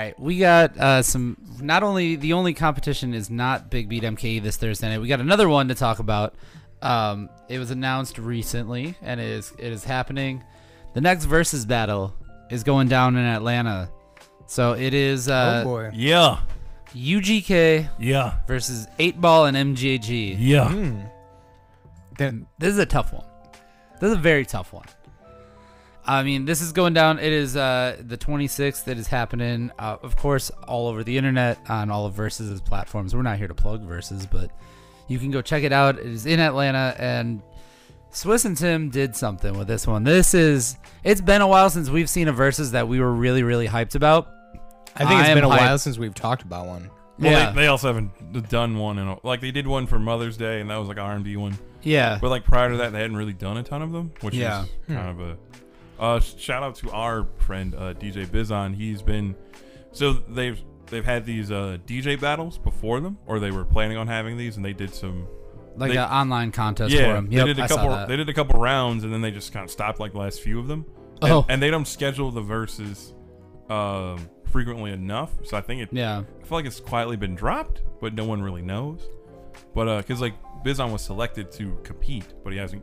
Right, 0.00 0.18
we 0.20 0.38
got 0.38 0.76
uh, 0.78 1.02
some. 1.02 1.36
Not 1.60 1.82
only 1.82 2.16
the 2.16 2.32
only 2.32 2.54
competition 2.54 3.14
is 3.14 3.30
not 3.30 3.70
Big 3.70 3.88
Beat 3.88 4.02
MKE 4.02 4.42
this 4.42 4.56
Thursday 4.56 4.88
night. 4.88 5.00
We 5.00 5.08
got 5.08 5.20
another 5.20 5.48
one 5.48 5.68
to 5.68 5.74
talk 5.74 5.98
about. 5.98 6.34
Um, 6.82 7.28
it 7.48 7.58
was 7.58 7.70
announced 7.70 8.18
recently, 8.18 8.96
and 9.02 9.20
it 9.20 9.28
is 9.28 9.52
it 9.58 9.72
is 9.72 9.84
happening. 9.84 10.42
The 10.94 11.00
next 11.00 11.26
versus 11.26 11.64
battle 11.66 12.14
is 12.50 12.64
going 12.64 12.88
down 12.88 13.16
in 13.16 13.24
Atlanta. 13.24 13.90
So 14.46 14.72
it 14.72 14.94
is. 14.94 15.28
Uh, 15.28 15.62
Oh, 15.64 15.68
boy. 15.68 15.90
Yeah. 15.94 16.40
UGK. 16.94 17.88
Yeah. 18.00 18.34
Versus 18.48 18.88
Eight 18.98 19.20
Ball 19.20 19.46
and 19.46 19.76
MJG. 19.76 20.36
Yeah. 20.38 20.68
Hmm. 20.68 21.00
Then 22.18 22.46
this 22.58 22.72
is 22.72 22.78
a 22.78 22.86
tough 22.86 23.12
one. 23.12 23.24
This 24.00 24.10
is 24.10 24.16
a 24.16 24.20
very 24.20 24.44
tough 24.44 24.72
one. 24.72 24.86
I 26.06 26.22
mean, 26.22 26.44
this 26.44 26.60
is 26.62 26.72
going 26.72 26.94
down. 26.94 27.18
It 27.18 27.32
is 27.32 27.56
uh, 27.56 27.96
the 28.00 28.16
26th. 28.16 28.88
It 28.88 28.98
is 28.98 29.06
happening, 29.06 29.70
uh, 29.78 29.98
of 30.02 30.16
course, 30.16 30.50
all 30.66 30.88
over 30.88 31.04
the 31.04 31.16
internet 31.16 31.58
on 31.68 31.90
all 31.90 32.06
of 32.06 32.14
Versus' 32.14 32.60
platforms. 32.60 33.14
We're 33.14 33.22
not 33.22 33.38
here 33.38 33.48
to 33.48 33.54
plug 33.54 33.82
Versus, 33.82 34.26
but 34.26 34.50
you 35.08 35.18
can 35.18 35.30
go 35.30 35.42
check 35.42 35.62
it 35.62 35.72
out. 35.72 35.98
It 35.98 36.06
is 36.06 36.26
in 36.26 36.40
Atlanta, 36.40 36.94
and 36.98 37.42
Swiss 38.10 38.44
and 38.44 38.56
Tim 38.56 38.88
did 38.90 39.14
something 39.14 39.56
with 39.58 39.68
this 39.68 39.86
one. 39.86 40.02
This 40.04 40.34
is. 40.34 40.76
It's 41.04 41.20
been 41.20 41.42
a 41.42 41.46
while 41.46 41.70
since 41.70 41.90
we've 41.90 42.10
seen 42.10 42.28
a 42.28 42.32
Versus 42.32 42.72
that 42.72 42.88
we 42.88 42.98
were 43.00 43.12
really, 43.12 43.42
really 43.42 43.68
hyped 43.68 43.94
about. 43.94 44.28
I 44.96 45.04
think 45.06 45.20
it's 45.20 45.28
am 45.28 45.36
been 45.36 45.44
a 45.44 45.48
hyped. 45.48 45.58
while 45.58 45.78
since 45.78 45.98
we've 45.98 46.14
talked 46.14 46.42
about 46.42 46.66
one. 46.66 46.90
Well, 47.18 47.30
Yeah. 47.30 47.50
they, 47.52 47.60
they 47.62 47.66
also 47.68 47.86
haven't 47.88 48.48
done 48.48 48.76
one 48.78 48.98
in 48.98 49.06
a, 49.06 49.16
like 49.24 49.40
they 49.40 49.50
did 49.52 49.66
one 49.66 49.86
for 49.86 49.98
Mother's 49.98 50.36
Day, 50.36 50.60
and 50.60 50.70
that 50.70 50.76
was 50.78 50.88
like 50.88 50.98
R 50.98 51.12
and 51.12 51.22
B 51.22 51.36
one. 51.36 51.58
Yeah. 51.82 52.18
but 52.20 52.30
like 52.30 52.44
prior 52.44 52.70
to 52.70 52.78
that, 52.78 52.92
they 52.92 53.00
hadn't 53.00 53.16
really 53.16 53.32
done 53.32 53.56
a 53.58 53.62
ton 53.62 53.82
of 53.82 53.92
them, 53.92 54.12
which 54.22 54.34
Yeah. 54.34 54.62
is 54.64 54.68
Hmm. 54.88 54.94
kind 54.96 55.08
of 55.08 55.20
a. 55.20 55.36
Uh, 56.00 56.18
shout 56.20 56.62
out 56.62 56.74
to 56.76 56.90
our 56.90 57.26
friend 57.38 57.74
uh, 57.74 57.92
DJ 57.94 58.26
Bizon. 58.26 58.74
He's 58.74 59.02
been 59.02 59.36
so 59.92 60.14
they've 60.14 60.58
they've 60.86 61.04
had 61.04 61.24
these 61.26 61.50
uh, 61.52 61.76
DJ 61.86 62.18
battles 62.18 62.56
before 62.58 63.00
them, 63.00 63.18
or 63.26 63.38
they 63.38 63.50
were 63.50 63.64
planning 63.64 63.96
on 63.98 64.06
having 64.08 64.36
these, 64.38 64.56
and 64.56 64.64
they 64.64 64.72
did 64.72 64.94
some 64.94 65.26
Like 65.76 65.92
they- 65.92 65.98
an 65.98 66.04
online 66.10 66.52
contest 66.52 66.90
yeah, 66.92 67.12
for 67.12 67.16
him. 67.16 67.28
they 67.30 67.44
did 67.44 67.58
a 67.58 67.68
couple. 67.68 68.06
They 68.06 68.16
did 68.16 68.28
a 68.28 68.34
couple 68.34 68.58
rounds, 68.58 69.04
and 69.04 69.12
then 69.12 69.20
they 69.20 69.30
just 69.30 69.52
kind 69.52 69.64
of 69.64 69.70
stopped 69.70 70.00
like 70.00 70.12
the 70.12 70.18
last 70.18 70.40
few 70.40 70.58
of 70.58 70.66
them. 70.68 70.86
And, 71.22 71.32
Oh. 71.32 71.46
and 71.50 71.62
they 71.62 71.70
don't 71.70 71.86
schedule 71.86 72.30
the 72.30 72.40
verses 72.40 73.12
um, 73.68 74.26
frequently 74.50 74.90
enough, 74.92 75.30
so 75.44 75.56
I 75.56 75.60
think 75.60 75.82
it. 75.82 75.88
Yeah. 75.92 76.22
I 76.40 76.44
feel 76.46 76.56
like 76.58 76.64
it's 76.64 76.80
quietly 76.80 77.16
been 77.16 77.34
dropped, 77.34 77.82
but 78.00 78.14
no 78.14 78.24
one 78.24 78.40
really 78.40 78.62
knows. 78.62 79.06
But 79.74 79.86
uh, 79.86 79.96
because 79.98 80.22
like 80.22 80.32
Bizon 80.64 80.90
was 80.92 81.02
selected 81.02 81.52
to 81.52 81.78
compete, 81.84 82.24
but 82.42 82.54
he 82.54 82.58
hasn't 82.58 82.82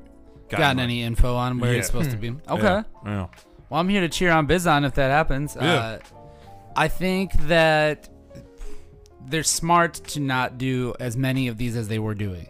gotten, 0.50 0.64
gotten, 0.64 0.80
any 0.80 1.04
info 1.04 1.36
on 1.36 1.60
where 1.60 1.72
Yeah. 1.72 1.78
he's 1.78 1.88
supposed 1.88 2.12
to 2.12 2.18
be. 2.18 2.30
Hmm. 2.30 2.52
Okay. 2.54 2.64
Yeah, 2.64 2.84
yeah. 3.06 3.28
Well, 3.70 3.80
I'm 3.82 3.90
here 3.90 4.02
to 4.02 4.10
cheer 4.10 4.32
on 4.32 4.48
Bizon 4.48 4.86
if 4.86 4.94
that 4.96 5.10
happens. 5.12 5.56
Yeah. 5.60 5.74
Uh, 5.74 6.00
I 6.76 6.88
think 6.88 7.34
that 7.48 8.08
they're 9.28 9.44
smart 9.44 9.96
to 9.96 10.20
not 10.20 10.58
do 10.58 10.94
as 11.00 11.18
many 11.18 11.48
of 11.48 11.58
these 11.58 11.76
as 11.76 11.88
they 11.88 12.00
were 12.00 12.16
doing. 12.16 12.48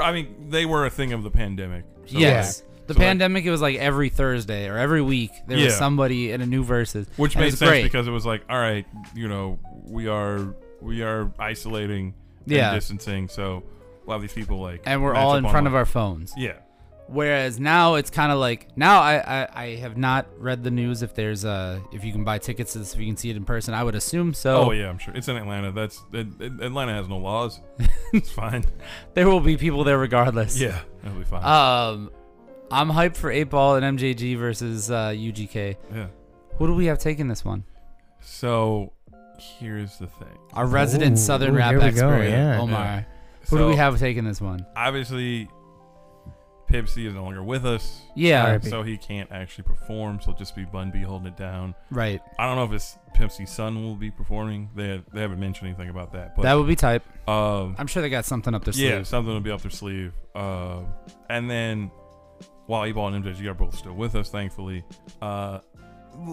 I 0.00 0.12
mean, 0.12 0.50
they 0.50 0.66
were 0.66 0.86
a 0.86 0.90
thing 0.90 1.12
of 1.12 1.22
the 1.24 1.30
pandemic. 1.30 1.84
so, 2.06 2.18
yes. 2.18 2.60
like- 2.60 2.66
The 2.86 2.94
so, 2.94 2.98
like, 3.00 3.06
pandemic, 3.08 3.44
it 3.44 3.50
was 3.50 3.60
like 3.62 3.76
every 3.76 4.08
Thursday 4.08 4.68
or 4.68 4.76
every 4.76 5.00
week 5.02 5.30
there 5.46 5.58
was 5.58 5.76
somebody 5.76 6.32
in 6.32 6.40
a 6.40 6.46
new 6.46 6.62
versus, 6.64 7.06
which 7.16 7.36
made 7.36 7.50
sense 7.56 7.68
great. 7.70 7.82
because 7.84 8.06
it 8.08 8.10
was 8.10 8.26
like, 8.26 8.42
all 8.50 8.58
right, 8.58 8.84
you 9.14 9.28
know, 9.28 9.58
we 9.86 10.08
are 10.08 10.54
we 10.80 11.02
are 11.02 11.30
isolating, 11.38 12.14
and 12.46 12.52
Yeah. 12.52 12.74
distancing, 12.74 13.28
so 13.28 13.62
we'll 14.06 14.14
have 14.14 14.22
these 14.22 14.32
people 14.32 14.60
like, 14.60 14.82
and 14.86 15.02
we're 15.02 15.14
all 15.14 15.34
in 15.36 15.42
front 15.44 15.56
online. 15.58 15.66
of 15.68 15.74
our 15.76 15.84
phones. 15.84 16.32
Yeah. 16.36 16.54
Whereas 17.10 17.58
now 17.58 17.96
it's 17.96 18.08
kind 18.08 18.30
of 18.30 18.38
like 18.38 18.68
now 18.76 19.00
I, 19.00 19.16
I 19.42 19.48
I 19.64 19.66
have 19.76 19.96
not 19.96 20.26
read 20.38 20.62
the 20.62 20.70
news 20.70 21.02
if 21.02 21.12
there's 21.14 21.44
uh 21.44 21.80
if 21.92 22.04
you 22.04 22.12
can 22.12 22.22
buy 22.22 22.38
tickets 22.38 22.74
to 22.74 22.78
this 22.78 22.94
if 22.94 23.00
you 23.00 23.06
can 23.06 23.16
see 23.16 23.30
it 23.30 23.36
in 23.36 23.44
person. 23.44 23.74
I 23.74 23.82
would 23.82 23.96
assume 23.96 24.32
so. 24.32 24.56
Oh 24.58 24.70
yeah, 24.70 24.88
I'm 24.88 24.98
sure 24.98 25.12
it's 25.14 25.26
in 25.26 25.36
Atlanta. 25.36 25.72
That's 25.72 26.00
it, 26.12 26.28
it- 26.40 26.60
Atlanta 26.62 26.92
has 26.94 27.08
no 27.08 27.18
laws. 27.18 27.60
it's 28.12 28.30
fine. 28.30 28.64
there 29.14 29.28
will 29.28 29.40
be 29.40 29.56
people 29.56 29.82
there 29.82 29.98
regardless. 29.98 30.58
Yeah, 30.60 30.78
it'll 31.04 31.18
be 31.18 31.24
fine. 31.24 31.44
Um, 31.44 32.10
I'm 32.70 32.88
hyped 32.88 33.16
for 33.16 33.30
eight 33.32 33.50
ball 33.50 33.74
and 33.74 33.98
MJG 33.98 34.38
versus 34.38 34.90
uh, 34.90 35.08
UGK. 35.08 35.76
Yeah. 35.92 36.06
Who 36.58 36.66
do 36.68 36.74
we 36.74 36.86
have 36.86 36.98
taking 36.98 37.26
this 37.26 37.44
one? 37.44 37.64
So 38.20 38.92
here's 39.58 39.98
the 39.98 40.06
thing. 40.06 40.38
Our 40.52 40.66
resident 40.66 41.18
Southern 41.18 41.54
rap 41.56 41.74
expert, 41.82 42.58
Omar. 42.60 43.06
Who 43.48 43.58
do 43.58 43.66
we 43.66 43.76
have 43.76 43.98
taking 43.98 44.24
this 44.24 44.40
one? 44.40 44.64
Obviously, 44.76 45.48
Pimp 46.70 46.88
C 46.88 47.04
is 47.04 47.14
no 47.14 47.24
longer 47.24 47.42
with 47.42 47.66
us. 47.66 48.02
Yeah. 48.14 48.60
so, 48.60 48.70
so 48.70 48.82
he 48.82 48.96
can't 48.96 49.30
actually 49.32 49.64
perform. 49.64 50.20
So 50.20 50.30
it'll 50.30 50.38
just 50.38 50.54
be 50.54 50.64
Bun 50.64 50.90
B 50.90 51.00
holding 51.02 51.26
it 51.26 51.36
down. 51.36 51.74
Right. 51.90 52.20
I 52.38 52.46
don't 52.46 52.56
know 52.56 52.64
if 52.64 52.70
his 52.70 52.96
Pimp 53.12 53.32
C's 53.32 53.50
son 53.50 53.82
will 53.82 53.96
be 53.96 54.10
performing. 54.10 54.70
They 54.74 55.02
they 55.12 55.20
haven't 55.20 55.40
mentioned 55.40 55.68
anything 55.68 55.90
about 55.90 56.12
that. 56.12 56.36
But 56.36 56.42
that 56.42 56.54
would 56.54 56.68
be 56.68 56.76
type. 56.76 57.04
Um, 57.28 57.74
I'm 57.78 57.86
sure 57.86 58.02
they 58.02 58.08
got 58.08 58.24
something 58.24 58.54
up 58.54 58.64
their 58.64 58.74
yeah, 58.74 58.96
sleeve. 58.96 59.06
something 59.08 59.32
will 59.32 59.40
be 59.40 59.50
up 59.50 59.62
their 59.62 59.70
sleeve. 59.70 60.12
Um, 60.34 60.86
and 61.28 61.50
then 61.50 61.90
while 62.66 62.84
8 62.84 62.92
Ball 62.92 63.14
and 63.14 63.24
MJG 63.24 63.44
are 63.46 63.54
both 63.54 63.76
still 63.76 63.94
with 63.94 64.14
us, 64.14 64.30
thankfully, 64.30 64.84
uh, 65.20 65.58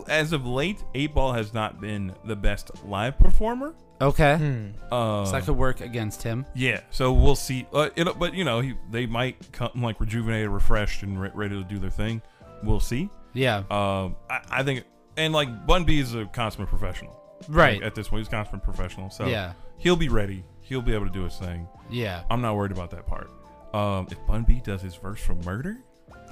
as 0.07 0.33
of 0.33 0.45
late, 0.45 0.83
8 0.93 1.13
Ball 1.15 1.33
has 1.33 1.53
not 1.53 1.81
been 1.81 2.13
the 2.25 2.35
best 2.35 2.71
live 2.85 3.17
performer. 3.17 3.73
Okay. 3.99 4.71
Uh, 4.91 5.25
so 5.25 5.31
that 5.31 5.43
could 5.45 5.57
work 5.57 5.81
against 5.81 6.21
him. 6.23 6.45
Yeah, 6.53 6.81
so 6.91 7.13
we'll 7.13 7.35
see. 7.35 7.65
Uh, 7.73 7.89
it, 7.95 8.07
but 8.19 8.33
you 8.33 8.43
know, 8.43 8.59
he, 8.59 8.75
they 8.91 9.05
might 9.05 9.51
come 9.51 9.71
like 9.75 9.99
rejuvenated, 9.99 10.49
refreshed, 10.49 11.03
and 11.03 11.19
re- 11.19 11.31
ready 11.33 11.55
to 11.55 11.63
do 11.67 11.79
their 11.79 11.89
thing. 11.89 12.21
We'll 12.63 12.79
see. 12.79 13.09
Yeah. 13.33 13.63
Um, 13.71 14.15
I, 14.29 14.41
I 14.49 14.63
think, 14.63 14.83
and 15.15 15.33
like 15.33 15.65
Bun 15.65 15.83
B 15.83 15.99
is 15.99 16.13
a 16.15 16.25
consummate 16.25 16.69
professional, 16.69 17.19
Right. 17.47 17.75
Like, 17.81 17.87
at 17.87 17.95
this 17.95 18.07
point, 18.07 18.19
he's 18.21 18.27
a 18.27 18.31
consummate 18.31 18.63
professional, 18.63 19.09
so 19.09 19.27
Yeah. 19.27 19.53
he'll 19.77 19.95
be 19.95 20.09
ready. 20.09 20.43
He'll 20.61 20.81
be 20.81 20.93
able 20.93 21.05
to 21.07 21.11
do 21.11 21.23
his 21.23 21.35
thing. 21.37 21.67
Yeah. 21.89 22.23
I'm 22.29 22.41
not 22.41 22.55
worried 22.55 22.71
about 22.71 22.91
that 22.91 23.05
part. 23.07 23.29
Um, 23.73 24.07
if 24.11 24.17
Bun 24.27 24.43
B 24.43 24.61
does 24.63 24.81
his 24.81 24.95
verse 24.95 25.19
from 25.19 25.39
Murder, 25.41 25.77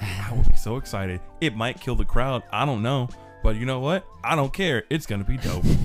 I 0.02 0.32
will 0.36 0.44
be 0.44 0.56
so 0.58 0.78
excited. 0.78 1.20
It 1.42 1.56
might 1.56 1.80
kill 1.80 1.96
the 1.96 2.06
crowd. 2.06 2.44
I 2.52 2.66
don't 2.66 2.82
know, 2.82 3.08
but 3.44 3.56
you 3.56 3.66
know 3.66 3.80
what? 3.80 4.06
I 4.24 4.36
don't 4.36 4.52
care. 4.54 4.84
It's 4.90 5.06
gonna 5.06 5.24
be 5.24 5.38
dope. 5.38 5.64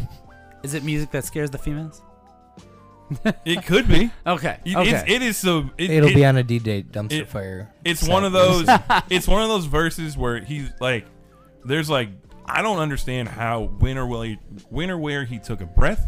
Is 0.62 0.74
it 0.74 0.82
music 0.84 1.10
that 1.12 1.24
scares 1.24 1.50
the 1.50 1.58
females? 1.58 2.02
It 3.44 3.66
could 3.66 3.88
be. 3.88 4.10
Okay, 4.26 4.58
It- 4.64 4.76
okay. 4.76 4.90
It's, 4.90 5.10
it 5.10 5.22
is 5.22 5.36
so. 5.36 5.68
It, 5.76 5.90
It'll 5.90 6.08
it- 6.10 6.14
be 6.14 6.24
on 6.24 6.36
a 6.36 6.42
D-Day 6.44 6.84
dumpster 6.84 7.22
it- 7.22 7.28
fire. 7.28 7.72
It's 7.84 8.06
one 8.06 8.24
of 8.24 8.32
those. 8.32 8.66
it's 9.10 9.26
one 9.26 9.42
of 9.42 9.48
those 9.48 9.66
verses 9.66 10.16
where 10.16 10.38
he's 10.40 10.70
like, 10.80 11.06
there's 11.64 11.90
like, 11.90 12.08
I 12.46 12.62
don't 12.62 12.78
understand 12.78 13.28
how 13.28 13.64
when 13.80 13.98
or 13.98 14.06
will 14.06 14.22
he, 14.22 14.38
when 14.68 14.90
or 14.90 14.98
where 14.98 15.24
he 15.24 15.38
took 15.38 15.60
a 15.60 15.66
breath, 15.66 16.06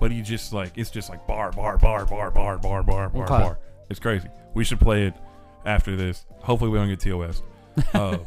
but 0.00 0.10
he 0.10 0.22
just 0.22 0.52
like 0.52 0.72
it's 0.76 0.90
just 0.90 1.08
like 1.08 1.24
bar 1.26 1.52
bar 1.52 1.78
bar 1.78 2.04
bar 2.06 2.30
bar 2.32 2.58
bar 2.58 2.82
bar 2.82 3.08
bar 3.10 3.22
Okay. 3.24 3.28
bar. 3.28 3.58
It's 3.88 4.00
crazy. 4.00 4.28
We 4.54 4.64
should 4.64 4.80
play 4.80 5.04
it 5.06 5.14
after 5.64 5.94
this. 5.94 6.24
Hopefully 6.40 6.70
we 6.70 6.78
don't 6.78 6.88
get 6.88 6.98
TOS. 7.00 7.42
Uh, 7.94 8.18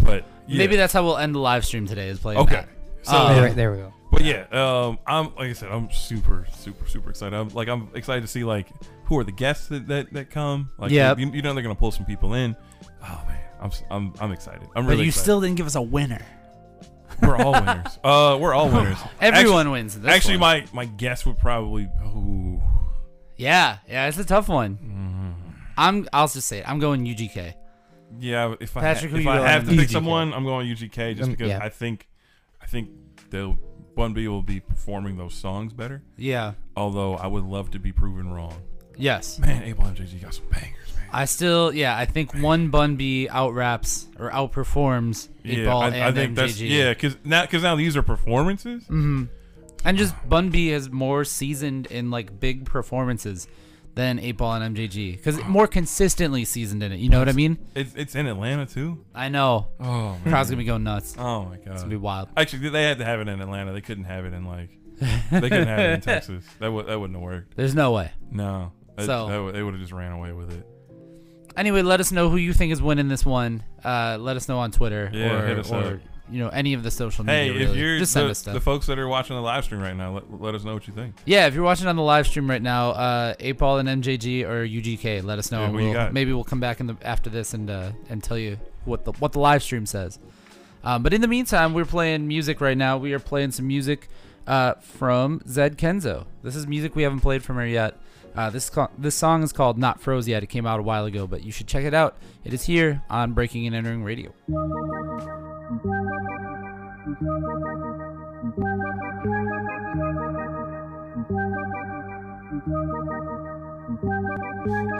but 0.00 0.24
yeah. 0.46 0.58
Maybe 0.58 0.76
that's 0.76 0.92
how 0.92 1.02
we'll 1.04 1.16
end 1.18 1.34
the 1.34 1.38
live 1.40 1.64
stream 1.64 1.86
today. 1.88 2.08
Is 2.08 2.20
playing. 2.20 2.38
Okay. 2.40 2.54
that. 2.56 2.68
So 3.02 3.16
Um, 3.16 3.34
There- 3.36 3.52
there 3.54 3.70
we 3.72 3.78
go. 3.78 3.92
But 4.14 4.24
yeah, 4.24 4.44
um, 4.52 4.98
I'm 5.06 5.26
like 5.36 5.50
I 5.50 5.52
said, 5.52 5.70
I'm 5.70 5.90
super, 5.90 6.46
super, 6.52 6.86
super 6.88 7.10
excited. 7.10 7.34
I'm 7.36 7.48
like 7.50 7.68
I'm 7.68 7.88
excited 7.94 8.20
to 8.22 8.28
see 8.28 8.44
like 8.44 8.68
who 9.04 9.18
are 9.18 9.24
the 9.24 9.32
guests 9.32 9.66
that 9.68 9.86
that, 9.88 10.12
that 10.12 10.30
come. 10.30 10.70
Like 10.78 10.90
Yep. 10.90 11.18
you, 11.18 11.30
you 11.32 11.42
know 11.42 11.52
they're 11.54 11.62
gonna 11.62 11.74
pull 11.74 11.90
some 11.92 12.06
people 12.06 12.34
in. 12.34 12.56
Oh 13.02 13.22
man, 13.28 13.40
I'm 13.60 13.66
s- 13.66 13.82
I'm 13.90 14.12
I'm 14.20 14.32
excited. 14.32 14.62
I'm 14.62 14.68
really 14.68 14.74
but 14.86 14.90
really. 14.90 15.02
you 15.04 15.08
excited. 15.08 15.22
still 15.22 15.40
didn't 15.40 15.56
give 15.56 15.66
us 15.66 15.74
a 15.74 15.82
winner. 15.82 16.24
We're 17.22 17.36
all 17.36 17.52
winners. 17.52 17.98
Uh, 18.04 18.38
we're 18.40 18.54
all 18.54 18.68
winners. 18.68 18.98
Everyone 19.20 19.70
wins 19.70 19.98
this 19.98 20.10
Actually, 20.10 20.34
one. 20.38 20.40
my 20.40 20.66
my 20.72 20.84
guess 20.84 21.24
would 21.26 21.38
probably. 21.38 21.84
Ooh, 22.06 22.60
Yeah, 23.36 23.78
yeah, 23.88 24.08
it's 24.08 24.18
a 24.18 24.24
tough 24.24 24.48
one. 24.48 24.76
Mm-hmm. 24.76 25.50
I'm. 25.76 26.08
I'll 26.12 26.28
just 26.28 26.48
say 26.48 26.58
it. 26.58 26.68
I'm 26.68 26.78
going 26.78 27.04
UGK. 27.04 27.54
yeah, 28.18 28.54
if 28.60 28.76
I 28.76 28.80
Patrick, 28.80 29.10
who 29.12 29.18
if 29.18 29.24
you 29.24 29.30
I 29.30 29.36
going 29.38 29.48
have 29.48 29.64
to 29.68 29.70
pick 29.76 29.88
UGK. 29.88 29.92
someone, 29.92 30.32
I'm 30.32 30.44
going 30.44 30.66
UGK 30.68 31.16
just 31.16 31.24
Um, 31.28 31.30
because 31.32 31.48
yeah. 31.48 31.58
I 31.62 31.68
think 31.68 32.08
I 32.62 32.66
think 32.66 32.90
they'll 33.30 33.58
Bun 33.94 34.12
B 34.12 34.28
will 34.28 34.42
be 34.42 34.60
performing 34.60 35.16
those 35.16 35.34
songs 35.34 35.72
better. 35.72 36.02
Yeah. 36.16 36.52
Although 36.76 37.14
I 37.16 37.26
would 37.26 37.44
love 37.44 37.70
to 37.72 37.78
be 37.78 37.92
proven 37.92 38.32
wrong. 38.32 38.54
Yes. 38.96 39.38
Man, 39.38 39.62
8 39.62 39.76
Ball 39.76 39.86
MJG 39.88 40.22
got 40.22 40.34
some 40.34 40.46
bangers. 40.50 40.94
Man. 40.96 41.06
I 41.12 41.24
still, 41.26 41.72
yeah, 41.72 41.96
I 41.96 42.04
think 42.06 42.32
one 42.34 42.68
Bun 42.68 42.96
B 42.96 43.28
out 43.28 43.54
raps 43.54 44.06
or 44.18 44.30
outperforms 44.30 45.28
Yeah, 45.42 45.64
Ball 45.64 45.82
I, 45.82 45.86
and 45.88 45.96
I 46.04 46.12
think 46.12 46.32
MJG. 46.32 46.34
that's 46.36 46.60
yeah, 46.60 46.90
because 46.94 47.16
now 47.24 47.42
because 47.42 47.62
now 47.62 47.76
these 47.76 47.96
are 47.96 48.02
performances. 48.02 48.84
hmm 48.86 49.24
And 49.84 49.98
just 49.98 50.14
Bun 50.28 50.50
B 50.50 50.70
is 50.70 50.90
more 50.90 51.24
seasoned 51.24 51.86
in 51.86 52.10
like 52.10 52.38
big 52.40 52.64
performances 52.66 53.48
than 53.94 54.18
Eight 54.18 54.36
Ball 54.36 54.54
and 54.54 54.76
MJG 54.76 55.12
because 55.16 55.42
more 55.44 55.66
consistently 55.66 56.44
seasoned 56.44 56.82
in 56.82 56.90
it. 56.92 56.98
You 56.98 57.08
know 57.08 57.18
what 57.20 57.28
I 57.28 57.32
mean? 57.32 57.58
It's 57.74 57.94
it's 57.94 58.14
in 58.14 58.26
Atlanta 58.26 58.66
too. 58.66 59.04
I 59.14 59.28
know. 59.28 59.68
Oh, 59.80 60.16
The 60.24 60.30
crowd's 60.30 60.50
gonna 60.50 60.58
be 60.58 60.64
going 60.64 60.82
nuts. 60.84 61.14
Oh 61.18 61.44
my 61.44 61.56
god, 61.56 61.68
It's 61.74 61.82
gonna 61.82 61.90
be 61.90 61.96
wild. 61.96 62.28
Actually, 62.36 62.70
they 62.70 62.82
had 62.84 62.98
to 62.98 63.04
have 63.04 63.20
it 63.20 63.28
in 63.28 63.40
Atlanta. 63.40 63.72
They 63.72 63.80
couldn't 63.80 64.04
have 64.04 64.24
it 64.24 64.32
in 64.32 64.44
like 64.44 64.70
they 65.30 65.40
couldn't 65.48 65.68
have 65.68 65.78
it 65.80 65.92
in 65.94 66.00
Texas. 66.12 66.44
That 66.58 66.72
would 66.72 66.86
that 66.86 66.98
wouldn't 66.98 67.16
have 67.18 67.22
worked. 67.22 67.56
There's 67.56 67.74
no 67.74 67.92
way. 67.92 68.10
No, 68.30 68.72
That- 68.96 69.06
So- 69.06 69.28
that 69.28 69.38
would- 69.42 69.54
they 69.54 69.62
would 69.62 69.74
have 69.74 69.80
just 69.80 69.92
ran 69.92 70.12
away 70.12 70.32
with 70.32 70.50
it. 70.52 70.66
Anyway, 71.56 71.82
let 71.82 72.00
us 72.00 72.10
know 72.10 72.30
who 72.30 72.36
you 72.36 72.52
think 72.52 72.72
is 72.72 72.82
winning 72.82 73.06
this 73.06 73.24
one. 73.24 73.62
Uh, 73.84 74.16
let 74.20 74.36
us 74.36 74.48
know 74.48 74.58
on 74.58 74.72
Twitter 74.72 75.08
Yeah, 75.14 75.40
or, 75.40 75.46
hit 75.46 75.58
us 75.60 75.70
or 75.70 75.76
up. 75.84 76.00
You 76.30 76.38
know 76.38 76.48
any 76.48 76.74
of 76.74 76.82
the 76.82 76.90
social 76.90 77.24
media. 77.24 77.44
Hey, 77.44 77.50
if 77.50 77.68
really. 77.68 77.78
you're 77.78 77.98
just 77.98 78.12
send 78.12 78.26
the, 78.26 78.30
us 78.30 78.38
stuff. 78.38 78.54
the 78.54 78.60
folks 78.60 78.86
that 78.86 78.98
are 78.98 79.08
watching 79.08 79.36
the 79.36 79.42
live 79.42 79.64
stream 79.64 79.80
right 79.80 79.96
now, 79.96 80.14
let, 80.14 80.40
let 80.40 80.54
us 80.54 80.64
know 80.64 80.74
what 80.74 80.86
you 80.86 80.94
think. 80.94 81.14
Yeah, 81.24 81.46
if 81.46 81.54
you're 81.54 81.64
watching 81.64 81.86
on 81.86 81.96
the 81.96 82.02
live 82.02 82.26
stream 82.26 82.48
right 82.48 82.62
now, 82.62 82.90
uh, 82.90 83.34
8 83.40 83.52
Ball 83.58 83.78
and 83.78 83.88
MJG 84.02 84.44
or 84.44 84.66
UGK, 84.66 85.22
let 85.22 85.38
us 85.38 85.52
know. 85.52 85.60
Yeah, 85.60 85.66
and 85.66 85.74
we'll, 85.74 86.12
maybe 86.12 86.32
we'll 86.32 86.44
come 86.44 86.60
back 86.60 86.80
in 86.80 86.86
the 86.86 86.96
after 87.02 87.30
this 87.30 87.54
and 87.54 87.68
uh, 87.70 87.92
and 88.08 88.22
tell 88.22 88.38
you 88.38 88.58
what 88.84 89.04
the 89.04 89.12
what 89.12 89.32
the 89.32 89.40
live 89.40 89.62
stream 89.62 89.86
says. 89.86 90.18
Um, 90.82 91.02
but 91.02 91.14
in 91.14 91.20
the 91.20 91.28
meantime, 91.28 91.72
we're 91.72 91.86
playing 91.86 92.28
music 92.28 92.60
right 92.60 92.76
now. 92.76 92.98
We 92.98 93.12
are 93.14 93.18
playing 93.18 93.52
some 93.52 93.66
music 93.66 94.08
uh, 94.46 94.74
from 94.74 95.40
Zed 95.48 95.78
Kenzo. 95.78 96.26
This 96.42 96.54
is 96.54 96.66
music 96.66 96.94
we 96.94 97.02
haven't 97.02 97.20
played 97.20 97.42
from 97.42 97.56
her 97.56 97.66
yet. 97.66 97.98
Uh, 98.36 98.50
this 98.50 98.68
co- 98.68 98.90
this 98.98 99.14
song 99.14 99.42
is 99.42 99.52
called 99.52 99.78
"Not 99.78 100.00
Froze 100.00 100.26
Yet." 100.26 100.42
It 100.42 100.48
came 100.48 100.66
out 100.66 100.80
a 100.80 100.82
while 100.82 101.04
ago, 101.04 101.26
but 101.26 101.44
you 101.44 101.52
should 101.52 101.68
check 101.68 101.84
it 101.84 101.94
out. 101.94 102.16
It 102.44 102.52
is 102.52 102.64
here 102.64 103.02
on 103.08 103.32
Breaking 103.32 103.66
and 103.66 103.76
Entering 103.76 104.02
Radio. 104.02 104.32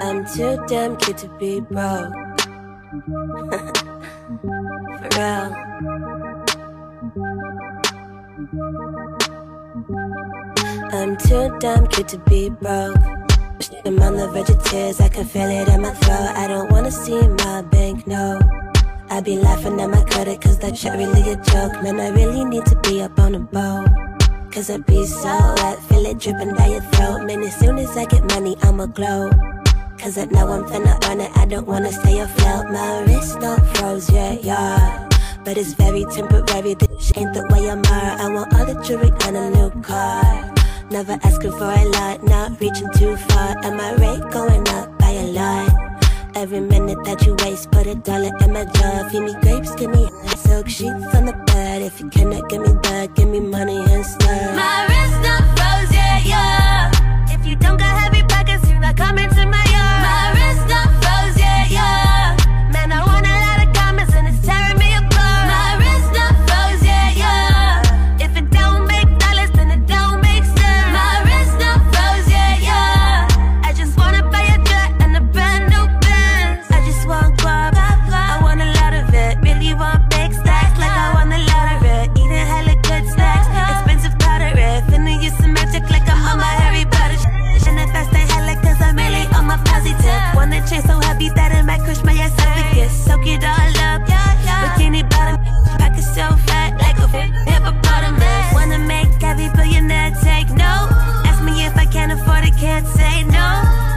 I'm 0.00 0.24
too 0.26 0.62
damn 0.66 0.96
cute 0.96 1.18
to 1.18 1.28
be 1.38 1.60
broke. 1.60 2.12
For 5.00 5.08
real. 5.16 5.54
I'm 10.92 11.16
too 11.16 11.56
damn 11.60 11.86
cute 11.88 12.08
to 12.08 12.18
be 12.18 12.50
broke. 12.50 12.96
I'm 13.84 14.00
on 14.00 14.16
the 14.16 14.28
verge 14.32 14.50
of 14.50 14.62
tears, 14.64 15.00
I 15.00 15.08
can 15.08 15.24
feel 15.24 15.48
it 15.48 15.68
in 15.68 15.82
my 15.82 15.92
throat. 15.92 16.32
I 16.36 16.46
don't 16.46 16.70
wanna 16.70 16.90
see 16.90 17.26
my 17.28 17.62
bank, 17.62 18.06
no. 18.06 18.38
I 19.10 19.20
be 19.20 19.36
laughing 19.38 19.80
at 19.80 19.90
my 19.90 20.02
credit, 20.04 20.40
cause 20.40 20.58
that 20.58 20.76
shit 20.76 20.92
really 20.94 21.30
a 21.30 21.36
joke. 21.36 21.82
Man, 21.82 22.00
I 22.00 22.08
really 22.10 22.44
need 22.44 22.64
to 22.66 22.76
be 22.80 23.02
up 23.02 23.18
on 23.18 23.32
the 23.32 23.40
boat. 23.40 23.88
Cause 24.50 24.70
I 24.70 24.78
be 24.78 25.04
so 25.04 25.54
wet, 25.56 25.82
feel 25.84 26.06
it 26.06 26.18
dripping 26.18 26.54
down 26.54 26.70
your 26.70 26.80
throat. 26.80 27.26
Man, 27.26 27.42
as 27.42 27.56
soon 27.56 27.76
as 27.78 27.96
I 27.96 28.04
get 28.06 28.24
money, 28.34 28.56
I'ma 28.62 28.86
glow. 28.86 29.30
Cause 29.98 30.18
I 30.18 30.26
know 30.26 30.48
I'm 30.48 30.64
finna 30.64 30.94
earn 31.08 31.20
it, 31.20 31.30
I 31.36 31.46
don't 31.46 31.66
wanna 31.66 31.90
stay 31.92 32.18
afloat. 32.18 32.70
My 32.70 33.00
wrist 33.06 33.40
not 33.40 33.60
froze 33.76 34.10
yet, 34.10 34.44
yeah. 34.44 35.08
But 35.44 35.56
it's 35.58 35.72
very 35.74 36.04
temporary, 36.06 36.74
this 36.74 37.12
ain't 37.16 37.34
the 37.34 37.46
way 37.50 37.70
I'm. 37.70 37.82
I 37.86 38.28
want 38.32 38.52
all 38.54 38.66
the 38.66 38.80
jewelry 38.82 39.12
and 39.26 39.36
a 39.36 39.50
new 39.50 39.70
car. 39.82 40.52
Never 40.90 41.18
asking 41.22 41.52
for 41.52 41.70
a 41.70 41.84
lot, 41.96 42.22
not 42.22 42.60
reaching 42.60 42.90
too 42.96 43.16
far. 43.16 43.56
And 43.64 43.76
my 43.76 43.92
rate 43.94 44.30
going 44.30 44.66
up 44.68 44.98
by 44.98 45.10
a 45.10 45.26
lot. 45.32 45.70
Every 46.34 46.60
minute 46.60 46.98
that 47.04 47.24
you 47.26 47.36
waste, 47.42 47.70
put 47.70 47.86
a 47.86 47.94
dollar 47.94 48.32
in 48.40 48.52
my 48.52 48.64
jar. 48.64 49.08
Feed 49.10 49.22
me 49.22 49.34
grapes, 49.42 49.74
give 49.74 49.90
me 49.90 50.08
silk 50.36 50.68
sheets 50.68 51.14
on 51.14 51.26
the 51.26 51.34
bed. 51.46 51.82
If 51.82 52.00
you 52.00 52.10
cannot 52.10 52.48
give 52.48 52.62
me 52.62 52.72
that, 52.82 53.14
give 53.14 53.28
me 53.28 53.40
money 53.40 53.78
instead. 53.92 54.56
My 54.56 54.86
wrist 54.88 55.18
not 55.22 55.42
froze 55.56 55.92
yet, 55.94 56.24
yeah. 56.26 56.63
Can't 102.64 102.86
say 102.86 103.24
no. 103.24 103.48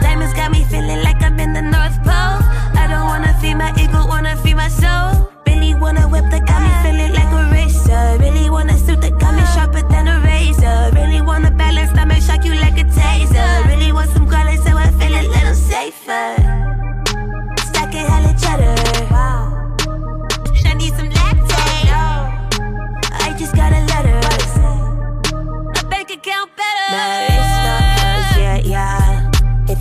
Diamonds 0.02 0.34
got 0.34 0.50
me 0.52 0.62
feeling 0.64 1.00
like 1.02 1.20
I'm 1.22 1.40
in 1.40 1.52
the 1.54 1.62
North 1.62 1.96
Pole. 2.08 2.40
I 2.82 2.84
don't 2.92 3.06
wanna 3.12 3.32
feed 3.40 3.56
my 3.64 3.72
ego, 3.82 4.00
wanna 4.12 4.36
feed 4.42 4.56
my 4.56 4.68
soul. 4.68 5.08
Really 5.46 5.72
wanna 5.82 6.04
whip 6.12 6.26
that 6.32 6.44
got 6.50 6.60
me 6.66 6.72
feeling 6.84 7.12
like 7.18 7.32
a 7.40 7.42
racer. 7.56 8.04
Really 8.24 8.50
want 8.50 8.70
a 8.70 8.76
suit 8.84 9.00
that 9.00 9.14
got 9.22 9.32
me 9.38 9.44
sharper 9.54 9.82
than 9.92 10.04
a 10.14 10.16
razor. 10.28 10.78
Really 10.98 11.22
wanna 11.22 11.50
balance 11.50 11.92
may 12.10 12.20
shock 12.20 12.44
you 12.44 12.54
like 12.64 12.78
a 12.84 12.86
taser. 12.98 13.50
Really 13.70 13.90
want 13.90 14.10
some 14.10 14.26
color 14.28 14.56
so 14.64 14.72
I 14.86 14.88
feel 14.98 15.14
a 15.20 15.24
little 15.34 15.58
safer. 15.70 16.57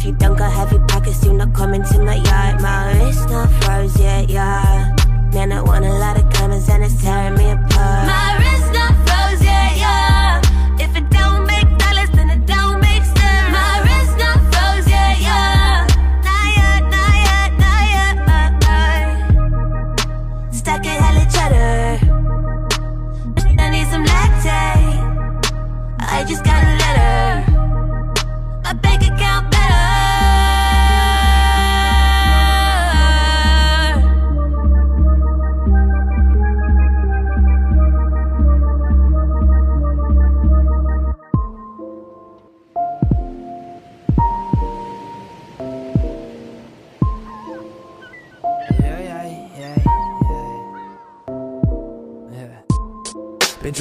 she 0.08 0.14
dunk 0.14 0.40
her 0.40 0.50
heavy 0.50 0.80
pockets, 0.88 1.26
you 1.26 1.34
not 1.34 1.54
coming 1.54 1.84
to 1.84 2.02
my 2.02 2.16
yard. 2.16 2.62
My 2.62 2.94
wrist 2.94 3.28
not 3.30 3.50
froze 3.64 4.00
yet, 4.00 4.30
yeah. 4.30 4.96
Man, 5.34 5.52
I 5.52 5.62
want 5.62 5.84
a 5.84 5.90
lot 5.90 6.18
of 6.18 6.27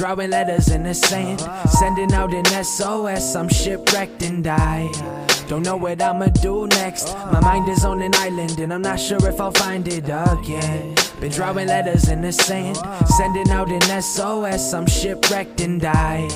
drawing 0.07 0.29
letters 0.29 0.69
in 0.69 0.83
the 0.83 0.93
sand, 0.93 1.41
sending 1.69 2.13
out 2.13 2.33
an 2.33 2.45
SOS. 2.63 3.35
I'm 3.35 3.49
shipwrecked 3.49 4.23
and 4.23 4.41
die. 4.41 4.89
Don't 5.49 5.63
know 5.63 5.75
what 5.75 6.01
I'ma 6.01 6.27
do 6.27 6.65
next. 6.67 7.13
My 7.13 7.41
mind 7.41 7.67
is 7.67 7.83
on 7.83 8.01
an 8.01 8.15
island 8.15 8.57
and 8.57 8.73
I'm 8.73 8.81
not 8.81 9.01
sure 9.01 9.27
if 9.27 9.41
I'll 9.41 9.51
find 9.51 9.85
it 9.85 10.05
again. 10.05 10.95
Been 11.19 11.31
drawing 11.31 11.67
letters 11.67 12.07
in 12.07 12.21
the 12.21 12.31
sand, 12.31 12.77
sending 13.17 13.49
out 13.49 13.69
an 13.69 14.01
SOS. 14.01 14.73
I'm 14.73 14.87
shipwrecked 14.87 15.59
and 15.59 15.81
die. 15.81 16.29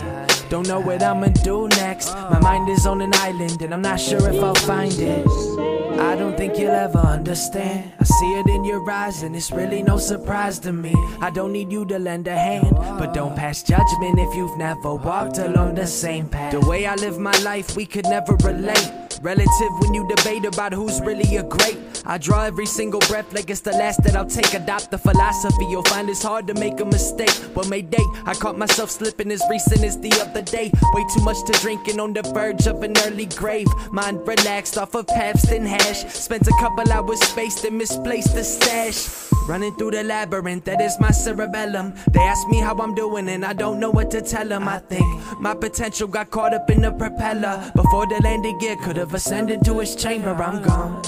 Don't 0.50 0.68
know 0.68 0.82
what 0.82 1.02
I'ma 1.02 1.28
do 1.28 1.70
next. 1.70 2.14
My 2.14 2.42
mind 2.42 2.68
is 2.68 2.86
on 2.86 3.02
an 3.02 3.12
island 3.14 3.62
and 3.62 3.74
I'm 3.74 3.82
not 3.82 4.02
sure 4.02 4.30
if 4.30 4.44
I'll 4.44 4.54
find 4.54 4.94
it. 5.00 5.81
I 6.02 6.16
don't 6.16 6.36
think 6.36 6.58
you'll 6.58 6.72
ever 6.72 6.98
understand. 6.98 7.94
I 8.00 8.04
see 8.04 8.34
it 8.40 8.48
in 8.48 8.66
your 8.66 8.90
eyes, 8.90 9.22
and 9.22 9.36
it's 9.36 9.52
really 9.52 9.84
no 9.84 9.98
surprise 9.98 10.58
to 10.60 10.74
me. 10.74 10.96
I 11.22 11.30
don't 11.30 11.54
need 11.54 11.72
you 11.72 11.86
to 11.86 12.00
lend 12.00 12.28
a 12.28 12.36
hand, 12.36 12.72
but 12.72 13.14
don't 13.14 13.36
pass 13.36 13.62
judgment 13.62 14.18
if 14.18 14.36
you've 14.36 14.58
never 14.58 14.96
walked 14.96 15.38
along 15.38 15.76
the 15.76 15.86
same 15.86 16.28
path. 16.28 16.54
The 16.54 16.62
way 16.62 16.88
I 16.88 16.96
live 16.96 17.20
my 17.20 17.38
life, 17.44 17.76
we 17.76 17.86
could 17.86 18.06
never 18.06 18.36
relate. 18.38 19.11
Relative 19.22 19.72
when 19.80 19.94
you 19.94 20.08
debate 20.08 20.46
about 20.46 20.74
who's 20.74 21.00
really 21.02 21.38
a 21.38 21.44
great. 21.44 21.78
I 22.08 22.18
draw 22.18 22.44
every 22.46 22.66
single 22.66 23.00
breath 23.02 23.32
like 23.34 23.52
it's 23.52 23.62
the 23.62 23.72
last 23.72 24.02
that 24.04 24.16
I'll 24.16 24.26
take. 24.26 24.56
Adopt 24.56 24.90
the 24.90 24.98
philosophy, 24.98 25.66
you'll 25.66 25.84
find 25.84 26.10
it's 26.10 26.24
hard 26.24 26.48
to 26.48 26.56
make 26.56 26.80
a 26.80 26.86
mistake. 26.86 27.54
But 27.54 27.70
Mayday, 27.70 28.04
I 28.26 28.34
caught 28.34 28.58
myself 28.58 28.90
slipping 28.90 29.32
as 29.32 29.44
recent 29.48 29.84
as 29.84 30.00
the 30.00 30.12
other 30.22 30.42
day. 30.42 30.72
Way 30.94 31.06
too 31.14 31.22
much 31.22 31.44
to 31.46 31.54
drink 31.62 31.88
and 31.88 32.02
on 32.02 32.14
the 32.14 32.24
verge 32.24 32.66
of 32.66 32.82
an 32.82 32.98
early 33.06 33.28
grave. 33.28 33.68
Mind 33.92 34.28
relaxed 34.28 34.80
off 34.80 34.96
of 34.96 35.06
Pabst 35.06 35.52
and 35.52 35.68
hash. 35.68 36.04
Spent 36.12 36.48
a 36.48 36.54
couple 36.60 36.92
hours 36.92 37.20
spaced 37.20 37.64
and 37.64 37.78
misplaced 37.78 38.34
the 38.34 38.44
stash. 38.44 39.30
Running 39.48 39.76
through 39.76 39.92
the 39.92 40.04
labyrinth, 40.04 40.66
that 40.66 40.82
is 40.82 41.00
my 41.00 41.12
cerebellum. 41.12 41.94
They 42.12 42.22
ask 42.22 42.48
me 42.48 42.60
how 42.60 42.76
I'm 42.78 42.94
doing, 42.96 43.28
and 43.30 43.44
I 43.44 43.54
don't 43.54 43.80
know 43.80 43.90
what 43.90 44.12
to 44.12 44.22
tell 44.22 44.48
them. 44.48 44.68
I 44.68 44.80
think 44.80 45.06
my 45.40 45.54
potential 45.56 46.08
got 46.08 46.30
caught 46.32 46.54
up 46.54 46.70
in 46.70 46.82
the 46.82 46.92
propeller. 46.92 47.72
Before 47.76 48.06
the 48.08 48.20
landing 48.24 48.58
gear 48.60 48.76
could 48.78 48.98
have 48.98 49.11
ascended 49.14 49.64
to 49.66 49.80
its 49.80 49.96
chamber, 49.96 50.32
I'm 50.32 50.62
gone. 50.62 51.02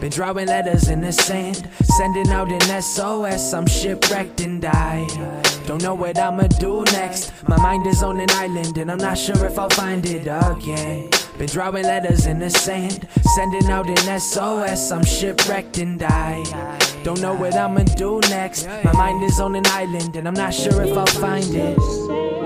Been 0.00 0.10
drawing 0.10 0.46
letters 0.46 0.88
in 0.88 1.00
the 1.00 1.12
sand, 1.12 1.68
sending 1.82 2.28
out 2.28 2.50
an 2.50 2.82
SOS. 2.82 3.52
I'm 3.52 3.66
shipwrecked 3.66 4.40
and 4.40 4.62
died. 4.62 5.08
Don't 5.66 5.82
know 5.82 5.94
what 5.94 6.18
I'ma 6.18 6.46
do 6.58 6.84
next. 6.92 7.32
My 7.48 7.56
mind 7.56 7.86
is 7.86 8.02
on 8.02 8.20
an 8.20 8.30
island, 8.30 8.78
and 8.78 8.90
I'm 8.90 8.98
not 8.98 9.18
sure 9.18 9.44
if 9.46 9.58
I'll 9.58 9.70
find 9.70 10.04
it 10.06 10.26
again. 10.26 11.10
Been 11.38 11.46
drawing 11.46 11.84
letters 11.84 12.26
in 12.26 12.38
the 12.38 12.50
sand, 12.50 13.06
sending 13.34 13.70
out 13.70 13.88
an 13.88 14.20
SOS. 14.20 14.90
I'm 14.90 15.04
shipwrecked 15.04 15.78
and 15.78 15.98
died. 15.98 16.46
Don't 17.04 17.20
know 17.20 17.34
what 17.34 17.54
I'ma 17.54 17.84
do 17.96 18.20
next. 18.28 18.66
My 18.84 18.92
mind 18.92 19.22
is 19.22 19.40
on 19.40 19.54
an 19.54 19.66
island, 19.66 20.16
and 20.16 20.26
I'm 20.26 20.34
not 20.34 20.52
sure 20.52 20.82
if 20.82 20.96
I'll 20.96 21.06
find 21.06 21.54
it. 21.54 21.78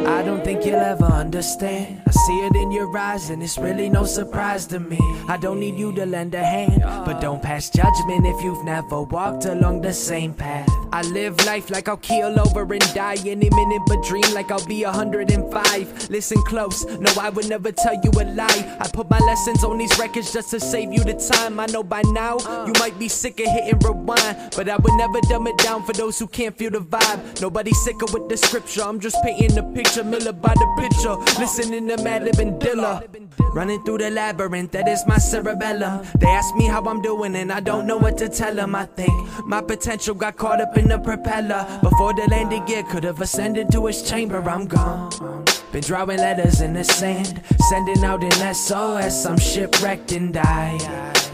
I 0.07 0.23
don't 0.23 0.43
think 0.45 0.65
you'll 0.65 0.77
ever 0.77 1.05
understand. 1.05 2.03
I 2.07 2.11
see 2.11 2.41
it 2.47 2.57
in 2.57 2.71
your 2.71 2.97
eyes, 2.97 3.31
and 3.31 3.43
it's 3.43 3.59
really 3.59 3.89
no 3.89 4.05
surprise 4.05 4.67
to 4.67 4.81
me. 4.81 4.99
I 5.29 5.37
don't 5.37 5.61
need 5.61 5.77
you 5.77 5.93
to 5.93 6.07
lend 6.07 6.35
a 6.35 6.43
hand, 6.43 6.83
but 6.83 7.21
don't 7.21 7.43
pass 7.43 7.71
judgment 7.71 8.27
if 8.27 8.43
you've 8.43 8.65
never 8.65 9.03
walked 9.03 9.45
along 9.45 9.83
the 9.83 9.93
same 9.93 10.35
path. 10.35 10.69
I 10.93 11.03
live 11.03 11.43
life 11.47 11.71
like 11.71 11.89
I'll 11.89 11.97
keel 11.97 12.39
over 12.39 12.71
and 12.71 12.95
die 12.95 13.17
any 13.25 13.49
minute, 13.49 13.83
but 13.87 14.03
dream 14.03 14.25
like 14.35 14.51
I'll 14.51 14.67
be 14.67 14.85
105. 14.85 16.11
Listen 16.11 16.43
close, 16.43 16.85
no, 16.85 17.11
I 17.19 17.31
would 17.31 17.49
never 17.49 17.73
tell 17.73 17.95
you 17.95 18.11
a 18.21 18.25
lie. 18.25 18.77
I 18.79 18.89
put 18.89 19.09
my 19.09 19.19
lessons 19.21 19.65
on 19.65 19.79
these 19.79 19.99
records 19.99 20.33
just 20.33 20.51
to 20.51 20.61
save 20.61 20.93
you 20.93 21.03
the 21.03 21.15
time. 21.15 21.59
I 21.59 21.67
know 21.67 21.83
by 21.83 22.03
now 22.03 22.39
you 22.67 22.73
might 22.79 22.99
be 22.99 23.09
sick 23.09 23.41
of 23.41 23.47
hitting 23.47 23.79
rewind, 23.79 24.53
but 24.57 24.69
I 24.69 24.77
would 24.77 24.93
never 24.95 25.21
dumb 25.29 25.47
it 25.47 25.57
down 25.59 25.83
for 25.85 25.93
those 25.93 26.19
who 26.19 26.27
can't 26.27 26.57
feel 26.57 26.71
the 26.71 26.81
vibe. 26.81 27.41
Nobody's 27.41 27.83
sicker 27.83 28.07
with 28.13 28.29
the 28.29 28.37
scripture, 28.37 28.83
I'm 28.83 29.01
just 29.01 29.17
painting 29.23 29.55
the 29.55 29.63
picture, 29.75 29.92
Miller 30.01 30.33
by 30.33 30.55
the 30.55 30.67
picture. 30.79 31.17
Listening 31.39 31.87
to 31.89 31.97
Madlib 31.97 32.39
and 32.39 32.59
Dilla. 32.61 33.05
Running 33.53 33.85
through 33.85 33.99
the 33.99 34.11
labyrinth, 34.11 34.73
that 34.73 34.89
is 34.89 35.05
my 35.07 35.19
cerebellum. 35.19 36.07
They 36.19 36.29
ask 36.29 36.55
me 36.57 36.67
how 36.67 36.83
I'm 36.85 37.03
doing, 37.03 37.37
and 37.37 37.53
I 37.53 37.61
don't 37.61 37.87
know 37.87 37.99
what 37.99 38.17
to 38.19 38.31
tell 38.31 38.55
them. 38.55 38.75
I 38.75 38.87
think 38.87 39.13
my 39.47 39.61
potential 39.61 40.15
got 40.15 40.39
caught 40.39 40.63
up 40.63 40.79
in 40.79 40.89
the 40.89 40.99
propeller. 40.99 41.67
Before 41.83 42.15
the 42.15 42.27
landing 42.31 42.65
gear 42.65 42.83
could 42.85 43.05
have 43.05 43.21
ascended 43.21 43.71
to 43.73 43.87
its 43.89 44.09
chamber, 44.09 44.41
I'm 44.49 44.67
gone. 44.67 45.45
Been 45.71 45.83
drawing 45.83 46.19
letters 46.19 46.63
in 46.63 46.73
the 46.73 46.85
sand, 46.85 47.43
sending 47.69 48.03
out 48.05 48.25
an 48.25 48.55
SOS. 48.55 49.27
I'm 49.27 49.39
shipwrecked 49.39 50.13
and 50.13 50.33
died. 50.33 50.81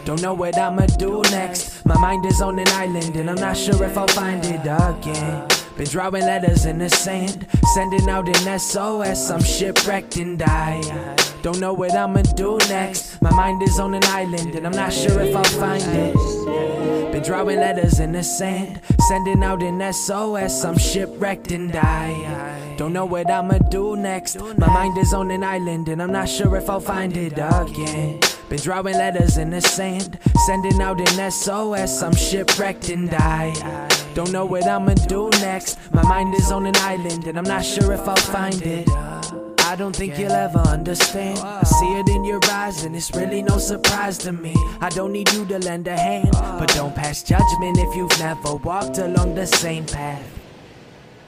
Don't 0.03 0.21
know 0.21 0.33
what 0.33 0.57
I'ma 0.57 0.87
do 0.97 1.21
next. 1.31 1.85
My 1.85 1.97
mind 1.97 2.25
is 2.25 2.41
on 2.41 2.59
an 2.59 2.67
island, 2.69 3.15
and 3.15 3.29
I'm 3.29 3.35
not 3.35 3.55
sure 3.55 3.81
if 3.83 3.97
I'll 3.97 4.07
find 4.07 4.43
it 4.43 4.61
again. 4.61 5.58
Been 5.79 5.87
drawing 5.87 6.25
letters 6.25 6.65
in 6.65 6.77
the 6.77 6.89
sand, 6.89 7.47
sending 7.73 8.09
out 8.09 8.27
an 8.27 8.59
SOS. 8.59 9.31
I'm 9.31 9.41
shipwrecked 9.41 10.17
and 10.17 10.37
died. 10.37 11.17
Don't 11.41 11.61
know 11.61 11.71
what 11.71 11.95
I'ma 11.95 12.21
do 12.35 12.57
next. 12.67 13.21
My 13.21 13.31
mind 13.31 13.63
is 13.63 13.79
on 13.79 13.93
an 13.93 14.03
island, 14.03 14.55
and 14.55 14.67
I'm 14.67 14.73
not 14.73 14.91
sure 14.91 15.21
if 15.21 15.33
I'll 15.33 15.41
find 15.45 15.81
it. 15.81 17.13
Been 17.13 17.23
drawing 17.23 17.61
letters 17.61 18.01
in 18.01 18.11
the 18.11 18.23
sand, 18.23 18.81
sending 19.07 19.41
out 19.41 19.63
an 19.63 19.93
SOS. 19.93 20.65
I'm 20.65 20.77
shipwrecked 20.77 21.51
and 21.51 21.71
die. 21.71 22.75
Don't 22.77 22.91
know 22.91 23.05
what 23.05 23.31
I'ma 23.31 23.59
do 23.59 23.95
next. 23.95 24.37
My 24.57 24.67
mind 24.67 24.97
is 24.97 25.13
on 25.13 25.31
an 25.31 25.45
island, 25.45 25.87
and 25.87 26.01
I'm 26.01 26.11
not 26.11 26.27
sure 26.27 26.57
if 26.57 26.69
I'll 26.69 26.81
find 26.81 27.15
it 27.15 27.37
again. 27.37 28.19
Been 28.49 28.59
drawing 28.59 28.95
letters 28.95 29.37
in 29.37 29.51
the 29.51 29.61
sand, 29.61 30.19
sending 30.45 30.81
out 30.81 30.99
an 30.99 31.31
SOS. 31.31 32.03
I'm 32.03 32.13
shipwrecked 32.13 32.89
and 32.89 33.09
die. 33.09 33.87
Don't 34.19 34.33
know 34.33 34.43
what 34.43 34.67
I'ma 34.67 34.95
do 35.07 35.29
next. 35.39 35.79
My 35.93 36.03
mind 36.03 36.35
is 36.35 36.51
on 36.51 36.65
an 36.65 36.75
island, 36.75 37.25
and 37.27 37.37
I'm 37.37 37.45
not 37.45 37.63
sure 37.63 37.93
if 37.93 38.05
I'll 38.05 38.17
find 38.17 38.61
it. 38.63 38.85
I 38.89 39.77
don't 39.77 39.95
think 39.95 40.19
you'll 40.19 40.33
ever 40.33 40.59
understand. 40.59 41.39
I 41.39 41.63
see 41.63 41.93
it 41.99 42.09
in 42.09 42.25
your 42.25 42.41
eyes, 42.51 42.83
and 42.83 42.97
it's 42.97 43.15
really 43.15 43.41
no 43.41 43.57
surprise 43.57 44.17
to 44.17 44.33
me. 44.33 44.53
I 44.81 44.89
don't 44.89 45.13
need 45.13 45.31
you 45.31 45.45
to 45.45 45.59
lend 45.59 45.87
a 45.87 45.95
hand, 45.95 46.31
but 46.33 46.67
don't 46.75 46.93
pass 46.93 47.23
judgment 47.23 47.77
if 47.77 47.95
you've 47.95 48.19
never 48.19 48.55
walked 48.55 48.97
along 48.97 49.35
the 49.35 49.47
same 49.47 49.85
path. 49.85 50.38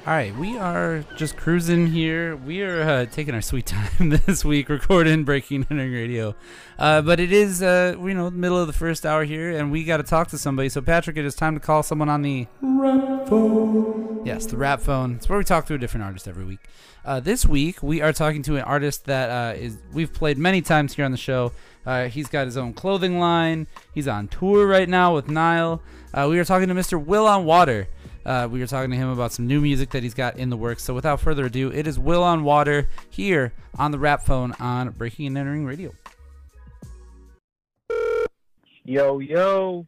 All 0.07 0.13
right, 0.13 0.35
we 0.35 0.57
are 0.57 1.05
just 1.15 1.37
cruising 1.37 1.85
here. 1.85 2.35
We 2.35 2.63
are 2.63 2.81
uh, 2.81 3.05
taking 3.05 3.35
our 3.35 3.41
sweet 3.41 3.65
time 3.67 4.09
this 4.09 4.43
week, 4.43 4.67
recording 4.67 5.23
Breaking 5.25 5.67
Entering 5.69 5.91
Radio. 5.91 6.33
Uh, 6.79 7.03
but 7.03 7.19
it 7.19 7.31
is, 7.31 7.61
uh, 7.61 7.95
you 7.99 8.15
know, 8.15 8.31
middle 8.31 8.57
of 8.57 8.65
the 8.65 8.73
first 8.73 9.05
hour 9.05 9.23
here, 9.25 9.51
and 9.55 9.71
we 9.71 9.83
got 9.83 9.97
to 9.97 10.03
talk 10.03 10.29
to 10.29 10.39
somebody. 10.39 10.69
So, 10.69 10.81
Patrick, 10.81 11.17
it 11.17 11.25
is 11.25 11.35
time 11.35 11.53
to 11.53 11.59
call 11.59 11.83
someone 11.83 12.09
on 12.09 12.23
the 12.23 12.47
Rap 12.63 13.29
phone. 13.29 14.25
Yes, 14.25 14.47
the 14.47 14.57
rap 14.57 14.81
phone. 14.81 15.17
It's 15.17 15.29
where 15.29 15.37
we 15.37 15.43
talk 15.43 15.67
to 15.67 15.75
a 15.75 15.77
different 15.77 16.03
artist 16.03 16.27
every 16.27 16.45
week. 16.45 16.61
Uh, 17.05 17.19
this 17.19 17.45
week, 17.45 17.83
we 17.83 18.01
are 18.01 18.11
talking 18.11 18.41
to 18.43 18.55
an 18.55 18.63
artist 18.63 19.05
that 19.05 19.29
uh, 19.29 19.55
is 19.55 19.77
we've 19.93 20.11
played 20.13 20.39
many 20.39 20.63
times 20.63 20.95
here 20.95 21.05
on 21.05 21.11
the 21.11 21.17
show. 21.17 21.51
Uh, 21.85 22.07
he's 22.07 22.27
got 22.27 22.45
his 22.45 22.57
own 22.57 22.73
clothing 22.73 23.19
line. 23.19 23.67
He's 23.93 24.07
on 24.07 24.29
tour 24.29 24.65
right 24.65 24.89
now 24.89 25.13
with 25.13 25.27
Nile. 25.29 25.81
Uh, 26.11 26.27
we 26.27 26.39
are 26.39 26.45
talking 26.45 26.67
to 26.69 26.73
Mr. 26.73 27.03
Will 27.03 27.27
on 27.27 27.45
Water. 27.45 27.87
Uh, 28.25 28.47
we 28.49 28.59
were 28.59 28.67
talking 28.67 28.91
to 28.91 28.97
him 28.97 29.09
about 29.09 29.31
some 29.31 29.47
new 29.47 29.59
music 29.61 29.89
that 29.91 30.03
he's 30.03 30.13
got 30.13 30.37
in 30.37 30.49
the 30.49 30.57
works. 30.57 30.83
So 30.83 30.93
without 30.93 31.19
further 31.19 31.45
ado, 31.45 31.71
it 31.71 31.87
is 31.87 31.97
Will 31.97 32.23
on 32.23 32.43
Water 32.43 32.87
here 33.09 33.53
on 33.77 33.91
the 33.91 33.99
rap 33.99 34.23
phone 34.23 34.53
on 34.59 34.89
Breaking 34.91 35.27
and 35.27 35.37
Entering 35.37 35.65
Radio. 35.65 35.93
Yo, 38.83 39.19
yo. 39.19 39.87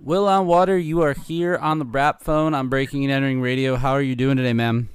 Will 0.00 0.28
on 0.28 0.46
Water, 0.46 0.78
you 0.78 1.02
are 1.02 1.14
here 1.14 1.56
on 1.56 1.78
the 1.78 1.84
rap 1.84 2.22
phone 2.22 2.54
on 2.54 2.68
Breaking 2.68 3.04
and 3.04 3.12
Entering 3.12 3.40
Radio. 3.40 3.76
How 3.76 3.92
are 3.92 4.02
you 4.02 4.14
doing 4.14 4.36
today, 4.36 4.52
ma'am? 4.52 4.88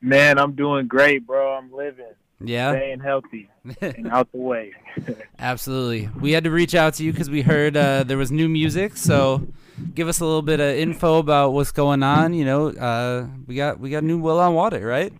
Man, 0.00 0.38
I'm 0.38 0.52
doing 0.54 0.88
great, 0.88 1.26
bro. 1.26 1.54
I'm 1.54 1.72
living. 1.72 2.06
Yeah? 2.40 2.72
Staying 2.72 3.00
healthy 3.00 3.50
and 3.80 4.08
out 4.08 4.32
the 4.32 4.38
way. 4.38 4.72
Absolutely. 5.38 6.08
We 6.18 6.32
had 6.32 6.44
to 6.44 6.50
reach 6.50 6.74
out 6.74 6.94
to 6.94 7.04
you 7.04 7.12
because 7.12 7.28
we 7.28 7.42
heard 7.42 7.76
uh, 7.76 8.04
there 8.04 8.16
was 8.16 8.32
new 8.32 8.48
music. 8.48 8.96
So 8.96 9.46
give 9.94 10.08
us 10.08 10.20
a 10.20 10.24
little 10.24 10.42
bit 10.42 10.60
of 10.60 10.76
info 10.76 11.18
about 11.18 11.52
what's 11.52 11.72
going 11.72 12.02
on. 12.02 12.32
You 12.34 12.44
know, 12.44 12.68
uh, 12.68 13.26
we 13.46 13.54
got 13.54 13.80
we 13.80 13.90
got 13.90 14.04
new 14.04 14.18
Will 14.18 14.38
on 14.38 14.54
Water, 14.54 14.84
right? 14.86 15.12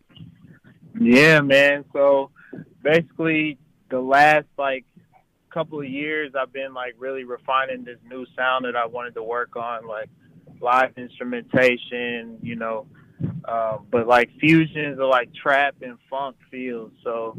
yeah, 1.00 1.40
man. 1.40 1.84
So 1.92 2.30
basically, 2.82 3.58
the 3.90 4.00
last 4.00 4.46
like 4.58 4.84
couple 5.50 5.80
of 5.80 5.86
years, 5.86 6.32
I've 6.40 6.52
been 6.52 6.74
like 6.74 6.94
really 6.98 7.24
refining 7.24 7.84
this 7.84 7.98
new 8.08 8.24
sound 8.36 8.64
that 8.64 8.76
I 8.76 8.86
wanted 8.86 9.14
to 9.14 9.22
work 9.22 9.56
on, 9.56 9.86
like 9.86 10.08
live 10.60 10.92
instrumentation, 10.96 12.38
you 12.42 12.56
know, 12.56 12.86
uh, 13.44 13.78
but 13.90 14.06
like 14.06 14.30
fusions 14.38 14.98
of 14.98 15.08
like 15.08 15.32
trap 15.34 15.76
and 15.82 15.98
funk 16.08 16.36
feels. 16.50 16.92
So 17.02 17.36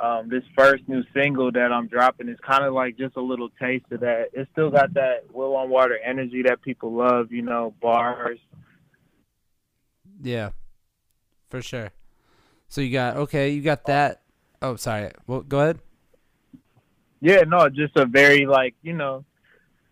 um, 0.00 0.28
this 0.28 0.42
first 0.56 0.88
new 0.88 1.02
single 1.14 1.50
that 1.52 1.72
I'm 1.72 1.88
dropping 1.88 2.28
is 2.28 2.38
kind 2.46 2.64
of 2.64 2.74
like 2.74 2.96
just 2.96 3.16
a 3.16 3.20
little 3.20 3.48
taste 3.60 3.86
of 3.90 4.00
that. 4.00 4.30
It 4.32 4.48
still 4.52 4.70
got 4.70 4.94
that 4.94 5.24
Will 5.32 5.56
on 5.56 5.70
Water 5.70 5.98
energy 6.04 6.42
that 6.42 6.62
people 6.62 6.92
love, 6.92 7.32
you 7.32 7.42
know, 7.42 7.74
bars. 7.80 8.38
Yeah, 10.22 10.50
for 11.48 11.62
sure. 11.62 11.90
So 12.68 12.80
you 12.80 12.92
got 12.92 13.16
okay, 13.16 13.50
you 13.50 13.62
got 13.62 13.84
that. 13.86 14.22
Oh, 14.60 14.76
sorry. 14.76 15.12
Well, 15.26 15.40
go 15.40 15.60
ahead. 15.60 15.78
Yeah, 17.20 17.42
no, 17.46 17.68
just 17.68 17.96
a 17.96 18.06
very 18.06 18.46
like 18.46 18.74
you 18.82 18.92
know, 18.92 19.24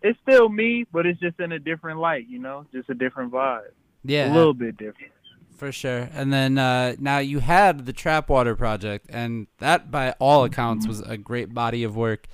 it's 0.03 0.18
still 0.22 0.49
me, 0.49 0.87
but 0.93 1.07
it's 1.07 1.20
just 1.20 1.41
in 1.41 1.53
a 1.53 1.59
different 1.59 1.99
light, 1.99 2.26
you 2.28 2.39
know, 2.39 2.66
just 2.72 2.91
a 2.91 2.95
different 2.95 3.32
vibe. 3.32 3.70
Yeah. 4.05 4.32
a 4.32 4.35
little 4.35 4.55
bit 4.55 4.76
different. 4.76 5.14
For 5.57 5.71
sure. 5.71 6.09
And 6.13 6.33
then 6.33 6.59
uh, 6.59 6.97
now 6.99 7.19
you 7.19 7.39
had 7.39 7.87
the 7.87 7.93
Trap 7.93 8.29
Water 8.29 8.57
project, 8.57 9.07
and 9.09 9.47
that, 9.59 9.91
by 9.91 10.13
all 10.19 10.45
accounts, 10.45 10.87
was 10.87 11.01
a 11.01 11.17
great 11.17 11.55
body 11.55 11.85
of 11.85 11.97
work. 11.97 12.27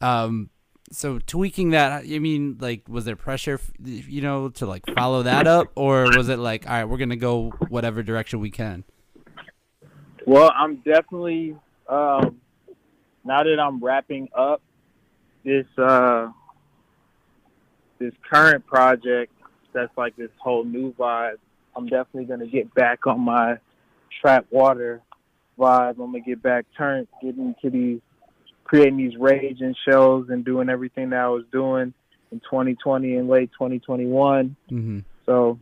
Um, 0.00 0.50
so 0.92 1.18
tweaking 1.18 1.70
that, 1.70 2.04
I 2.04 2.18
mean, 2.18 2.58
like, 2.60 2.88
was 2.88 3.04
there 3.04 3.16
pressure, 3.16 3.60
you 3.84 4.22
know, 4.22 4.48
to 4.50 4.66
like 4.66 4.84
follow 4.94 5.22
that 5.24 5.46
up, 5.46 5.68
or 5.74 6.16
was 6.16 6.28
it 6.28 6.38
like, 6.38 6.66
all 6.68 6.72
right, 6.72 6.84
we're 6.84 6.96
gonna 6.96 7.16
go 7.16 7.50
whatever 7.68 8.02
direction 8.02 8.40
we 8.40 8.50
can? 8.50 8.84
Well, 10.26 10.52
I'm 10.54 10.76
definitely 10.76 11.56
um, 11.88 12.40
now 13.24 13.42
that 13.42 13.58
I'm 13.60 13.82
wrapping 13.82 14.28
up 14.34 14.62
this 15.44 15.66
uh, 15.76 16.28
this 17.98 18.12
current 18.30 18.66
project. 18.66 19.32
That's 19.72 19.96
like 19.96 20.16
this 20.16 20.30
whole 20.38 20.64
new 20.64 20.92
vibe. 20.94 21.36
I'm 21.80 21.86
definitely 21.86 22.26
gonna 22.26 22.46
get 22.46 22.72
back 22.74 23.06
on 23.06 23.20
my 23.20 23.58
trap 24.20 24.46
water 24.50 25.00
vibe. 25.58 25.90
I'm 25.90 26.12
gonna 26.12 26.20
get 26.20 26.42
back 26.42 26.66
turned, 26.76 27.08
get 27.22 27.36
into 27.36 27.70
these 27.70 28.00
creating 28.64 28.98
these 28.98 29.16
raging 29.18 29.74
shows 29.88 30.28
and 30.28 30.44
doing 30.44 30.68
everything 30.68 31.10
that 31.10 31.20
I 31.20 31.28
was 31.28 31.44
doing 31.50 31.92
in 32.30 32.40
2020 32.40 33.16
and 33.16 33.28
late 33.28 33.50
2021. 33.52 34.54
Mm-hmm. 34.70 34.98
So, 35.26 35.58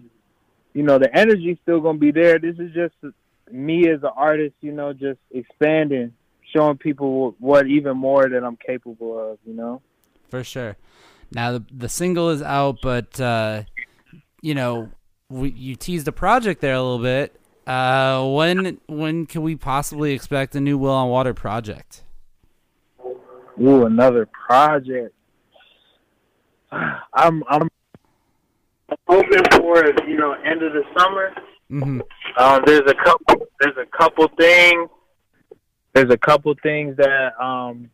you 0.75 0.83
know, 0.83 0.99
the 0.99 1.17
energy's 1.17 1.57
still 1.63 1.81
gonna 1.81 1.99
be 1.99 2.11
there. 2.11 2.39
This 2.39 2.57
is 2.59 2.73
just 2.73 2.95
me 3.51 3.89
as 3.89 4.03
an 4.03 4.11
artist, 4.15 4.55
you 4.61 4.73
know, 4.73 4.93
just 4.93 5.21
expanding, 5.31 6.13
showing 6.55 6.77
people 6.79 7.37
what 7.39 7.67
even 7.67 7.97
more 7.97 8.29
that 8.29 8.45
I'm 8.45 8.57
capable 8.57 9.33
of, 9.33 9.39
you 9.47 9.55
know. 9.55 9.81
For 10.29 10.43
sure. 10.43 10.77
Now 11.33 11.53
the 11.53 11.65
the 11.73 11.89
single 11.89 12.31
is 12.31 12.43
out, 12.43 12.79
but 12.83 13.21
uh, 13.21 13.63
you 14.43 14.55
know, 14.55 14.91
we, 15.31 15.51
you 15.51 15.77
teased 15.77 16.09
a 16.09 16.13
project 16.13 16.61
there 16.61 16.75
a 16.75 16.83
little 16.83 16.99
bit. 16.99 17.35
Uh, 17.67 18.27
when 18.27 18.81
when 18.87 19.27
can 19.27 19.43
we 19.43 19.55
possibly 19.55 20.13
expect 20.13 20.55
a 20.55 20.61
new 20.61 20.79
Will 20.79 20.91
on 20.91 21.11
Water 21.11 21.35
project? 21.35 22.03
Ooh, 23.61 23.85
another 23.85 24.27
project. 24.27 25.15
I'm 26.73 27.43
I'm 27.49 27.69
hoping 29.07 29.45
for 29.53 29.85
you 30.09 30.17
know 30.17 30.33
end 30.33 30.63
of 30.63 30.73
the 30.73 30.83
summer. 30.97 31.35
Mm-hmm. 31.71 32.01
Um, 32.39 32.63
there's 32.65 32.91
a 32.91 32.95
couple. 32.95 33.47
There's 33.61 33.77
a 33.77 33.99
couple 33.99 34.29
things. 34.39 34.89
There's 35.93 36.11
a 36.11 36.19
couple 36.19 36.55
things 36.63 36.97
that 36.97 37.33
um, 37.39 37.91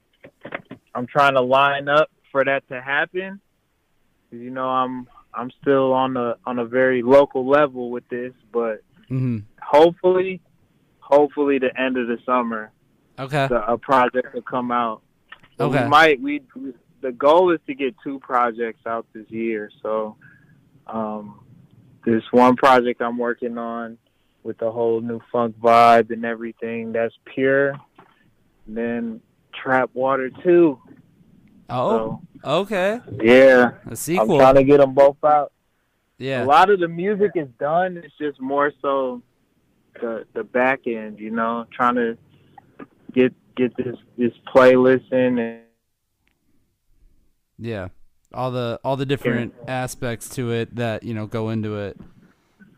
I'm 0.94 1.06
trying 1.08 1.34
to 1.34 1.40
line 1.40 1.88
up 1.88 2.10
for 2.30 2.44
that 2.44 2.68
to 2.68 2.80
happen. 2.80 3.40
You 4.30 4.50
know, 4.50 4.68
I'm 4.68 5.08
I'm 5.36 5.50
still 5.60 5.92
on 5.92 6.16
a 6.16 6.36
on 6.46 6.58
a 6.58 6.64
very 6.64 7.02
local 7.02 7.46
level 7.48 7.90
with 7.90 8.08
this, 8.08 8.32
but 8.52 8.82
Mm-hmm. 9.10 9.40
hopefully, 9.60 10.40
hopefully 11.00 11.58
the 11.58 11.78
end 11.78 11.98
of 11.98 12.06
the 12.08 12.16
summer, 12.24 12.72
Okay. 13.18 13.46
the, 13.48 13.62
a 13.70 13.76
project 13.76 14.32
will 14.32 14.40
come 14.42 14.72
out. 14.72 15.02
So 15.58 15.66
Okay. 15.66 15.82
We 15.82 15.88
might. 15.88 16.20
We 16.20 16.42
the 17.02 17.12
goal 17.12 17.50
is 17.52 17.60
to 17.66 17.74
get 17.74 17.94
two 18.02 18.18
projects 18.20 18.80
out 18.86 19.06
this 19.12 19.30
year. 19.30 19.70
So, 19.82 20.16
um, 20.86 21.40
this 22.06 22.22
one 22.30 22.56
project 22.56 23.02
I'm 23.02 23.18
working 23.18 23.58
on 23.58 23.98
with 24.42 24.56
the 24.58 24.70
whole 24.70 25.00
new 25.02 25.20
funk 25.30 25.54
vibe 25.60 26.10
and 26.10 26.24
everything. 26.24 26.92
That's 26.92 27.14
pure. 27.26 27.72
And 28.66 28.76
then 28.76 29.20
Trap 29.52 29.90
Water 29.92 30.30
too. 30.42 30.80
Oh, 31.70 32.20
okay. 32.44 33.00
Yeah, 33.22 33.72
A 33.86 33.96
sequel. 33.96 34.32
I'm 34.32 34.38
trying 34.38 34.54
to 34.56 34.64
get 34.64 34.80
them 34.80 34.94
both 34.94 35.16
out. 35.24 35.52
Yeah. 36.18 36.44
A 36.44 36.46
lot 36.46 36.70
of 36.70 36.80
the 36.80 36.88
music 36.88 37.32
is 37.34 37.48
done. 37.58 37.96
It's 37.96 38.14
just 38.18 38.40
more 38.40 38.72
so 38.80 39.22
the 40.00 40.26
the 40.34 40.44
back 40.44 40.86
end, 40.86 41.18
you 41.18 41.30
know, 41.30 41.66
trying 41.72 41.96
to 41.96 42.16
get 43.12 43.32
get 43.56 43.76
this 43.76 43.96
this 44.16 44.32
playlist 44.54 45.10
in 45.12 45.38
and 45.38 45.60
Yeah. 47.58 47.88
All 48.32 48.50
the 48.50 48.80
all 48.84 48.96
the 48.96 49.06
different 49.06 49.54
aspects 49.68 50.28
to 50.30 50.50
it 50.52 50.74
that 50.76 51.02
you 51.02 51.14
know 51.14 51.26
go 51.26 51.50
into 51.50 51.78
it. 51.78 51.98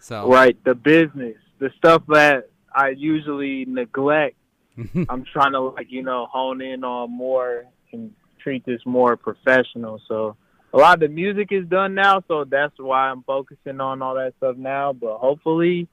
So 0.01 0.28
right 0.30 0.57
the 0.64 0.74
business, 0.74 1.37
the 1.59 1.70
stuff 1.76 2.03
that 2.09 2.51
I 2.74 2.91
usually 2.91 3.64
neglect. 3.64 4.37
I'm 5.09 5.24
trying 5.24 5.53
to 5.53 5.61
like 5.61 5.91
you 5.91 6.03
know 6.03 6.26
hone 6.26 6.61
in 6.61 6.84
on 6.84 7.11
more 7.11 7.64
and 7.93 8.12
treat 8.47 8.64
this 8.64 8.80
more 8.86 9.16
professional. 9.16 10.01
So 10.07 10.36
a 10.72 10.78
lot 10.78 10.94
of 10.94 11.01
the 11.01 11.09
music 11.09 11.49
is 11.51 11.66
done 11.66 11.94
now, 11.94 12.22
so 12.28 12.44
that's 12.44 12.74
why 12.78 13.09
I'm 13.09 13.24
focusing 13.24 13.80
on 13.80 14.03
all 14.03 14.14
that 14.14 14.34
stuff 14.36 14.57
now. 14.57 14.92
But 14.92 15.18
hopefully, 15.18 15.88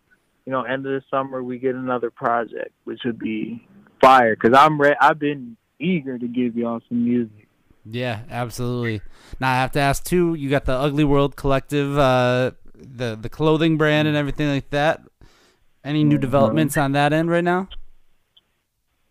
you 0.46 0.52
know, 0.52 0.62
end 0.62 0.86
of 0.86 0.92
the 0.92 1.02
summer 1.10 1.42
we 1.42 1.58
get 1.58 1.74
another 1.74 2.12
project, 2.12 2.70
which 2.84 3.00
would 3.06 3.18
be 3.18 3.68
fire. 4.00 4.36
Cause 4.36 4.52
I'm 4.54 4.80
re- 4.80 4.96
I've 5.02 5.18
been 5.18 5.58
eager 5.80 6.20
to 6.20 6.28
give 6.28 6.56
y'all 6.56 6.80
some 6.88 7.04
music. 7.04 7.48
Yeah, 7.86 8.20
absolutely. 8.30 9.02
Now 9.40 9.52
I 9.52 9.56
have 9.56 9.72
to 9.72 9.80
ask 9.80 10.04
too. 10.04 10.36
You 10.36 10.52
got 10.52 10.66
the 10.66 10.74
Ugly 10.74 11.06
World 11.06 11.36
Collective, 11.36 11.98
uh, 11.98 12.52
the 12.76 13.18
the 13.20 13.30
clothing 13.30 13.78
brand 13.78 14.08
and 14.08 14.16
everything 14.16 14.48
like 14.48 14.70
that. 14.70 15.02
Any 15.84 16.04
new 16.04 16.20
developments 16.20 16.78
on 16.78 16.92
that 16.92 17.14
end 17.14 17.32
right 17.32 17.44
now? 17.44 17.68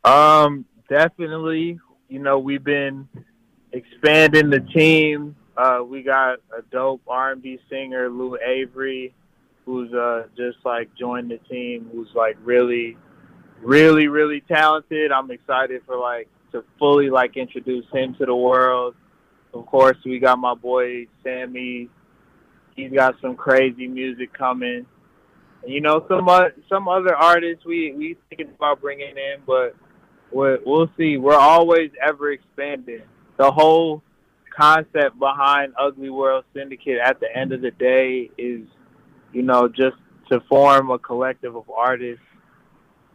Um, 0.04 0.64
definitely. 0.88 1.80
You 2.08 2.18
know, 2.18 2.38
we've 2.38 2.64
been 2.64 3.08
expanding 3.72 4.50
the 4.50 4.60
team. 4.60 5.36
Uh, 5.56 5.80
we 5.86 6.02
got 6.02 6.38
a 6.56 6.62
dope 6.70 7.02
R&B 7.06 7.58
singer, 7.68 8.08
Lou 8.08 8.38
Avery, 8.38 9.14
who's 9.64 9.92
uh 9.92 10.24
just 10.36 10.58
like 10.64 10.94
joined 10.94 11.30
the 11.30 11.38
team. 11.48 11.88
Who's 11.92 12.08
like 12.14 12.36
really, 12.42 12.96
really, 13.60 14.08
really 14.08 14.40
talented. 14.42 15.12
I'm 15.12 15.30
excited 15.30 15.82
for 15.86 15.96
like 15.96 16.28
to 16.52 16.64
fully 16.78 17.10
like 17.10 17.36
introduce 17.36 17.86
him 17.92 18.14
to 18.16 18.26
the 18.26 18.34
world. 18.34 18.94
Of 19.54 19.66
course, 19.66 19.98
we 20.04 20.18
got 20.18 20.38
my 20.38 20.54
boy 20.54 21.06
Sammy. 21.22 21.88
He's 22.74 22.90
got 22.90 23.16
some 23.20 23.36
crazy 23.36 23.86
music 23.86 24.32
coming. 24.32 24.86
You 25.66 25.80
know, 25.80 26.04
some 26.08 26.28
uh, 26.28 26.48
some 26.68 26.88
other 26.88 27.14
artists 27.14 27.64
we 27.64 27.92
we 27.92 28.16
thinking 28.28 28.54
about 28.56 28.80
bringing 28.80 29.10
in, 29.16 29.42
but 29.46 29.76
we'll, 30.32 30.58
we'll 30.64 30.90
see. 30.96 31.18
We're 31.18 31.36
always 31.36 31.90
ever 32.02 32.32
expanding. 32.32 33.02
The 33.36 33.50
whole 33.50 34.02
concept 34.54 35.18
behind 35.18 35.74
Ugly 35.78 36.10
World 36.10 36.44
Syndicate 36.54 36.98
at 36.98 37.20
the 37.20 37.34
end 37.34 37.52
of 37.52 37.62
the 37.62 37.70
day 37.70 38.30
is, 38.36 38.66
you 39.32 39.42
know, 39.42 39.68
just 39.68 39.96
to 40.30 40.40
form 40.48 40.90
a 40.90 40.98
collective 40.98 41.56
of 41.56 41.68
artists 41.70 42.24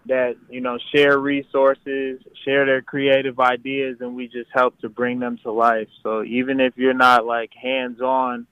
that, 0.07 0.35
you 0.49 0.61
know, 0.61 0.77
share 0.93 1.19
resources, 1.19 2.19
share 2.45 2.65
their 2.65 2.81
creative 2.81 3.39
ideas, 3.39 3.97
and 3.99 4.15
we 4.15 4.27
just 4.27 4.49
help 4.53 4.79
to 4.79 4.89
bring 4.89 5.19
them 5.19 5.37
to 5.43 5.51
life. 5.51 5.87
So 6.01 6.23
even 6.23 6.59
if 6.59 6.73
you're 6.77 6.93
not 6.93 7.25
like 7.25 7.51
hands 7.53 8.01
on 8.01 8.47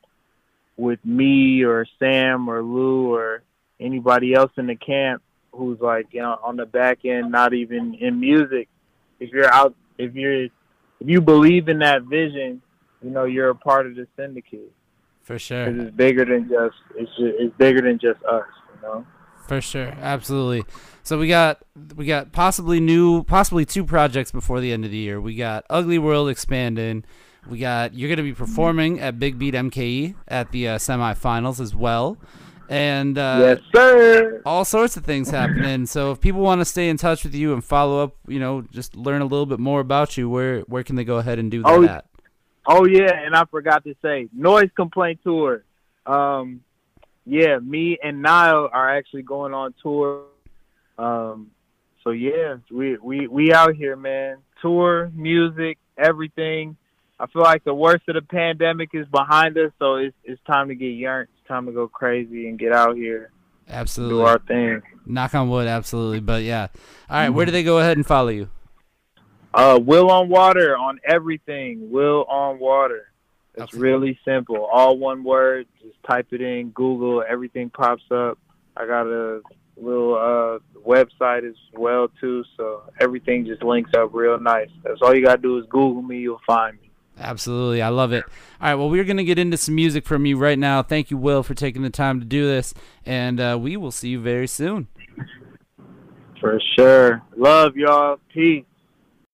with 0.77 1.03
me 1.05 1.63
or 1.63 1.85
Sam 1.97 2.49
or 2.49 2.61
Lou 2.61 3.13
or 3.13 3.43
anybody 3.79 4.33
else 4.33 4.51
in 4.57 4.67
the 4.67 4.75
camp 4.75 5.23
who's 5.51 5.79
like, 5.79 6.07
you 6.11 6.21
know, 6.21 6.37
on 6.43 6.57
the 6.57 6.65
back 6.65 7.05
end, 7.05 7.31
not 7.31 7.53
even 7.53 7.95
in 7.95 8.19
music, 8.19 8.67
if 9.19 9.31
you're 9.31 9.51
out, 9.51 9.73
if 9.97 10.13
you're, 10.13 10.47
if 11.05 11.11
you 11.11 11.21
believe 11.21 11.69
in 11.69 11.79
that 11.79 12.03
vision, 12.03 12.61
you 13.03 13.11
know, 13.11 13.25
you're 13.25 13.49
a 13.49 13.55
part 13.55 13.85
of 13.85 13.95
the 13.95 14.07
syndicate. 14.17 14.71
For 15.21 15.37
sure, 15.37 15.65
it's 15.65 15.95
bigger 15.95 16.25
than 16.25 16.49
just 16.49 16.75
it's 16.95 17.09
just, 17.11 17.33
it's 17.39 17.55
bigger 17.57 17.81
than 17.81 17.99
just 17.99 18.23
us, 18.25 18.45
you 18.75 18.81
know. 18.81 19.05
For 19.47 19.61
sure, 19.61 19.93
absolutely. 20.01 20.63
So 21.03 21.19
we 21.19 21.27
got 21.27 21.61
we 21.95 22.05
got 22.05 22.31
possibly 22.31 22.79
new, 22.79 23.23
possibly 23.23 23.65
two 23.65 23.85
projects 23.85 24.31
before 24.31 24.59
the 24.59 24.71
end 24.71 24.85
of 24.85 24.91
the 24.91 24.97
year. 24.97 25.21
We 25.21 25.35
got 25.35 25.65
Ugly 25.69 25.99
World 25.99 26.29
expanding. 26.29 27.05
We 27.47 27.59
got 27.59 27.93
you're 27.93 28.09
going 28.09 28.17
to 28.17 28.23
be 28.23 28.33
performing 28.33 28.99
at 28.99 29.19
Big 29.19 29.37
Beat 29.37 29.53
MKE 29.53 30.15
at 30.27 30.51
the 30.51 30.69
uh, 30.69 30.77
semifinals 30.77 31.59
as 31.59 31.75
well, 31.75 32.17
and 32.69 33.17
uh, 33.17 33.37
Yes, 33.41 33.59
sir. 33.73 34.41
all 34.45 34.65
sorts 34.65 34.97
of 34.97 35.05
things 35.05 35.29
happening. 35.29 35.85
So 35.85 36.11
if 36.11 36.19
people 36.21 36.41
want 36.41 36.61
to 36.61 36.65
stay 36.65 36.89
in 36.89 36.97
touch 36.97 37.23
with 37.23 37.35
you 37.35 37.53
and 37.53 37.63
follow 37.63 38.03
up, 38.03 38.15
you 38.27 38.39
know, 38.39 38.61
just 38.71 38.95
learn 38.95 39.21
a 39.21 39.25
little 39.25 39.45
bit 39.45 39.59
more 39.59 39.79
about 39.79 40.17
you, 40.17 40.29
where 40.29 40.61
where 40.61 40.83
can 40.83 40.95
they 40.95 41.03
go 41.03 41.17
ahead 41.17 41.39
and 41.39 41.51
do 41.51 41.61
that 41.63 41.69
Oh, 41.69 41.83
at? 41.83 42.05
Oh 42.67 42.85
yeah, 42.85 43.11
and 43.25 43.35
I 43.35 43.45
forgot 43.45 43.83
to 43.83 43.95
say, 44.01 44.27
noise 44.33 44.69
complaint 44.75 45.19
tour. 45.23 45.63
Um, 46.05 46.61
yeah, 47.25 47.59
me 47.59 47.97
and 48.03 48.21
Niall 48.21 48.69
are 48.71 48.95
actually 48.97 49.23
going 49.23 49.53
on 49.53 49.73
tour. 49.81 50.23
Um, 50.97 51.51
so 52.03 52.11
yeah, 52.11 52.57
we 52.71 52.97
we 52.97 53.27
we 53.27 53.53
out 53.53 53.75
here, 53.75 53.95
man. 53.95 54.37
Tour, 54.61 55.11
music, 55.13 55.77
everything. 55.97 56.77
I 57.19 57.27
feel 57.27 57.43
like 57.43 57.63
the 57.63 57.73
worst 57.73 58.03
of 58.09 58.15
the 58.15 58.21
pandemic 58.21 58.89
is 58.93 59.07
behind 59.07 59.57
us, 59.57 59.71
so 59.79 59.95
it's 59.95 60.15
it's 60.23 60.41
time 60.45 60.67
to 60.69 60.75
get 60.75 60.87
yearned. 60.87 61.29
Time 61.47 61.65
to 61.67 61.71
go 61.71 61.87
crazy 61.87 62.47
and 62.49 62.57
get 62.57 62.71
out 62.71 62.95
here, 62.95 63.31
Absolutely. 63.69 64.15
do 64.15 64.21
our 64.21 64.39
thing. 64.39 64.81
Knock 65.05 65.35
on 65.35 65.49
wood, 65.49 65.67
absolutely. 65.67 66.19
But 66.19 66.43
yeah. 66.43 66.67
All 67.09 67.17
right, 67.17 67.29
where 67.29 67.45
do 67.45 67.51
they 67.51 67.63
go 67.63 67.77
ahead 67.79 67.97
and 67.97 68.05
follow 68.05 68.29
you? 68.29 68.49
Uh, 69.53 69.79
Will 69.81 70.09
on 70.09 70.27
Water 70.27 70.75
on 70.75 70.99
everything. 71.07 71.91
Will 71.91 72.25
on 72.25 72.59
Water. 72.59 73.07
It's 73.53 73.73
really 73.73 74.19
simple. 74.25 74.65
All 74.65 74.97
one 74.97 75.23
word. 75.23 75.67
Just 75.81 75.95
type 76.09 76.27
it 76.31 76.41
in. 76.41 76.71
Google. 76.71 77.23
Everything 77.27 77.69
pops 77.69 78.03
up. 78.11 78.37
I 78.75 78.85
got 78.85 79.07
a 79.07 79.41
little 79.77 80.15
uh 80.15 80.79
website 80.85 81.47
as 81.47 81.55
well 81.73 82.09
too, 82.19 82.43
so 82.57 82.83
everything 82.99 83.45
just 83.45 83.63
links 83.63 83.91
up 83.95 84.09
real 84.13 84.39
nice. 84.39 84.69
That's 84.83 85.01
all 85.01 85.15
you 85.15 85.23
gotta 85.23 85.41
do 85.41 85.57
is 85.57 85.65
Google 85.69 86.01
me, 86.01 86.19
you'll 86.19 86.41
find 86.45 86.79
me. 86.81 86.84
Absolutely. 87.19 87.81
I 87.81 87.89
love 87.89 88.11
it. 88.11 88.23
All 88.61 88.69
right. 88.69 88.75
Well, 88.75 88.89
we're 88.89 89.03
going 89.03 89.17
to 89.17 89.23
get 89.23 89.39
into 89.39 89.57
some 89.57 89.75
music 89.75 90.05
from 90.05 90.25
you 90.25 90.37
right 90.37 90.59
now. 90.59 90.83
Thank 90.83 91.11
you, 91.11 91.17
Will, 91.17 91.43
for 91.43 91.53
taking 91.53 91.81
the 91.81 91.89
time 91.89 92.19
to 92.19 92.25
do 92.25 92.45
this. 92.45 92.73
And 93.05 93.39
uh, 93.39 93.57
we 93.59 93.77
will 93.77 93.91
see 93.91 94.09
you 94.09 94.19
very 94.19 94.47
soon. 94.47 94.87
For 96.41 96.59
sure. 96.77 97.21
Love 97.37 97.75
y'all. 97.75 98.19
Peace. 98.33 98.65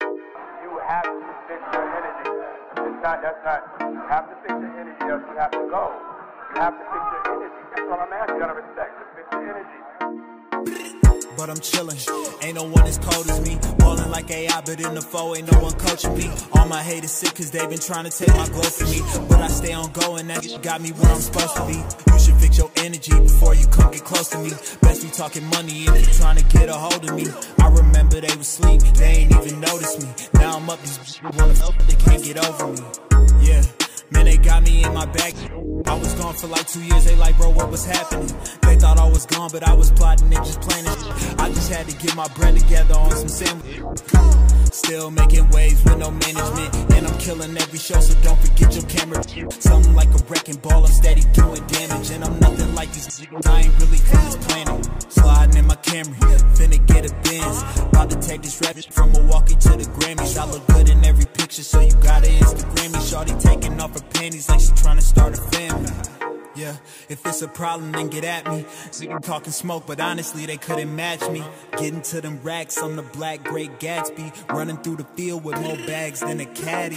You 0.00 0.80
have 0.88 1.02
to 1.04 1.34
fix 1.48 1.60
your 1.72 1.84
energy. 1.84 2.30
It's 2.78 3.02
not, 3.02 3.22
that's 3.22 3.44
not, 3.44 3.62
you 3.80 4.02
have 4.08 4.28
to 4.30 4.36
fix 4.42 4.50
your 4.50 4.80
energy 4.80 5.04
or 5.04 5.20
you 5.20 5.38
have 5.38 5.50
to 5.50 5.68
go. 5.70 5.92
You 6.54 6.60
have 6.60 6.72
to 6.72 6.84
fix 6.84 7.02
your 7.12 7.34
energy. 7.36 7.62
That's 7.74 7.88
what 7.88 8.00
I'm 8.00 8.12
asking. 8.12 8.34
You 8.36 8.40
gotta 8.40 8.54
respect 8.54 8.98
to 8.98 9.04
fix 9.14 9.26
your 9.32 9.42
energy. 9.52 9.80
but 11.36 11.50
I'm 11.50 11.56
chillin'. 11.56 12.44
Ain't 12.44 12.54
no 12.56 12.64
one 12.64 12.86
as 12.86 12.98
cold 12.98 13.28
as 13.28 13.40
me. 13.46 13.58
Ballin' 13.78 13.95
like 14.16 14.30
AI, 14.30 14.60
but 14.62 14.80
in 14.80 14.94
the 14.94 15.02
foe, 15.02 15.34
ain't 15.36 15.50
no 15.52 15.58
one 15.60 15.74
coaching 15.74 16.16
me. 16.16 16.30
All 16.54 16.66
my 16.66 16.82
haters 16.82 17.10
sick, 17.10 17.34
cause 17.34 17.50
they 17.50 17.66
been 17.66 17.78
trying 17.78 18.04
to 18.04 18.10
take 18.10 18.34
my 18.34 18.48
glow 18.48 18.62
from 18.62 18.88
me. 18.90 19.00
But 19.28 19.40
I 19.42 19.48
stay 19.48 19.74
on 19.74 19.92
going, 19.92 20.26
that 20.28 20.40
got 20.62 20.80
me 20.80 20.90
where 20.92 21.12
I'm 21.12 21.20
supposed 21.20 21.54
to 21.56 21.66
be. 21.66 21.78
You 22.12 22.18
should 22.18 22.36
fix 22.36 22.56
your 22.56 22.70
energy 22.76 23.12
before 23.12 23.54
you 23.54 23.66
come 23.66 23.92
get 23.92 24.04
close 24.04 24.28
to 24.30 24.38
me. 24.38 24.50
Best 24.80 25.02
be 25.02 25.10
talking 25.10 25.44
money 25.56 25.84
if 25.84 26.08
you 26.08 26.14
trying 26.14 26.38
to 26.38 26.44
get 26.44 26.70
a 26.70 26.74
hold 26.74 27.04
of 27.04 27.14
me. 27.14 27.26
I 27.60 27.68
remember 27.68 28.20
they 28.22 28.34
was 28.36 28.48
sleep, 28.48 28.80
they 28.96 29.28
ain't 29.28 29.32
even 29.32 29.60
notice 29.60 30.00
me. 30.02 30.08
Now 30.40 30.56
I'm 30.56 30.70
up, 30.70 30.80
these 30.80 31.20
wanna 31.36 31.54
help, 31.54 31.76
they 31.76 31.96
can't 31.96 32.24
get 32.24 32.38
over 32.38 32.72
me. 32.72 33.15
Man, 34.10 34.24
they 34.24 34.36
got 34.36 34.62
me 34.62 34.84
in 34.84 34.94
my 34.94 35.06
bag. 35.06 35.34
I 35.86 35.94
was 35.94 36.14
gone 36.14 36.34
for 36.34 36.46
like 36.46 36.66
two 36.68 36.82
years. 36.82 37.04
They 37.04 37.16
like, 37.16 37.36
bro, 37.36 37.50
what 37.50 37.70
was 37.70 37.84
happening? 37.84 38.26
They 38.62 38.76
thought 38.76 38.98
I 38.98 39.08
was 39.08 39.26
gone, 39.26 39.50
but 39.52 39.66
I 39.66 39.74
was 39.74 39.90
plotting 39.92 40.32
and 40.34 40.44
just 40.44 40.60
planning. 40.60 40.92
I 41.38 41.48
just 41.48 41.72
had 41.72 41.88
to 41.88 41.96
get 41.96 42.14
my 42.14 42.28
bread 42.28 42.56
together 42.56 42.94
on 42.94 43.10
some 43.10 43.28
sandwich. 43.28 43.82
Still 44.72 45.10
making 45.10 45.48
waves 45.50 45.82
with 45.84 45.98
no 45.98 46.10
management. 46.10 46.92
And 46.92 47.06
I'm 47.06 47.18
killing 47.18 47.56
every 47.56 47.78
show, 47.78 47.98
so 48.00 48.14
don't 48.22 48.38
forget 48.38 48.74
your 48.74 48.84
camera. 48.84 49.22
Something 49.60 49.94
like 49.94 50.08
a 50.08 50.22
wrecking 50.28 50.56
ball, 50.56 50.84
I'm 50.84 50.92
steady 50.92 51.22
doing 51.32 51.64
damage. 51.66 52.10
And 52.10 52.24
I'm 52.24 52.38
nothing 52.38 52.74
like 52.74 52.92
these. 52.92 53.26
I 53.46 53.62
ain't 53.62 53.74
really 53.80 53.98
from 53.98 54.24
this 54.24 54.36
planet. 54.46 55.12
Sliding 55.12 55.56
in 55.56 55.66
my 55.66 55.76
Camry, 55.76 56.14
finna 56.54 56.84
get 56.86 57.10
a 57.10 57.14
Benz. 57.24 57.62
About 57.90 58.10
to 58.10 58.20
take 58.20 58.42
this 58.42 58.60
rap 58.60 58.76
from 58.90 59.12
Milwaukee 59.12 59.56
to 59.56 59.70
the 59.70 59.84
Grammys. 59.96 60.36
I 60.36 60.44
look 60.50 60.66
good 60.68 60.88
in 60.88 61.04
every 61.04 61.26
picture, 61.26 61.62
so 61.62 61.80
you 61.80 61.92
gotta 62.02 62.28
Instagram 62.28 62.92
me. 62.92 63.00
Shorty 63.06 63.34
taking 63.40 63.80
off 63.80 63.95
her 63.96 64.02
panties 64.10 64.48
like 64.48 64.60
she 64.60 64.72
trying 64.74 64.96
to 64.96 65.02
start 65.02 65.38
a 65.38 65.42
family. 65.42 66.35
Yeah, 66.56 66.74
if 67.10 67.26
it's 67.26 67.42
a 67.42 67.48
problem, 67.48 67.92
then 67.92 68.08
get 68.08 68.24
at 68.24 68.46
me. 68.46 68.62
Nigga 68.62 69.22
talking 69.22 69.52
smoke, 69.52 69.86
but 69.86 70.00
honestly, 70.00 70.46
they 70.46 70.56
couldn't 70.56 70.94
match 70.96 71.20
me. 71.28 71.44
Getting 71.72 72.00
to 72.00 72.22
them 72.22 72.40
racks, 72.42 72.78
I'm 72.78 72.96
the 72.96 73.02
black 73.02 73.44
great 73.44 73.78
Gatsby. 73.78 74.32
Running 74.48 74.78
through 74.78 74.96
the 74.96 75.04
field 75.04 75.44
with 75.44 75.60
more 75.60 75.76
bags 75.86 76.20
than 76.20 76.40
a 76.40 76.46
caddy. 76.46 76.96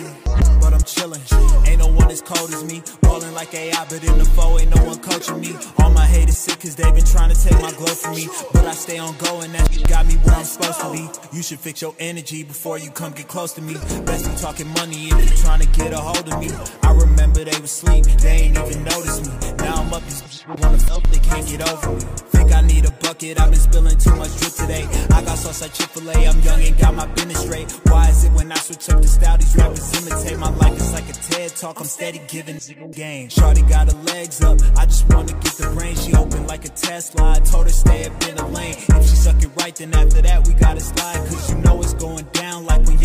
But 0.61 0.73
I'm 0.73 0.79
chillin', 0.81 1.67
ain't 1.67 1.79
no 1.79 1.87
one 1.87 2.09
as 2.09 2.21
cold 2.21 2.53
as 2.53 2.63
me. 2.63 2.81
Ballin' 3.01 3.33
like 3.33 3.53
AI, 3.53 3.85
but 3.89 4.01
in 4.01 4.17
the 4.17 4.23
foe, 4.23 4.59
ain't 4.59 4.73
no 4.73 4.81
one 4.85 4.99
coaching 4.99 5.41
me. 5.41 5.53
All 5.79 5.91
my 5.91 6.05
haters 6.05 6.37
sick, 6.37 6.61
cause 6.61 6.77
they 6.77 6.89
been 6.91 7.03
trying 7.03 7.33
to 7.33 7.43
take 7.43 7.61
my 7.61 7.71
glow 7.73 7.93
from 7.93 8.15
me. 8.15 8.27
But 8.53 8.63
I 8.63 8.71
stay 8.71 8.97
on 8.97 9.17
go, 9.17 9.41
and 9.41 9.53
that 9.55 9.89
got 9.89 10.05
me 10.05 10.13
where 10.15 10.35
I'm 10.35 10.45
supposed 10.45 10.79
to 10.79 10.91
be. 10.91 11.09
You 11.35 11.43
should 11.43 11.59
fix 11.59 11.81
your 11.81 11.95
energy 11.99 12.43
before 12.43 12.77
you 12.77 12.91
come 12.91 13.11
get 13.11 13.27
close 13.27 13.51
to 13.53 13.61
me. 13.61 13.73
Best 14.05 14.23
be 14.25 14.35
talking 14.39 14.67
money 14.69 15.09
if 15.09 15.31
you 15.31 15.37
trying 15.37 15.59
to 15.59 15.67
get 15.67 15.91
a 15.91 15.97
hold 15.97 16.31
of 16.31 16.39
me. 16.39 16.49
I 16.83 16.93
remember 16.93 17.43
they 17.43 17.59
was 17.59 17.71
sleep, 17.71 18.05
they 18.05 18.47
ain't 18.47 18.57
even 18.57 18.83
notice 18.85 19.27
me. 19.27 19.48
Now 19.57 19.81
I'm 19.81 19.93
up, 19.93 20.03
these 20.03 20.21
bitches 20.21 20.61
wanna 20.61 20.77
help, 20.83 21.07
they 21.07 21.19
can't 21.19 21.47
get 21.47 21.61
over 21.69 21.95
me. 21.95 22.01
Think 22.31 22.51
I 22.53 22.61
need 22.61 22.85
a 22.85 22.91
bucket, 22.91 23.39
I've 23.39 23.51
been 23.51 23.59
spilling 23.59 23.97
too 23.97 24.15
much 24.15 24.35
drip 24.37 24.53
today. 24.53 24.87
I 25.11 25.21
got 25.23 25.37
sauce 25.37 25.61
like 25.61 25.73
Chick-fil-A, 25.73 26.27
I'm 26.27 26.39
young 26.41 26.61
and 26.61 26.77
got 26.77 26.95
my 26.95 27.07
business 27.07 27.41
straight. 27.41 27.71
Why 27.89 28.09
is 28.09 28.23
it 28.23 28.31
when 28.33 28.51
I 28.51 28.55
switch 28.55 28.89
up 28.89 29.01
the 29.01 29.07
style, 29.07 29.37
these 29.37 29.55
rappers 29.55 29.93
imitate 29.93 30.37
my 30.37 30.49
life? 30.49 30.73
It's 30.73 30.93
like 30.93 31.09
a 31.09 31.13
TED 31.13 31.55
talk, 31.55 31.79
I'm 31.79 31.85
steady 31.85 32.21
giving 32.27 32.59
game. 32.91 33.29
Shorty 33.29 33.61
got 33.63 33.91
her 33.91 33.97
legs 34.03 34.41
up, 34.41 34.59
I 34.77 34.85
just 34.85 35.07
wanna 35.09 35.33
get 35.33 35.53
the 35.53 35.71
brain. 35.75 35.95
She 35.95 36.13
open 36.13 36.47
like 36.47 36.65
a 36.65 36.69
Tesla, 36.69 37.31
I 37.31 37.39
told 37.39 37.65
her 37.65 37.71
stay 37.71 38.05
up 38.05 38.27
in 38.27 38.35
the 38.35 38.45
lane. 38.45 38.75
If 38.77 39.09
she 39.09 39.15
suck 39.15 39.41
it 39.41 39.49
right, 39.57 39.75
then 39.75 39.93
after 39.93 40.21
that 40.21 40.47
we 40.47 40.53
gotta 40.53 40.81
slide. 40.81 41.17
Cause 41.27 41.49
you 41.49 41.57
know 41.57 41.79
it's 41.81 41.93
going 41.93 42.25
down 42.33 42.65
like 42.65 42.85
when 42.85 42.98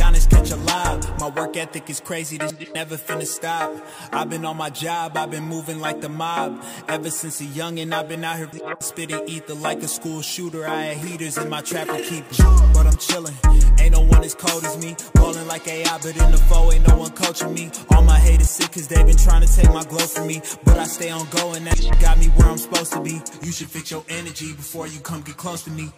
Giannis 0.54 0.64
catch 0.64 1.02
a 1.04 1.10
lob. 1.10 1.20
My 1.20 1.28
work 1.28 1.56
ethic 1.56 1.88
is 1.90 2.00
crazy, 2.00 2.38
this 2.38 2.54
never 2.74 2.96
finna 2.96 3.26
stop. 3.26 3.72
I've 4.12 4.28
been 4.30 4.44
on 4.44 4.56
my 4.56 4.70
job, 4.70 5.16
I've 5.16 5.30
been 5.30 5.44
moving 5.44 5.80
like 5.80 6.00
the 6.00 6.08
mob. 6.08 6.62
Ever 6.88 7.10
since 7.10 7.40
a 7.40 7.44
youngin', 7.44 7.92
I've 7.92 8.08
been 8.08 8.24
out 8.24 8.36
here 8.36 8.50
spitting 8.80 9.28
ether 9.28 9.54
like 9.54 9.82
a 9.82 9.88
school 9.88 10.22
shooter. 10.22 10.66
I 10.66 10.84
had 10.84 10.96
heaters 10.98 11.38
in 11.38 11.48
my 11.48 11.60
trapper 11.60 11.98
keeper, 11.98 12.34
but 12.72 12.86
I'm 12.86 12.94
chillin'. 12.94 13.80
Ain't 13.80 13.92
no 13.92 14.00
one 14.00 14.24
as 14.24 14.34
cold 14.34 14.64
as 14.64 14.78
me. 14.78 14.96
Ballin' 15.14 15.46
like 15.46 15.66
AI, 15.68 15.98
but 15.98 16.16
in 16.16 16.30
the 16.30 16.38
foe, 16.38 16.72
ain't 16.72 16.86
no 16.88 16.96
one 16.96 17.10
coaching 17.12 17.52
me. 17.52 17.70
All 17.94 18.02
my 18.02 18.18
haters 18.18 18.50
sick, 18.50 18.72
cause 18.72 18.88
they 18.88 19.02
been 19.04 19.16
trying 19.16 19.46
to 19.46 19.52
take 19.52 19.72
my 19.72 19.84
glow 19.84 20.06
from 20.06 20.26
me. 20.26 20.40
But 20.64 20.78
I 20.78 20.84
stay 20.84 21.10
on 21.10 21.26
go, 21.30 21.54
and 21.54 21.66
that 21.66 21.78
got 22.00 22.18
me 22.18 22.26
where 22.26 22.48
I'm 22.48 22.58
supposed 22.58 22.92
to 22.92 23.00
be. 23.00 23.20
You 23.42 23.52
should 23.52 23.70
fix 23.70 23.90
your 23.90 24.04
energy 24.08 24.52
before 24.52 24.86
you 24.86 25.00
come 25.00 25.22
get 25.22 25.36
close 25.36 25.62
to 25.64 25.70
me. 25.70 25.90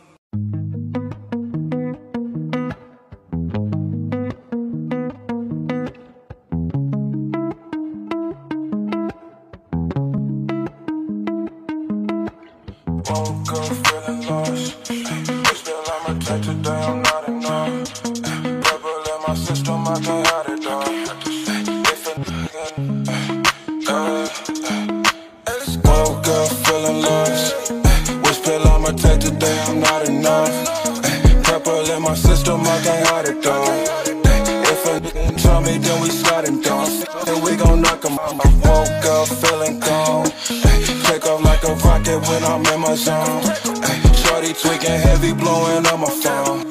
Blowing 45.46 45.86
on 45.86 46.00
my 46.00 46.10
phone. 46.22 46.66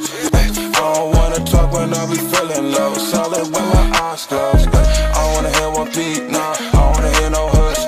I 0.76 0.88
don't 0.96 1.16
wanna 1.16 1.40
talk 1.48 1.72
when 1.72 1.94
I 1.94 2.04
be 2.12 2.20
feeling 2.32 2.72
low. 2.76 2.94
Solid 2.96 3.48
when 3.54 3.66
my 3.72 3.86
eyes 4.04 4.26
closed. 4.28 4.68
I 4.68 5.20
don't 5.24 5.34
wanna 5.36 5.52
hear 5.58 5.70
one 5.80 5.90
beat, 5.96 6.24
nah. 6.28 6.42
I 6.42 6.72
don't 6.76 6.92
wanna 6.96 7.12
hear 7.18 7.30
no 7.30 7.44
hush. 7.58 7.82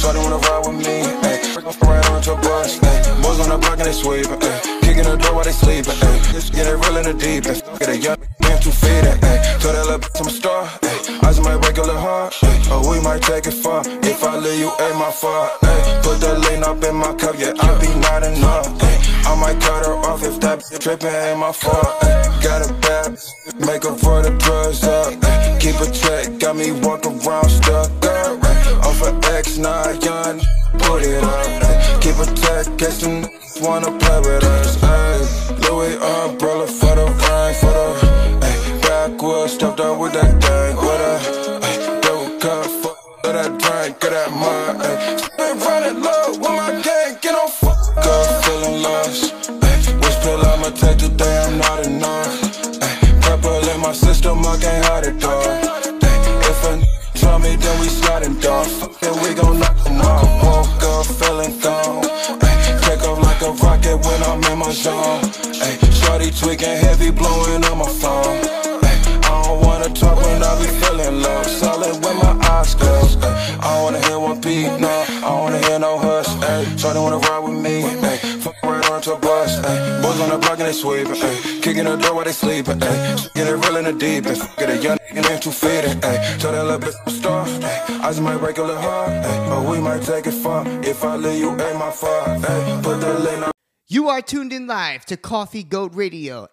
Shorty 0.00 0.18
wanna 0.24 0.40
ride 0.46 0.62
with 0.66 0.78
me. 0.86 0.96
Ay, 1.28 1.38
right 1.88 2.04
onto 2.10 2.32
a 2.32 2.36
bus. 2.44 2.76
Ay, 2.82 3.00
boys 3.22 3.40
on 3.40 3.48
the 3.48 3.58
block 3.62 3.78
and 3.80 3.88
they 3.88 3.96
sweeping. 4.02 4.40
Ay, 4.50 4.60
kicking 4.84 5.08
the 5.08 5.16
door 5.16 5.34
while 5.36 5.44
they 5.48 5.56
sleeping. 5.64 5.96
Ay, 6.08 6.16
just 6.32 6.52
get 6.52 6.66
it 6.66 6.76
real 6.82 6.96
in 7.00 7.04
the 7.08 7.14
deep. 7.24 7.42
Ay, 7.48 7.56
get 7.80 7.88
a 7.88 7.96
young 7.96 8.20
man 8.42 8.58
two 8.60 8.74
feet. 8.82 9.04
Ay, 9.08 9.38
tell 9.60 9.72
that 9.72 9.84
little 9.88 10.02
bitch 10.04 10.20
I'm 10.20 10.28
a 10.28 10.34
star. 10.40 10.62
Ay, 10.82 11.26
eyes 11.26 11.40
might 11.40 11.58
break 11.62 11.78
a 11.78 11.84
little 11.88 12.04
heart. 12.08 12.36
Ay, 12.42 12.68
or 12.68 12.84
oh, 12.84 12.90
we 12.90 13.00
might 13.00 13.22
take 13.22 13.46
it 13.46 13.56
far. 13.64 13.80
If 14.12 14.22
I 14.22 14.36
leave 14.36 14.60
you, 14.60 14.70
ain't 14.84 14.98
my 14.98 15.10
fault. 15.10 15.63
Trippin' 20.84 21.14
ain't 21.14 21.38
my 21.38 21.50
fault. 21.50 21.98
Got 22.44 22.68
a 22.68 22.72
bad, 22.84 23.16
make 23.58 23.84
her 23.84 23.96
for 23.96 24.20
the 24.20 24.36
drugs 24.36 24.84
up. 24.84 25.14
Keep 25.58 25.80
a 25.80 25.90
check, 25.90 26.38
got 26.38 26.56
me 26.56 26.72
walking 26.72 27.16
around 27.26 27.48
stuck 27.48 27.88
up. 28.04 28.44
Ay, 28.44 28.80
off 28.84 29.00
of 29.00 29.18
X9, 29.22 30.04
young, 30.04 30.40
put 30.80 31.00
it 31.02 31.24
up. 31.24 32.02
Keep 32.02 32.16
a 32.20 32.26
check, 32.36 32.76
case 32.76 33.00
them 33.00 33.24
wanna 33.62 33.98
play 33.98 34.20
with 34.28 34.44
us. 34.44 34.76
Ay, 34.82 35.24
Louis 35.64 35.96
umbrella 35.96 36.66
for 36.66 36.94
the 37.00 37.06
rain, 37.24 37.54
for 37.54 37.72
the 37.72 38.78
backwoods, 38.82 39.54
stepped 39.54 39.80
up 39.80 39.98
with 39.98 40.12
that 40.12 40.32
thing, 40.42 40.76
with 40.76 41.40
a 41.40 41.43
And 80.54 80.62
they 80.62 80.72
sweeping, 80.72 81.14
ayy. 81.14 81.62
Kicking 81.62 81.84
the 81.84 81.96
door 81.96 82.14
while 82.14 82.24
they 82.24 82.30
sleeping, 82.30 82.78
ayy. 82.78 83.34
Get 83.34 83.48
it 83.48 83.56
real 83.56 83.76
in 83.76 83.84
the 83.86 83.92
deep 83.92 84.24
end. 84.24 84.40
Get 84.56 84.70
a 84.70 84.76
young 84.76 84.98
nigga 84.98 85.28
named 85.28 85.42
two 85.42 85.50
feet 85.50 85.82
ayy. 85.82 86.38
Tell 86.38 86.52
that 86.52 86.64
little 86.64 86.78
bitch 86.78 86.94
I'm 87.04 87.12
star, 87.12 87.44
ayy. 87.44 88.18
I 88.18 88.20
might 88.20 88.38
break 88.38 88.58
a 88.58 88.62
little 88.62 88.80
heart, 88.80 89.10
ayy. 89.10 89.48
But 89.48 89.68
we 89.68 89.80
might 89.80 90.02
take 90.02 90.28
it 90.28 90.32
far. 90.32 90.64
If 90.84 91.02
I 91.02 91.16
leave 91.16 91.40
you, 91.40 91.50
ain't 91.50 91.76
my 91.76 91.90
fault, 91.90 92.28
ayy. 92.40 92.82
Put 92.84 93.00
the 93.00 93.18
lane 93.18 93.42
on. 93.42 93.50
You 93.88 94.08
are 94.08 94.22
tuned 94.22 94.52
in 94.52 94.68
live 94.68 95.04
to 95.06 95.16
Coffee 95.16 95.64
Goat 95.64 95.92
Radio. 95.92 96.46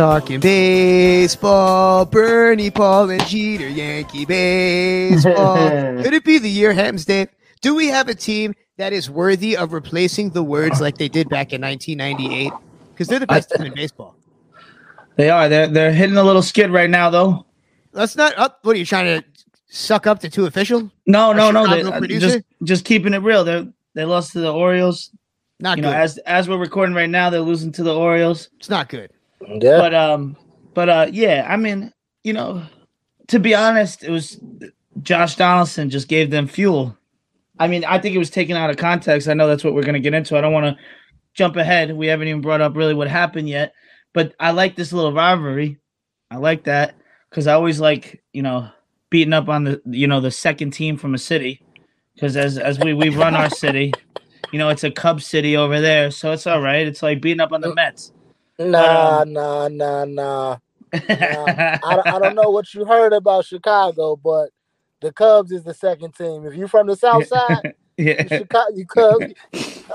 talking 0.00 0.40
baseball. 0.40 2.06
Bernie, 2.06 2.70
Paul, 2.70 3.10
and 3.10 3.22
Jeter, 3.26 3.68
Yankee 3.68 4.24
baseball. 4.24 5.56
Could 6.02 6.14
it 6.14 6.24
be 6.24 6.38
the 6.38 6.48
year, 6.48 6.72
Hams 6.72 7.04
Do 7.04 7.74
we 7.74 7.88
have 7.88 8.08
a 8.08 8.14
team 8.14 8.54
that 8.78 8.94
is 8.94 9.10
worthy 9.10 9.58
of 9.58 9.74
replacing 9.74 10.30
the 10.30 10.42
words 10.42 10.80
like 10.80 10.96
they 10.96 11.08
did 11.08 11.28
back 11.28 11.52
in 11.52 11.60
1998? 11.60 12.50
Because 12.92 13.08
they're 13.08 13.18
the 13.18 13.26
best 13.26 13.52
I, 13.52 13.58
team 13.58 13.66
in 13.66 13.74
baseball. 13.74 14.16
They 15.16 15.28
are. 15.28 15.50
They're 15.50 15.66
they're 15.66 15.92
hitting 15.92 16.16
a 16.16 16.24
little 16.24 16.42
skid 16.42 16.70
right 16.70 16.88
now, 16.88 17.10
though. 17.10 17.44
That's 17.92 18.16
not 18.16 18.32
up. 18.38 18.60
What 18.62 18.76
are 18.76 18.78
you 18.78 18.86
trying 18.86 19.20
to 19.20 19.26
suck 19.68 20.06
up 20.06 20.20
to? 20.20 20.30
Two 20.30 20.46
official? 20.46 20.90
No, 21.06 21.34
no, 21.34 21.50
no. 21.50 21.66
They, 21.66 21.82
uh, 21.82 22.00
just 22.18 22.40
just 22.62 22.86
keeping 22.86 23.12
it 23.12 23.18
real. 23.18 23.44
They 23.44 23.68
they 23.94 24.06
lost 24.06 24.32
to 24.32 24.40
the 24.40 24.50
Orioles. 24.50 25.10
Not 25.58 25.76
you 25.76 25.82
good. 25.82 25.90
Know, 25.90 25.96
as 25.96 26.16
as 26.18 26.48
we're 26.48 26.56
recording 26.56 26.94
right 26.94 27.10
now, 27.10 27.28
they're 27.28 27.40
losing 27.40 27.70
to 27.72 27.82
the 27.82 27.94
Orioles. 27.94 28.48
It's 28.56 28.70
not 28.70 28.88
good. 28.88 29.12
Yeah. 29.46 29.78
But 29.78 29.94
um, 29.94 30.36
but 30.74 30.88
uh, 30.88 31.06
yeah. 31.10 31.46
I 31.48 31.56
mean, 31.56 31.92
you 32.24 32.32
know, 32.32 32.62
to 33.28 33.38
be 33.38 33.54
honest, 33.54 34.04
it 34.04 34.10
was 34.10 34.40
Josh 35.02 35.36
Donaldson 35.36 35.90
just 35.90 36.08
gave 36.08 36.30
them 36.30 36.46
fuel. 36.46 36.96
I 37.58 37.68
mean, 37.68 37.84
I 37.84 37.98
think 37.98 38.14
it 38.14 38.18
was 38.18 38.30
taken 38.30 38.56
out 38.56 38.70
of 38.70 38.76
context. 38.76 39.28
I 39.28 39.34
know 39.34 39.46
that's 39.46 39.64
what 39.64 39.74
we're 39.74 39.82
gonna 39.82 40.00
get 40.00 40.14
into. 40.14 40.36
I 40.36 40.40
don't 40.40 40.52
want 40.52 40.66
to 40.66 40.82
jump 41.34 41.56
ahead. 41.56 41.94
We 41.96 42.06
haven't 42.06 42.28
even 42.28 42.40
brought 42.40 42.60
up 42.60 42.76
really 42.76 42.94
what 42.94 43.08
happened 43.08 43.48
yet. 43.48 43.74
But 44.12 44.34
I 44.40 44.50
like 44.50 44.76
this 44.76 44.92
little 44.92 45.12
rivalry. 45.12 45.78
I 46.30 46.36
like 46.36 46.64
that 46.64 46.96
because 47.28 47.46
I 47.46 47.54
always 47.54 47.80
like 47.80 48.22
you 48.32 48.42
know 48.42 48.68
beating 49.10 49.32
up 49.32 49.48
on 49.48 49.64
the 49.64 49.82
you 49.86 50.06
know 50.06 50.20
the 50.20 50.30
second 50.30 50.70
team 50.70 50.96
from 50.96 51.14
a 51.14 51.18
city 51.18 51.62
because 52.14 52.36
as 52.36 52.58
as 52.58 52.78
we 52.78 52.94
we 52.94 53.08
run 53.08 53.34
our 53.34 53.50
city, 53.50 53.92
you 54.52 54.58
know 54.58 54.68
it's 54.68 54.84
a 54.84 54.90
Cub 54.90 55.22
city 55.22 55.56
over 55.56 55.80
there, 55.80 56.10
so 56.10 56.32
it's 56.32 56.46
all 56.46 56.60
right. 56.60 56.86
It's 56.86 57.02
like 57.02 57.20
beating 57.20 57.40
up 57.40 57.52
on 57.52 57.60
the 57.60 57.74
Mets. 57.74 58.12
Nah, 58.60 59.22
Um, 59.22 59.32
nah, 59.32 59.68
nah, 59.68 60.04
nah. 60.04 60.56
nah. 60.92 60.98
I, 61.12 61.78
don't- 61.96 62.06
I 62.06 62.18
don't 62.18 62.34
know 62.34 62.50
what 62.50 62.72
you 62.74 62.84
heard 62.84 63.12
about 63.12 63.44
Chicago, 63.46 64.16
but 64.16 64.50
the 65.00 65.12
Cubs 65.12 65.50
is 65.52 65.64
the 65.64 65.74
second 65.74 66.14
team. 66.14 66.44
If 66.46 66.54
you're 66.54 66.68
from 66.68 66.86
the 66.86 66.96
South 66.96 67.26
Side, 67.26 67.74
Yeah. 67.96 68.22
you 68.22 68.28
Chicago, 68.38 68.74
you 68.74 68.86
Cubs. 68.86 69.24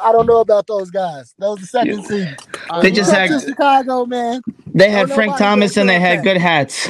I 0.03 0.11
don't 0.11 0.25
know 0.27 0.39
about 0.39 0.67
those 0.67 0.91
guys. 0.91 1.33
Those 1.39 1.59
the 1.59 1.65
second 1.67 2.05
team. 2.05 2.35
They 2.81 2.91
just 2.91 3.11
had- 3.11 3.29
Chicago, 3.41 4.05
man. 4.05 4.41
They 4.73 4.89
had 4.89 5.07
Don't 5.07 5.15
Frank 5.15 5.37
Thomas 5.37 5.77
and 5.77 5.87
they 5.89 5.99
had 5.99 6.17
hats. 6.17 6.23
good 6.23 6.37
hats. 6.37 6.89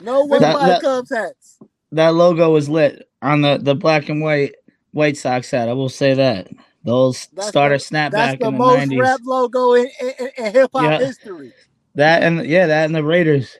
No 0.00 0.24
one 0.24 0.40
That- 0.42 0.58
that- 0.58 0.80
Cubs 0.82 1.10
hats. 1.14 1.58
That 1.92 2.14
logo 2.14 2.50
was 2.52 2.68
lit 2.68 3.08
on 3.20 3.40
the 3.42 3.58
the 3.60 3.74
black 3.74 4.08
and 4.08 4.22
white 4.22 4.54
White 4.92 5.16
Sox 5.16 5.50
hat. 5.50 5.68
I 5.68 5.72
will 5.72 5.88
say 5.88 6.14
that 6.14 6.48
the 6.84 6.92
old 6.92 7.14
s- 7.14 7.26
That's 7.32 7.48
starter 7.48 7.78
the, 7.78 7.84
snapback 7.84 8.10
That's 8.12 8.38
the 8.38 8.46
in 8.46 8.52
the 8.52 8.58
most 8.58 8.78
nineties. 8.78 8.98
rap 9.00 9.20
logo 9.24 9.74
in, 9.74 9.88
in, 10.00 10.30
in 10.38 10.52
hip 10.52 10.70
hop 10.72 10.82
Yeah. 10.84 10.98
history. 10.98 11.52
That 11.94 12.22
and 12.22 12.46
yeah, 12.46 12.66
that 12.66 12.84
and 12.86 12.94
the 12.94 13.04
Raiders. 13.04 13.56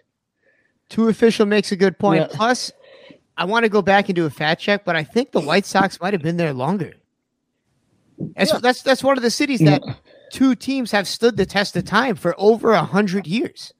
Two 0.89 1.09
official 1.09 1.47
makes 1.47 1.71
a 1.73 1.77
good 1.77 1.99
point. 1.99 2.21
Yeah. 2.31 2.37
Plus, 2.37 2.73
I 3.37 3.45
want 3.45 3.65
to 3.65 3.69
go 3.69 3.83
back 3.83 4.09
and 4.09 4.17
do 4.17 4.27
a 4.27 4.31
fact 4.31 4.61
check, 4.61 4.85
but 4.85 4.97
I 4.97 5.05
think 5.05 5.33
the 5.33 5.41
White 5.41 5.65
Sox 5.67 6.01
might 6.01 6.13
have 6.15 6.23
been 6.23 6.37
there 6.37 6.53
longer. 6.53 6.95
That's 8.37 8.53
that's 8.61 8.83
that's 8.83 9.03
one 9.03 9.17
of 9.17 9.23
the 9.23 9.31
cities 9.31 9.61
that 9.61 9.83
two 10.31 10.55
teams 10.55 10.91
have 10.91 11.09
stood 11.09 11.37
the 11.37 11.47
test 11.47 11.77
of 11.77 11.85
time 11.85 12.17
for 12.17 12.35
over 12.39 12.73
a 12.73 12.85
hundred 12.85 13.27
years. 13.27 13.73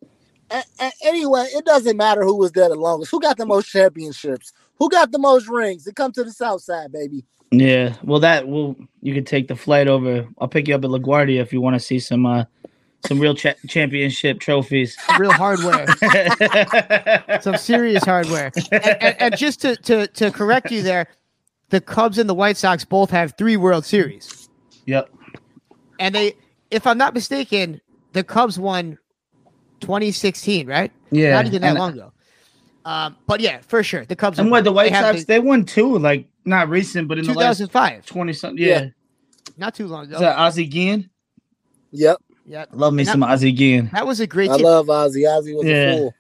A- 0.51 0.65
a- 0.81 0.93
anyway, 1.05 1.47
it 1.55 1.65
doesn't 1.65 1.97
matter 1.97 2.25
who 2.25 2.37
was 2.37 2.51
there 2.53 2.69
the 2.69 2.75
longest. 2.75 3.11
Who 3.11 3.21
got 3.21 3.37
the 3.37 3.47
most 3.47 3.67
championships? 3.71 4.53
Who 4.79 4.89
got 4.89 5.13
the 5.13 5.19
most 5.19 5.47
rings? 5.49 5.87
It 5.87 5.95
come 5.95 6.11
to 6.13 6.25
the 6.25 6.33
South 6.33 6.63
Side, 6.63 6.91
baby. 6.91 7.25
Yeah, 7.53 7.95
well, 8.05 8.21
that 8.21 8.47
will 8.47 8.77
you 9.03 9.13
could 9.15 9.27
take 9.27 9.49
the 9.49 9.57
flight 9.57 9.89
over. 9.89 10.27
I'll 10.39 10.49
pick 10.49 10.69
you 10.69 10.75
up 10.75 10.85
at 10.85 10.91
LaGuardia 10.91 11.41
if 11.41 11.53
you 11.53 11.61
want 11.61 11.75
to 11.75 11.81
see 11.81 11.99
some 11.99 12.25
uh 12.27 12.45
some 13.07 13.19
real 13.19 13.35
cha- 13.35 13.55
championship 13.67 14.39
trophies. 14.41 14.97
Real 15.19 15.33
hardware. 15.33 15.87
Some 17.41 17.57
serious 17.57 18.05
hardware. 18.05 18.53
And, 18.71 18.85
and- 18.85 19.17
and 19.23 19.37
just 19.39 19.63
to, 19.63 19.75
to 19.77 20.07
to 20.09 20.31
correct 20.31 20.71
you 20.71 20.83
there, 20.83 21.07
the 21.71 21.81
Cubs 21.81 22.19
and 22.19 22.29
the 22.29 22.35
White 22.35 22.57
Sox 22.59 22.85
both 22.85 23.11
have 23.11 23.35
three 23.39 23.57
World 23.57 23.85
Series. 23.87 24.49
Yep. 24.87 25.09
And 25.99 26.15
they, 26.15 26.35
if 26.71 26.87
I'm 26.87 26.99
not 26.99 27.15
mistaken, 27.15 27.81
the 28.13 28.23
Cubs 28.23 28.59
won 28.59 28.99
2016, 29.81 30.67
right? 30.67 30.93
Yeah, 31.11 31.33
Not 31.33 31.47
even 31.47 31.63
that 31.63 31.77
long 31.77 31.93
ago. 31.95 32.13
Um, 32.85 33.17
but 33.27 33.41
yeah, 33.41 33.61
for 33.67 33.83
sure, 33.83 34.05
the 34.05 34.17
Cubs. 34.17 34.39
And 34.39 34.51
what 34.51 34.65
the 34.65 34.73
White 34.73 34.93
they 34.93 34.99
Sox? 35.01 35.21
the- 35.21 35.25
they 35.27 35.39
won 35.41 35.65
two, 35.65 35.97
like 35.99 36.27
not 36.45 36.69
recent, 36.69 37.09
but 37.09 37.19
in 37.19 37.25
the 37.27 37.33
last 37.35 37.59
2005, 37.59 38.07
twenty 38.07 38.33
something. 38.33 38.63
Yeah. 38.65 38.81
Yeah, 38.83 38.89
not 39.57 39.75
too 39.75 39.87
long 39.87 40.05
ago. 40.05 40.15
is 40.15 40.21
that 40.21 40.39
Ozzie 40.39 40.67
Guillen? 40.67 41.11
Yep. 41.93 42.19
Yeah, 42.47 42.65
Love 42.73 42.95
me 42.95 43.03
And 43.03 43.09
some 43.09 43.21
that, 43.21 43.31
Ozzie 43.31 43.53
Guillen. 43.53 43.91
that 43.93 44.07
was 44.07 44.21
a 44.21 44.27
great 44.27 44.51
I 44.51 44.57
team. 44.57 44.67
love 44.67 44.91
Ozzie. 44.91 45.27
Ozzie 45.27 45.55
was 45.55 45.65
Yeah. 45.67 45.75
a 45.93 45.97
fool. 45.99 46.15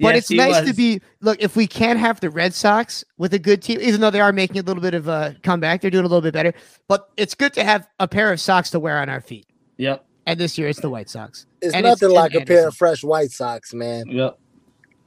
But 0.00 0.14
Yes, 0.14 0.16
it's 0.18 0.28
he 0.28 0.36
nice 0.36 0.66
to 0.66 0.72
be 0.72 1.00
look 1.20 1.42
if 1.42 1.54
we 1.54 1.66
can't 1.66 1.98
have 1.98 2.18
the 2.20 2.30
Red 2.30 2.54
Sox 2.54 3.04
with 3.18 3.34
a 3.34 3.38
good 3.38 3.60
team, 3.62 3.78
even 3.82 4.00
though 4.00 4.10
they 4.10 4.20
are 4.20 4.32
making 4.32 4.58
a 4.58 4.62
little 4.62 4.82
bit 4.82 4.94
of 4.94 5.06
a 5.06 5.36
comeback, 5.42 5.80
they're 5.82 5.90
doing 5.90 6.04
a 6.04 6.08
little 6.08 6.22
bit 6.22 6.32
better. 6.32 6.54
But 6.88 7.10
it's 7.18 7.34
good 7.34 7.52
to 7.54 7.64
have 7.64 7.86
a 8.00 8.08
pair 8.08 8.32
of 8.32 8.40
socks 8.40 8.70
to 8.70 8.80
wear 8.80 8.98
on 8.98 9.08
our 9.10 9.20
feet. 9.20 9.46
Yep. 9.76 10.04
And 10.24 10.40
this 10.40 10.56
year 10.56 10.68
it's 10.68 10.80
the 10.80 10.88
White 10.88 11.10
Sox. 11.10 11.44
It's 11.60 11.74
And 11.74 11.84
nothing 11.84 12.08
Tim 12.08 12.14
like 12.14 12.34
a 12.34 12.40
pair 12.44 12.68
of 12.68 12.74
fresh 12.76 13.04
White 13.04 13.32
Sox, 13.32 13.74
man. 13.74 14.06
Yep. 14.08 14.38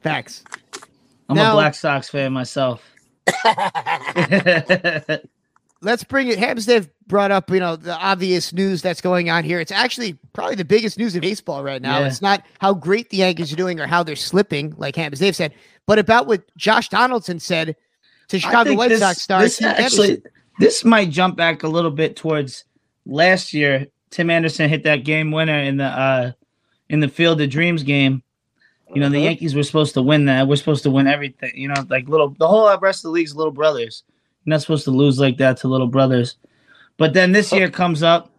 Facts. 0.02 0.44
I'm 1.30 1.36
Now- 1.36 1.52
a 1.54 1.56
Black 1.56 1.74
Sox 1.74 2.10
fan 2.10 2.34
myself. 2.34 2.84
Let's 5.82 6.04
bring 6.04 6.30
it. 6.30 6.40
Hamsdev 6.40 6.90
brought 7.06 7.32
up, 7.32 7.50
you 7.52 7.60
know, 7.60 7.76
the 7.76 7.96
obvious 7.96 8.54
news 8.54 8.82
that's 8.82 9.02
going 9.02 9.30
on 9.30 9.44
here. 9.44 9.60
It's 9.60 9.72
actually 9.72 10.14
probably 10.34 10.56
the 10.56 10.66
biggest 10.66 10.98
news 10.98 11.16
in 11.16 11.22
baseball 11.22 11.64
right 11.64 11.82
now. 11.82 12.00
Yeah. 12.00 12.08
It's 12.08 12.22
not 12.22 12.44
how 12.60 12.74
great 12.74 13.10
the 13.10 13.18
Yankees 13.18 13.54
are 13.54 13.56
doing 13.56 13.80
or 13.80 13.86
how 13.86 14.02
they're 14.02 14.16
slipping, 14.16 14.74
like 14.78 14.96
Hamsdev 14.96 15.36
said, 15.36 15.54
but 15.86 16.00
about 16.00 16.28
what 16.28 16.44
Josh 16.58 16.90
Donaldson 16.90 17.40
said 17.40 17.76
to 18.30 18.40
Chicago 18.40 18.74
White 18.74 18.90
this- 18.90 19.00
Sox 19.02 19.22
star. 19.22 19.42
This 19.42 19.62
actually, 19.62 20.10
Anderson. 20.10 20.32
this 20.60 20.84
might 20.84 21.12
jump 21.12 21.36
back 21.36 21.64
a 21.64 21.68
little 21.68 21.92
bit 21.92 22.16
towards 22.16 22.66
last 23.06 23.54
year. 23.54 23.88
Tim 24.10 24.30
Anderson 24.30 24.70
hit 24.70 24.84
that 24.84 25.04
game 25.04 25.32
winner 25.32 25.60
in 25.60 25.78
the 25.78 25.86
uh 25.86 26.32
in 26.90 27.00
the 27.00 27.08
Field 27.08 27.42
of 27.42 27.50
Dreams 27.50 27.84
game. 27.84 28.24
You 28.96 29.02
know, 29.02 29.10
the 29.10 29.18
Uh-huh. 29.18 29.26
Yankees 29.26 29.54
were 29.56 29.64
supposed 29.64 29.94
to 29.96 30.02
win 30.02 30.26
that. 30.26 30.48
We're 30.48 30.56
supposed 30.56 30.84
to 30.84 30.90
win 30.90 31.06
everything. 31.08 31.52
You 31.56 31.68
know, 31.68 31.86
like 31.90 32.08
little 32.08 32.30
the 32.40 32.48
whole 32.48 32.76
rest 32.80 33.00
of 33.00 33.10
the 33.10 33.12
league's 33.12 33.36
little 33.36 33.52
brothers. 33.52 34.04
You're 34.46 34.52
not 34.52 34.62
supposed 34.62 34.86
to 34.86 34.92
lose 34.92 35.20
like 35.20 35.38
that 35.38 35.58
to 35.58 35.68
little 35.68 35.88
brothers. 35.88 36.38
But 36.98 37.14
then 37.14 37.32
this 37.34 37.52
year 37.52 37.70
comes 37.70 38.04
up, 38.04 38.32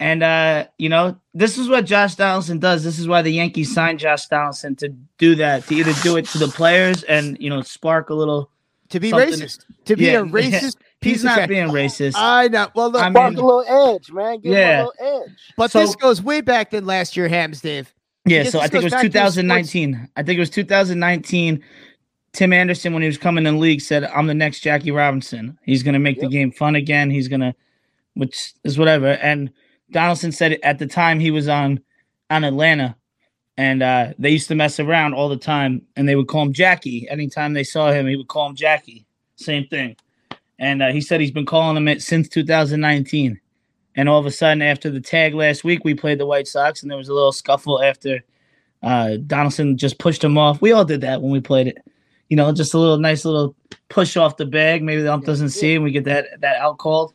and 0.00 0.22
uh, 0.22 0.66
you 0.78 0.88
know, 0.88 1.18
this 1.34 1.58
is 1.58 1.68
what 1.68 1.84
Josh 1.84 2.14
Donaldson 2.14 2.58
does. 2.58 2.84
This 2.84 2.98
is 2.98 3.06
why 3.06 3.22
the 3.22 3.30
Yankees 3.30 3.72
signed 3.74 3.98
Josh 3.98 4.26
Donaldson 4.26 4.76
to 4.76 4.88
do 5.18 5.34
that, 5.36 5.66
to 5.66 5.74
either 5.74 5.92
do 6.02 6.16
it 6.16 6.24
to 6.26 6.38
the 6.38 6.48
players 6.48 7.02
and 7.02 7.36
you 7.40 7.50
know, 7.50 7.60
spark 7.62 8.08
a 8.10 8.14
little 8.14 8.50
to 8.90 9.00
be 9.00 9.10
something- 9.10 9.28
racist, 9.30 9.64
to 9.84 9.96
be 9.96 10.06
Yeah, 10.06 10.20
a 10.20 10.24
racist. 10.24 10.76
He's 11.02 11.22
not 11.22 11.48
being 11.48 11.68
racist. 11.68 12.14
I 12.16 12.48
know. 12.48 12.68
Well, 12.74 12.90
look, 12.90 13.02
I 13.02 13.10
Spark 13.10 13.34
mean- 13.34 13.42
a 13.42 13.46
little 13.46 13.94
edge, 13.94 14.10
man. 14.10 14.40
Give 14.40 14.52
Yeah. 14.52 14.80
him 14.80 14.86
a 14.86 15.04
little 15.04 15.22
edge. 15.24 15.30
but 15.56 15.70
So- 15.70 15.80
this 15.80 15.94
goes 15.96 16.22
way 16.22 16.40
back 16.40 16.70
than 16.70 16.86
last 16.86 17.16
year, 17.16 17.28
Hams, 17.28 17.60
Dave. 17.60 17.92
Yeah, 18.26 18.42
so 18.44 18.60
I 18.60 18.68
think 18.68 18.82
it 18.82 18.84
was 18.84 18.92
back 18.92 19.02
to 19.02 19.08
the 19.08 19.18
sports- 19.18 19.34
2019. 19.36 20.08
I 20.16 20.22
think 20.22 20.36
it 20.36 20.40
was 20.40 20.50
2019. 20.50 21.62
Tim 22.32 22.52
Anderson, 22.52 22.92
when 22.92 23.02
he 23.02 23.08
was 23.08 23.16
coming 23.18 23.46
in 23.46 23.54
the 23.54 23.60
league, 23.60 23.80
said, 23.80 24.04
"I'm 24.04 24.26
the 24.26 24.34
next 24.34 24.60
Jackie 24.60 24.90
Robinson. 24.90 25.58
He's 25.62 25.82
going 25.82 25.94
to 25.94 25.98
make 25.98 26.20
the 26.20 26.28
game 26.28 26.50
fun 26.50 26.74
again. 26.74 27.10
He's 27.10 27.28
going 27.28 27.40
to, 27.40 27.54
which 28.14 28.52
is 28.64 28.78
whatever." 28.78 29.12
And 29.22 29.50
Donaldson 29.90 30.32
said 30.32 30.58
at 30.62 30.78
the 30.78 30.86
time 30.86 31.18
he 31.18 31.30
was 31.30 31.48
on 31.48 31.80
on 32.28 32.44
Atlanta, 32.44 32.96
and 33.56 33.82
uh, 33.82 34.12
they 34.18 34.30
used 34.30 34.48
to 34.48 34.54
mess 34.54 34.78
around 34.80 35.14
all 35.14 35.28
the 35.28 35.36
time, 35.36 35.82
and 35.96 36.08
they 36.08 36.16
would 36.16 36.28
call 36.28 36.42
him 36.42 36.52
Jackie. 36.52 37.08
Anytime 37.08 37.54
they 37.54 37.64
saw 37.64 37.90
him, 37.90 38.06
he 38.06 38.16
would 38.16 38.28
call 38.28 38.48
him 38.48 38.56
Jackie. 38.56 39.06
Same 39.36 39.66
thing. 39.68 39.96
And 40.58 40.82
uh, 40.82 40.90
he 40.92 41.00
said 41.00 41.20
he's 41.20 41.30
been 41.30 41.46
calling 41.46 41.76
him 41.76 41.88
it 41.88 42.02
since 42.02 42.28
2019. 42.28 43.40
And 43.96 44.08
all 44.08 44.18
of 44.18 44.26
a 44.26 44.30
sudden, 44.30 44.62
after 44.62 44.90
the 44.90 45.00
tag 45.00 45.34
last 45.34 45.64
week, 45.64 45.84
we 45.84 45.94
played 45.94 46.18
the 46.18 46.26
White 46.26 46.46
Sox, 46.46 46.82
and 46.82 46.90
there 46.90 46.98
was 46.98 47.08
a 47.08 47.14
little 47.14 47.32
scuffle 47.32 47.82
after 47.82 48.22
uh, 48.82 49.16
Donaldson 49.26 49.76
just 49.76 49.98
pushed 49.98 50.22
him 50.22 50.36
off. 50.36 50.60
We 50.60 50.72
all 50.72 50.84
did 50.84 51.00
that 51.00 51.22
when 51.22 51.32
we 51.32 51.40
played 51.40 51.68
it. 51.68 51.78
You 52.28 52.36
know, 52.36 52.52
just 52.52 52.74
a 52.74 52.78
little 52.78 52.98
nice 52.98 53.24
little 53.24 53.54
push 53.88 54.16
off 54.16 54.36
the 54.36 54.46
bag. 54.46 54.82
Maybe 54.82 55.02
the 55.02 55.12
ump 55.12 55.24
doesn't 55.24 55.50
see, 55.50 55.74
and 55.74 55.84
we 55.84 55.92
get 55.92 56.04
that 56.04 56.40
that 56.40 56.56
out 56.56 56.78
called. 56.78 57.14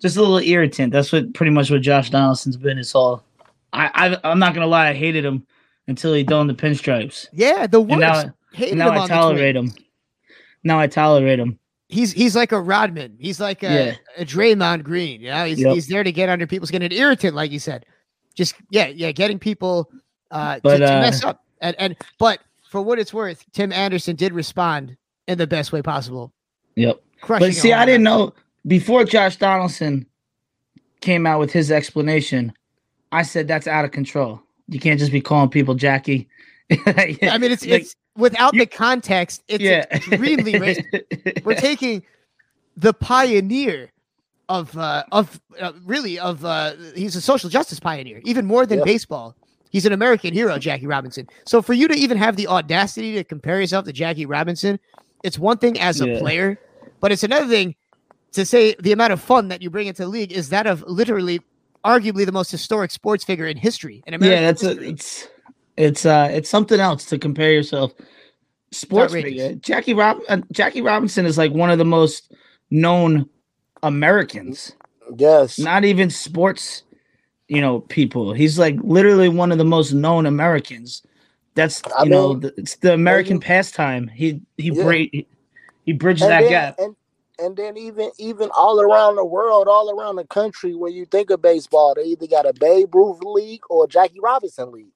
Just 0.00 0.16
a 0.16 0.20
little 0.20 0.38
irritant. 0.38 0.92
That's 0.92 1.12
what 1.12 1.34
pretty 1.34 1.50
much 1.50 1.70
what 1.70 1.82
Josh 1.82 2.10
Donaldson's 2.10 2.56
been 2.56 2.78
his 2.78 2.92
whole. 2.92 3.22
I, 3.72 3.90
I 4.24 4.30
I'm 4.30 4.38
not 4.38 4.54
gonna 4.54 4.66
lie, 4.66 4.88
I 4.88 4.94
hated 4.94 5.24
him 5.24 5.46
until 5.86 6.14
he 6.14 6.22
donned 6.22 6.48
the 6.48 6.54
pinstripes. 6.54 7.26
Yeah, 7.32 7.66
the 7.66 7.80
And 7.80 8.00
now, 8.00 8.14
worst. 8.14 8.28
Hated 8.52 8.78
now 8.78 8.90
I 8.90 9.06
tolerate 9.06 9.56
him. 9.56 9.72
Now 10.64 10.78
I 10.78 10.86
tolerate 10.86 11.38
him. 11.38 11.58
He's 11.90 12.12
he's 12.12 12.36
like 12.36 12.52
a 12.52 12.60
Rodman. 12.60 13.16
He's 13.18 13.40
like 13.40 13.62
a, 13.62 13.66
Yeah. 13.66 13.94
a 14.16 14.24
Draymond 14.24 14.84
Green. 14.84 15.20
You 15.20 15.30
know, 15.30 15.44
he's, 15.44 15.58
Yep. 15.60 15.74
he's 15.74 15.88
there 15.88 16.04
to 16.04 16.12
get 16.12 16.28
under 16.28 16.46
people's 16.46 16.68
skin. 16.68 16.82
An 16.82 16.92
irritant, 16.92 17.34
like 17.34 17.50
you 17.50 17.58
said. 17.58 17.84
Just 18.34 18.54
yeah, 18.70 18.86
yeah, 18.86 19.10
getting 19.12 19.38
people 19.38 19.90
uh, 20.30 20.56
to, 20.56 20.60
But, 20.62 20.78
to 20.78 20.84
uh, 20.84 21.00
mess 21.00 21.24
up. 21.24 21.44
And 21.60 21.74
and 21.78 21.96
but 22.18 22.40
for 22.68 22.80
what 22.80 22.98
it's 22.98 23.12
worth, 23.12 23.44
Tim 23.52 23.72
Anderson 23.72 24.14
did 24.16 24.32
respond 24.32 24.96
in 25.26 25.36
the 25.36 25.46
best 25.46 25.72
way 25.72 25.82
possible. 25.82 26.32
Yep. 26.76 27.02
Crushing 27.20 27.48
but 27.48 27.54
see, 27.54 27.72
I 27.72 27.84
didn't 27.84 28.04
know 28.04 28.32
before 28.66 29.04
Josh 29.04 29.36
Donaldson 29.36 30.06
came 31.00 31.26
out 31.26 31.40
with 31.40 31.52
his 31.52 31.70
explanation. 31.70 32.52
I 33.12 33.22
said 33.22 33.48
that's 33.48 33.66
out 33.66 33.84
of 33.84 33.90
control. 33.90 34.40
You 34.68 34.78
can't 34.78 35.00
just 35.00 35.10
be 35.12 35.20
calling 35.20 35.50
people 35.50 35.74
Jackie. 35.74 36.28
I 36.86 37.38
mean, 37.38 37.50
it's 37.50 37.66
Like, 37.66 37.82
it's 37.82 37.96
without 38.20 38.54
the 38.54 38.66
context, 38.66 39.42
it's 39.48 39.64
Yeah. 39.64 39.86
extremely 39.92 40.54
racist. 40.58 41.02
We're 41.44 41.54
taking 41.54 42.04
the 42.76 42.92
pioneer 42.92 43.90
of 44.48 44.76
uh, 44.76 45.04
of 45.12 45.40
uh, 45.60 45.72
really 45.84 46.18
of 46.18 46.44
uh, 46.44 46.74
he's 46.94 47.16
a 47.16 47.20
social 47.20 47.50
justice 47.50 47.80
pioneer, 47.80 48.20
even 48.24 48.46
more 48.46 48.66
than 48.66 48.78
Yeah. 48.80 48.84
baseball. 48.84 49.36
He's 49.70 49.86
an 49.86 49.92
American 49.92 50.34
hero, 50.34 50.58
Jackie 50.58 50.86
Robinson. 50.88 51.28
So 51.44 51.62
for 51.62 51.72
you 51.74 51.86
to 51.88 51.94
even 51.94 52.18
have 52.18 52.36
the 52.36 52.48
audacity 52.48 53.14
to 53.14 53.24
compare 53.24 53.60
yourself 53.60 53.84
to 53.86 53.92
Jackie 53.92 54.26
Robinson, 54.26 54.80
it's 55.22 55.38
one 55.38 55.58
thing 55.58 55.78
as 55.78 56.00
a 56.00 56.06
Yeah. 56.06 56.18
player, 56.18 56.58
but 57.00 57.12
it's 57.12 57.22
another 57.22 57.46
thing 57.46 57.76
to 58.32 58.44
say 58.44 58.74
the 58.80 58.92
amount 58.92 59.12
of 59.12 59.20
fun 59.20 59.48
that 59.48 59.62
you 59.62 59.70
bring 59.70 59.86
into 59.86 60.02
the 60.02 60.08
league 60.08 60.32
is 60.32 60.48
that 60.48 60.66
of 60.66 60.82
literally, 60.82 61.40
arguably 61.86 62.26
the 62.26 62.32
most 62.32 62.50
historic 62.50 62.90
sports 62.90 63.24
figure 63.24 63.46
in 63.46 63.56
history. 63.56 64.02
In 64.06 64.14
American 64.14 64.42
yeah, 64.42 64.46
that's 64.52 64.64
a, 64.64 64.70
it's 64.88 65.28
it's 65.80 66.04
uh 66.04 66.28
it's 66.30 66.50
something 66.50 66.78
else 66.78 67.06
to 67.06 67.18
compare 67.18 67.52
yourself. 67.52 67.92
Sports 68.72 69.12
figure. 69.12 69.54
Jackie 69.54 69.94
Rob 69.94 70.18
uh, 70.28 70.38
Jackie 70.52 70.82
Robinson 70.82 71.26
is 71.26 71.38
like 71.38 71.52
one 71.52 71.70
of 71.70 71.78
the 71.78 71.84
most 71.84 72.32
known 72.70 73.28
Americans. 73.82 74.72
Yes. 75.16 75.58
Not 75.58 75.84
even 75.84 76.10
sports, 76.10 76.84
you 77.48 77.60
know, 77.60 77.80
people. 77.80 78.32
He's 78.32 78.58
like 78.58 78.76
literally 78.82 79.28
one 79.28 79.50
of 79.50 79.58
the 79.58 79.64
most 79.64 79.92
known 79.92 80.26
Americans. 80.26 81.02
That's 81.54 81.82
you 81.86 81.92
I 81.96 82.04
know, 82.04 82.34
the, 82.34 82.54
it's 82.56 82.76
the 82.76 82.92
American 82.92 83.40
pastime. 83.40 84.06
He 84.06 84.42
he 84.56 84.68
Yeah. 84.68 84.84
bra- 84.84 84.92
he, 84.92 85.26
he 85.84 85.92
bridges 85.94 86.22
and 86.22 86.30
that 86.30 86.42
then, 86.42 86.50
gap. 86.50 86.74
And, 86.78 86.96
and 87.38 87.56
then 87.56 87.76
even 87.76 88.10
even 88.18 88.50
all 88.56 88.80
around 88.80 89.16
the 89.16 89.24
world, 89.24 89.66
all 89.66 89.90
around 89.90 90.16
the 90.16 90.26
country, 90.26 90.74
when 90.74 90.92
you 90.92 91.06
think 91.06 91.30
of 91.30 91.42
baseball, 91.42 91.94
they 91.94 92.04
either 92.04 92.26
got 92.26 92.46
a 92.46 92.52
Babe 92.52 92.94
Ruth 92.94 93.24
league 93.24 93.62
or 93.70 93.88
Jackie 93.88 94.20
Robinson 94.20 94.70
league. 94.70 94.92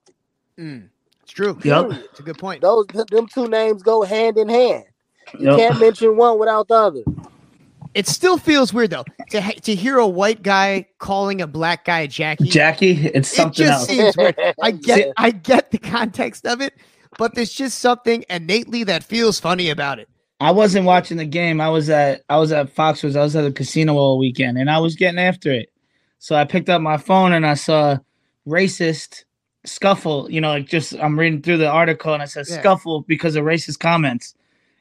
Mm, 0.59 0.89
it's 1.23 1.33
true. 1.33 1.59
Yep. 1.65 1.87
It's 2.11 2.21
a 2.21 2.23
good 2.23 2.39
point. 2.39 2.61
Those 2.61 2.87
them 3.11 3.27
two 3.27 3.49
names 3.49 3.83
go 3.83 4.03
hand 4.03 4.37
in 4.39 4.49
hand. 4.49 4.85
You 5.39 5.51
Yep. 5.51 5.59
can't 5.59 5.81
mention 5.81 6.17
one 6.17 6.39
without 6.39 6.69
the 6.69 6.75
other. 6.75 7.03
It 7.95 8.07
still 8.09 8.39
feels 8.39 8.73
weird 8.73 8.91
though 8.91 9.05
to 9.31 9.41
ha- 9.41 9.53
to 9.63 9.75
hear 9.75 9.99
a 9.99 10.07
white 10.07 10.43
guy 10.43 10.87
calling 10.99 11.41
a 11.41 11.47
black 11.47 11.85
guy 11.85 12.07
Jackie. 12.09 12.49
Jackie, 12.49 12.93
it's 13.07 13.29
something 13.29 13.67
it 13.67 13.69
something 13.69 13.89
just 13.89 13.91
else. 13.91 14.15
seems 14.15 14.17
weird. 14.17 14.55
I 14.63 14.71
get 14.89 14.97
See- 14.99 15.13
I 15.17 15.31
get 15.31 15.71
the 15.71 15.79
context 15.79 16.45
of 16.47 16.61
it, 16.61 16.75
but 17.19 17.35
there's 17.35 17.53
just 17.53 17.79
something 17.79 18.25
innately 18.29 18.85
that 18.85 19.05
feels 19.05 19.39
funny 19.41 19.71
about 19.71 19.99
it. 20.01 20.09
I 20.41 20.51
wasn't 20.51 20.87
watching 20.87 21.17
the 21.17 21.25
game. 21.25 21.61
I 21.61 21.69
was 21.69 21.89
at 21.89 22.23
I 22.29 22.37
was 22.39 22.51
at 22.53 22.75
Foxwoods. 22.75 23.17
I 23.17 23.23
was 23.23 23.37
at 23.37 23.43
the 23.43 23.53
casino 23.53 23.95
all 23.97 24.19
weekend, 24.19 24.59
and 24.59 24.69
I 24.69 24.79
was 24.79 24.97
getting 24.97 25.21
after 25.21 25.53
it. 25.53 25.71
So 26.19 26.35
I 26.35 26.45
picked 26.45 26.69
up 26.69 26.81
my 26.83 26.97
phone 26.97 27.33
and 27.33 27.47
I 27.47 27.55
saw 27.55 27.99
racist 28.47 29.25
scuffle. 29.65 30.31
You 30.31 30.41
know, 30.41 30.51
like 30.51 30.67
just 30.67 30.95
I'm 30.95 31.19
reading 31.19 31.43
through 31.43 31.59
the 31.59 31.69
article 31.69 32.15
and 32.15 32.23
it 32.23 32.31
says 32.31 32.51
Yeah. 32.51 32.61
scuffle 32.61 33.03
because 33.03 33.37
of 33.37 33.45
racist 33.45 33.79
comments. 33.81 34.35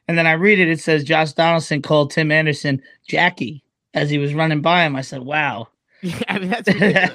And 0.08 0.18
then 0.18 0.26
I 0.26 0.32
read 0.32 0.58
it. 0.58 0.68
It 0.68 0.80
says 0.80 1.02
Josh 1.04 1.32
Donaldson 1.32 1.80
called 1.82 2.10
Tim 2.10 2.30
Anderson 2.30 2.82
Jackie 3.08 3.62
as 3.94 4.10
he 4.10 4.18
was 4.18 4.34
running 4.34 4.60
by 4.60 4.82
him. 4.84 4.96
I 4.96 5.00
said, 5.00 5.22
"Wow." 5.22 5.68
I 6.28 6.38
mean 6.38 6.50
that's 6.50 6.68
ridiculous. 6.72 7.10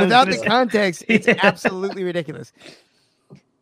Without 0.00 0.28
the 0.28 0.42
context, 0.46 1.04
it's 1.08 1.26
absolutely 1.26 2.04
ridiculous. 2.04 2.52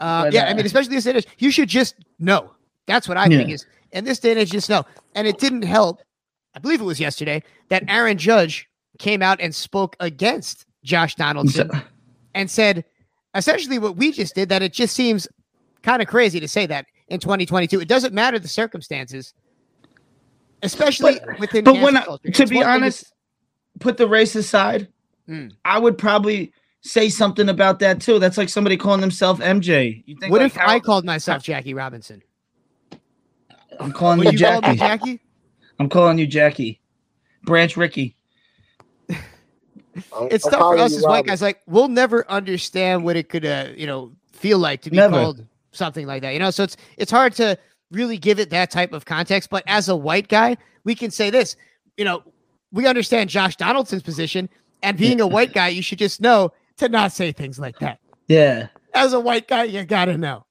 Uh, 0.01 0.25
But, 0.25 0.33
yeah, 0.35 0.45
uh, 0.45 0.51
I 0.51 0.55
mean, 0.55 0.67
especially 0.67 0.95
this 0.97 1.05
day 1.05 1.15
age, 1.15 1.27
you 1.39 1.51
should 1.51 1.69
just 1.69 1.95
know. 2.19 2.51
That's 2.87 3.09
what 3.09 3.17
I 3.17 3.29
think 3.29 3.51
is. 3.51 3.65
And 3.93 4.07
this 4.07 4.19
day 4.19 4.33
and 4.33 4.41
age, 4.41 4.51
just 4.51 4.69
know. 4.69 4.85
And 5.15 5.27
it 5.29 5.39
didn't 5.39 5.63
help. 5.63 6.03
I 6.55 6.59
believe 6.59 6.81
it 6.81 6.85
was 6.85 6.99
yesterday 7.01 7.43
that 7.69 7.85
Aaron 7.89 8.19
Judge 8.19 8.69
came 8.99 9.23
out 9.23 9.41
and 9.41 9.55
spoke 9.55 9.97
against 10.01 10.67
Josh 10.85 11.15
Donaldson 11.15 11.71
and 12.35 12.51
said 12.51 12.85
essentially 13.35 13.79
what 13.79 13.97
we 13.97 14.13
just 14.13 14.35
did. 14.35 14.49
That 14.49 14.63
it 14.63 14.73
just 14.73 14.95
seems 14.95 15.29
kind 15.83 16.03
of 16.03 16.09
crazy 16.09 16.41
to 16.41 16.49
say 16.49 16.67
that 16.67 16.87
in 17.09 17.21
2022. 17.21 17.81
It 17.81 17.89
doesn't 17.89 18.15
matter 18.15 18.39
the 18.39 18.49
circumstances, 18.49 19.35
especially 20.63 21.21
within. 21.39 21.65
But 21.65 21.81
when 21.81 21.97
I, 21.97 22.05
to 22.05 22.19
It's 22.25 22.51
be 22.51 22.63
honest, 22.63 23.13
put 23.81 23.97
the 23.97 24.09
race 24.09 24.35
aside, 24.35 24.89
Mm. 25.29 25.53
I 25.65 25.79
would 25.79 25.99
probably 25.99 26.53
say 26.81 27.09
something 27.09 27.49
about 27.49 27.79
that 27.81 28.01
too. 28.01 28.19
That's 28.19 28.37
like 28.37 28.49
somebody 28.49 28.77
calling 28.77 29.01
themselves 29.01 29.41
MJ. 29.41 30.03
You 30.07 30.17
think 30.17 30.33
what 30.33 30.41
like 30.41 30.53
if 30.53 30.59
I 30.59 30.81
called 30.81 31.05
myself 31.05 31.43
Jackie 31.43 31.75
Robinson? 31.75 32.23
I'm 33.81 33.93
calling 33.93 34.21
you 34.21 34.31
you 34.31 34.39
Jackie. 34.39 34.77
Jackie? 34.77 35.21
I'm 35.79 35.89
calling 35.89 36.19
you 36.19 36.27
Jackie. 36.27 36.81
Branch 37.45 37.77
Rickey. 37.77 38.17
It's 40.31 40.45
tough 40.45 40.59
for 40.59 40.79
us 40.79 40.97
as 40.97 41.03
white 41.05 41.27
guys. 41.27 41.43
Like 41.43 41.61
we'll 41.67 41.89
never 41.89 42.29
understand 42.31 43.05
what 43.05 43.17
it 43.17 43.29
could, 43.29 43.45
uh, 43.45 43.69
you 43.77 43.87
know, 43.87 44.13
feel 44.33 44.59
like 44.59 44.83
to 44.83 44.91
be 44.91 44.97
Never. 44.97 45.15
called 45.15 45.47
something 45.73 46.07
like 46.07 46.23
that. 46.23 46.33
You 46.33 46.39
know, 46.39 46.51
so 46.51 46.65
it's 46.65 46.77
it's 46.97 47.11
hard 47.11 47.35
to 47.35 47.59
really 47.91 48.19
give 48.19 48.39
it 48.39 48.51
that 48.51 48.71
type 48.71 48.93
of 48.93 49.05
context. 49.05 49.51
But 49.51 49.65
as 49.67 49.89
a 49.89 49.97
white 49.97 50.29
guy, 50.29 50.57
we 50.85 50.95
can 50.95 51.11
say 51.11 51.31
this. 51.31 51.57
You 51.97 52.05
know, 52.05 52.23
we 52.73 52.87
understand 52.87 53.31
Josh 53.31 53.57
Donaldson's 53.57 54.03
position, 54.03 54.49
and 54.83 54.97
being 54.97 55.21
a 55.21 55.27
white 55.27 55.53
guy, 55.53 55.69
you 55.69 55.83
should 55.83 55.99
just 55.99 56.21
know 56.21 56.53
to 56.79 56.89
not 56.89 57.13
say 57.13 57.33
things 57.33 57.59
like 57.59 57.79
that. 57.81 57.99
Yeah. 58.29 58.69
As 58.95 59.13
a 59.13 59.21
white 59.21 59.47
guy, 59.49 59.65
you 59.65 59.85
gotta 59.85 60.17
know. 60.17 60.47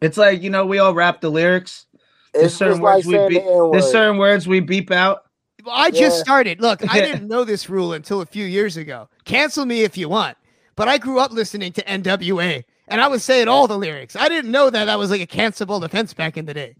It's 0.00 0.16
like, 0.16 0.42
you 0.42 0.50
know, 0.50 0.64
we 0.66 0.78
all 0.78 0.94
rap 0.94 1.20
the 1.20 1.30
lyrics. 1.30 1.86
There's 2.32 2.46
It's 2.46 2.54
certain 2.56 2.74
just 2.74 2.82
like 2.82 2.94
words 2.96 3.06
we 3.06 3.12
saying 3.14 3.28
beep. 3.30 3.42
the 3.44 3.68
There's 3.72 3.90
certain 3.90 4.18
words 4.18 4.46
we 4.46 4.60
beep 4.60 4.90
out. 4.90 5.24
I 5.70 5.90
just 5.90 6.18
Yeah. 6.18 6.22
started. 6.22 6.60
Look, 6.60 6.80
I 6.92 7.00
didn't 7.06 7.28
know 7.28 7.44
this 7.44 7.68
rule 7.68 7.92
until 7.92 8.20
a 8.20 8.26
few 8.26 8.44
years 8.44 8.76
ago. 8.76 9.08
Cancel 9.24 9.64
me 9.66 9.82
if 9.82 9.96
you 9.96 10.08
want, 10.08 10.36
but 10.76 10.88
I 10.88 10.98
grew 10.98 11.18
up 11.18 11.32
listening 11.32 11.72
to 11.74 11.82
NWA, 11.84 12.64
and 12.88 13.00
I 13.00 13.08
was 13.08 13.22
saying 13.24 13.48
all 13.48 13.66
the 13.66 13.78
lyrics. 13.78 14.16
I 14.16 14.28
didn't 14.28 14.50
know 14.50 14.70
that 14.70 14.84
that 14.86 14.98
was 14.98 15.10
like 15.10 15.20
a 15.20 15.26
cancelable 15.26 15.82
offense 15.84 16.14
back 16.14 16.36
in 16.36 16.46
the 16.46 16.54
day. 16.54 16.74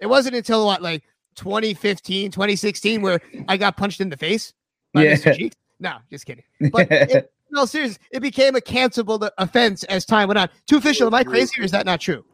It 0.00 0.06
wasn't 0.06 0.34
until 0.36 0.66
what, 0.66 0.82
like 0.82 1.02
2015, 1.36 2.30
2016, 2.30 3.02
where 3.02 3.20
I 3.48 3.56
got 3.56 3.76
punched 3.76 4.00
in 4.00 4.08
the 4.10 4.16
face 4.16 4.52
by 4.92 5.04
Yeah. 5.04 5.14
Mr. 5.14 5.36
Cheeks. 5.36 5.56
No, 5.80 5.96
just 6.10 6.26
kidding. 6.26 6.44
But 6.72 6.90
it, 6.90 7.32
no, 7.50 7.64
seriously, 7.64 7.98
it 8.10 8.20
became 8.20 8.54
a 8.56 8.60
cancelable 8.60 9.28
offense 9.38 9.84
as 9.84 10.04
time 10.04 10.28
went 10.28 10.38
on. 10.38 10.48
Two 10.66 10.76
Official. 10.76 11.06
Am 11.06 11.14
I 11.14 11.24
crazy 11.24 11.60
or 11.60 11.64
is 11.64 11.70
that 11.72 11.86
not 11.86 12.00
true? 12.00 12.24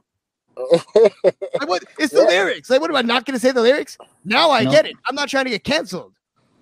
Like, 1.60 1.68
what? 1.68 1.84
It's 1.98 2.12
the 2.14 2.22
lyrics. 2.24 2.70
Like, 2.70 2.80
what 2.80 2.90
am 2.90 2.96
I 2.96 3.02
not 3.02 3.26
going 3.26 3.34
to 3.34 3.40
say 3.40 3.52
the 3.52 3.62
lyrics? 3.62 3.98
Now 4.24 4.50
I 4.50 4.64
No. 4.64 4.70
get 4.70 4.86
it. 4.86 4.98
I'm 5.06 5.14
not 5.14 5.28
trying 5.28 5.44
to 5.46 5.50
get 5.50 5.64
canceled. 5.64 6.14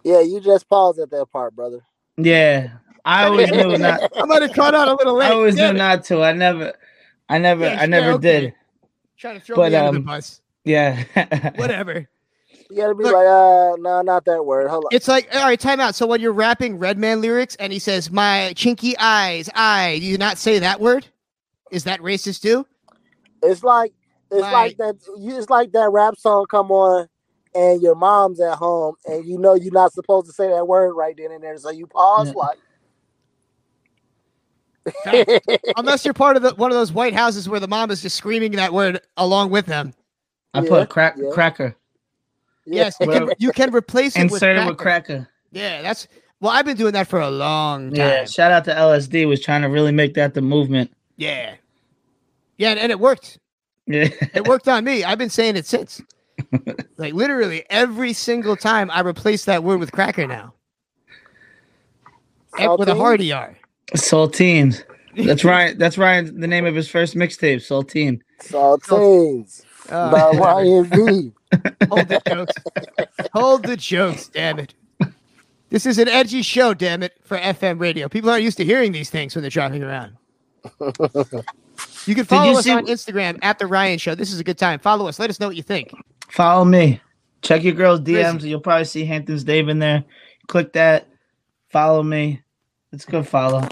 Yeah, 0.05 0.21
you 0.21 0.41
just 0.41 0.69
paused 0.69 0.99
at 1.01 1.11
that 1.11 1.27
part, 1.33 1.55
brother. 1.57 1.81
Yeah. 2.19 2.71
I 3.05 3.27
always 3.27 3.53
knew 3.53 3.77
not 3.79 4.05
I 4.19 4.25
might 4.27 4.43
have 4.43 4.53
caught 4.53 4.75
out 4.75 4.89
a 4.89 4.95
little 4.95 5.15
late. 5.17 5.29
I 5.29 5.33
always 5.33 5.57
Damn 5.57 5.75
knew 5.75 5.77
it. 5.77 5.79
not 5.79 6.05
to. 6.07 6.23
I 6.23 6.33
never 6.33 6.75
I 7.29 7.39
never 7.39 7.65
Yeah, 7.65 7.77
I 7.79 7.87
never 7.87 8.07
sure, 8.09 8.15
okay. 8.15 8.23
did. 8.23 8.55
Trying 9.19 9.41
to 9.41 9.45
throw 9.45 9.57
But 9.57 9.73
me 9.73 9.77
under 9.77 9.91
the 9.91 10.01
um 10.01 10.05
bus. 10.05 10.41
yeah. 10.65 11.05
Whatever. 11.57 12.09
You 12.71 12.77
gotta 12.79 12.95
be 12.95 13.05
like, 13.05 13.27
uh, 13.27 13.77
no, 13.79 14.03
not 14.03 14.25
that 14.27 14.45
word. 14.45 14.69
Hold 14.71 14.87
on. 14.87 14.93
It's 14.93 15.09
like, 15.09 15.29
all 15.35 15.45
right, 15.45 15.59
time 15.61 15.81
out. 15.81 15.95
So 15.95 16.07
when 16.07 16.21
you're 16.21 16.33
rapping 16.33 16.79
Redman 16.79 17.21
lyrics 17.21 17.57
and 17.57 17.73
he 17.73 17.79
says, 17.79 18.11
my 18.11 18.53
chinky 18.57 18.95
eyes, 18.99 19.51
I, 19.55 19.99
do 20.01 20.07
you 20.07 20.19
not 20.19 20.39
say 20.39 20.59
that 20.61 20.81
word? 20.81 21.07
Is 21.71 21.85
that 21.85 22.01
racist 22.01 22.43
too? 22.43 22.67
It's 23.47 23.63
like 23.63 23.93
it's 24.31 24.43
like 24.43 24.77
that. 24.79 24.97
You 25.19 25.39
it's 25.39 25.51
like 25.51 25.73
that 25.73 25.91
rap 25.91 26.17
song 26.19 26.47
come 26.51 26.71
on, 26.71 27.09
and 27.55 27.81
your 27.81 27.95
mom's 27.95 28.41
at 28.41 28.57
home, 28.57 28.95
and 29.07 29.25
you 29.25 29.39
know 29.39 29.55
you're 29.55 29.73
not 29.73 29.93
supposed 29.93 30.27
to 30.27 30.33
say 30.33 30.49
that 30.49 30.67
word 30.67 30.93
right 30.95 31.15
then 31.17 31.33
and 31.33 31.43
there, 31.43 31.57
so 31.59 31.71
you 31.71 31.87
pause 31.87 32.35
like. 32.35 32.59
Unless 35.77 36.05
you're 36.05 36.15
part 36.15 36.37
of 36.37 36.43
the 36.43 36.55
one 36.55 36.71
of 36.71 36.77
those 36.77 36.93
white 36.93 37.13
houses 37.13 37.49
where 37.49 37.59
the 37.59 37.67
mom 37.67 37.91
is 37.91 38.03
just 38.03 38.17
screaming 38.17 38.53
that 38.53 38.73
word 38.73 39.01
along 39.17 39.51
with 39.51 39.67
them. 39.67 39.93
I 40.55 40.65
put 40.65 40.89
crack 40.89 41.17
cracker. 41.33 41.75
Yes, 42.67 42.97
you 43.01 43.07
can, 43.09 43.31
you 43.39 43.53
can 43.53 43.75
replace 43.75 44.17
it 44.17 44.25
with 44.25 44.35
Insert 44.35 44.57
it 44.57 44.59
cracker. 44.59 44.71
with 44.71 44.79
cracker. 44.79 45.29
Yeah, 45.51 45.83
that's 45.83 46.07
well, 46.41 46.53
I've 46.53 46.65
been 46.65 46.77
doing 46.77 46.93
that 46.93 47.09
for 47.09 47.21
a 47.21 47.31
long 47.31 47.91
time. 47.91 47.97
Yeah. 47.97 48.25
Shout 48.27 48.53
out 48.53 48.65
to 48.65 48.75
LSD 48.75 49.27
was 49.27 49.41
trying 49.41 49.63
to 49.63 49.69
really 49.69 49.93
make 49.93 50.15
that 50.15 50.35
the 50.35 50.43
movement. 50.43 50.93
Yeah. 51.17 51.55
Yeah, 52.59 52.71
and, 52.71 52.81
and 52.81 52.93
it 52.93 53.01
worked. 53.01 53.39
Yeah. 53.87 54.09
It 54.35 54.47
worked 54.47 54.69
on 54.69 54.85
me. 54.85 55.05
I've 55.05 55.19
been 55.19 55.31
saying 55.31 55.57
it 55.57 55.67
since. 55.67 56.03
like 56.97 57.15
literally 57.15 57.65
every 57.71 58.13
single 58.13 58.57
time 58.57 58.91
I 58.91 59.01
replace 59.01 59.45
that 59.47 59.65
word 59.65 59.81
with 59.81 59.93
cracker 59.93 60.27
now. 60.27 60.53
And 62.59 62.79
with 62.79 62.89
a 62.89 62.93
Saltine? 62.93 62.97
hard 62.97 63.21
ER. 63.21 63.59
Saltine. 63.95 64.85
That's 65.17 65.45
Ryan. 65.45 65.79
That's 65.79 65.99
Ryan. 65.99 66.41
The 66.41 66.47
name 66.47 66.67
of 66.67 66.75
his 66.75 66.89
first 66.89 67.15
mixtape, 67.15 67.57
Saltine. 67.57 68.21
Saltines. 68.41 69.63
Oh, 69.91 70.11
by 70.11 70.25
whatever. 70.31 70.41
Ryan 70.41 70.85
V. 70.85 71.33
Hold 71.89 72.09
the 72.09 72.23
jokes. 72.27 72.55
Hold 73.33 73.63
the 73.65 73.77
jokes, 73.77 74.29
damn 74.29 74.59
it. 74.59 74.75
This 75.71 75.85
is 75.85 75.99
an 75.99 76.09
edgy 76.09 76.43
show, 76.43 76.75
damn 76.75 77.03
it, 77.03 77.15
for 77.23 77.37
FM 77.39 77.81
radio. 77.81 78.09
People 78.09 78.31
aren't 78.31 78.45
used 78.45 78.57
to 78.59 78.65
hearing 78.65 78.93
these 78.93 79.11
things 79.11 79.35
when 79.35 79.43
they're 79.43 79.51
driving 79.51 79.83
around. 79.83 80.17
You 82.07 82.15
can 82.15 82.25
follow 82.25 82.53
you 82.53 82.59
us 82.59 82.65
see- 82.65 82.71
on 82.73 82.87
Instagram 82.87 83.39
at 83.43 83.59
the 83.59 83.67
Ryan 83.67 83.99
Show. 83.99 84.15
This 84.15 84.33
is 84.33 84.39
a 84.41 84.45
good 84.45 84.59
time. 84.59 84.79
Follow 84.79 85.09
us. 85.09 85.19
Let 85.19 85.31
us 85.31 85.41
know 85.41 85.49
what 85.49 85.57
you 85.57 85.63
think. 85.63 85.93
Follow 86.29 86.65
me. 86.65 87.01
Check 87.43 87.63
your 87.65 87.75
girl's 87.75 88.01
DMs. 88.01 88.43
You'll 88.43 88.61
probably 88.61 88.85
see 88.85 89.05
Hamptons 89.05 89.45
Dave 89.45 89.69
in 89.69 89.79
there. 89.79 90.05
Click 90.49 90.73
that. 90.73 91.07
Follow 91.69 92.03
me. 92.03 92.43
It's 92.93 93.05
a 93.05 93.11
good 93.11 93.29
follow. 93.29 93.69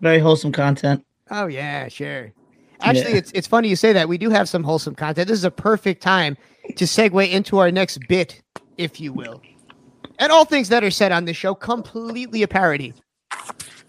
Very 0.00 0.18
wholesome 0.18 0.52
content. 0.52 1.04
Oh 1.30 1.46
yeah, 1.46 1.88
sure. 1.88 2.32
Actually, 2.80 3.12
Yeah. 3.12 3.18
it's 3.18 3.32
it's 3.32 3.46
funny 3.46 3.68
you 3.68 3.76
say 3.76 3.92
that. 3.92 4.08
We 4.08 4.18
do 4.18 4.30
have 4.30 4.48
some 4.48 4.62
wholesome 4.62 4.94
content. 4.94 5.28
This 5.28 5.38
is 5.38 5.44
a 5.44 5.50
perfect 5.50 6.02
time 6.02 6.36
to 6.76 6.84
segue 6.84 7.30
into 7.30 7.58
our 7.58 7.70
next 7.70 7.98
bit, 8.08 8.42
if 8.78 9.00
you 9.00 9.12
will. 9.12 9.40
And 10.18 10.30
all 10.30 10.44
things 10.44 10.68
that 10.68 10.84
are 10.84 10.90
said 10.90 11.12
on 11.12 11.24
this 11.24 11.36
show 11.36 11.54
completely 11.54 12.42
a 12.42 12.48
parody. 12.48 12.94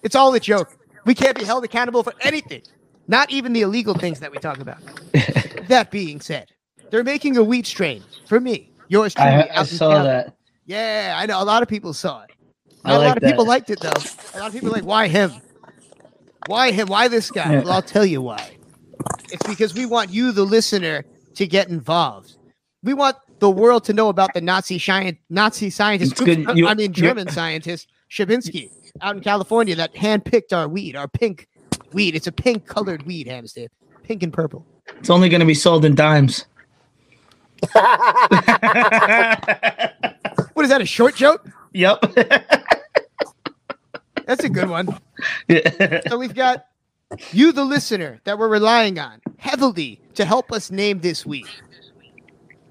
It's 0.03 0.15
all 0.15 0.33
a 0.33 0.39
joke. 0.39 0.77
We 1.05 1.13
can't 1.13 1.37
be 1.37 1.45
held 1.45 1.63
accountable 1.63 2.03
for 2.03 2.13
anything, 2.21 2.61
not 3.07 3.31
even 3.31 3.53
the 3.53 3.61
illegal 3.61 3.93
things 3.93 4.19
that 4.19 4.31
we 4.31 4.37
talk 4.37 4.59
about. 4.59 4.77
that 5.67 5.89
being 5.91 6.19
said, 6.21 6.49
they're 6.89 7.03
making 7.03 7.37
a 7.37 7.43
wheat 7.43 7.65
strain 7.67 8.03
for 8.27 8.39
me. 8.39 8.71
Yours 8.87 9.13
truly. 9.13 9.29
I, 9.29 9.61
I 9.61 9.63
saw 9.63 10.03
that. 10.03 10.35
Yeah, 10.65 11.15
I 11.17 11.25
know. 11.25 11.41
A 11.41 11.45
lot 11.45 11.63
of 11.63 11.69
people 11.69 11.93
saw 11.93 12.23
it. 12.23 12.31
I 12.83 12.93
a 12.93 12.97
like 12.99 13.07
lot 13.07 13.17
of 13.17 13.23
people 13.23 13.45
liked 13.45 13.69
it 13.69 13.79
though. 13.79 13.89
A 14.35 14.39
lot 14.39 14.47
of 14.47 14.53
people 14.53 14.69
like, 14.71 14.83
why 14.83 15.07
him? 15.07 15.31
Why 16.47 16.71
him? 16.71 16.87
Why 16.87 17.07
this 17.07 17.31
guy? 17.31 17.53
Yeah. 17.53 17.61
Well, 17.63 17.73
I'll 17.73 17.81
tell 17.81 18.05
you 18.05 18.21
why. 18.21 18.57
It's 19.31 19.45
because 19.47 19.73
we 19.73 19.85
want 19.85 20.11
you, 20.11 20.31
the 20.31 20.43
listener, 20.43 21.03
to 21.35 21.47
get 21.47 21.67
involved. 21.69 22.35
We 22.83 22.93
want 22.93 23.17
the 23.39 23.49
world 23.49 23.83
to 23.85 23.93
know 23.93 24.09
about 24.09 24.33
the 24.35 24.41
Nazi 24.41 24.75
sci- 24.77 25.17
Nazi 25.29 25.69
scientist. 25.71 26.15
You- 26.55 26.67
I 26.67 26.75
mean, 26.75 26.93
German 26.93 27.27
scientist 27.29 27.87
Shabinsky 28.11 28.69
out 29.01 29.15
in 29.15 29.21
California 29.23 29.75
that 29.75 29.93
handpicked 29.95 30.53
our 30.53 30.67
weed, 30.67 30.95
our 30.95 31.07
pink 31.07 31.47
weed. 31.95 32.15
It's 32.15 32.27
a 32.27 32.31
pink 32.31 32.67
colored 32.67 33.07
weed, 33.07 33.27
Hamstead. 33.27 33.69
Pink 34.03 34.21
and 34.21 34.31
purple. 34.31 34.67
It's 34.99 35.09
only 35.09 35.29
going 35.29 35.39
to 35.39 35.47
be 35.47 35.55
sold 35.55 35.83
in 35.83 35.95
dimes. 35.95 36.45
What 40.55 40.63
is 40.63 40.69
that? 40.69 40.81
A 40.81 40.85
short 40.85 41.15
joke? 41.15 41.45
Yep. 41.73 41.99
That's 44.25 44.45
a 44.45 44.49
good 44.49 44.69
one. 44.69 44.97
so 46.07 46.17
we've 46.17 46.33
got 46.33 46.67
you, 47.33 47.51
the 47.51 47.65
listener, 47.65 48.21
that 48.23 48.39
we're 48.39 48.47
relying 48.47 48.97
on 48.97 49.19
heavily 49.37 49.99
to 50.13 50.23
help 50.23 50.53
us 50.53 50.71
name 50.71 51.01
this 51.01 51.25
week. 51.25 51.49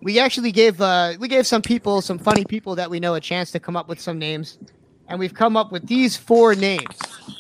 We 0.01 0.19
actually 0.19 0.51
gave 0.51 0.81
uh, 0.81 1.13
we 1.19 1.29
gave 1.29 1.47
some 1.47 1.61
people, 1.61 2.01
some 2.01 2.19
funny 2.19 2.47
people 2.47 2.75
that 2.77 2.89
we 2.89 3.01
know, 3.01 3.15
a 3.15 3.21
chance 3.21 3.51
to 3.53 3.61
come 3.61 3.77
up 3.77 3.87
with 3.87 4.01
some 4.01 4.19
names, 4.19 4.59
and 5.09 5.19
we've 5.19 5.35
come 5.35 5.57
up 5.57 5.71
with 5.71 5.87
these 5.87 6.17
four 6.17 6.55
names 6.55 6.99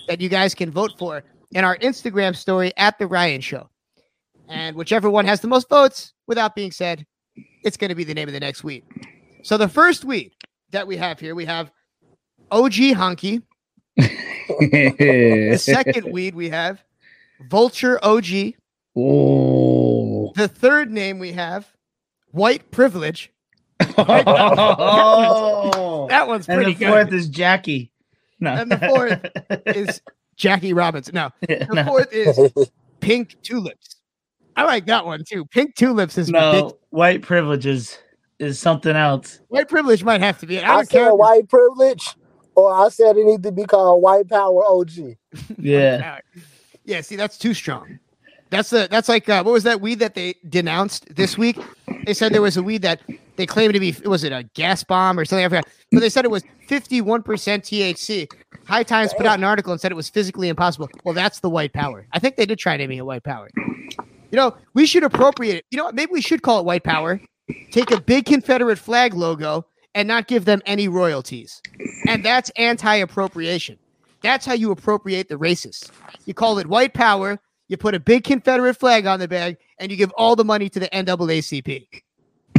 that 0.08 0.20
you 0.20 0.28
guys 0.28 0.54
can 0.54 0.70
vote 0.70 0.92
for 0.98 1.24
in 1.54 1.64
our 1.64 1.78
Instagram 1.78 2.36
story 2.36 2.72
at 2.76 2.98
the 2.98 3.06
Ryan 3.06 3.40
Show. 3.40 3.70
And 4.48 4.76
whichever 4.76 5.08
one 5.08 5.24
has 5.24 5.40
the 5.40 5.48
most 5.48 5.70
votes, 5.70 6.12
without 6.26 6.54
being 6.54 6.72
said, 6.72 7.06
it's 7.62 7.78
going 7.78 7.88
to 7.88 7.94
be 7.94 8.04
the 8.04 8.12
name 8.12 8.28
of 8.28 8.34
the 8.34 8.40
next 8.40 8.62
weed. 8.62 8.84
So 9.42 9.56
the 9.56 9.68
first 9.68 10.04
weed 10.04 10.32
that 10.70 10.86
we 10.86 10.98
have 10.98 11.18
here, 11.18 11.34
we 11.34 11.46
have 11.46 11.70
OG 12.50 12.72
Honky. 12.72 13.42
the 13.96 15.58
second 15.60 16.12
weed 16.12 16.34
we 16.34 16.50
have 16.50 16.82
Vulture 17.48 17.98
OG. 18.04 18.54
Oh. 18.96 20.32
The 20.34 20.48
third 20.48 20.90
name 20.90 21.18
we 21.18 21.32
have 21.32 21.66
White 22.32 22.70
Privilege. 22.70 23.32
Oh. 23.96 26.06
that 26.10 26.28
one's 26.28 26.48
and 26.48 26.58
pretty 26.58 26.74
the 26.74 26.86
fourth 26.86 27.10
good. 27.10 27.16
is 27.16 27.28
Jackie. 27.28 27.90
No. 28.40 28.52
And 28.52 28.70
the 28.70 28.78
fourth 28.78 29.26
is 29.76 30.00
Jackie 30.36 30.72
Robinson. 30.72 31.14
No, 31.14 31.30
the 31.42 31.66
no. 31.72 31.84
fourth 31.84 32.12
is 32.12 32.38
Pink 33.00 33.36
Tulips. 33.42 33.96
I 34.56 34.64
like 34.64 34.86
that 34.86 35.04
one 35.04 35.24
too. 35.28 35.44
Pink 35.46 35.74
Tulips 35.74 36.16
is 36.18 36.28
no, 36.30 36.46
ridiculous. 36.48 36.74
white 36.90 37.22
privilege 37.22 37.66
is 37.66 37.98
is 38.38 38.58
something 38.58 38.94
else. 38.96 39.40
White 39.48 39.68
Privilege 39.68 40.02
might 40.04 40.20
have 40.20 40.38
to 40.40 40.46
be. 40.46 40.58
I 40.58 40.62
I, 40.72 40.76
don't 40.76 40.86
said 40.86 40.98
care. 41.04 41.14
white 41.14 41.48
privilege, 41.48 42.14
or 42.56 42.72
I 42.72 42.88
said 42.88 43.16
it 43.16 43.24
need 43.24 43.42
to 43.44 43.52
be 43.52 43.64
called 43.64 44.02
white 44.02 44.28
power 44.28 44.62
OG. 44.66 44.90
Yeah. 45.58 46.18
Yeah, 46.84 47.00
see, 47.00 47.16
that's 47.16 47.38
too 47.38 47.54
strong. 47.54 47.98
That's 48.50 48.70
the 48.70 48.86
that's 48.90 49.08
like 49.08 49.28
uh, 49.28 49.42
what 49.42 49.52
was 49.52 49.64
that 49.64 49.80
weed 49.80 49.98
that 50.00 50.14
they 50.14 50.34
denounced 50.48 51.12
this 51.16 51.36
week? 51.38 51.58
They 52.06 52.12
said 52.14 52.32
there 52.32 52.42
was 52.42 52.56
a 52.56 52.62
weed 52.62 52.82
that 52.82 53.00
they 53.36 53.46
claimed 53.46 53.74
to 53.74 53.80
be 53.80 53.96
was 54.04 54.22
it 54.22 54.32
a 54.32 54.44
gas 54.54 54.84
bomb 54.84 55.18
or 55.18 55.24
something? 55.24 55.44
I 55.44 55.48
forgot. 55.48 55.66
But 55.90 56.00
they 56.00 56.08
said 56.10 56.24
it 56.24 56.30
was 56.30 56.44
fifty 56.68 57.00
one 57.00 57.22
percent 57.22 57.64
THC. 57.64 58.30
High 58.66 58.82
Times 58.82 59.12
put 59.14 59.26
out 59.26 59.38
an 59.38 59.44
article 59.44 59.72
and 59.72 59.80
said 59.80 59.92
it 59.92 59.96
was 59.96 60.08
physically 60.08 60.48
impossible. 60.48 60.88
Well, 61.04 61.14
that's 61.14 61.40
the 61.40 61.50
white 61.50 61.72
power. 61.72 62.06
I 62.12 62.18
think 62.18 62.36
they 62.36 62.46
did 62.46 62.58
try 62.58 62.76
naming 62.76 62.98
it 62.98 63.06
white 63.06 63.24
power. 63.24 63.48
You 63.56 64.36
know, 64.36 64.56
we 64.72 64.86
should 64.86 65.04
appropriate 65.04 65.56
it. 65.56 65.64
You 65.70 65.78
know 65.78 65.84
what? 65.84 65.94
Maybe 65.94 66.12
we 66.12 66.20
should 66.20 66.42
call 66.42 66.58
it 66.58 66.64
white 66.64 66.84
power. 66.84 67.20
Take 67.70 67.90
a 67.90 68.00
big 68.00 68.24
Confederate 68.24 68.78
flag 68.78 69.14
logo 69.14 69.66
and 69.94 70.08
not 70.08 70.26
give 70.26 70.44
them 70.44 70.62
any 70.66 70.88
royalties. 70.88 71.62
And 72.06 72.24
that's 72.24 72.50
anti 72.56 72.96
appropriation. 72.96 73.78
That's 74.22 74.46
how 74.46 74.54
you 74.54 74.70
appropriate 74.70 75.28
the 75.28 75.36
racists. 75.36 75.90
You 76.24 76.34
call 76.34 76.58
it 76.58 76.66
white 76.66 76.94
power, 76.94 77.38
you 77.68 77.76
put 77.76 77.94
a 77.94 78.00
big 78.00 78.24
Confederate 78.24 78.74
flag 78.74 79.06
on 79.06 79.20
the 79.20 79.28
bag, 79.28 79.58
and 79.78 79.90
you 79.90 79.96
give 79.96 80.10
all 80.12 80.34
the 80.34 80.44
money 80.44 80.68
to 80.70 80.80
the 80.80 80.88
NAACP. 80.88 81.86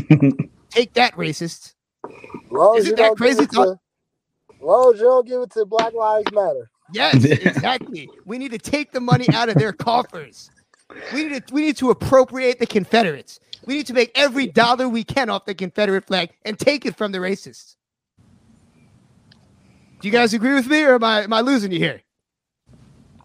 Take 0.69 0.93
that, 0.93 1.13
racists. 1.15 1.73
As 2.05 2.85
Isn't 2.85 2.97
that 2.97 3.15
crazy 3.17 3.43
it 3.43 3.79
to- 4.65 4.71
long 4.71 4.93
as 4.93 4.99
you 4.99 5.05
don't 5.05 5.27
give 5.27 5.41
it 5.41 5.51
to 5.51 5.65
Black 5.65 5.93
Lives 5.93 6.31
Matter. 6.33 6.69
Yes, 6.93 7.23
exactly. 7.25 8.09
we 8.25 8.37
need 8.37 8.51
to 8.51 8.57
take 8.59 8.91
the 8.91 8.99
money 8.99 9.25
out 9.33 9.49
of 9.49 9.55
their 9.55 9.73
coffers. 9.73 10.51
We 11.13 11.25
need 11.25 11.47
to 11.47 11.53
we 11.53 11.61
need 11.61 11.77
to 11.77 11.89
appropriate 11.89 12.59
the 12.59 12.67
Confederates. 12.67 13.39
We 13.65 13.75
need 13.77 13.87
to 13.87 13.93
make 13.93 14.11
every 14.13 14.45
dollar 14.47 14.87
we 14.87 15.03
can 15.03 15.29
off 15.31 15.45
the 15.45 15.55
Confederate 15.55 16.05
flag 16.05 16.29
and 16.43 16.59
take 16.59 16.85
it 16.85 16.95
from 16.95 17.11
the 17.11 17.17
racists. 17.17 17.75
Do 19.99 20.07
you 20.07 20.11
guys 20.11 20.33
agree 20.35 20.53
with 20.53 20.67
me, 20.67 20.83
or 20.83 20.95
am 20.95 21.03
I 21.03 21.23
am 21.23 21.33
I 21.33 21.41
losing 21.41 21.71
you 21.71 21.79
here? 21.79 22.01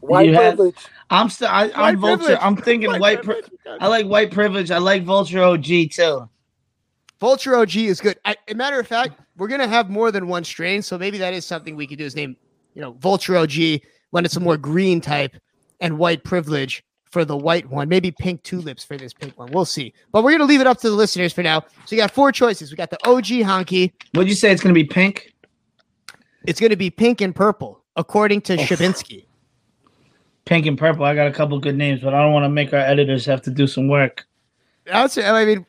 White 0.01 0.29
You 0.29 0.35
had- 0.35 0.57
privilege. 0.57 0.77
I'm 1.11 1.29
still. 1.29 1.49
I, 1.49 1.67
White 1.67 1.77
I'm 1.77 1.99
vulture. 1.99 2.17
privilege. 2.19 2.39
I'm 2.41 2.57
thinking 2.57 2.91
White 2.93 3.01
white. 3.01 3.23
pri- 3.23 3.43
I 3.81 3.89
like 3.89 4.07
white 4.07 4.31
privilege. 4.31 4.71
I 4.71 4.79
like 4.79 5.03
vulture 5.05 5.43
OG 5.43 5.91
too. 5.91 6.29
Vulture 7.21 7.55
OG 7.55 7.77
is 7.77 8.01
good. 8.01 8.19
I, 8.25 8.35
a 8.49 8.55
matter 8.55 8.81
of 8.81 8.87
fact, 8.87 9.21
we're 9.37 9.49
gonna 9.49 9.69
have 9.69 9.91
more 9.91 10.11
than 10.11 10.27
one 10.27 10.43
strain, 10.43 10.81
so 10.83 10.97
maybe 10.97 11.19
that 11.19 11.35
is 11.35 11.45
something 11.45 11.77
we 11.77 11.87
could 11.87 11.99
do. 11.99 12.05
Is 12.05 12.17
name, 12.17 12.37
you 12.75 12.81
know, 12.81 12.93
Vulture 12.93 13.37
OG 13.37 13.81
when 14.11 14.25
it's 14.25 14.37
a 14.37 14.41
more 14.41 14.57
green 14.57 15.01
type, 15.01 15.37
and 15.81 15.99
White 15.99 16.25
Privilege 16.25 16.83
for 17.11 17.25
the 17.25 17.37
white 17.37 17.69
one. 17.69 17.89
Maybe 17.89 18.11
Pink 18.11 18.43
Tulips 18.43 18.85
for 18.85 18.97
this 18.97 19.13
pink 19.13 19.39
one. 19.39 19.51
We'll 19.51 19.65
see. 19.65 19.93
But 20.13 20.25
we're 20.25 20.33
gonna 20.33 20.45
leave 20.45 20.61
it 20.61 20.67
up 20.67 20.79
to 20.81 20.89
the 20.89 20.97
listeners 20.97 21.33
for 21.33 21.43
now. 21.43 21.61
So 21.85 21.95
you 21.95 21.97
got 21.97 22.11
four 22.11 22.33
choices. 22.33 22.71
We 22.71 22.77
got 22.77 22.91
the 22.91 22.99
OG 23.07 23.27
honky. 23.45 23.93
What'd 24.13 24.29
you 24.29 24.35
say? 24.35 24.51
It's 24.51 24.63
gonna 24.63 24.75
be 24.75 24.85
pink. 24.85 25.35
It's 26.47 26.61
gonna 26.61 26.77
be 26.77 26.91
pink 26.91 27.21
and 27.21 27.35
purple, 27.35 27.85
according 27.97 28.43
to 28.43 28.55
oh. 28.55 28.65
Shabinsky. 28.65 29.27
Pink 30.47 30.67
and 30.67 30.79
purple. 30.79 31.05
I 31.05 31.15
got 31.15 31.27
a 31.27 31.33
couple 31.33 31.59
good 31.59 31.77
names, 31.77 32.01
but 32.01 32.15
I 32.15 32.23
don't 32.23 32.33
want 32.33 32.45
to 32.45 32.49
make 32.49 32.73
our 32.73 32.81
editors 32.81 33.27
have 33.27 33.43
to 33.43 33.51
do 33.51 33.67
some 33.67 33.89
work. 33.89 34.27
That's. 34.87 35.19
I 35.19 35.45
mean, 35.45 35.67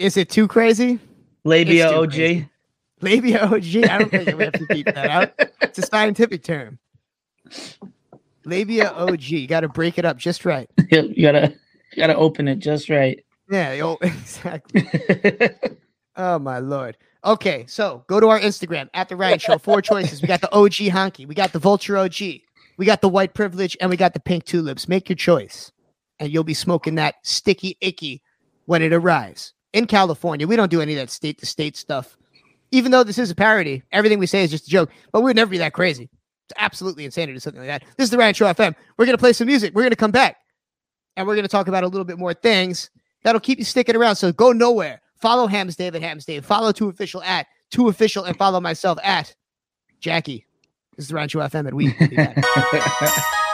is 0.00 0.16
it 0.16 0.30
too 0.30 0.48
crazy? 0.48 0.98
Labia 1.44 1.90
too 1.90 1.96
OG. 1.96 2.10
crazy. 2.10 2.48
Labia 3.02 3.44
OG. 3.44 3.76
I 3.76 3.98
don't 3.98 4.10
think 4.10 4.36
we 4.36 4.44
have 4.44 4.52
to 4.54 4.66
keep 4.66 4.86
that 4.86 5.10
out. 5.10 5.32
It's 5.60 5.78
a 5.78 5.82
scientific 5.82 6.42
term. 6.42 6.78
Labia 8.44 8.90
OG. 8.90 9.22
You 9.22 9.46
got 9.46 9.60
to 9.60 9.68
break 9.68 9.98
it 9.98 10.04
up 10.04 10.16
just 10.16 10.44
right. 10.44 10.68
you 10.90 11.22
gotta 11.22 11.54
you 11.92 11.96
gotta 11.96 12.16
open 12.16 12.48
it 12.48 12.56
just 12.56 12.88
right. 12.88 13.22
Yeah, 13.50 13.94
exactly. 14.02 14.88
oh 16.16 16.38
my 16.38 16.58
lord. 16.58 16.96
Okay, 17.24 17.66
so 17.68 18.04
go 18.06 18.20
to 18.20 18.28
our 18.28 18.40
Instagram 18.40 18.88
at 18.94 19.10
the 19.10 19.16
Ryan 19.16 19.38
Show. 19.38 19.58
Four 19.58 19.82
choices. 19.82 20.22
We 20.22 20.28
got 20.28 20.40
the 20.40 20.52
OG 20.54 20.72
honky, 20.72 21.26
we 21.26 21.34
got 21.34 21.52
the 21.52 21.58
Vulture 21.58 21.98
OG, 21.98 22.20
we 22.78 22.86
got 22.86 23.02
the 23.02 23.08
white 23.08 23.34
privilege, 23.34 23.76
and 23.80 23.90
we 23.90 23.98
got 23.98 24.14
the 24.14 24.20
pink 24.20 24.44
tulips. 24.44 24.88
Make 24.88 25.10
your 25.10 25.16
choice, 25.16 25.70
and 26.18 26.32
you'll 26.32 26.44
be 26.44 26.54
smoking 26.54 26.94
that 26.94 27.16
sticky 27.22 27.76
icky 27.80 28.22
when 28.64 28.82
it 28.82 28.92
arrives 28.94 29.52
in 29.72 29.86
California. 29.86 30.46
We 30.46 30.56
don't 30.56 30.70
do 30.70 30.80
any 30.80 30.94
of 30.94 30.98
that 30.98 31.10
state 31.10 31.38
to 31.38 31.46
state 31.46 31.76
stuff. 31.76 32.16
Even 32.72 32.92
though 32.92 33.02
this 33.02 33.18
is 33.18 33.30
a 33.30 33.34
parody, 33.34 33.82
everything 33.90 34.18
we 34.18 34.26
say 34.26 34.44
is 34.44 34.50
just 34.50 34.66
a 34.66 34.70
joke. 34.70 34.90
But 35.12 35.20
we 35.20 35.26
would 35.26 35.36
never 35.36 35.50
be 35.50 35.58
that 35.58 35.72
crazy. 35.72 36.08
It's 36.48 36.54
absolutely 36.56 37.04
insane 37.04 37.28
to 37.28 37.32
do 37.32 37.40
something 37.40 37.60
like 37.60 37.68
that. 37.68 37.88
This 37.96 38.04
is 38.04 38.10
the 38.10 38.18
Ryan 38.18 38.34
Show 38.34 38.46
FM. 38.46 38.74
We're 38.96 39.06
gonna 39.06 39.18
play 39.18 39.32
some 39.32 39.46
music. 39.46 39.74
We're 39.74 39.82
gonna 39.82 39.96
come 39.96 40.10
back 40.10 40.36
and 41.16 41.26
we're 41.26 41.34
going 41.34 41.44
to 41.44 41.48
talk 41.48 41.68
about 41.68 41.84
a 41.84 41.88
little 41.88 42.04
bit 42.04 42.18
more 42.18 42.34
things 42.34 42.90
that'll 43.22 43.40
keep 43.40 43.58
you 43.58 43.64
sticking 43.64 43.96
around. 43.96 44.16
So 44.16 44.32
go 44.32 44.52
nowhere. 44.52 45.00
Follow 45.16 45.46
Hams 45.46 45.76
David 45.76 46.02
Hams 46.02 46.24
Dave. 46.24 46.44
Follow 46.44 46.72
Two 46.72 46.88
Official 46.88 47.22
at 47.22 47.46
Two 47.70 47.88
Official, 47.88 48.24
and 48.24 48.36
follow 48.36 48.60
myself 48.60 48.98
at 49.04 49.34
Jackie. 50.00 50.46
This 50.96 51.04
is 51.04 51.08
the 51.08 51.14
Ryan 51.14 51.28
Show 51.28 51.40
FM, 51.40 51.68
and 51.68 51.74
we. 51.74 51.94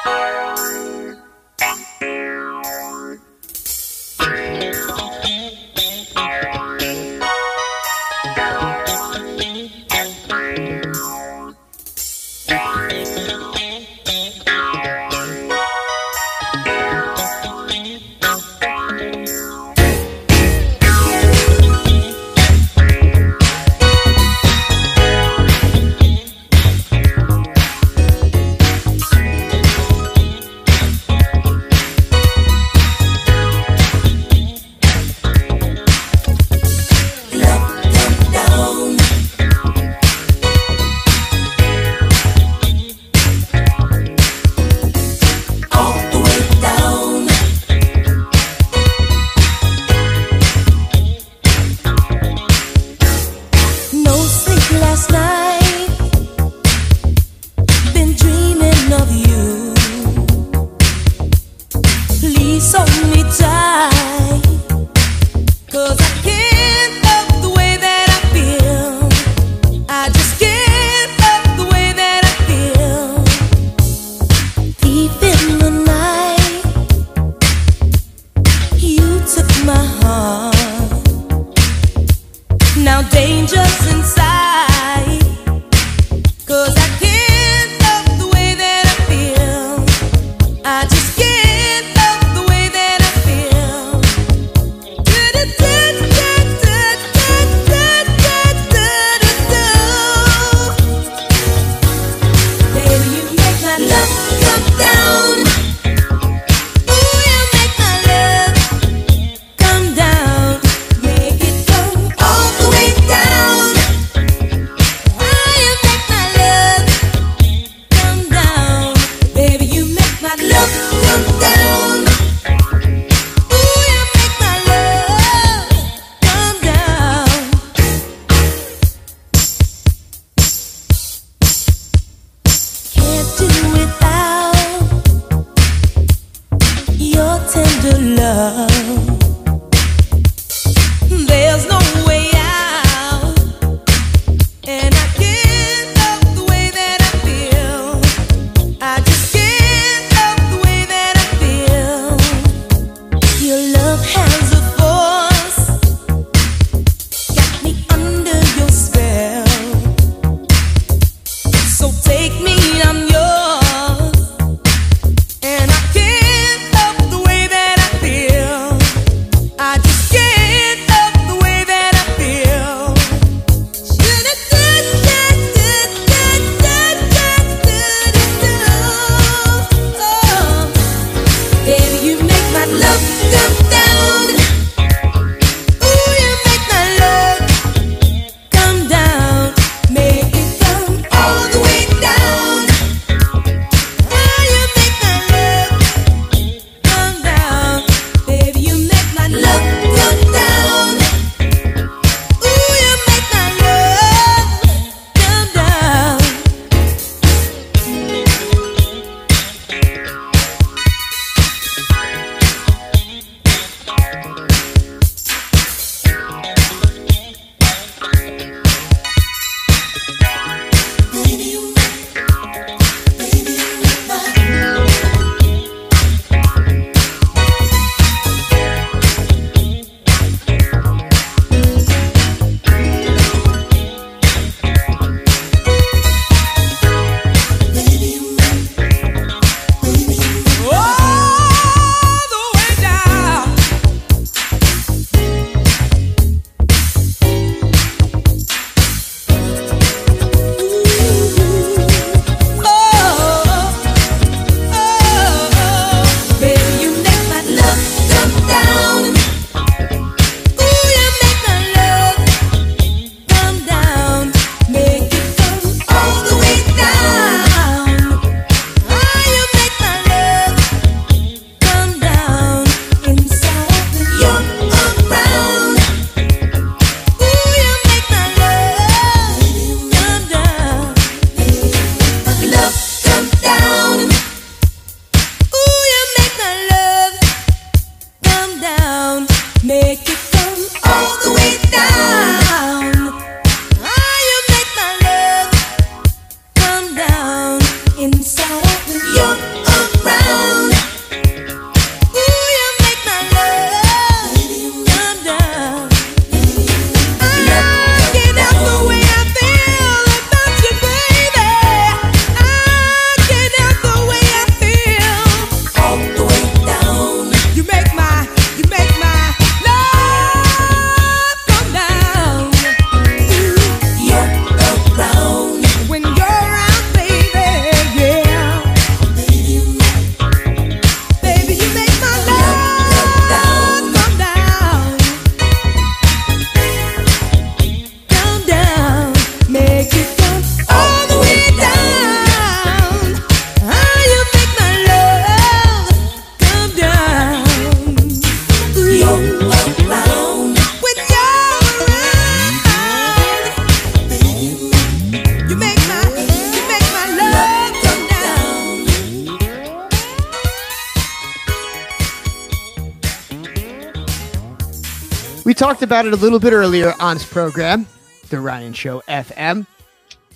about 365.96 366.04
it 366.04 366.12
a 366.12 366.16
little 366.16 366.38
bit 366.38 366.52
earlier 366.52 366.92
on 367.00 367.16
this 367.16 367.24
program, 367.24 367.86
The 368.28 368.38
Ryan 368.38 368.74
Show 368.74 369.02
FM. 369.08 369.66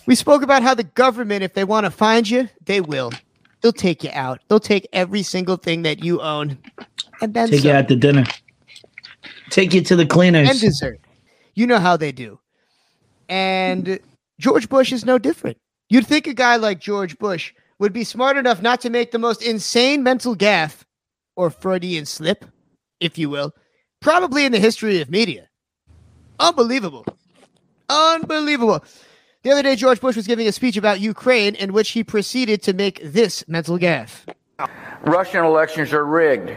We 0.07 0.15
spoke 0.15 0.41
about 0.41 0.63
how 0.63 0.73
the 0.73 0.85
government, 0.85 1.43
if 1.43 1.53
they 1.53 1.65
want 1.65 1.85
to 1.85 1.91
find 1.91 2.27
you, 2.27 2.49
they 2.65 2.81
will. 2.81 3.13
They'll 3.61 3.71
take 3.71 4.03
you 4.03 4.09
out. 4.15 4.41
They'll 4.49 4.59
take 4.59 4.89
every 4.95 5.23
single 5.23 5.59
thing 5.59 5.83
that 5.83 6.03
you 6.03 6.23
own. 6.23 6.57
And 7.21 7.35
then 7.35 7.51
take 7.51 7.61
some. 7.61 7.69
you 7.69 7.77
out 7.77 7.89
to 7.89 7.97
dinner. 7.97 8.25
Take 9.51 9.75
you 9.75 9.83
to 9.83 9.97
the 9.97 10.07
cleaners. 10.07 10.49
And 10.49 10.59
dessert. 10.59 10.99
You 11.55 11.67
know 11.67 11.79
how 11.79 11.99
they 11.99 12.11
do. 12.11 12.41
And 13.29 14.01
George 14.39 14.67
Bush 14.71 14.93
is 14.93 15.05
no 15.05 15.19
different. 15.19 15.59
You'd 15.91 16.07
think 16.07 16.27
a 16.27 16.33
guy 16.33 16.57
like 16.57 16.81
George 16.81 17.19
Bush 17.19 17.53
would 17.79 17.93
be 17.93 18.05
smart 18.05 18.39
enough 18.39 18.63
not 18.63 18.81
to 18.81 18.89
make 18.89 19.11
the 19.11 19.19
most 19.19 19.43
insane 19.43 20.03
mental 20.03 20.35
gaffe 20.35 20.85
or 21.37 21.51
Freudian 21.51 22.07
slip, 22.07 22.47
if 22.99 23.19
you 23.19 23.29
will, 23.29 23.53
probably 24.01 24.47
in 24.47 24.53
the 24.53 24.59
history 24.59 25.03
of 25.03 25.11
media. 25.11 25.49
Unbelievable. 26.41 27.05
Unbelievable. 27.89 28.83
The 29.43 29.51
other 29.51 29.63
day, 29.63 29.77
George 29.77 30.01
Bush 30.01 30.17
was 30.17 30.27
giving 30.27 30.49
a 30.49 30.53
speech 30.53 30.77
about 30.77 31.01
Ukraine 31.01 31.55
in 31.55 31.73
which 31.73 31.91
he 31.91 32.03
proceeded 32.03 32.63
to 32.63 32.73
make 32.73 33.01
this 33.03 33.47
mental 33.47 33.79
gaffe. 33.79 34.27
Russian 35.03 35.45
elections 35.45 35.93
are 35.93 36.05
rigged. 36.05 36.51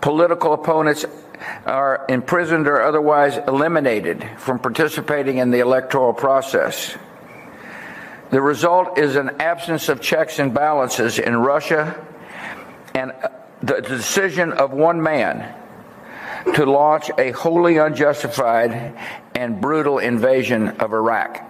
Political 0.00 0.52
opponents 0.54 1.04
are 1.64 2.04
imprisoned 2.08 2.66
or 2.66 2.82
otherwise 2.82 3.36
eliminated 3.48 4.28
from 4.38 4.58
participating 4.58 5.38
in 5.38 5.50
the 5.50 5.60
electoral 5.60 6.12
process. 6.12 6.96
The 8.30 8.40
result 8.40 8.98
is 8.98 9.16
an 9.16 9.40
absence 9.40 9.88
of 9.88 10.00
checks 10.00 10.38
and 10.38 10.52
balances 10.52 11.18
in 11.18 11.36
Russia 11.36 11.94
and 12.94 13.12
the 13.62 13.80
decision 13.80 14.52
of 14.52 14.72
one 14.72 15.00
man 15.00 15.54
to 16.54 16.64
launch 16.64 17.10
a 17.18 17.30
wholly 17.32 17.76
unjustified 17.78 18.96
and 19.34 19.60
brutal 19.60 19.98
invasion 19.98 20.68
of 20.80 20.92
Iraq. 20.92 21.42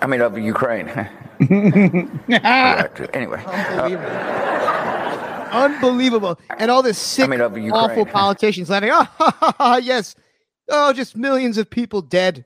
I 0.00 0.06
mean, 0.06 0.20
of 0.20 0.38
Ukraine. 0.38 0.86
Correct. 1.48 3.00
Anyway. 3.14 3.42
Unbelievable. 3.46 4.08
unbelievable, 5.52 6.38
And 6.58 6.70
all 6.70 6.82
this 6.82 6.98
sick, 6.98 7.24
I 7.24 7.28
mean, 7.28 7.40
of 7.40 7.56
Ukraine. 7.56 7.72
awful 7.72 8.06
politicians 8.20 8.70
laughing. 8.70 8.90
Oh, 8.90 8.98
ah, 9.00 9.14
ha, 9.18 9.36
ha, 9.40 9.54
ha, 9.58 9.76
yes. 9.76 10.14
Oh, 10.70 10.92
just 10.92 11.16
millions 11.16 11.58
of 11.58 11.68
people 11.68 12.02
dead. 12.02 12.44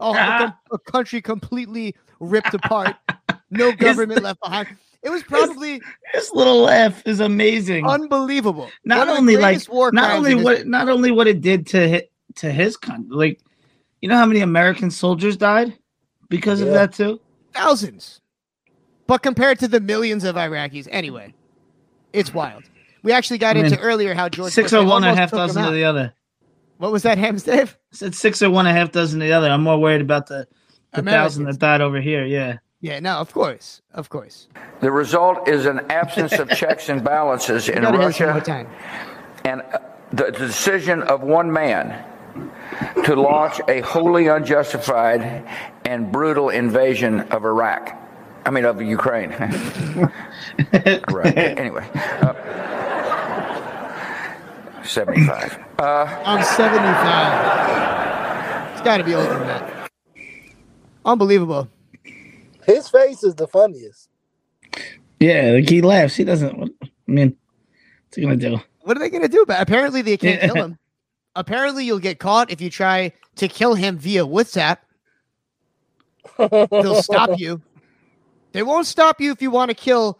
Oh, 0.00 0.12
a, 0.12 0.16
com- 0.16 0.54
a 0.72 0.78
country 0.78 1.20
completely 1.22 1.94
ripped 2.20 2.54
apart. 2.54 2.96
No 3.50 3.72
government 3.72 4.22
left 4.22 4.40
behind. 4.42 4.68
It 5.02 5.10
was 5.10 5.22
probably 5.28 5.80
His 6.12 6.30
little 6.32 6.60
laugh 6.60 7.02
is 7.06 7.20
amazing. 7.20 7.86
unbelievable. 7.86 8.70
not 8.84 9.08
only 9.08 9.36
like 9.36 9.60
not 9.92 10.12
only 10.12 10.34
his- 10.34 10.44
what 10.44 10.66
not 10.66 10.88
only 10.88 11.10
what 11.10 11.26
it 11.26 11.40
did 11.40 11.66
to 11.68 12.02
to 12.36 12.50
his 12.50 12.76
country, 12.76 13.14
like 13.14 13.40
you 14.00 14.08
know 14.08 14.16
how 14.16 14.26
many 14.26 14.40
American 14.40 14.90
soldiers 14.90 15.36
died 15.36 15.76
because 16.28 16.60
of 16.60 16.68
that 16.68 16.92
too. 16.92 17.20
thousands. 17.52 18.20
But 19.06 19.22
compared 19.22 19.58
to 19.58 19.68
the 19.68 19.80
millions 19.80 20.24
of 20.24 20.36
Iraqis, 20.36 20.88
anyway, 20.90 21.34
it's 22.12 22.32
wild. 22.32 22.64
We 23.02 23.12
actually 23.12 23.38
got 23.38 23.56
I 23.56 23.62
mean, 23.62 23.72
into 23.72 23.80
earlier 23.80 24.14
how 24.14 24.28
George 24.28 24.52
Six 24.52 24.72
oh 24.72 24.82
or 24.82 24.86
one, 24.86 25.04
a 25.04 25.14
half 25.14 25.30
dozen 25.32 25.64
of 25.64 25.72
the 25.74 25.84
other. 25.84 26.14
What 26.78 26.90
was 26.92 27.02
that, 27.02 27.18
Hams 27.18 27.42
Dave? 27.42 27.76
I 27.92 27.96
said 27.96 28.14
six 28.14 28.42
or 28.42 28.50
one, 28.50 28.66
a 28.66 28.72
half 28.72 28.90
dozen 28.90 29.20
the 29.20 29.32
other. 29.32 29.48
I'm 29.48 29.62
more 29.62 29.78
worried 29.78 30.00
about 30.00 30.26
the, 30.26 30.48
the 30.92 31.02
thousand 31.02 31.44
that 31.44 31.58
died 31.58 31.80
over 31.80 32.00
here. 32.00 32.24
Yeah. 32.24 32.58
Yeah, 32.82 32.98
no, 32.98 33.18
of 33.18 33.32
course, 33.32 33.80
of 33.94 34.10
course. 34.10 34.48
The 34.80 34.90
result 34.90 35.48
is 35.48 35.66
an 35.66 35.86
absence 35.88 36.32
of 36.32 36.50
checks 36.50 36.88
and 36.88 37.04
balances 37.04 37.68
in 37.68 37.82
gotta 37.82 37.96
hear 37.96 38.08
this 38.08 38.18
one 38.20 38.28
more 38.28 38.38
Russia 38.38 38.66
and 39.44 39.62
uh, 39.62 39.78
the 40.12 40.32
decision 40.32 41.02
of 41.02 41.22
one 41.22 41.52
man 41.52 42.04
to 43.04 43.14
launch 43.14 43.60
a 43.68 43.82
wholly 43.82 44.26
unjustified 44.26 45.48
and 45.84 46.10
brutal 46.10 46.50
invasion 46.50 47.20
of 47.20 47.44
Iraq. 47.44 47.96
I 48.44 48.50
mean, 48.50 48.64
of 48.64 48.82
Ukraine. 48.82 49.30
right. 51.08 51.38
Anyway. 51.38 51.88
Uh, 51.94 52.34
75. 54.82 55.56
Uh, 55.78 56.22
I'm 56.26 56.42
75. 56.42 58.72
It's 58.72 58.82
got 58.82 58.96
to 58.96 59.04
be 59.04 59.14
older 59.14 59.38
than 59.38 59.46
that. 59.46 59.88
Unbelievable. 61.04 61.68
His 62.64 62.88
face 62.88 63.22
is 63.24 63.34
the 63.34 63.46
funniest. 63.46 64.08
Yeah, 65.20 65.52
like 65.54 65.68
he 65.68 65.82
laughs. 65.82 66.16
He 66.16 66.24
doesn't. 66.24 66.54
I 66.82 66.88
mean, 67.06 67.36
what's 68.06 68.16
he 68.16 68.22
gonna 68.22 68.36
do? 68.36 68.60
What 68.82 68.96
are 68.96 69.00
they 69.00 69.10
going 69.10 69.22
to 69.22 69.28
do 69.28 69.42
about 69.42 69.60
it? 69.60 69.62
Apparently, 69.62 70.02
they 70.02 70.16
can't 70.16 70.40
Yeah. 70.42 70.46
kill 70.52 70.64
him. 70.64 70.78
Apparently, 71.36 71.84
you'll 71.84 72.00
get 72.00 72.18
caught 72.18 72.50
if 72.50 72.60
you 72.60 72.68
try 72.68 73.12
to 73.36 73.46
kill 73.46 73.74
him 73.74 73.96
via 73.96 74.26
WhatsApp. 74.26 74.78
They'll 76.38 77.02
stop 77.02 77.30
you. 77.38 77.62
They 78.52 78.62
won't 78.64 78.86
stop 78.86 79.20
you 79.20 79.30
if 79.30 79.40
you 79.40 79.50
want 79.52 79.70
to 79.70 79.74
kill 79.74 80.18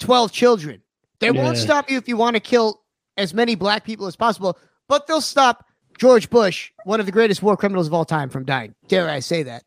12 0.00 0.32
children. 0.32 0.82
They 1.20 1.30
won't 1.30 1.58
stop 1.58 1.90
you 1.90 1.98
if 1.98 2.08
you 2.08 2.16
want 2.16 2.34
to 2.34 2.40
kill 2.40 2.80
as 3.16 3.32
many 3.34 3.54
black 3.54 3.84
people 3.84 4.06
as 4.06 4.16
possible, 4.16 4.58
but 4.88 5.06
they'll 5.06 5.20
stop 5.20 5.64
George 5.98 6.30
Bush, 6.30 6.72
one 6.84 6.98
of 6.98 7.06
the 7.06 7.12
greatest 7.12 7.42
war 7.42 7.56
criminals 7.56 7.86
of 7.86 7.94
all 7.94 8.04
time, 8.06 8.28
from 8.30 8.44
dying. 8.44 8.74
Dare 8.88 9.08
I 9.08 9.20
say 9.20 9.42
that? 9.44 9.62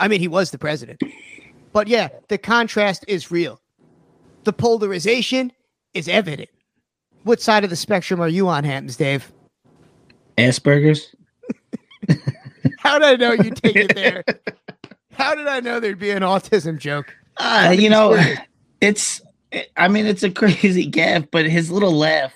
I 0.00 0.08
mean, 0.08 0.18
he 0.18 0.28
was 0.28 0.50
the 0.50 0.58
president. 0.58 1.02
But 1.72 1.86
yeah, 1.86 2.08
the 2.28 2.38
contrast 2.38 3.04
is 3.06 3.30
real. 3.30 3.60
The 4.44 4.52
polarization 4.52 5.52
is 5.94 6.08
evident. 6.08 6.48
What 7.22 7.42
side 7.42 7.64
of 7.64 7.70
the 7.70 7.76
spectrum 7.76 8.18
are 8.18 8.28
you 8.28 8.48
on, 8.48 8.64
Hamptons, 8.64 8.96
Dave? 8.96 9.30
Asperger's. 10.38 11.14
How 12.78 12.98
did 12.98 13.08
I 13.08 13.16
know 13.16 13.32
you'd 13.32 13.56
take 13.56 13.76
it 13.76 13.94
there? 13.94 14.24
How 15.12 15.34
did 15.34 15.46
I 15.46 15.60
know 15.60 15.78
there'd 15.78 15.98
be 15.98 16.10
an 16.10 16.22
autism 16.22 16.78
joke? 16.78 17.14
Uh, 17.36 17.74
you 17.78 17.90
know, 17.90 18.18
it's. 18.80 19.20
I 19.76 19.88
mean, 19.88 20.06
it's 20.06 20.22
a 20.22 20.30
crazy 20.30 20.86
gaff, 20.86 21.24
but 21.30 21.44
his 21.44 21.70
little 21.70 21.92
laugh, 21.92 22.32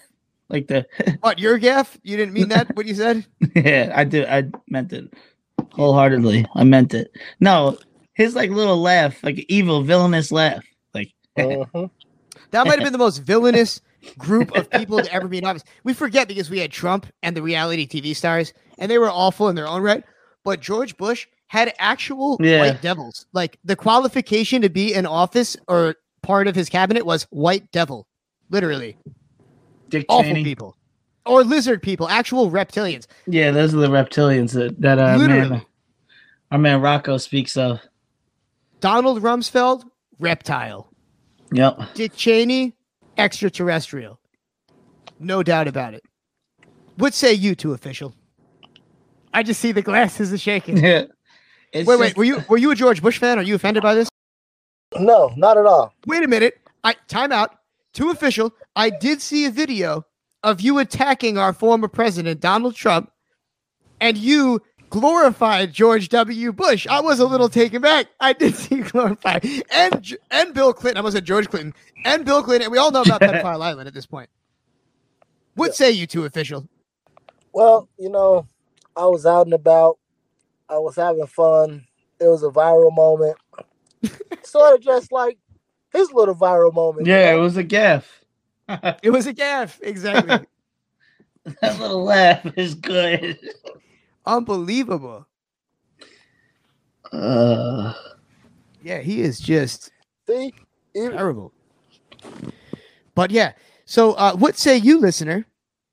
like 0.50 0.66
the. 0.66 0.86
What, 1.20 1.38
your 1.38 1.56
gaff? 1.58 1.96
You 2.02 2.16
didn't 2.18 2.34
mean 2.34 2.48
that, 2.48 2.76
what 2.76 2.84
you 2.86 2.94
said? 2.94 3.24
yeah, 3.54 3.92
I 3.94 4.04
do. 4.04 4.26
I 4.26 4.50
meant 4.68 4.92
it 4.92 5.14
wholeheartedly. 5.72 6.46
I 6.54 6.64
meant 6.64 6.94
it. 6.94 7.10
No, 7.40 7.78
his 8.14 8.34
like 8.34 8.50
little 8.50 8.80
laugh, 8.80 9.22
like 9.22 9.44
evil, 9.48 9.82
villainous 9.82 10.30
laugh, 10.32 10.64
like. 10.94 11.12
Uh-huh. 11.36 11.88
That 12.50 12.66
might 12.66 12.74
have 12.78 12.84
been 12.84 12.92
the 12.92 12.98
most 12.98 13.18
villainous 13.18 13.80
group 14.18 14.56
of 14.56 14.70
people 14.70 15.00
to 15.00 15.12
ever 15.12 15.26
be 15.26 15.38
in 15.38 15.44
office. 15.44 15.64
We 15.82 15.92
forget 15.94 16.28
because 16.28 16.48
we 16.50 16.60
had 16.60 16.70
Trump 16.70 17.06
and 17.22 17.36
the 17.36 17.42
reality 17.42 17.86
TV 17.88 18.14
stars, 18.14 18.52
and 18.78 18.88
they 18.90 18.98
were 18.98 19.10
awful 19.10 19.48
in 19.48 19.56
their 19.56 19.66
own 19.66 19.82
right. 19.82 20.04
But 20.44 20.60
George 20.60 20.96
Bush 20.96 21.26
had 21.48 21.72
actual 21.78 22.36
Yeah. 22.40 22.60
white 22.60 22.82
devils. 22.82 23.26
Like 23.32 23.58
the 23.64 23.74
qualification 23.76 24.62
to 24.62 24.68
be 24.68 24.94
in 24.94 25.06
office 25.06 25.56
or 25.66 25.96
part 26.22 26.46
of 26.46 26.54
his 26.54 26.68
cabinet 26.68 27.04
was 27.04 27.24
white 27.30 27.70
devil, 27.72 28.06
literally. 28.50 28.96
Dick 29.88 30.06
Awful 30.08 30.24
Cheney. 30.30 30.44
people. 30.44 30.76
Or 31.26 31.42
lizard 31.42 31.82
people, 31.82 32.09
actual 32.09 32.51
reptilians. 32.51 33.06
Yeah, 33.26 33.51
those 33.51 33.74
are 33.74 33.78
the 33.78 33.88
reptilians 33.88 34.52
that 34.52 34.80
that 34.80 34.98
uh, 34.98 35.16
man, 35.18 35.62
our 36.51 36.59
man 36.59 36.80
Rocco 36.80 37.16
speaks 37.16 37.56
of. 37.56 37.80
Donald 38.80 39.22
Rumsfeld, 39.22 39.84
reptile. 40.18 40.92
Yep. 41.52 41.94
Dick 41.94 42.12
Cheney, 42.14 42.74
extraterrestrial. 43.16 44.20
No 45.18 45.42
doubt 45.42 45.68
about 45.68 45.94
it. 45.94 46.02
What 46.96 47.14
say 47.14 47.32
you 47.32 47.55
two 47.55 47.72
official? 47.72 48.14
I 49.32 49.42
just 49.42 49.60
see 49.60 49.72
the 49.72 49.82
glasses 49.82 50.32
are 50.32 50.38
shaking. 50.38 50.76
Yeah. 51.74 51.84
wait, 51.86 51.98
wait. 51.98 52.16
Were 52.16 52.22
you 52.22 52.44
were 52.48 52.56
you 52.59 52.70
a 52.70 52.74
George 52.76 53.02
Bush 53.02 53.18
fan? 53.18 53.36
Are 53.36 53.42
you 53.42 53.56
offended 53.56 53.82
by 53.82 53.94
this? 53.94 54.09
No, 54.96 55.32
not 55.36 55.56
at 55.59 55.66
all. 55.66 55.92
Wait 56.06 56.22
a 56.22 56.28
minute. 56.28 56.60
I 56.84 56.94
time 57.09 57.32
out. 57.32 57.56
Two 57.94 58.10
Official. 58.10 58.52
I 58.76 58.90
did 58.90 59.20
see 59.20 59.46
a 59.46 59.51
video 59.51 60.05
of 60.44 60.60
you 60.60 60.78
attacking 60.78 61.38
our 61.38 61.52
former 61.52 61.88
president 61.88 62.40
Donald 62.40 62.76
Trump, 62.76 63.10
and 64.00 64.16
you 64.16 64.62
glorified 64.90 65.72
George 65.72 66.08
W. 66.10 66.52
Bush. 66.52 66.86
I 66.86 67.00
was 67.00 67.18
a 67.18 67.26
little 67.26 67.48
taken 67.48 67.82
back. 67.82 68.06
I 68.20 68.34
did 68.34 68.54
see 68.54 68.74
you 68.76 68.84
glorify 68.84 69.40
and 69.72 70.16
and 70.30 70.54
Bill 70.54 70.72
Clinton. 70.72 70.98
I 70.98 71.04
was 71.04 71.16
at 71.16 71.24
George 71.24 71.48
Clinton 71.48 71.74
and 72.04 72.24
Bill 72.24 72.42
Clinton. 72.42 72.66
And 72.66 72.72
we 72.72 72.78
all 72.78 72.92
know 72.92 73.02
about 73.02 73.20
pedophile 73.20 73.62
island 73.64 73.88
at 73.88 73.94
this 73.94 74.06
point. 74.06 74.28
What 75.54 75.74
say 75.74 75.90
you 75.90 76.06
two 76.06 76.24
official? 76.24 76.68
Well, 77.52 77.88
you 77.98 78.10
know, 78.10 78.46
I 78.96 79.06
was 79.06 79.26
out 79.26 79.46
and 79.46 79.54
about. 79.54 79.98
I 80.68 80.78
was 80.78 80.96
having 80.96 81.26
fun. 81.26 81.86
It 82.20 82.26
was 82.26 82.42
a 82.42 82.48
viral 82.48 82.94
moment. 82.94 83.36
sort 84.42 84.74
of 84.74 84.80
just 84.80 85.10
like 85.10 85.38
his 85.92 86.12
little 86.12 86.34
viral 86.34 86.74
moment. 86.74 87.06
you 87.06 87.12
Yeah, 87.12 87.34
it 87.34 87.38
was 87.38 87.56
a 87.56 87.62
gaff. 87.62 88.23
It 88.68 89.10
was 89.10 89.26
a 89.26 89.32
gaff. 89.32 89.78
Exactly. 89.82 90.46
that 91.60 91.80
little 91.80 92.04
laugh 92.04 92.46
is 92.56 92.74
good. 92.74 93.38
Unbelievable. 94.26 95.26
Uh, 97.12 97.92
Yeah, 98.82 98.98
he 99.00 99.20
is 99.20 99.38
just 99.38 99.90
See? 100.26 100.52
terrible. 100.94 101.52
But 103.14 103.30
yeah, 103.30 103.52
so 103.84 104.12
uh, 104.14 104.34
what 104.36 104.56
say 104.56 104.76
you, 104.76 104.98
listener? 104.98 105.44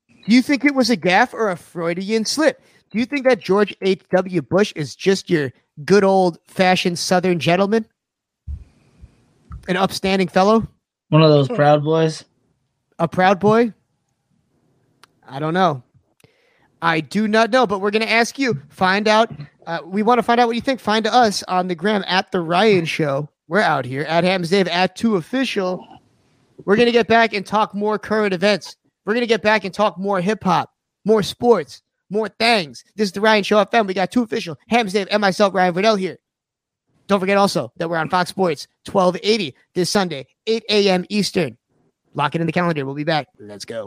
Do 0.08 0.34
you 0.34 0.42
think 0.42 0.64
it 0.64 0.74
was 0.74 0.90
a 0.90 0.96
gaff 0.96 1.34
or 1.34 1.50
a 1.50 1.56
Freudian 1.56 2.24
slip? 2.24 2.60
Do 2.90 2.98
you 2.98 3.04
think 3.06 3.24
that 3.24 3.40
George 3.40 3.74
H.W. 3.82 4.42
Bush 4.42 4.72
is 4.76 4.94
just 4.96 5.28
your 5.30 5.52
good 5.84 6.04
old 6.04 6.38
fashioned 6.46 6.98
Southern 6.98 7.38
gentleman? 7.38 7.86
An 9.68 9.76
upstanding 9.76 10.28
fellow? 10.28 10.66
one 11.08 11.22
of 11.22 11.30
those 11.30 11.48
proud 11.48 11.84
boys. 11.84 12.24
A 12.98 13.08
proud 13.08 13.40
boy? 13.40 13.72
I 15.28 15.38
don't 15.38 15.54
know. 15.54 15.82
I 16.80 17.00
do 17.00 17.28
not 17.28 17.50
know, 17.50 17.66
but 17.66 17.80
we're 17.80 17.92
going 17.92 18.02
to 18.02 18.10
ask 18.10 18.38
you. 18.38 18.60
Find 18.68 19.06
out. 19.06 19.30
Uh, 19.66 19.78
we 19.84 20.02
want 20.02 20.18
to 20.18 20.22
find 20.22 20.40
out 20.40 20.48
what 20.48 20.56
you 20.56 20.62
think. 20.62 20.80
Find 20.80 21.06
us 21.06 21.42
on 21.44 21.68
the 21.68 21.74
gram 21.74 22.04
at 22.08 22.32
the 22.32 22.40
Ryan 22.40 22.84
Show. 22.84 23.28
We're 23.46 23.60
out 23.60 23.84
here 23.84 24.02
at 24.02 24.24
Hams 24.24 24.50
Dave 24.50 24.66
at 24.66 24.96
Two 24.96 25.16
Official. 25.16 25.86
We're 26.64 26.76
going 26.76 26.86
to 26.86 26.92
get 26.92 27.06
back 27.06 27.32
and 27.32 27.46
talk 27.46 27.74
more 27.74 27.98
current 27.98 28.34
events. 28.34 28.76
We're 29.04 29.14
going 29.14 29.22
to 29.22 29.28
get 29.28 29.42
back 29.42 29.64
and 29.64 29.72
talk 29.72 29.98
more 29.98 30.20
hip 30.20 30.42
hop, 30.42 30.72
more 31.04 31.22
sports, 31.22 31.82
more 32.10 32.28
things. 32.28 32.84
This 32.96 33.06
is 33.06 33.12
the 33.12 33.20
Ryan 33.20 33.44
Show 33.44 33.64
FM. 33.64 33.86
We 33.86 33.94
got 33.94 34.10
two 34.10 34.22
official 34.22 34.58
Hams 34.68 34.92
Dave 34.92 35.08
and 35.10 35.20
myself, 35.20 35.54
Ryan 35.54 35.74
Verdell 35.74 35.98
here. 35.98 36.18
Don't 37.06 37.20
forget 37.20 37.36
also 37.36 37.72
that 37.76 37.90
we're 37.90 37.96
on 37.96 38.08
Fox 38.08 38.30
Sports 38.30 38.68
1280 38.90 39.54
this 39.74 39.90
Sunday, 39.90 40.26
8 40.46 40.64
a.m. 40.68 41.04
Eastern. 41.08 41.58
Lock 42.14 42.34
it 42.34 42.40
in 42.40 42.46
the 42.46 42.52
calendar. 42.52 42.84
We'll 42.84 42.94
be 42.94 43.04
back. 43.04 43.28
Let's 43.38 43.64
go. 43.64 43.84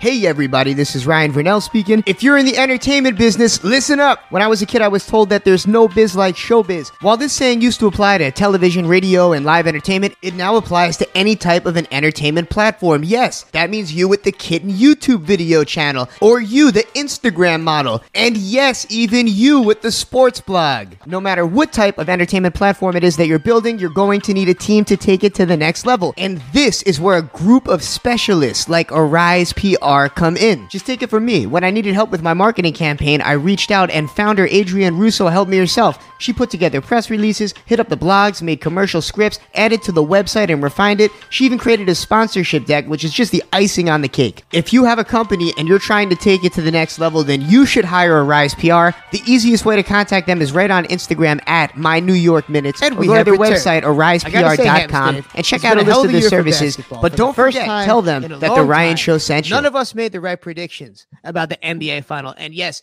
Hey 0.00 0.26
everybody, 0.26 0.74
this 0.74 0.94
is 0.94 1.08
Ryan 1.08 1.32
Vernell 1.32 1.60
speaking. 1.60 2.04
If 2.06 2.22
you're 2.22 2.38
in 2.38 2.46
the 2.46 2.56
entertainment 2.56 3.18
business, 3.18 3.64
listen 3.64 3.98
up. 3.98 4.20
When 4.30 4.42
I 4.42 4.46
was 4.46 4.62
a 4.62 4.66
kid, 4.66 4.80
I 4.80 4.86
was 4.86 5.04
told 5.04 5.28
that 5.30 5.44
there's 5.44 5.66
no 5.66 5.88
biz 5.88 6.14
like 6.14 6.36
showbiz. 6.36 6.90
While 7.00 7.16
this 7.16 7.32
saying 7.32 7.62
used 7.62 7.80
to 7.80 7.88
apply 7.88 8.18
to 8.18 8.30
television, 8.30 8.86
radio, 8.86 9.32
and 9.32 9.44
live 9.44 9.66
entertainment, 9.66 10.14
it 10.22 10.34
now 10.34 10.54
applies 10.54 10.98
to 10.98 11.16
any 11.16 11.34
type 11.34 11.66
of 11.66 11.76
an 11.76 11.88
entertainment 11.90 12.48
platform. 12.48 13.02
Yes, 13.02 13.42
that 13.50 13.70
means 13.70 13.92
you 13.92 14.06
with 14.06 14.22
the 14.22 14.30
Kitten 14.30 14.70
YouTube 14.70 15.22
video 15.22 15.64
channel, 15.64 16.08
or 16.20 16.40
you, 16.40 16.70
the 16.70 16.84
Instagram 16.94 17.62
model, 17.62 18.00
and 18.14 18.36
yes, 18.36 18.86
even 18.90 19.26
you 19.26 19.60
with 19.62 19.82
the 19.82 19.90
sports 19.90 20.40
blog. 20.40 20.92
No 21.06 21.20
matter 21.20 21.44
what 21.44 21.72
type 21.72 21.98
of 21.98 22.08
entertainment 22.08 22.54
platform 22.54 22.94
it 22.94 23.02
is 23.02 23.16
that 23.16 23.26
you're 23.26 23.40
building, 23.40 23.80
you're 23.80 23.90
going 23.90 24.20
to 24.20 24.32
need 24.32 24.48
a 24.48 24.54
team 24.54 24.84
to 24.84 24.96
take 24.96 25.24
it 25.24 25.34
to 25.34 25.44
the 25.44 25.56
next 25.56 25.86
level. 25.86 26.14
And 26.16 26.40
this 26.52 26.82
is 26.84 27.00
where 27.00 27.18
a 27.18 27.22
group 27.22 27.66
of 27.66 27.82
specialists 27.82 28.68
like 28.68 28.92
Arise 28.92 29.52
PR 29.52 29.87
come 30.10 30.36
in. 30.36 30.68
Just 30.68 30.84
take 30.84 31.02
it 31.02 31.08
from 31.08 31.24
me. 31.24 31.46
When 31.46 31.64
I 31.64 31.70
needed 31.70 31.94
help 31.94 32.10
with 32.10 32.22
my 32.22 32.34
marketing 32.34 32.74
campaign, 32.74 33.22
I 33.22 33.32
reached 33.32 33.70
out 33.70 33.90
and 33.90 34.10
founder 34.10 34.46
Adrienne 34.46 34.98
Russo 34.98 35.28
helped 35.28 35.50
me 35.50 35.56
herself. 35.56 36.04
She 36.18 36.32
put 36.32 36.50
together 36.50 36.80
press 36.80 37.08
releases, 37.10 37.54
hit 37.64 37.80
up 37.80 37.88
the 37.88 37.96
blogs, 37.96 38.42
made 38.42 38.60
commercial 38.60 39.00
scripts, 39.00 39.38
added 39.54 39.82
to 39.84 39.92
the 39.92 40.02
website 40.04 40.50
and 40.52 40.62
refined 40.62 41.00
it. 41.00 41.10
She 41.30 41.44
even 41.46 41.58
created 41.58 41.88
a 41.88 41.94
sponsorship 41.94 42.66
deck, 42.66 42.86
which 42.86 43.02
is 43.04 43.12
just 43.12 43.32
the 43.32 43.42
icing 43.52 43.88
on 43.88 44.02
the 44.02 44.08
cake. 44.08 44.42
If 44.52 44.72
you 44.72 44.84
have 44.84 44.98
a 44.98 45.04
company 45.04 45.52
and 45.56 45.66
you're 45.68 45.78
trying 45.78 46.10
to 46.10 46.16
take 46.16 46.44
it 46.44 46.52
to 46.54 46.60
the 46.62 46.70
next 46.72 46.98
level, 46.98 47.22
then 47.24 47.40
you 47.42 47.64
should 47.64 47.84
hire 47.86 48.24
Arise 48.24 48.54
PR. 48.54 48.90
The 49.12 49.22
easiest 49.26 49.64
way 49.64 49.76
to 49.76 49.82
contact 49.82 50.26
them 50.26 50.42
is 50.42 50.52
right 50.52 50.70
on 50.70 50.84
Instagram 50.86 51.40
at 51.48 51.76
My 51.76 52.00
New 52.00 52.12
York 52.14 52.48
Minutes. 52.48 52.82
And 52.82 52.98
we 52.98 53.06
go 53.06 53.14
have 53.14 53.24
to 53.24 53.30
their 53.30 53.38
their- 53.38 53.56
website, 53.56 53.84
I 53.84 54.30
gotta 54.30 54.56
say, 54.56 54.66
Hams, 54.66 54.92
arisepr.com, 54.92 55.14
and 55.34 55.44
check 55.46 55.58
it's 55.60 55.64
out 55.64 55.78
a 55.78 55.80
a 55.80 55.84
list 55.84 55.98
of 55.98 56.04
of 56.04 56.10
a 56.10 56.12
the 56.12 56.22
services. 56.22 56.76
But 57.00 57.16
don't 57.16 57.34
first 57.34 57.56
forget, 57.56 57.84
tell 57.86 58.02
them 58.02 58.22
that 58.22 58.54
the 58.54 58.62
Ryan 58.62 58.96
Show 58.96 59.18
sent 59.18 59.48
you. 59.48 59.54
none 59.54 59.64
of 59.66 59.76
us 59.78 59.94
made 59.94 60.12
the 60.12 60.20
right 60.20 60.40
predictions 60.40 61.06
about 61.24 61.48
the 61.48 61.56
NBA 61.56 62.04
final. 62.04 62.34
And 62.36 62.54
yes, 62.54 62.82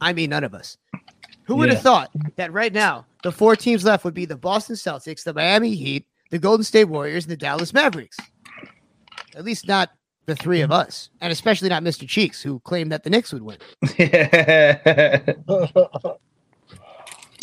I 0.00 0.12
mean 0.12 0.30
none 0.30 0.44
of 0.44 0.54
us. 0.54 0.76
Who 1.44 1.56
would 1.56 1.68
have 1.68 1.78
Yeah. 1.78 1.82
thought 1.82 2.10
that 2.36 2.52
right 2.52 2.72
now 2.72 3.06
the 3.22 3.32
four 3.32 3.56
teams 3.56 3.84
left 3.84 4.04
would 4.04 4.14
be 4.14 4.24
the 4.24 4.36
Boston 4.36 4.76
Celtics, 4.76 5.24
the 5.24 5.34
Miami 5.34 5.74
Heat, 5.74 6.06
the 6.30 6.38
Golden 6.38 6.64
State 6.64 6.84
Warriors, 6.86 7.24
and 7.24 7.32
the 7.32 7.36
Dallas 7.36 7.72
Mavericks? 7.72 8.16
At 9.36 9.44
least 9.44 9.68
not 9.68 9.90
the 10.26 10.34
three 10.34 10.60
of 10.62 10.72
us, 10.72 11.10
and 11.20 11.32
especially 11.32 11.68
not 11.68 11.84
Mr. 11.84 12.08
Cheeks, 12.08 12.42
who 12.42 12.58
claimed 12.60 12.90
that 12.90 13.04
the 13.04 13.10
Knicks 13.10 13.32
would 13.32 13.42
win. 13.42 13.58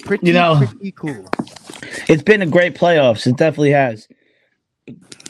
Pretty, 0.03 0.27
You 0.27 0.33
know- 0.33 0.61
pretty 0.67 0.91
cool. 0.91 1.25
It's 2.09 2.23
been 2.23 2.41
a 2.41 2.45
great 2.47 2.75
playoffs. 2.75 3.25
It 3.25 3.37
definitely 3.37 3.71
has. 3.71 4.07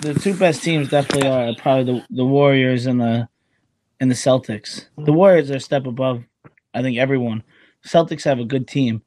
The 0.02 0.16
two 0.16 0.34
best 0.36 0.64
teams 0.64 0.90
definitely 0.90 1.30
are 1.30 1.54
probably 1.56 2.00
the, 2.00 2.06
the 2.10 2.26
Warriors 2.26 2.88
and 2.88 3.00
the 3.00 3.28
and 4.04 4.12
the 4.12 4.16
Celtics. 4.16 4.86
The 4.98 5.14
Warriors 5.14 5.50
are 5.50 5.56
a 5.56 5.60
step 5.62 5.88
above, 5.88 6.26
I 6.74 6.82
think, 6.82 6.98
everyone. 6.98 7.42
Celtics 7.88 8.26
have 8.26 8.38
a 8.38 8.44
good 8.44 8.68
team. 8.68 9.02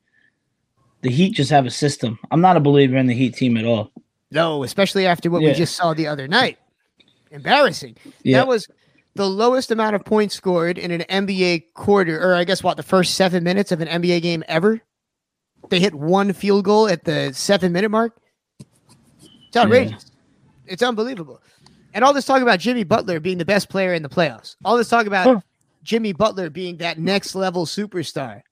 The 1.02 1.10
Heat 1.10 1.34
just 1.34 1.50
have 1.50 1.66
a 1.66 1.70
system. 1.70 2.18
I'm 2.30 2.40
not 2.40 2.56
a 2.56 2.60
believer 2.60 2.96
in 2.96 3.06
the 3.06 3.14
Heat 3.14 3.34
team 3.34 3.58
at 3.58 3.66
all. 3.66 3.92
No, 4.30 4.64
especially 4.64 5.06
after 5.06 5.30
what 5.30 5.42
we 5.42 5.52
just 5.52 5.76
saw 5.76 5.92
the 5.92 6.06
other 6.06 6.26
night. 6.26 6.58
Embarrassing. 7.30 7.98
Yeah. 8.22 8.38
That 8.38 8.48
was 8.48 8.68
the 9.16 9.28
lowest 9.28 9.70
amount 9.70 9.96
of 9.96 10.04
points 10.06 10.34
scored 10.34 10.78
in 10.78 10.90
an 10.90 11.02
NBA 11.02 11.74
quarter, 11.74 12.18
or 12.18 12.34
I 12.34 12.44
guess 12.44 12.62
what, 12.62 12.78
the 12.78 12.82
first 12.82 13.16
seven 13.16 13.44
minutes 13.44 13.72
of 13.72 13.82
an 13.82 13.88
NBA 13.88 14.22
game 14.22 14.44
ever? 14.48 14.80
They 15.68 15.78
hit 15.78 15.94
one 15.94 16.32
field 16.32 16.64
goal 16.64 16.88
at 16.88 17.04
the 17.04 17.34
seven 17.34 17.70
minute 17.70 17.90
mark. 17.90 18.16
It's 19.48 19.58
outrageous. 19.58 20.10
It's 20.64 20.82
unbelievable. 20.82 21.42
And 21.96 22.04
all 22.04 22.12
this 22.12 22.26
talk 22.26 22.42
about 22.42 22.60
Jimmy 22.60 22.84
Butler 22.84 23.20
being 23.20 23.38
the 23.38 23.46
best 23.46 23.70
player 23.70 23.94
in 23.94 24.02
the 24.02 24.10
playoffs. 24.10 24.54
All 24.66 24.76
this 24.76 24.90
talk 24.90 25.06
about 25.06 25.42
Jimmy 25.82 26.12
Butler 26.12 26.50
being 26.50 26.76
that 26.76 26.98
next 26.98 27.34
level 27.34 27.64
superstar. 27.64 28.42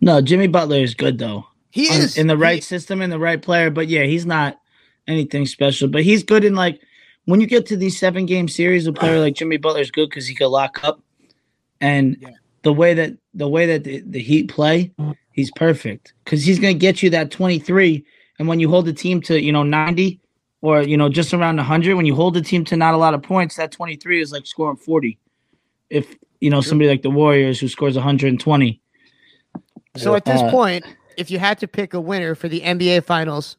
No, 0.00 0.20
Jimmy 0.20 0.46
Butler 0.46 0.76
is 0.76 0.94
good 0.94 1.18
though. 1.18 1.44
He 1.70 1.86
is. 1.86 2.16
in 2.16 2.28
the 2.28 2.36
right 2.36 2.62
system 2.62 3.02
and 3.02 3.12
the 3.12 3.18
right 3.18 3.42
player, 3.42 3.68
but 3.68 3.88
yeah, 3.88 4.04
he's 4.04 4.24
not 4.24 4.60
anything 5.08 5.44
special. 5.44 5.88
But 5.88 6.04
he's 6.04 6.22
good 6.22 6.44
in 6.44 6.54
like 6.54 6.80
when 7.24 7.40
you 7.40 7.48
get 7.48 7.66
to 7.66 7.76
these 7.76 7.98
seven 7.98 8.26
game 8.26 8.46
series, 8.46 8.86
a 8.86 8.92
player 8.92 9.18
like 9.18 9.34
Jimmy 9.34 9.56
Butler 9.56 9.80
is 9.80 9.90
good 9.90 10.08
because 10.08 10.28
he 10.28 10.36
can 10.36 10.46
lock 10.46 10.84
up, 10.84 11.02
and 11.80 12.16
the 12.62 12.72
way 12.72 12.94
that 12.94 13.14
the 13.34 13.48
way 13.48 13.66
that 13.66 13.82
the, 13.82 14.04
the 14.06 14.22
Heat 14.22 14.50
play, 14.50 14.92
he's 15.32 15.50
perfect 15.50 16.12
because 16.22 16.44
he's 16.44 16.60
gonna 16.60 16.74
get 16.74 17.02
you 17.02 17.10
that 17.10 17.32
twenty 17.32 17.58
three. 17.58 18.04
And 18.38 18.46
when 18.46 18.60
you 18.60 18.70
hold 18.70 18.86
the 18.86 18.92
team 18.92 19.20
to 19.22 19.42
you 19.42 19.50
know 19.50 19.64
ninety 19.64 20.20
or 20.60 20.82
you 20.82 20.96
know 20.96 21.08
just 21.08 21.32
around 21.34 21.58
hundred, 21.58 21.94
when 21.96 22.06
you 22.06 22.14
hold 22.14 22.34
the 22.34 22.40
team 22.42 22.64
to 22.66 22.76
not 22.76 22.94
a 22.94 22.96
lot 22.96 23.14
of 23.14 23.22
points, 23.22 23.56
that 23.56 23.70
twenty 23.72 23.96
three 23.96 24.20
is 24.20 24.32
like 24.32 24.46
scoring 24.46 24.76
forty. 24.76 25.18
If 25.90 26.16
you 26.40 26.50
know 26.50 26.60
somebody 26.60 26.88
like 26.88 27.02
the 27.02 27.10
Warriors 27.10 27.58
who 27.60 27.68
scores 27.68 27.94
one 27.94 28.04
hundred 28.04 28.28
and 28.28 28.40
twenty. 28.40 28.80
So 29.96 30.14
at 30.14 30.24
this 30.24 30.40
Uh, 30.40 30.50
point, 30.50 30.84
if 31.16 31.30
you 31.30 31.38
had 31.38 31.58
to 31.58 31.68
pick 31.68 31.94
a 31.94 32.00
winner 32.00 32.34
for 32.34 32.48
the 32.48 32.60
NBA 32.60 33.04
Finals, 33.04 33.56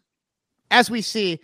as 0.71 0.89
we 0.89 1.01
see, 1.01 1.39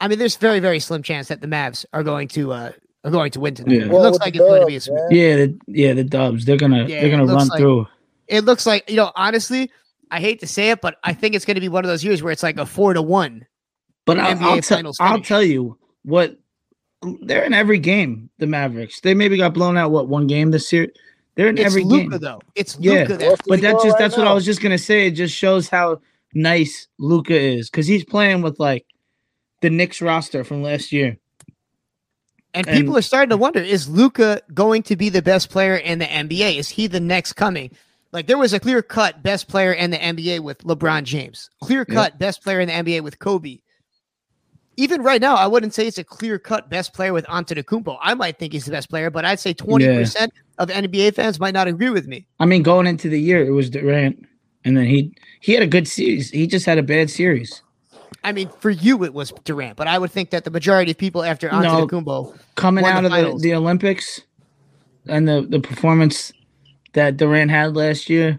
I 0.00 0.08
mean, 0.08 0.18
there's 0.18 0.36
very 0.36 0.60
very 0.60 0.80
slim 0.80 1.02
chance 1.02 1.28
that 1.28 1.40
the 1.40 1.46
Mavs 1.48 1.84
are 1.92 2.02
going 2.02 2.28
to 2.28 2.52
uh, 2.52 2.72
are 3.04 3.10
going 3.10 3.30
to 3.32 3.40
win 3.40 3.54
tonight. 3.54 3.74
Yeah. 3.74 3.82
It 3.86 3.90
Well, 3.90 4.02
looks 4.02 4.18
like 4.18 4.34
the 4.34 4.40
it's 4.40 4.48
going 4.48 4.60
to 4.62 4.66
be 4.66 4.76
a 4.76 4.80
sweep. 4.80 4.98
Yeah, 5.10 5.36
the, 5.36 5.58
yeah, 5.66 5.92
the 5.94 6.04
Dubs. 6.04 6.44
They're 6.44 6.56
gonna 6.56 6.86
Yeah, 6.86 7.00
they're 7.00 7.10
gonna 7.10 7.26
run 7.26 7.48
like- 7.48 7.58
through. 7.60 7.86
It 8.28 8.44
looks 8.44 8.66
like 8.66 8.88
you 8.90 8.96
know, 8.96 9.10
honestly, 9.16 9.70
I 10.10 10.20
hate 10.20 10.40
to 10.40 10.46
say 10.46 10.70
it, 10.70 10.80
but 10.82 10.96
I 11.04 11.12
think 11.14 11.34
it's 11.34 11.44
going 11.46 11.54
to 11.56 11.60
be 11.62 11.68
one 11.68 11.84
of 11.84 11.88
those 11.88 12.04
years 12.04 12.22
where 12.22 12.30
it's 12.32 12.42
like 12.42 12.58
a 12.58 12.66
four 12.66 12.92
to 12.94 13.00
one. 13.02 13.46
But 14.08 14.18
I'll, 14.18 14.42
I'll, 14.42 14.60
tell- 14.62 14.78
Finals 14.78 14.96
I'll 15.00 15.20
tell 15.20 15.42
you 15.42 15.78
what 16.02 16.38
they're 17.22 17.44
in 17.44 17.52
every 17.52 17.78
game. 17.78 18.30
The 18.38 18.46
Mavericks. 18.46 19.00
They 19.00 19.14
maybe 19.14 19.36
got 19.36 19.52
blown 19.52 19.76
out 19.76 19.90
what 19.90 20.08
one 20.08 20.26
game 20.26 20.50
this 20.50 20.72
year. 20.72 20.88
They're 21.34 21.48
in 21.48 21.58
every 21.58 21.82
game. 21.82 21.90
It's 21.90 21.94
every 21.94 22.04
Luka 22.04 22.10
game. 22.10 22.20
though. 22.20 22.40
It's 22.54 22.78
Yeah, 22.80 22.92
Luka. 23.00 23.16
That 23.18 23.40
but 23.46 23.60
that's 23.60 23.84
just 23.84 23.92
right 23.92 23.98
that's 23.98 24.16
what 24.16 24.26
I 24.26 24.32
was 24.32 24.44
just 24.44 24.62
gonna 24.62 24.78
say. 24.78 25.06
It 25.06 25.10
just 25.12 25.34
shows 25.34 25.68
how 25.68 26.00
nice 26.34 26.88
Luka 26.98 27.38
is 27.38 27.68
because 27.70 27.86
he's 27.86 28.04
playing 28.04 28.42
with 28.42 28.58
like 28.58 28.86
the 29.60 29.70
Knicks 29.70 30.00
roster 30.00 30.42
from 30.42 30.62
last 30.62 30.90
year. 30.90 31.18
And 32.54 32.66
people 32.66 32.96
are 32.96 33.02
starting 33.02 33.30
to 33.30 33.36
wonder: 33.36 33.60
Is 33.60 33.88
Luka 33.88 34.40
going 34.54 34.82
to 34.84 34.96
be 34.96 35.10
the 35.10 35.22
best 35.22 35.50
player 35.50 35.76
in 35.76 35.98
the 35.98 36.06
NBA? 36.06 36.56
Is 36.56 36.70
he 36.70 36.86
the 36.86 36.98
next 36.98 37.34
coming? 37.34 37.70
Like 38.10 38.26
there 38.26 38.38
was 38.38 38.54
a 38.54 38.60
clear 38.60 38.82
cut 38.82 39.22
best 39.22 39.48
player 39.48 39.72
in 39.72 39.90
the 39.90 39.98
NBA 39.98 40.40
with 40.40 40.64
LeBron 40.64 41.04
James, 41.04 41.50
clear 41.62 41.84
cut 41.84 42.18
best 42.18 42.42
player 42.42 42.58
in 42.58 42.68
the 42.68 42.74
NBA 42.74 43.02
with 43.02 43.18
Kobe. 43.18 43.58
Even 44.78 45.02
right 45.02 45.20
now, 45.20 45.34
I 45.34 45.48
wouldn't 45.48 45.74
say 45.74 45.88
it's 45.88 45.98
a 45.98 46.04
clear 46.04 46.38
cut 46.38 46.70
best 46.70 46.94
player 46.94 47.12
with 47.12 47.26
Antetokounmpo. 47.26 47.98
I 48.00 48.14
might 48.14 48.38
think 48.38 48.52
he's 48.52 48.64
the 48.64 48.70
best 48.70 48.88
player, 48.88 49.10
but 49.10 49.24
I'd 49.24 49.40
say 49.40 49.52
twenty 49.52 49.86
percent 49.86 50.32
of 50.58 50.68
NBA 50.68 51.16
fans 51.16 51.40
might 51.40 51.52
not 51.52 51.66
agree 51.66 51.90
with 51.90 52.06
me. 52.06 52.28
I 52.38 52.46
mean, 52.46 52.62
going 52.62 52.86
into 52.86 53.08
the 53.08 53.20
year, 53.20 53.44
it 53.44 53.50
was 53.50 53.68
Durant, 53.68 54.24
and 54.64 54.76
then 54.76 54.86
he 54.86 55.12
he 55.40 55.52
had 55.52 55.64
a 55.64 55.66
good 55.66 55.88
series. 55.88 56.30
He 56.30 56.46
just 56.46 56.64
had 56.64 56.78
a 56.78 56.84
bad 56.84 57.10
series. 57.10 57.60
I 58.22 58.30
mean, 58.30 58.50
for 58.60 58.70
you 58.70 59.02
it 59.02 59.12
was 59.12 59.32
Durant, 59.42 59.76
but 59.76 59.88
I 59.88 59.98
would 59.98 60.12
think 60.12 60.30
that 60.30 60.44
the 60.44 60.50
majority 60.50 60.92
of 60.92 60.98
people 60.98 61.24
after 61.24 61.48
No, 61.48 61.56
Antetokounmpo 61.58 62.38
coming 62.54 62.82
won 62.82 62.92
out 62.92 63.04
of 63.04 63.10
the, 63.10 63.38
the 63.40 63.54
Olympics 63.54 64.20
and 65.08 65.26
the, 65.26 65.44
the 65.48 65.58
performance 65.58 66.32
that 66.92 67.16
Durant 67.16 67.50
had 67.50 67.74
last 67.74 68.08
year, 68.08 68.38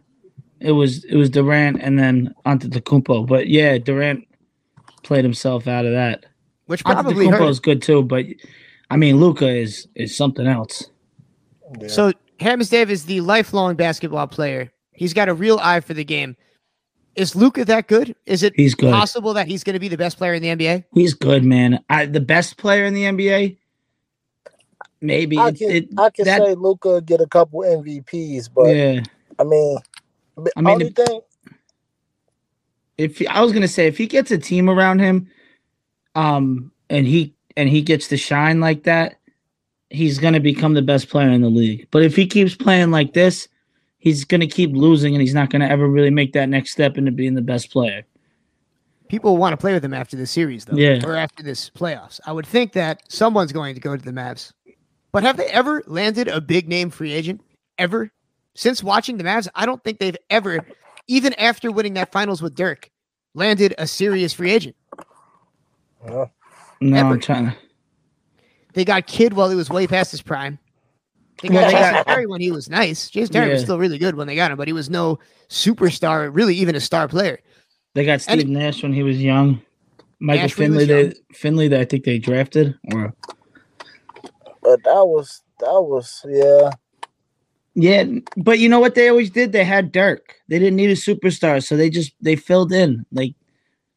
it 0.61 0.71
was 0.71 1.03
it 1.03 1.15
was 1.15 1.29
Durant 1.29 1.81
and 1.81 1.99
then 1.99 2.33
Antetokounmpo. 2.45 3.27
But 3.27 3.47
yeah, 3.47 3.77
Durant 3.77 4.25
played 5.03 5.25
himself 5.25 5.67
out 5.67 5.85
of 5.85 5.91
that. 5.91 6.25
Which 6.69 6.83
probably 6.83 7.25
hurt 7.25 7.39
Antetokounmpo 7.41 7.45
him. 7.45 7.49
is 7.49 7.59
good 7.59 7.81
too, 7.81 8.03
but 8.03 8.25
I 8.91 8.95
mean 8.95 9.17
Luka 9.19 9.47
is 9.49 9.87
is 9.95 10.15
something 10.15 10.45
else. 10.45 10.83
So 11.87 12.11
Hammons 12.39 12.69
Dave 12.69 12.91
is 12.91 13.05
the 13.05 13.21
lifelong 13.21 13.75
basketball 13.75 14.27
player. 14.27 14.71
He's 14.93 15.13
got 15.13 15.29
a 15.29 15.33
real 15.33 15.57
eye 15.63 15.79
for 15.79 15.95
the 15.95 16.03
game. 16.03 16.37
Is 17.15 17.35
Luka 17.35 17.65
that 17.65 17.87
good? 17.87 18.15
Is 18.27 18.43
it 18.43 18.53
He's 18.55 18.75
good. 18.75 18.93
possible 18.93 19.33
that 19.33 19.47
he's 19.47 19.63
going 19.63 19.73
to 19.73 19.79
be 19.79 19.87
the 19.87 19.97
best 19.97 20.17
player 20.19 20.35
in 20.35 20.43
the 20.43 20.49
NBA? 20.49 20.83
He's 20.93 21.15
good, 21.15 21.43
man. 21.43 21.83
I, 21.89 22.05
the 22.05 22.19
best 22.19 22.57
player 22.57 22.85
in 22.85 22.93
the 22.93 23.03
NBA. 23.03 23.57
Maybe 25.01 25.37
I 25.39 25.51
can 25.51 25.71
it- 25.71 25.89
I 25.97 26.11
can 26.11 26.25
that- 26.25 26.41
say 26.43 26.53
Luka 26.53 27.01
get 27.01 27.19
a 27.19 27.25
couple 27.27 27.61
MVPs, 27.61 28.47
but 28.53 28.67
yeah. 28.75 29.01
I 29.39 29.43
mean, 29.43 29.77
I 30.37 30.61
mean, 30.61 30.73
only 30.73 30.89
the- 30.89 31.03
thing 31.05 31.21
if 32.99 33.17
he- 33.17 33.27
I 33.27 33.41
was 33.41 33.53
gonna 33.53 33.67
say 33.67 33.87
if 33.87 33.97
he 33.97 34.05
gets 34.05 34.29
a 34.29 34.37
team 34.37 34.69
around 34.69 34.99
him, 34.99 35.27
um, 36.15 36.71
and 36.89 37.05
he 37.05 37.33
and 37.57 37.69
he 37.69 37.81
gets 37.81 38.07
to 38.09 38.17
shine 38.17 38.59
like 38.59 38.83
that, 38.83 39.19
he's 39.89 40.19
gonna 40.19 40.39
become 40.39 40.73
the 40.73 40.81
best 40.81 41.09
player 41.09 41.29
in 41.29 41.41
the 41.41 41.49
league. 41.49 41.87
But 41.91 42.03
if 42.03 42.15
he 42.15 42.25
keeps 42.27 42.55
playing 42.55 42.91
like 42.91 43.13
this, 43.13 43.47
he's 43.97 44.23
gonna 44.25 44.47
keep 44.47 44.71
losing, 44.71 45.13
and 45.15 45.21
he's 45.21 45.33
not 45.33 45.49
gonna 45.49 45.67
ever 45.67 45.87
really 45.87 46.09
make 46.09 46.33
that 46.33 46.49
next 46.49 46.71
step 46.71 46.97
into 46.97 47.11
being 47.11 47.35
the 47.35 47.41
best 47.41 47.71
player. 47.71 48.03
People 49.07 49.37
want 49.37 49.53
to 49.53 49.57
play 49.57 49.73
with 49.73 49.83
him 49.83 49.93
after 49.93 50.15
this 50.15 50.29
series, 50.29 50.65
though, 50.65 50.75
Yeah. 50.77 51.03
or 51.03 51.15
after 51.15 51.41
this 51.41 51.69
playoffs. 51.71 52.19
I 52.27 52.31
would 52.31 52.45
think 52.45 52.73
that 52.73 53.01
someone's 53.07 53.51
going 53.51 53.73
to 53.73 53.81
go 53.81 53.97
to 53.97 54.03
the 54.05 54.11
Mavs. 54.11 54.53
But 55.11 55.23
have 55.23 55.35
they 55.35 55.47
ever 55.47 55.81
landed 55.87 56.27
a 56.27 56.39
big 56.39 56.67
name 56.69 56.91
free 56.91 57.13
agent? 57.13 57.41
ever 57.79 58.11
since 58.55 58.83
watching 58.83 59.17
the 59.17 59.23
Mavs. 59.23 59.47
I 59.55 59.65
don't 59.65 59.81
think 59.83 59.99
they've 59.99 60.17
ever, 60.29 60.59
even 61.07 61.33
after 61.35 61.71
winning 61.71 61.93
that 61.93 62.11
finals 62.11 62.41
with 62.41 62.53
Dirk, 62.53 62.91
landed 63.33 63.73
a 63.77 63.87
serious 63.87 64.33
free 64.33 64.51
agent. 64.51 64.75
No, 66.05 66.29
I'm 66.81 67.19
trying 67.19 67.47
to. 67.47 67.55
They 68.73 68.85
got 68.85 69.07
Kid 69.07 69.33
while 69.33 69.49
he 69.49 69.55
was 69.55 69.69
way 69.69 69.87
past 69.87 70.11
his 70.11 70.21
prime. 70.21 70.59
They 71.41 71.49
got 71.49 71.55
Well, 71.55 71.65
they 71.67 71.73
Jason 71.77 71.93
got- 71.93 72.07
Terry 72.07 72.25
when 72.27 72.41
he 72.41 72.51
was 72.51 72.69
nice. 72.69 73.09
Jason 73.09 73.33
Terry 73.33 73.49
was 73.51 73.61
still 73.61 73.77
really 73.79 73.97
good 73.97 74.15
when 74.15 74.27
they 74.27 74.35
got 74.35 74.51
him, 74.51 74.57
but 74.57 74.67
he 74.67 74.73
was 74.73 74.89
no 74.89 75.19
superstar, 75.49 76.29
really 76.33 76.55
even 76.55 76.75
a 76.75 76.79
star 76.79 77.07
player. 77.07 77.39
They 77.95 78.05
got 78.05 78.13
And- 78.27 78.39
Steve 78.41 78.49
Nash 78.49 78.83
when 78.83 78.93
he 78.93 79.03
was 79.03 79.21
young. 79.21 79.61
Michael 80.21 80.43
Nash 80.43 80.53
Finley, 80.53 80.77
was 80.79 80.87
they, 80.87 81.03
young. 81.03 81.13
Finley, 81.33 81.67
that 81.69 81.79
I 81.79 81.85
think 81.85 82.03
they 82.03 82.19
drafted. 82.19 82.75
Or 82.93 83.13
But 84.61 84.83
that 84.83 85.05
was 85.07 85.41
that 85.59 85.81
was 85.81 86.21
yeah. 86.27 86.69
yeah, 87.75 88.03
but 88.37 88.59
you 88.59 88.67
know 88.69 88.79
what 88.81 88.95
they 88.95 89.07
always 89.09 89.29
did? 89.29 89.51
They 89.53 89.63
had 89.63 89.91
Dirk. 89.93 90.35
They 90.49 90.59
didn't 90.59 90.75
need 90.75 90.89
a 90.89 90.93
superstar, 90.95 91.65
so 91.65 91.75
they 91.77 91.89
just 91.89 92.11
they 92.21 92.35
filled 92.35 92.73
in. 92.73 93.05
Like 93.13 93.33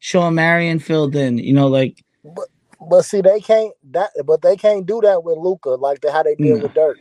Shawn 0.03 0.35
Marion 0.35 0.79
filled 0.79 1.15
in. 1.15 1.37
You 1.37 1.53
know, 1.53 1.67
like 1.67 2.03
But 2.25 2.49
but 2.89 3.03
see, 3.03 3.21
they 3.21 3.39
can't 3.39 3.73
that. 3.91 4.09
But 4.25 4.41
they 4.41 4.57
can't 4.57 4.85
do 4.85 4.99
that 5.01 5.23
with 5.23 5.37
Luka 5.37 5.69
like 5.69 6.01
the, 6.01 6.11
how 6.11 6.23
they 6.23 6.35
did 6.35 6.57
No. 6.57 6.63
with 6.63 6.73
Dirk. 6.73 6.97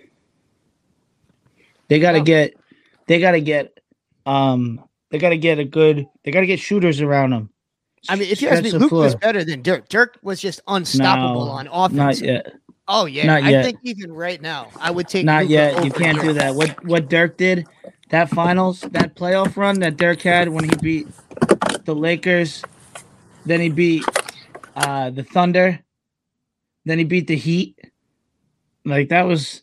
they 1.88 1.98
got 1.98 2.12
to 2.12 2.20
get, 2.20 2.54
they 3.08 3.18
got 3.18 3.32
to 3.32 3.40
get, 3.40 3.76
um, 4.24 4.84
they 5.10 5.18
got 5.18 5.30
to 5.30 5.36
get 5.36 5.58
a 5.58 5.64
good. 5.64 6.06
They 6.24 6.30
got 6.30 6.40
to 6.42 6.46
get 6.46 6.60
shooters 6.60 7.00
around 7.00 7.30
them. 7.30 7.50
I 8.08 8.14
mean, 8.14 8.30
if 8.30 8.40
you 8.40 8.48
ask 8.48 8.62
me, 8.62 8.68
Stretch 8.68 8.88
the 8.90 8.96
was 8.96 9.16
better 9.16 9.42
than 9.44 9.62
Dirk. 9.62 9.88
Dirk 9.88 10.18
was 10.22 10.40
just 10.40 10.60
unstoppable 10.68 11.46
No, 11.46 11.50
on 11.50 11.66
offense. 11.72 11.96
Not 11.96 12.18
yet. 12.20 12.52
Oh 12.86 13.06
yeah, 13.06 13.26
Not 13.26 13.42
I 13.42 13.50
yet. 13.50 13.64
think 13.64 13.80
even 13.82 14.12
right 14.12 14.40
now, 14.40 14.70
I 14.78 14.92
would 14.92 15.08
take 15.08 15.24
Not 15.26 15.42
Luka 15.42 15.52
yet. 15.52 15.84
You 15.84 15.90
can't 15.90 16.20
do 16.20 16.32
that. 16.34 16.54
What 16.54 16.76
what 16.84 17.08
Dirk 17.08 17.36
did, 17.36 17.66
that 18.10 18.28
finals, 18.28 18.82
that 18.92 19.16
playoff 19.16 19.56
run 19.56 19.80
that 19.80 19.96
Dirk 19.96 20.22
had 20.22 20.50
when 20.50 20.62
he 20.64 20.76
beat 20.76 21.08
the 21.84 21.94
Lakers, 21.94 22.62
then 23.44 23.60
he 23.60 23.68
beat 23.68 24.04
uh 24.76 25.10
the 25.10 25.22
Thunder, 25.24 25.80
then 26.84 26.98
he 26.98 27.04
beat 27.04 27.26
the 27.26 27.36
Heat. 27.36 27.78
Like 28.84 29.08
that 29.10 29.22
was 29.22 29.62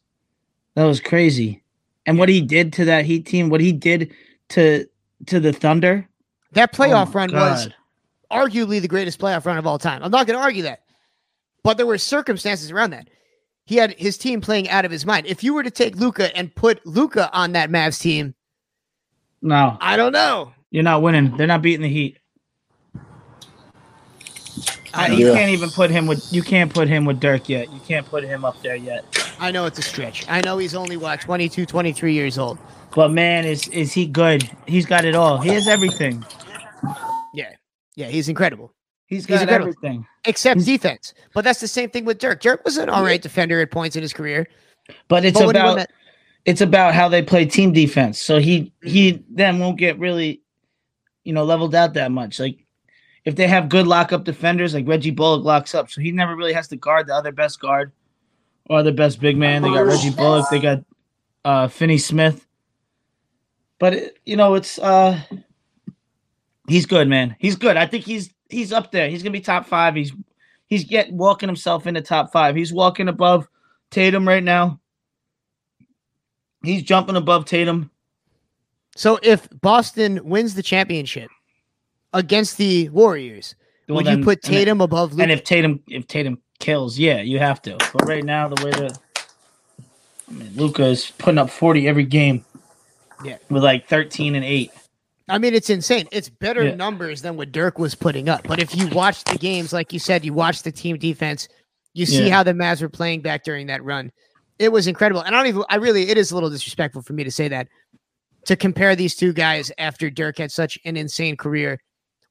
that 0.76 0.86
was 0.86 1.00
crazy. 1.00 1.64
And 2.06 2.18
what 2.18 2.30
he 2.30 2.42
did 2.42 2.74
to 2.74 2.86
that 2.86 3.06
Heat 3.06 3.26
team, 3.26 3.50
what 3.50 3.62
he 3.62 3.72
did 3.72 4.14
to 4.50 4.86
to 5.28 5.40
the 5.40 5.52
Thunder, 5.54 6.08
That 6.54 6.74
playoff 6.74 7.10
Oh 7.10 7.12
run 7.12 7.32
was 7.34 7.70
arguably 8.32 8.82
the 8.82 8.88
greatest 8.88 9.20
playoff 9.20 9.46
run 9.46 9.58
of 9.58 9.68
all 9.68 9.80
time. 9.80 10.04
I'm 10.04 10.12
not 10.12 10.28
going 10.28 10.38
to 10.38 10.44
argue 10.44 10.64
that, 10.64 10.84
but 11.64 11.78
there 11.78 11.86
were 11.88 11.98
circumstances 11.98 12.72
around 12.72 12.92
that. 12.92 13.10
He 13.66 13.76
had 13.76 13.94
his 14.00 14.18
team 14.18 14.40
playing 14.42 14.70
out 14.70 14.86
of 14.86 14.92
his 14.92 15.06
mind. 15.06 15.26
If 15.28 15.44
you 15.44 15.54
were 15.54 15.64
to 15.64 15.70
take 15.72 15.96
Luka 15.96 16.36
and 16.36 16.54
put 16.56 16.84
Luka 16.86 17.30
on 17.34 17.52
that 17.54 17.70
Mavs 17.70 18.00
team, 18.00 18.34
no, 19.42 19.78
I 19.82 19.96
don't 19.98 20.12
know. 20.12 20.54
you're 20.72 20.84
not 20.84 21.02
winning. 21.02 21.36
They're 21.38 21.48
not 21.48 21.62
beating 21.62 21.82
the 21.82 21.90
Heat. 21.90 22.19
I 24.94 25.08
Uh, 25.08 25.12
you 25.14 25.26
know. 25.28 25.34
can't 25.34 25.52
even 25.52 25.70
put 25.70 25.90
him 25.92 26.08
with 26.08 26.32
you 26.34 26.42
can't 26.42 26.74
put 26.74 26.88
him 26.88 27.06
with 27.06 27.20
Dirk 27.20 27.48
yet. 27.50 27.72
You 27.72 27.80
can't 27.88 28.06
put 28.08 28.24
him 28.24 28.44
up 28.46 28.62
there 28.62 28.76
yet. 28.76 29.04
I 29.40 29.52
know 29.52 29.66
it's 29.66 29.80
a 29.80 29.84
stretch. 29.84 30.26
I 30.28 30.42
know 30.42 30.58
he's 30.58 30.76
only 30.76 30.98
what 30.98 31.22
22, 31.22 31.66
23 31.66 32.14
years 32.14 32.38
old. 32.38 32.58
But 32.96 33.12
man, 33.12 33.46
is 33.46 33.68
is 33.70 33.94
he 33.94 34.06
good? 34.08 34.50
He's 34.66 34.86
got 34.86 35.06
it 35.06 35.16
all. 35.16 35.38
He 35.40 35.50
has 35.50 35.68
everything. 35.68 36.26
Yeah, 37.34 37.52
yeah, 37.96 38.08
he's 38.08 38.30
incredible. 38.30 38.74
He's 39.06 39.26
got 39.26 39.42
incredible. 39.42 39.74
everything. 39.80 40.06
except 40.26 40.64
defense. 40.66 41.14
But 41.34 41.44
that's 41.44 41.60
the 41.60 41.68
same 41.68 41.90
thing 41.90 42.06
with 42.06 42.20
Dirk. 42.20 42.42
Dirk 42.42 42.64
was 42.66 42.78
an 42.78 42.90
all 42.90 43.04
right 43.04 43.22
defender 43.22 43.60
at 43.62 43.72
points 43.72 43.96
in 43.96 44.02
his 44.02 44.14
career. 44.14 44.48
But 45.08 45.26
it's 45.26 45.38
But 45.40 45.48
when 45.48 45.56
he 45.56 45.62
won 45.62 45.72
about 45.72 45.78
that- 45.78 45.92
it's 46.46 46.62
about 46.62 46.94
how 46.96 47.10
they 47.10 47.22
play 47.22 47.46
team 47.46 47.74
defense. 47.74 48.20
So 48.22 48.40
he 48.40 48.72
he 48.84 49.24
then 49.30 49.60
won't 49.60 49.78
get 49.78 50.00
really, 50.00 50.42
you 51.24 51.34
know, 51.34 51.44
leveled 51.44 51.76
out 51.76 51.94
that 51.94 52.12
much. 52.12 52.40
Like 52.40 52.58
if 53.30 53.36
they 53.36 53.48
have 53.48 53.70
good 53.70 53.86
lockup 53.86 54.24
defenders, 54.24 54.74
like 54.74 54.88
Reggie 54.88 55.12
Bullock 55.12 55.46
locks 55.46 55.76
up, 55.76 55.88
so 55.92 56.02
he 56.02 56.12
never 56.12 56.36
really 56.36 56.52
has 56.52 56.68
to 56.70 56.76
guard 56.76 57.06
the 57.06 57.14
other 57.14 57.32
best 57.32 57.60
guard 57.60 57.92
or 58.66 58.82
the 58.82 58.92
best 58.92 59.20
big 59.20 59.38
man. 59.38 59.62
They 59.62 59.70
got 59.70 59.86
Reggie 59.86 60.10
Bullock. 60.10 60.50
They 60.50 60.60
got 60.60 60.84
uh 61.46 61.68
Finney 61.68 62.00
Smith. 62.00 62.48
But 63.78 63.94
it- 63.94 64.18
you 64.26 64.36
know, 64.36 64.56
it's 64.56 64.80
uh 64.80 65.22
he's 66.68 66.88
good, 66.88 67.08
man. 67.08 67.36
He's 67.38 67.56
good. 67.56 67.78
I 67.78 67.86
think 67.86 68.04
he's 68.04 68.34
he's 68.50 68.74
up 68.74 68.92
there. 68.92 69.08
He's 69.10 69.22
gonna 69.22 69.32
be 69.32 69.42
top 69.42 69.68
five. 69.68 69.94
He's 69.94 70.12
he's 70.66 70.84
get 70.84 71.12
walking 71.12 71.50
himself 71.50 71.86
into 71.86 72.02
top 72.02 72.32
five. 72.32 72.56
He's 72.56 72.74
walking 72.74 73.10
above 73.10 73.48
Tatum 73.92 74.28
right 74.28 74.44
now. 74.44 74.80
He's 76.64 76.82
jumping 76.82 77.16
above 77.16 77.46
Tatum. 77.46 77.92
So 78.96 79.20
if 79.22 79.48
Boston 79.62 80.20
wins 80.24 80.56
the 80.56 80.64
championship 80.64 81.30
against 82.14 82.58
the 82.58 82.90
Warriors, 82.90 83.56
Well, 83.88 83.98
would 83.98 84.06
then- 84.06 84.20
you 84.20 84.24
put 84.24 84.44
and 84.44 84.54
Tatum 84.54 84.82
above 84.82 85.12
Luka? 85.14 85.24
And 85.24 85.32
if 85.32 85.44
Tatum 85.44 85.82
if 85.88 86.08
Tatum 86.08 86.42
kills, 86.60 86.98
yeah, 87.00 87.22
you 87.22 87.40
have 87.40 87.62
to. 87.64 87.78
But 87.94 88.08
right 88.08 88.24
now, 88.24 88.48
the 88.48 88.66
way 88.66 88.72
that 88.72 89.00
I 90.30 90.32
mean, 90.34 90.52
Luka 90.56 90.86
is 90.86 91.12
putting 91.18 91.38
up 91.38 91.50
forty 91.50 91.88
every 91.88 92.06
game 92.06 92.46
yeah. 93.24 93.38
with 93.50 93.64
like 93.64 93.88
thirteen 93.88 94.36
and 94.36 94.46
eight. 94.46 94.72
I 95.28 95.38
mean, 95.38 95.54
it's 95.54 95.70
insane. 95.70 96.08
It's 96.12 96.28
better 96.28 96.64
Yeah. 96.64 96.76
numbers 96.76 97.22
than 97.22 97.38
what 97.38 97.52
Dirk 97.52 97.78
was 97.78 97.94
putting 97.94 98.30
up. 98.30 98.48
But 98.48 98.60
if 98.60 98.76
you 98.76 98.88
watch 98.88 99.24
the 99.26 99.38
games, 99.38 99.72
like 99.72 99.94
you 99.94 100.00
said, 100.00 100.26
you 100.26 100.34
watch 100.34 100.64
the 100.64 100.72
team 100.72 100.98
defense, 100.98 101.48
you 101.94 102.08
see 102.08 102.28
Yeah. 102.28 102.36
how 102.36 102.44
the 102.44 102.54
Mavs 102.54 102.82
were 102.82 102.90
playing 102.90 103.22
back 103.22 103.44
during 103.44 103.68
that 103.68 103.84
run. 103.84 104.12
It 104.58 104.72
was 104.72 104.88
incredible. 104.88 105.22
And 105.22 105.36
I 105.36 105.38
don't 105.38 105.48
even, 105.48 105.64
I 105.70 105.76
really, 105.76 106.10
it 106.10 106.18
is 106.18 106.32
a 106.32 106.34
little 106.34 106.50
disrespectful 106.50 107.04
for 107.04 107.14
me 107.14 107.24
to 107.24 107.30
say 107.32 107.48
that, 107.48 107.68
to 108.46 108.56
compare 108.56 108.96
these 108.96 109.16
two 109.16 109.32
guys 109.32 109.72
after 109.78 110.10
Dirk 110.10 110.40
had 110.40 110.52
such 110.52 110.80
an 110.84 110.98
insane 110.98 111.38
career, 111.38 111.80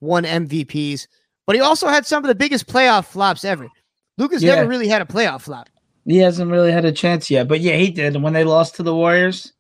won 0.01 0.25
MVPs, 0.25 1.07
but 1.47 1.55
he 1.57 1.61
also 1.61 1.89
had 1.89 2.07
some 2.07 2.25
of 2.25 2.29
the 2.29 2.35
biggest 2.35 2.67
playoff 2.67 3.07
flops 3.07 3.45
ever. 3.45 3.69
Luka's 4.17 4.43
Yeah. 4.43 4.57
never 4.57 4.69
really 4.69 4.89
had 4.89 5.03
a 5.03 5.05
playoff 5.05 5.43
flop. 5.43 5.69
He 6.05 6.19
hasn't 6.19 6.51
really 6.51 6.73
had 6.73 6.85
a 6.85 6.93
chance 6.93 7.31
yet, 7.31 7.49
but 7.49 7.61
yeah, 7.61 7.77
he 7.77 7.91
did. 7.91 8.21
When 8.23 8.33
they 8.33 8.45
lost 8.45 8.77
to 8.77 8.83
the 8.83 8.95
Warriors, 8.95 9.53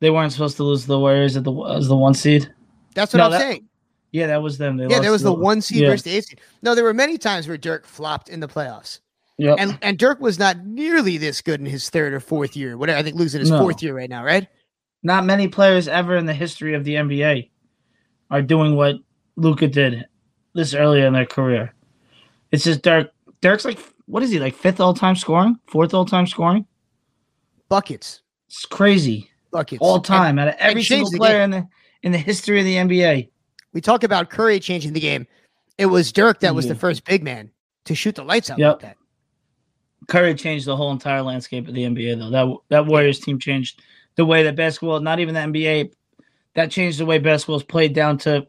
they 0.00 0.10
weren't 0.10 0.32
supposed 0.32 0.56
to 0.56 0.64
lose 0.64 0.82
to 0.82 0.88
the 0.88 0.98
Warriors 0.98 1.36
at 1.36 1.44
the 1.44 1.52
as 1.64 1.88
the 1.88 1.96
one 1.96 2.14
seed. 2.14 2.52
That's 2.94 3.12
what 3.12 3.18
No, 3.18 3.24
I'm 3.26 3.30
that- 3.32 3.40
saying. 3.40 3.68
Yeah, 4.12 4.26
that 4.26 4.42
was 4.42 4.58
them. 4.58 4.76
They 4.76 4.88
Yeah, 4.88 5.00
there 5.00 5.10
was 5.10 5.22
to 5.22 5.28
the 5.28 5.32
one 5.32 5.62
seed 5.62 5.78
yeah. 5.82 5.88
versus 5.88 6.02
the 6.04 6.10
eight 6.16 6.24
seed. 6.26 6.40
No, 6.62 6.74
there 6.74 6.84
were 6.84 6.92
many 6.92 7.16
times 7.16 7.48
where 7.48 7.56
Dirk 7.56 7.86
flopped 7.86 8.28
in 8.28 8.40
the 8.40 8.48
playoffs. 8.48 9.00
Yep. 9.38 9.56
And 9.58 9.78
and 9.80 9.98
Dirk 9.98 10.20
was 10.20 10.38
not 10.38 10.66
nearly 10.66 11.16
this 11.16 11.40
good 11.40 11.60
in 11.60 11.66
his 11.66 11.88
third 11.88 12.12
or 12.12 12.20
fourth 12.20 12.54
year. 12.54 12.76
Whatever. 12.76 12.98
I 12.98 13.02
think 13.02 13.16
losing 13.16 13.40
his 13.40 13.50
No. 13.50 13.58
fourth 13.60 13.82
year 13.82 13.96
right 13.96 14.10
now, 14.10 14.22
right? 14.22 14.46
Not 15.02 15.24
many 15.24 15.48
players 15.48 15.88
ever 15.88 16.16
in 16.16 16.26
the 16.26 16.34
history 16.34 16.74
of 16.74 16.84
the 16.84 16.96
NBA 16.96 17.50
are 18.32 18.42
doing 18.42 18.74
what 18.74 18.96
Luka 19.36 19.68
did 19.68 20.06
this 20.54 20.74
early 20.74 21.02
in 21.02 21.12
their 21.12 21.26
career. 21.26 21.72
It's 22.50 22.64
just 22.64 22.82
Dirk. 22.82 23.10
Dirk's 23.40 23.64
like, 23.64 23.78
what 24.06 24.22
is 24.24 24.30
he 24.30 24.40
like? 24.40 24.54
Fifth 24.54 24.80
all 24.80 24.94
time 24.94 25.14
scoring, 25.16 25.56
fourth 25.68 25.94
all 25.94 26.04
time 26.04 26.26
scoring. 26.26 26.66
Buckets. 27.68 28.22
It's 28.48 28.66
crazy. 28.66 29.30
Buckets. 29.50 29.80
all 29.82 29.96
And- 29.96 30.04
time 30.04 30.38
out 30.38 30.48
of 30.48 30.54
every 30.58 30.82
single 30.82 31.10
player 31.12 31.38
game. 31.38 31.44
in 31.44 31.50
the 31.50 31.68
in 32.04 32.12
the 32.12 32.18
history 32.18 32.58
of 32.58 32.64
the 32.64 32.74
NBA. 32.76 33.28
We 33.74 33.80
talk 33.80 34.02
about 34.02 34.28
Curry 34.28 34.58
changing 34.58 34.92
the 34.92 35.00
game. 35.00 35.26
It 35.78 35.86
was 35.86 36.10
Dirk 36.10 36.40
that 36.40 36.54
was 36.54 36.66
the 36.66 36.74
Mhm. 36.74 36.78
first 36.80 37.04
big 37.04 37.22
man 37.22 37.50
to 37.84 37.94
shoot 37.94 38.14
the 38.16 38.24
lights 38.24 38.50
out 38.50 38.58
Yep. 38.58 38.72
like 38.72 38.80
that. 38.82 38.96
Curry 40.08 40.34
changed 40.34 40.66
the 40.66 40.76
whole 40.76 40.90
entire 40.90 41.22
landscape 41.22 41.68
of 41.68 41.74
the 41.74 41.84
NBA, 41.84 42.14
though. 42.18 42.30
That 42.30 42.56
that 42.70 42.86
Warriors 42.86 43.20
team 43.20 43.38
changed 43.38 43.80
the 44.16 44.24
way 44.24 44.42
that 44.42 44.56
basketball, 44.56 45.00
not 45.00 45.20
even 45.20 45.34
the 45.34 45.40
NBA, 45.40 45.90
that 46.54 46.70
changed 46.70 46.98
the 46.98 47.06
way 47.06 47.18
basketball 47.18 47.56
is 47.56 47.62
played 47.62 47.94
down 47.94 48.18
to 48.18 48.46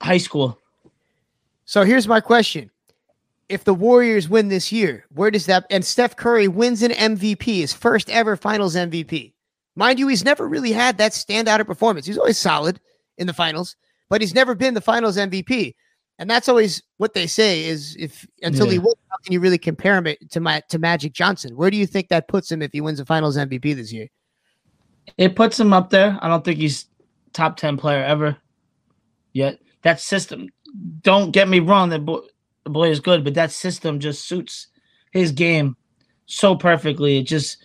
high 0.00 0.18
school. 0.18 0.58
So 1.64 1.82
here's 1.82 2.08
my 2.08 2.20
question. 2.20 2.70
If 3.48 3.64
the 3.64 3.74
Warriors 3.74 4.28
win 4.28 4.48
this 4.48 4.72
year, 4.72 5.04
where 5.14 5.30
does 5.30 5.46
that 5.46 5.66
and 5.70 5.84
Steph 5.84 6.16
Curry 6.16 6.48
wins 6.48 6.82
an 6.82 6.92
MVP, 6.92 7.44
his 7.44 7.72
first 7.72 8.08
ever 8.10 8.36
finals 8.36 8.74
MVP. 8.74 9.32
Mind 9.76 9.98
you, 9.98 10.08
he's 10.08 10.24
never 10.24 10.48
really 10.48 10.72
had 10.72 10.98
that 10.98 11.12
standout 11.12 11.60
of 11.60 11.66
performance. 11.66 12.06
He's 12.06 12.18
always 12.18 12.38
solid 12.38 12.80
in 13.18 13.26
the 13.26 13.32
finals, 13.32 13.76
but 14.08 14.20
he's 14.20 14.34
never 14.34 14.54
been 14.54 14.74
the 14.74 14.80
finals 14.80 15.16
MVP. 15.16 15.74
And 16.18 16.30
that's 16.30 16.48
always 16.48 16.82
what 16.98 17.12
they 17.12 17.26
say 17.26 17.64
is 17.64 17.96
if 17.98 18.26
until 18.42 18.68
he 18.68 18.78
wins, 18.78 18.94
how 19.10 19.16
can 19.24 19.32
you 19.32 19.40
really 19.40 19.58
compare 19.58 19.96
him 19.96 20.14
to 20.30 20.40
my 20.40 20.62
to 20.68 20.78
Magic 20.78 21.12
Johnson? 21.12 21.56
Where 21.56 21.70
do 21.70 21.76
you 21.76 21.86
think 21.86 22.08
that 22.08 22.28
puts 22.28 22.50
him 22.50 22.62
if 22.62 22.72
he 22.72 22.80
wins 22.80 23.00
a 23.00 23.04
finals 23.04 23.36
MVP 23.36 23.74
this 23.74 23.92
year? 23.92 24.08
It 25.18 25.34
puts 25.34 25.58
him 25.58 25.72
up 25.72 25.90
there. 25.90 26.16
I 26.22 26.28
don't 26.28 26.44
think 26.44 26.58
he's 26.58 26.86
top 27.34 27.56
ten 27.56 27.76
player 27.76 28.02
ever 28.04 28.36
yet. 29.32 29.58
That 29.82 30.00
system, 30.00 30.48
don't 31.02 31.30
get 31.32 31.48
me 31.48 31.60
wrong, 31.60 31.90
that 31.90 32.04
boy, 32.06 32.20
the 32.64 32.70
boy 32.70 32.90
is 32.90 33.00
good, 33.00 33.24
but 33.24 33.34
that 33.34 33.52
system 33.52 34.00
just 34.00 34.26
suits 34.26 34.68
his 35.12 35.32
game 35.32 35.76
so 36.26 36.56
perfectly. 36.56 37.18
It 37.18 37.24
just 37.24 37.58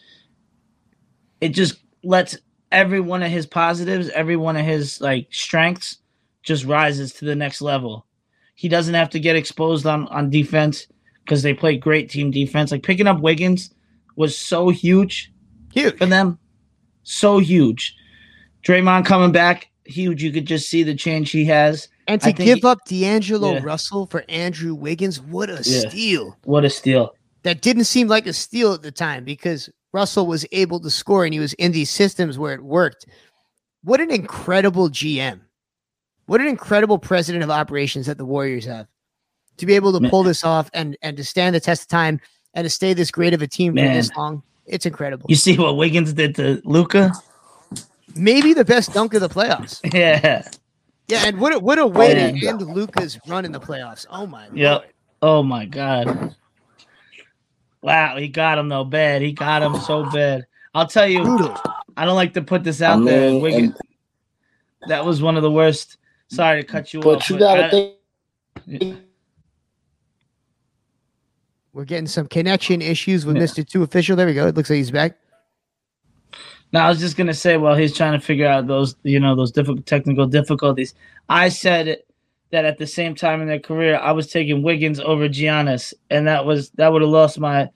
it 1.41 1.49
just 1.49 1.77
lets 2.03 2.37
every 2.71 2.99
one 2.99 3.23
of 3.23 3.31
his 3.31 3.45
positives, 3.45 4.09
every 4.09 4.35
one 4.35 4.57
of 4.57 4.65
his 4.65 4.99
like 4.99 5.27
strengths 5.31 5.99
just 6.43 6.65
rises 6.65 7.13
to 7.13 7.25
the 7.25 7.35
next 7.35 7.61
level. 7.61 8.05
He 8.55 8.67
doesn't 8.67 8.93
have 8.93 9.09
to 9.11 9.19
get 9.19 9.37
exposed 9.37 9.85
on 9.85 10.07
on 10.09 10.29
defense 10.29 10.87
because 11.23 11.43
they 11.43 11.53
play 11.53 11.77
great 11.77 12.09
team 12.09 12.31
defense. 12.31 12.71
Like 12.71 12.83
picking 12.83 13.07
up 13.07 13.21
Wiggins 13.21 13.73
was 14.17 14.37
so 14.37 14.69
huge, 14.69 15.31
huge 15.73 15.97
for 15.97 16.05
them. 16.05 16.37
so 17.03 17.37
huge. 17.39 17.95
Draymond 18.63 19.05
coming 19.05 19.31
back, 19.31 19.69
huge. 19.85 20.23
You 20.23 20.31
could 20.31 20.45
just 20.45 20.69
see 20.69 20.83
the 20.83 20.95
change 20.95 21.31
he 21.31 21.45
has. 21.45 21.87
And 22.07 22.19
to 22.21 22.33
give 22.33 22.59
he- 22.59 22.63
up 22.63 22.79
D'Angelo 22.85 23.53
Yeah. 23.53 23.59
Russell 23.63 24.05
for 24.07 24.23
Andrew 24.29 24.73
Wiggins, 24.73 25.21
what 25.21 25.49
a 25.49 25.61
Yeah. 25.65 25.89
steal. 25.89 26.37
What 26.43 26.65
a 26.65 26.69
steal. 26.69 27.13
That 27.43 27.61
didn't 27.61 27.85
seem 27.85 28.07
like 28.07 28.27
a 28.27 28.33
steal 28.33 28.73
at 28.73 28.81
the 28.81 28.91
time 28.91 29.23
because 29.23 29.69
Russell 29.93 30.25
was 30.27 30.45
able 30.51 30.79
to 30.81 30.89
score 30.89 31.23
and 31.25 31.33
he 31.33 31.39
was 31.39 31.53
in 31.53 31.71
these 31.71 31.89
systems 31.89 32.37
where 32.37 32.53
it 32.53 32.63
worked. 32.63 33.05
What 33.83 34.01
an 34.01 34.11
incredible 34.11 34.89
GM. 34.89 35.41
What 36.25 36.41
an 36.41 36.47
incredible 36.47 36.99
president 36.99 37.43
of 37.43 37.49
operations 37.49 38.05
that 38.07 38.17
the 38.17 38.25
Warriors 38.25 38.65
have. 38.65 38.87
To 39.57 39.65
be 39.65 39.73
able 39.73 39.93
to 39.93 39.99
Man. 39.99 40.09
pull 40.11 40.23
this 40.23 40.43
off 40.43 40.69
and 40.73 40.95
and 41.01 41.17
to 41.17 41.23
stand 41.23 41.55
the 41.55 41.59
test 41.59 41.83
of 41.83 41.87
time 41.87 42.19
and 42.53 42.65
to 42.65 42.69
stay 42.69 42.93
this 42.93 43.09
great 43.11 43.33
of 43.33 43.41
a 43.41 43.47
team 43.47 43.73
for 43.75 43.81
this 43.81 44.09
long. 44.15 44.43
It's 44.65 44.85
incredible. 44.85 45.25
You 45.29 45.35
see 45.35 45.57
what 45.57 45.75
Wiggins 45.77 46.13
did 46.13 46.35
to 46.35 46.61
Luka? 46.65 47.11
Maybe 48.15 48.53
the 48.53 48.65
best 48.65 48.93
dunk 48.93 49.13
of 49.13 49.21
the 49.21 49.29
playoffs. 49.29 49.79
Yeah. 49.93 50.47
Yeah, 51.07 51.23
and 51.25 51.39
what 51.39 51.53
a, 51.55 51.59
what 51.59 51.79
a 51.79 51.87
way 51.87 52.13
Man. 52.13 52.35
to 52.35 52.47
end 52.47 52.61
Luka's 52.61 53.19
run 53.27 53.43
in 53.43 53.51
the 53.51 53.59
playoffs. 53.59 54.05
Oh 54.11 54.27
my 54.27 54.47
Yep. 54.53 54.91
Oh 55.23 55.41
my 55.41 55.65
god. 55.65 56.35
Wow, 57.81 58.17
he 58.17 58.27
got 58.27 58.59
him 58.59 58.69
though 58.69 58.83
bad. 58.83 59.21
He 59.23 59.31
got 59.31 59.63
him 59.63 59.75
so 59.79 60.07
bad. 60.11 60.45
I'll 60.75 60.85
tell 60.87 61.07
you, 61.07 61.21
I 61.97 62.05
don't 62.05 62.15
like 62.15 62.33
to 62.35 62.43
put 62.43 62.63
this 62.63 62.81
out 62.83 63.01
I 63.01 63.05
there. 63.05 63.31
mean, 63.31 63.41
Wiggins, 63.41 63.75
that 64.87 65.03
was 65.03 65.19
one 65.21 65.35
of 65.35 65.41
the 65.41 65.49
worst. 65.49 65.97
Sorry 66.27 66.61
to 66.61 66.67
cut 66.67 66.93
you 66.93 66.99
But 66.99 67.17
off. 67.23 67.29
you 67.31 67.39
gotta 67.39 67.65
I- 67.65 67.95
think. 68.59 68.99
We're 71.73 71.85
getting 71.85 72.07
some 72.07 72.27
connection 72.27 72.81
issues 72.81 73.25
with 73.25 73.35
Mr. 73.37 73.67
Two 73.67 73.81
Official. 73.83 74.15
There 74.15 74.27
we 74.27 74.33
go. 74.33 74.47
It 74.47 74.55
looks 74.55 74.69
like 74.69 74.77
he's 74.77 74.91
back. 74.91 75.17
No, 76.71 76.81
I 76.81 76.89
was 76.89 76.99
just 76.99 77.17
gonna 77.17 77.33
say, 77.33 77.57
well, 77.57 77.75
he's 77.75 77.95
trying 77.95 78.13
to 78.19 78.23
figure 78.23 78.45
out 78.47 78.67
those, 78.67 78.95
you 79.03 79.19
know, 79.19 79.35
those 79.35 79.51
difficult 79.51 79.85
technical 79.85 80.27
difficulties, 80.27 80.93
I 81.27 81.49
said 81.49 81.97
that 82.51 82.65
at 82.65 82.77
the 82.77 82.87
same 82.87 83.15
time 83.15 83.41
in 83.41 83.47
their 83.47 83.59
career, 83.59 83.97
I 83.97 84.11
was 84.11 84.27
taking 84.27 84.61
Wiggins 84.63 84.99
over 84.99 85.27
Giannis, 85.29 85.93
and 86.09 86.27
that 86.27 86.45
was 86.45 86.69
that 86.71 86.91
would 86.91 87.01
have 87.01 87.11
lost 87.11 87.39
my. 87.39 87.69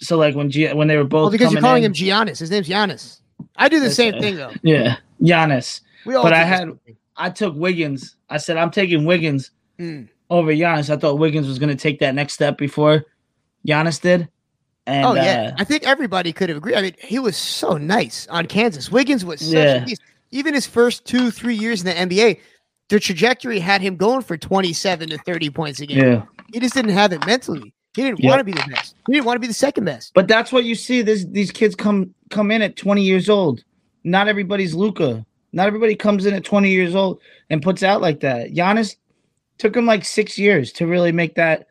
So 0.00 0.16
like 0.18 0.34
when 0.34 0.50
G, 0.50 0.70
when 0.72 0.88
they 0.88 0.96
were 0.96 1.04
both 1.04 1.22
Well, 1.24 1.30
because 1.30 1.52
you're 1.52 1.60
calling 1.60 1.84
in- 1.84 1.92
him 1.92 1.94
Giannis. 1.94 2.38
His 2.40 2.50
name's 2.50 2.68
Giannis. 2.68 3.20
I 3.56 3.68
do 3.68 3.80
the 3.80 3.90
same 3.90 4.20
thing 4.20 4.36
though. 4.36 4.52
Yeah, 4.62 4.96
Giannis. 5.22 5.80
We 6.04 6.14
all 6.14 6.22
but 6.24 6.32
I 6.32 6.44
had 6.44 6.70
I 7.16 7.30
took 7.30 7.54
Wiggins. 7.54 8.16
I 8.28 8.38
said 8.38 8.56
I'm 8.56 8.70
taking 8.70 9.04
Wiggins 9.04 9.50
Mm. 9.78 10.08
over 10.30 10.52
Giannis. 10.52 10.88
I 10.88 10.96
thought 10.96 11.18
Wiggins 11.18 11.48
was 11.48 11.58
going 11.58 11.68
to 11.68 11.74
take 11.74 11.98
that 11.98 12.14
next 12.14 12.34
step 12.34 12.56
before 12.56 13.04
Giannis 13.66 14.00
did. 14.00 14.28
And 14.86 15.06
oh 15.06 15.14
yeah, 15.14 15.52
uh, 15.52 15.56
I 15.58 15.64
think 15.64 15.84
everybody 15.84 16.32
could 16.32 16.48
have 16.50 16.58
agreed. 16.58 16.76
I 16.76 16.82
mean, 16.82 16.94
he 16.98 17.18
was 17.18 17.36
so 17.36 17.76
nice 17.78 18.26
on 18.28 18.46
Kansas. 18.46 18.90
Wiggins 18.90 19.24
was 19.24 19.40
such 19.40 19.52
Yeah. 19.54 19.74
a 19.82 19.84
beast. 19.86 20.02
Even 20.30 20.52
his 20.52 20.66
first 20.66 21.06
two, 21.06 21.30
three 21.30 21.54
years 21.54 21.82
in 21.82 21.86
the 21.86 21.94
NBA, 22.18 22.38
the 22.90 23.00
trajectory 23.00 23.60
had 23.60 23.80
him 23.80 23.96
going 23.96 24.20
for 24.22 24.36
27 24.36 25.08
to 25.10 25.18
30 25.18 25.48
points 25.50 25.80
a 25.80 25.86
game. 25.86 25.98
Yeah. 26.04 26.22
He 26.52 26.60
just 26.60 26.74
didn't 26.74 26.90
have 26.92 27.12
it 27.12 27.24
mentally. 27.26 27.72
He 27.96 28.02
didn't 28.02 28.20
Yep. 28.20 28.28
want 28.28 28.40
to 28.40 28.44
be 28.44 28.52
the 28.52 28.64
best. 28.70 28.94
He 29.06 29.12
didn't 29.14 29.24
want 29.24 29.36
to 29.36 29.40
be 29.40 29.46
the 29.46 29.54
second 29.54 29.84
best. 29.84 30.12
But 30.14 30.28
that's 30.28 30.52
what 30.52 30.64
you 30.64 30.74
see. 30.74 31.00
This 31.00 31.24
these 31.24 31.50
kids 31.50 31.74
come 31.74 32.12
come 32.30 32.50
in 32.50 32.60
at 32.60 32.76
20 32.76 33.02
years 33.02 33.30
old. 33.30 33.62
Not 34.02 34.28
everybody's 34.28 34.74
Luka. 34.74 35.24
Not 35.54 35.66
everybody 35.68 35.94
comes 35.94 36.26
in 36.26 36.34
at 36.34 36.44
20 36.44 36.68
years 36.70 36.94
old 36.94 37.20
and 37.48 37.62
puts 37.62 37.82
out 37.82 38.02
like 38.02 38.20
that. 38.20 38.52
Giannis 38.52 38.96
took 39.58 39.74
him 39.76 39.86
like 39.86 40.04
six 40.04 40.36
years 40.36 40.72
to 40.72 40.86
really 40.86 41.12
make 41.12 41.36
that 41.36 41.68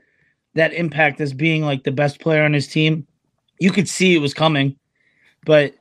that 0.56 0.74
impact 0.74 1.20
as 1.22 1.34
being 1.34 1.64
like 1.64 1.84
the 1.84 1.92
best 1.92 2.20
player 2.20 2.44
on 2.44 2.54
his 2.54 2.68
team. 2.68 3.08
You 3.60 3.72
could 3.72 3.88
see 3.88 4.16
it 4.16 4.20
was 4.20 4.34
coming, 4.34 4.76
but 5.46 5.76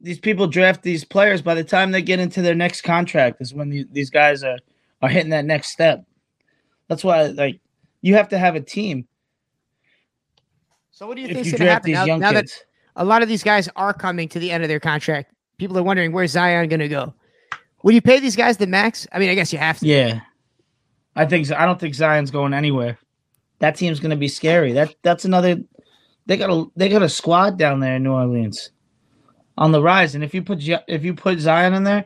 these 0.00 0.18
people 0.18 0.46
draft 0.46 0.82
these 0.82 1.04
players. 1.04 1.42
By 1.42 1.54
the 1.54 1.64
time 1.64 1.90
they 1.90 2.02
get 2.02 2.20
into 2.20 2.42
their 2.42 2.54
next 2.54 2.82
contract, 2.82 3.40
is 3.40 3.54
when 3.54 3.70
the, 3.70 3.86
these 3.90 4.10
guys 4.10 4.44
are 4.44 4.58
are 5.02 5.08
hitting 5.08 5.30
that 5.30 5.44
next 5.44 5.70
step. 5.70 6.04
That's 6.88 7.02
why, 7.02 7.24
like, 7.28 7.60
you 8.02 8.14
have 8.14 8.28
to 8.28 8.38
have 8.38 8.54
a 8.54 8.60
team. 8.60 9.06
So 10.92 11.06
what 11.06 11.16
do 11.16 11.22
you 11.22 11.28
If 11.28 11.34
think's 11.34 11.50
going 11.50 11.60
to 11.60 11.70
happen 11.70 11.90
these 11.92 12.06
now, 12.06 12.16
now 12.16 12.32
that 12.32 12.50
a 12.96 13.04
lot 13.04 13.22
of 13.22 13.28
these 13.28 13.42
guys 13.42 13.68
are 13.76 13.92
coming 13.92 14.28
to 14.28 14.38
the 14.38 14.50
end 14.50 14.62
of 14.62 14.68
their 14.68 14.80
contract? 14.80 15.32
People 15.58 15.78
are 15.78 15.82
wondering 15.82 16.12
where's 16.12 16.32
Zion 16.32 16.68
going 16.68 16.80
to 16.80 16.88
go. 16.88 17.14
Would 17.82 17.94
you 17.94 18.02
pay 18.02 18.20
these 18.20 18.36
guys 18.36 18.58
the 18.58 18.66
max? 18.66 19.06
I 19.12 19.18
mean, 19.18 19.30
I 19.30 19.34
guess 19.34 19.52
you 19.52 19.58
have 19.58 19.78
to. 19.80 19.86
Yeah, 19.86 20.20
I 21.16 21.24
think 21.26 21.46
so. 21.46 21.56
I 21.56 21.66
don't 21.66 21.80
think 21.80 21.94
Zion's 21.94 22.30
going 22.30 22.54
anywhere. 22.54 22.98
That 23.60 23.76
team's 23.76 24.00
going 24.00 24.10
to 24.10 24.16
be 24.16 24.28
scary. 24.28 24.72
That 24.72 24.94
that's 25.02 25.24
another. 25.24 25.56
They 26.26 26.36
got 26.36 26.50
a 26.50 26.66
they 26.76 26.88
got 26.88 27.02
a 27.02 27.08
squad 27.08 27.58
down 27.58 27.80
there 27.80 27.96
in 27.96 28.02
New 28.02 28.12
Orleans, 28.12 28.70
on 29.58 29.72
the 29.72 29.82
rise. 29.82 30.14
And 30.14 30.24
if 30.24 30.34
you 30.34 30.42
put 30.42 30.60
if 30.62 31.04
you 31.04 31.14
put 31.14 31.38
Zion 31.38 31.74
in 31.74 31.84
there, 31.84 32.04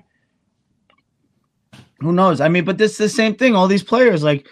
who 2.01 2.13
knows? 2.13 2.41
I 2.41 2.49
mean, 2.49 2.65
but 2.65 2.79
this 2.79 2.93
is 2.93 2.99
the 2.99 3.09
same 3.09 3.35
thing. 3.35 3.55
All 3.55 3.69
these 3.69 3.83
players 3.83 4.23
like 4.23 4.47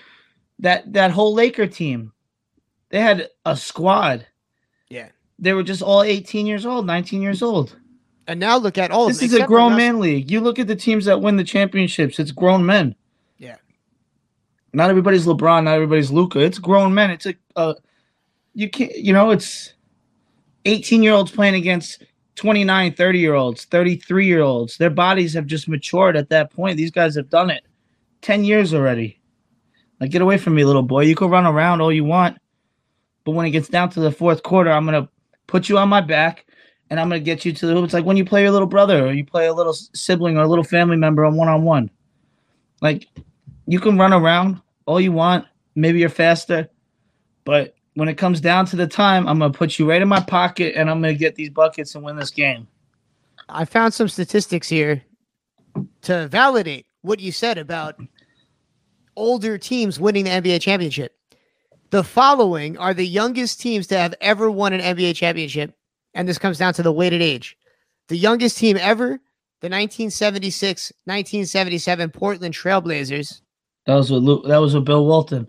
that 0.59 0.93
that 0.93 1.11
whole 1.11 1.35
Laker 1.35 1.67
team, 1.67 2.13
they 2.91 3.01
had 3.01 3.29
a 3.45 3.57
squad. 3.57 4.27
Yeah. 4.89 5.09
They 5.39 5.53
were 5.53 5.63
just 5.63 5.83
all 5.83 6.03
18 6.03 6.47
years 6.47 6.65
old, 6.65 6.87
19 6.87 7.21
years 7.21 7.43
old. 7.43 7.77
And 8.27 8.41
now 8.41 8.57
look 8.57 8.79
at 8.79 8.91
all 8.91 9.07
of 9.07 9.13
This 9.19 9.23
is 9.23 9.35
a 9.35 9.47
grown 9.47 9.77
man 9.77 10.01
league. 10.01 10.31
You 10.31 10.41
look 10.41 10.59
at 10.59 10.67
the 10.67 10.75
teams 10.75 11.05
that 11.05 11.21
win 11.21 11.37
the 11.37 11.45
championships, 11.45 12.19
it's 12.19 12.33
grown 12.33 12.65
men. 12.67 12.95
Not 14.73 14.91
everybody's 14.91 15.27
LeBron, 15.27 15.65
not 15.65 15.75
everybody's 15.75 16.11
Luka. 16.11 16.41
It's 16.41 16.59
grown 16.59 16.93
men. 16.93 17.11
It's 17.11 17.27
a 17.27 17.35
uh, 17.57 17.75
you 18.55 18.69
can't 18.69 18.95
you 18.95 19.13
know, 19.13 19.31
it's 19.31 19.75
18 20.65 21.03
year 21.03 21.13
olds 21.13 21.31
playing 21.31 21.55
against 21.55 22.03
29, 22.37 22.93
30 22.93 23.19
year 23.19 23.35
olds, 23.35 23.65
33 23.65 24.27
year 24.27 24.43
olds. 24.43 24.77
Their 24.77 24.91
bodies 24.91 25.35
have 25.35 25.47
just 25.47 25.69
matured 25.69 26.17
at 26.17 26.29
that 26.29 26.53
point. 26.53 26.77
These 26.77 26.91
guys 26.91 27.15
have 27.17 27.31
done 27.31 27.51
it 27.51 27.65
10 28.23 28.45
years 28.45 28.75
already. 28.75 29.21
Like, 30.01 30.11
get 30.11 30.23
away 30.23 30.37
from 30.37 30.55
me, 30.55 30.65
little 30.65 30.83
boy. 30.83 31.05
You 31.05 31.15
can 31.17 31.31
run 31.31 31.47
around 31.47 31.81
all 31.81 31.93
you 31.93 32.05
want. 32.05 32.39
But 33.25 33.33
when 33.33 33.47
it 33.47 33.51
gets 33.51 33.69
down 33.69 33.89
to 33.91 34.01
the 34.01 34.13
fourth 34.13 34.43
quarter, 34.43 34.71
I'm 34.71 34.87
going 34.87 35.03
to 35.03 35.09
put 35.47 35.69
you 35.69 35.79
on 35.79 35.89
my 35.89 36.01
back 36.01 36.47
and 36.91 37.01
I'm 37.01 37.09
going 37.09 37.21
to 37.21 37.25
get 37.25 37.45
you 37.45 37.53
to 37.53 37.67
the 37.67 37.73
hoop. 37.73 37.85
It's 37.85 37.95
like 37.95 38.05
when 38.05 38.17
you 38.17 38.25
play 38.25 38.43
your 38.43 38.51
little 38.51 38.69
brother 38.69 39.07
or 39.07 39.13
you 39.13 39.25
play 39.25 39.47
a 39.47 39.55
little 39.55 39.73
sibling 39.73 40.37
or 40.37 40.43
a 40.43 40.49
little 40.49 40.65
family 40.65 40.97
member 40.97 41.25
on 41.25 41.35
one 41.37 41.49
on 41.49 41.63
one. 41.63 41.91
Like, 42.83 43.09
you 43.67 43.81
can 43.81 43.99
run 43.99 44.13
around 44.13 44.61
all 44.87 45.01
you 45.01 45.13
want. 45.13 45.45
Maybe 45.75 45.99
you're 46.01 46.09
faster. 46.09 46.69
But 47.45 47.75
when 47.95 48.09
it 48.09 48.15
comes 48.15 48.41
down 48.41 48.67
to 48.67 48.77
the 48.77 48.87
time, 48.87 49.27
I'm 49.27 49.41
to 49.41 49.51
put 49.51 49.79
you 49.79 49.89
right 49.89 50.03
in 50.03 50.09
my 50.09 50.21
pocket 50.21 50.75
and 50.77 50.91
I'm 50.91 51.03
to 51.03 51.15
get 51.15 51.35
these 51.35 51.51
buckets 51.51 51.95
and 51.95 52.05
win 52.05 52.17
this 52.17 52.31
game. 52.31 52.67
I 53.49 53.65
found 53.65 53.95
some 53.95 54.09
statistics 54.09 54.69
here 54.69 55.03
to 56.03 56.29
validate 56.29 56.87
what 57.03 57.21
you 57.21 57.33
said 57.33 57.59
about 57.59 58.01
older 59.15 59.59
teams 59.59 60.01
winning 60.01 60.25
the 60.25 60.31
NBA 60.31 60.61
championship. 60.61 61.17
The 61.91 62.03
following 62.03 62.77
are 62.79 62.93
the 62.93 63.07
youngest 63.07 63.61
teams 63.61 63.87
to 63.89 63.99
have 63.99 64.15
ever 64.21 64.51
won 64.51 64.73
an 64.73 64.81
NBA 64.81 65.15
championship, 65.15 65.73
and 66.15 66.29
this 66.29 66.39
comes 66.39 66.59
down 66.59 66.75
to 66.75 66.83
the 66.83 66.93
weighted 66.93 67.23
age. 67.23 67.57
The 68.09 68.17
youngest 68.17 68.59
team 68.59 68.77
ever, 68.77 69.21
the 69.61 69.71
1976 69.71 70.93
1977 71.05 72.11
Portland 72.11 72.55
Trailblazers 72.55 73.41
That 73.87 73.95
was 73.95 74.11
with 74.11 74.23
Luke, 74.23 74.45
that 74.47 74.59
was 74.59 74.75
with 74.75 74.85
Bill 74.85 75.05
Walton. 75.07 75.49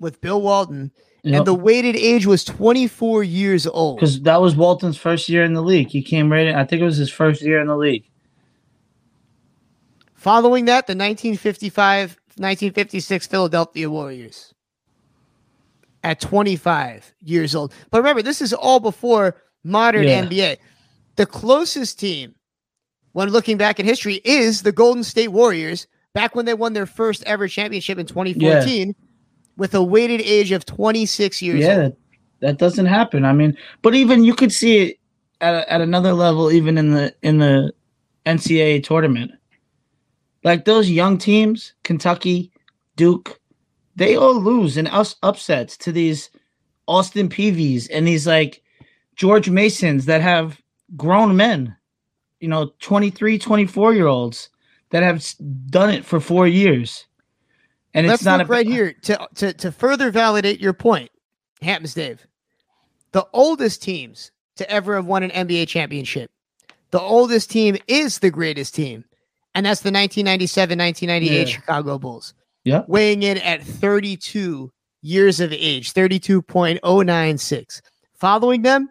with 0.00 0.20
Bill 0.20 0.40
Walton, 0.40 0.92
Yep. 1.24 1.34
and 1.38 1.46
the 1.46 1.54
weighted 1.54 1.96
age 1.96 2.24
was 2.26 2.44
24 2.44 3.24
years 3.24 3.66
old. 3.66 3.96
Because 3.96 4.20
that 4.22 4.40
was 4.40 4.54
Walton's 4.54 4.96
first 4.96 5.28
year 5.28 5.42
in 5.44 5.54
the 5.54 5.62
league. 5.62 5.88
He 5.88 6.02
came 6.02 6.30
right 6.30 6.46
in. 6.46 6.54
I 6.54 6.64
think 6.64 6.80
it 6.82 6.84
was 6.84 6.96
his 6.98 7.10
first 7.10 7.42
year 7.42 7.60
in 7.60 7.66
the 7.66 7.76
league. 7.76 8.04
Following 10.14 10.64
that, 10.66 10.86
the 10.86 10.92
1955 10.94 12.16
1956 12.36 13.26
Philadelphia 13.26 13.90
Warriors 13.90 14.54
at 16.04 16.20
25 16.20 17.12
years 17.20 17.54
old. 17.56 17.72
But 17.90 17.98
remember, 17.98 18.22
this 18.22 18.40
is 18.40 18.52
all 18.52 18.78
before 18.78 19.36
modern 19.64 20.04
Yeah. 20.04 20.24
NBA. 20.24 20.58
The 21.16 21.26
closest 21.26 21.98
team, 21.98 22.36
when 23.12 23.30
looking 23.30 23.56
back 23.56 23.80
in 23.80 23.86
history, 23.86 24.20
is 24.24 24.62
the 24.62 24.70
Golden 24.70 25.02
State 25.02 25.28
Warriors 25.28 25.88
back 26.14 26.34
when 26.34 26.44
they 26.44 26.54
won 26.54 26.72
their 26.72 26.86
first 26.86 27.22
ever 27.24 27.48
championship 27.48 27.98
in 27.98 28.06
2014 28.06 28.94
with 29.56 29.74
a 29.74 29.82
weighted 29.82 30.20
age 30.20 30.52
of 30.52 30.64
26 30.64 31.42
years 31.42 31.60
yeah, 31.60 31.68
old. 31.68 31.78
that, 31.78 31.96
that 32.40 32.58
doesn't 32.58 32.86
happen. 32.86 33.24
I 33.24 33.32
mean, 33.32 33.56
but 33.82 33.94
even 33.94 34.24
you 34.24 34.34
could 34.34 34.52
see 34.52 34.78
it 34.78 34.98
at, 35.40 35.54
a- 35.54 35.72
at 35.72 35.80
another 35.80 36.12
level, 36.12 36.50
even 36.50 36.78
in 36.78 36.90
the 36.92 37.14
in 37.22 37.38
the 37.38 37.72
NCAA 38.26 38.84
tournament. 38.84 39.32
Like 40.44 40.64
those 40.64 40.88
young 40.88 41.18
teams, 41.18 41.74
Kentucky, 41.82 42.52
Duke, 42.96 43.40
they 43.96 44.16
all 44.16 44.40
lose 44.40 44.76
in 44.76 44.86
us 44.86 45.16
upsets 45.22 45.76
to 45.78 45.92
these 45.92 46.30
Austin 46.86 47.28
Peays 47.28 47.88
and 47.88 48.06
these 48.06 48.26
like 48.26 48.62
George 49.16 49.50
Masons 49.50 50.04
that 50.06 50.20
have 50.20 50.60
grown 50.96 51.36
men, 51.36 51.76
you 52.40 52.48
know, 52.48 52.70
23, 52.78 53.38
24 53.38 53.94
year 53.94 54.06
olds 54.06 54.48
that 54.90 55.02
have 55.02 55.24
done 55.70 55.90
it 55.90 56.04
for 56.04 56.20
four 56.20 56.46
years. 56.46 57.06
And 57.94 58.06
Let's 58.06 58.20
it's 58.20 58.26
not 58.26 58.38
look 58.40 58.48
a 58.48 58.50
right 58.50 58.66
here 58.66 58.92
to, 59.02 59.28
to 59.36 59.52
to 59.54 59.72
further 59.72 60.10
validate 60.10 60.60
your 60.60 60.72
point, 60.74 61.10
Hamptons 61.62 61.94
Dave. 61.94 62.26
The 63.12 63.26
oldest 63.32 63.82
teams 63.82 64.30
to 64.56 64.70
ever 64.70 64.96
have 64.96 65.06
won 65.06 65.22
an 65.22 65.30
NBA 65.30 65.68
championship: 65.68 66.30
The 66.90 67.00
oldest 67.00 67.50
team 67.50 67.76
is 67.86 68.18
the 68.18 68.30
greatest 68.30 68.74
team, 68.74 69.04
and 69.54 69.64
that's 69.64 69.80
the 69.80 69.90
1997 69.90 70.78
1998 70.78 71.38
Yeah. 71.38 71.44
Chicago 71.54 71.98
Bulls, 71.98 72.34
Yeah. 72.64 72.82
weighing 72.88 73.22
in 73.22 73.38
at 73.38 73.62
32 73.62 74.70
years 75.00 75.40
of 75.40 75.52
age, 75.52 75.92
32.096. 75.94 77.80
Following 78.14 78.62
them, 78.62 78.90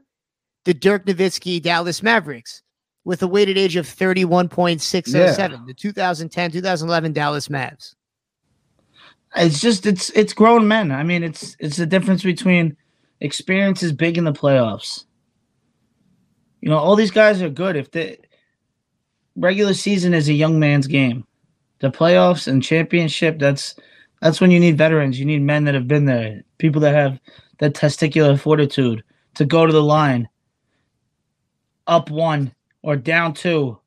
the 0.65 0.73
Dirk 0.73 1.05
Nowitzki 1.05 1.61
Dallas 1.61 2.01
Mavericks 2.01 2.63
with 3.07 3.23
a 3.23 3.27
weighted 3.27 3.57
age 3.57 3.77
of 3.77 3.85
31.607, 3.85 5.65
the 5.65 5.73
2010 5.73 6.51
2011 6.51 7.13
Dallas 7.13 7.47
Mavs. 7.47 7.95
It's 9.33 9.61
just 9.61 9.85
it's 9.85 10.09
it's 10.09 10.33
grown 10.33 10.67
men. 10.67 10.91
I 10.91 11.03
mean, 11.03 11.23
it's 11.23 11.55
it's 11.57 11.77
the 11.77 11.85
difference 11.85 12.23
between 12.23 12.75
experience 13.21 13.81
is 13.81 13.93
big 13.93 14.17
in 14.17 14.25
the 14.25 14.33
playoffs. 14.33 15.05
You 16.59 16.69
know, 16.69 16.77
all 16.77 16.97
these 16.97 17.11
guys 17.11 17.41
are 17.41 17.49
good. 17.49 17.77
If 17.77 17.91
the 17.91 18.17
regular 19.37 19.73
season 19.73 20.13
is 20.13 20.27
a 20.27 20.33
young 20.33 20.59
man's 20.59 20.87
game, 20.87 21.25
the 21.79 21.89
playoffs 21.89 22.45
and 22.45 22.61
championship, 22.61 23.39
that's 23.39 23.75
that's 24.21 24.41
when 24.41 24.51
you 24.51 24.59
need 24.59 24.77
veterans. 24.77 25.17
You 25.17 25.25
need 25.25 25.43
men 25.43 25.63
that 25.63 25.75
have 25.75 25.87
been 25.87 26.05
there, 26.05 26.43
people 26.57 26.81
that 26.81 26.93
have 26.93 27.21
that 27.59 27.73
testicular 27.73 28.37
fortitude 28.37 29.01
to 29.35 29.45
go 29.45 29.65
to 29.65 29.71
the 29.71 29.83
line, 29.83 30.27
up 31.87 32.09
one 32.09 32.51
or 32.87 32.95
down 32.95 33.33
two, 33.33 33.77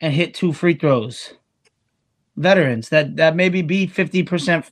and 0.00 0.12
hit 0.12 0.34
two 0.34 0.52
free 0.52 0.74
throws 0.74 1.32
veterans 2.36 2.88
that 2.90 3.16
that 3.16 3.36
maybe 3.36 3.62
be 3.62 3.86
50% 3.86 4.68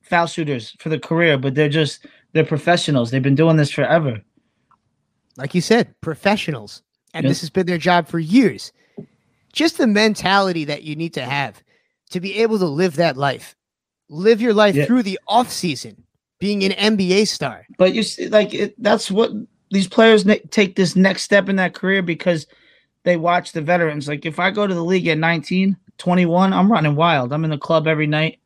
foul 0.00 0.26
shooters 0.26 0.74
for 0.78 0.88
the 0.88 0.98
career 0.98 1.36
but 1.36 1.54
they're 1.54 1.68
just 1.68 2.06
they're 2.32 2.44
professionals 2.46 3.10
they've 3.10 3.22
been 3.22 3.34
doing 3.34 3.56
this 3.58 3.70
forever 3.70 4.20
like 5.36 5.54
you 5.54 5.60
said, 5.60 5.92
professionals. 6.00 6.82
And 7.12 7.24
Yep. 7.24 7.30
this 7.30 7.40
has 7.40 7.50
been 7.50 7.66
their 7.66 7.76
job 7.78 8.06
for 8.08 8.20
years. 8.20 8.70
Just 9.52 9.78
the 9.78 9.86
mentality 9.88 10.64
that 10.64 10.84
you 10.84 10.94
need 10.94 11.12
to 11.14 11.22
have 11.22 11.60
to 12.10 12.20
be 12.20 12.38
able 12.38 12.58
to 12.60 12.66
live 12.66 12.94
that 12.96 13.16
life. 13.16 13.56
Live 14.08 14.40
your 14.40 14.54
life 14.54 14.76
Yeah. 14.76 14.84
through 14.86 15.02
the 15.02 15.18
off 15.26 15.50
season, 15.50 16.04
being 16.38 16.62
an 16.64 16.70
NBA 16.72 17.24
star. 17.26 17.66
but 17.78 17.94
you 17.94 18.02
see 18.04 18.28
like 18.28 18.54
it, 18.54 18.80
that's 18.82 19.10
what 19.10 19.32
these 19.72 19.88
players 19.88 20.24
ne- 20.24 20.38
take 20.50 20.76
this 20.76 20.94
next 20.94 21.22
step 21.22 21.48
in 21.48 21.56
that 21.56 21.74
career 21.74 22.00
because 22.02 22.46
they 23.04 23.16
watch 23.16 23.52
the 23.52 23.62
veterans. 23.62 24.08
Like 24.08 24.26
if 24.26 24.38
i 24.38 24.50
go 24.50 24.66
to 24.66 24.74
the 24.74 24.84
league 24.84 25.06
at 25.06 25.18
19 25.18 25.76
21 25.96 26.52
i'm 26.52 26.70
running 26.70 26.96
wild. 26.96 27.32
I'm 27.32 27.44
in 27.44 27.50
the 27.50 27.58
club 27.58 27.86
every 27.86 28.06
night. 28.06 28.40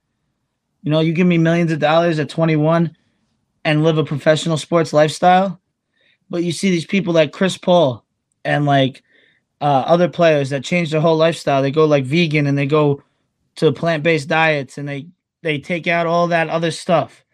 You 0.83 0.93
know 0.93 1.01
you 1.01 1.13
give 1.13 1.27
me 1.27 1.39
millions 1.39 1.73
of 1.73 1.79
dollars 1.79 2.19
at 2.19 2.29
21 2.29 2.95
and 3.65 3.83
live 3.83 3.99
a 3.99 4.05
professional 4.05 4.57
sports 4.57 4.93
lifestyle 4.93 5.61
but 6.31 6.45
you 6.45 6.53
see 6.53 6.71
these 6.71 6.87
people 6.87 7.13
like 7.13 7.33
chris 7.33 7.59
paul 7.59 8.05
and 8.45 8.65
like 8.65 9.03
uh, 9.61 9.85
other 9.87 10.09
players 10.09 10.51
that 10.51 10.65
change 10.65 10.91
their 10.91 11.01
whole 11.01 11.17
lifestyle. 11.17 11.63
They 11.63 11.71
go 11.71 11.85
like 11.85 12.05
vegan 12.05 12.47
and 12.47 12.57
they 12.57 12.67
go 12.67 13.03
to 13.57 13.73
plant-based 13.73 14.29
diets 14.29 14.79
and 14.79 14.89
they 14.89 15.07
they 15.43 15.59
take 15.59 15.87
out 15.87 16.07
all 16.07 16.29
that 16.29 16.49
other 16.49 16.71
stuff. 16.71 17.25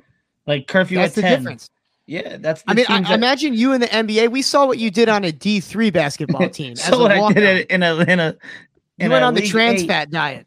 Like 0.46 0.66
curfew 0.66 0.98
That's 0.98 1.16
at 1.16 1.22
the 1.22 1.22
10 1.22 1.38
difference. 1.38 1.70
Yeah 2.06 2.36
that's 2.39 2.62
the 2.62 2.70
I 2.70 2.74
mean, 2.74 2.86
I, 2.89 3.01
that- 3.02 3.10
imagine 3.12 3.55
you 3.55 3.72
in 3.72 3.81
the 3.81 3.86
NBA. 3.89 4.31
We 4.31 4.43
saw 4.43 4.66
what 4.66 4.78
you 4.78 4.90
did 4.90 5.09
on 5.09 5.24
a 5.24 5.32
D3 5.32 5.93
basketball 5.93 6.48
team. 6.51 6.76
so 6.76 6.98
what 6.98 7.12
I 7.12 7.32
did 7.32 7.66
in 7.70 7.82
a 7.82 7.97
in 8.02 8.20
a 8.20 8.36
You 8.98 9.10
went 9.10 9.24
on 9.24 9.35
the 9.35 9.47
trans 9.47 9.82
Eight- 9.82 9.89
fat 9.89 10.10
diet. 10.10 10.47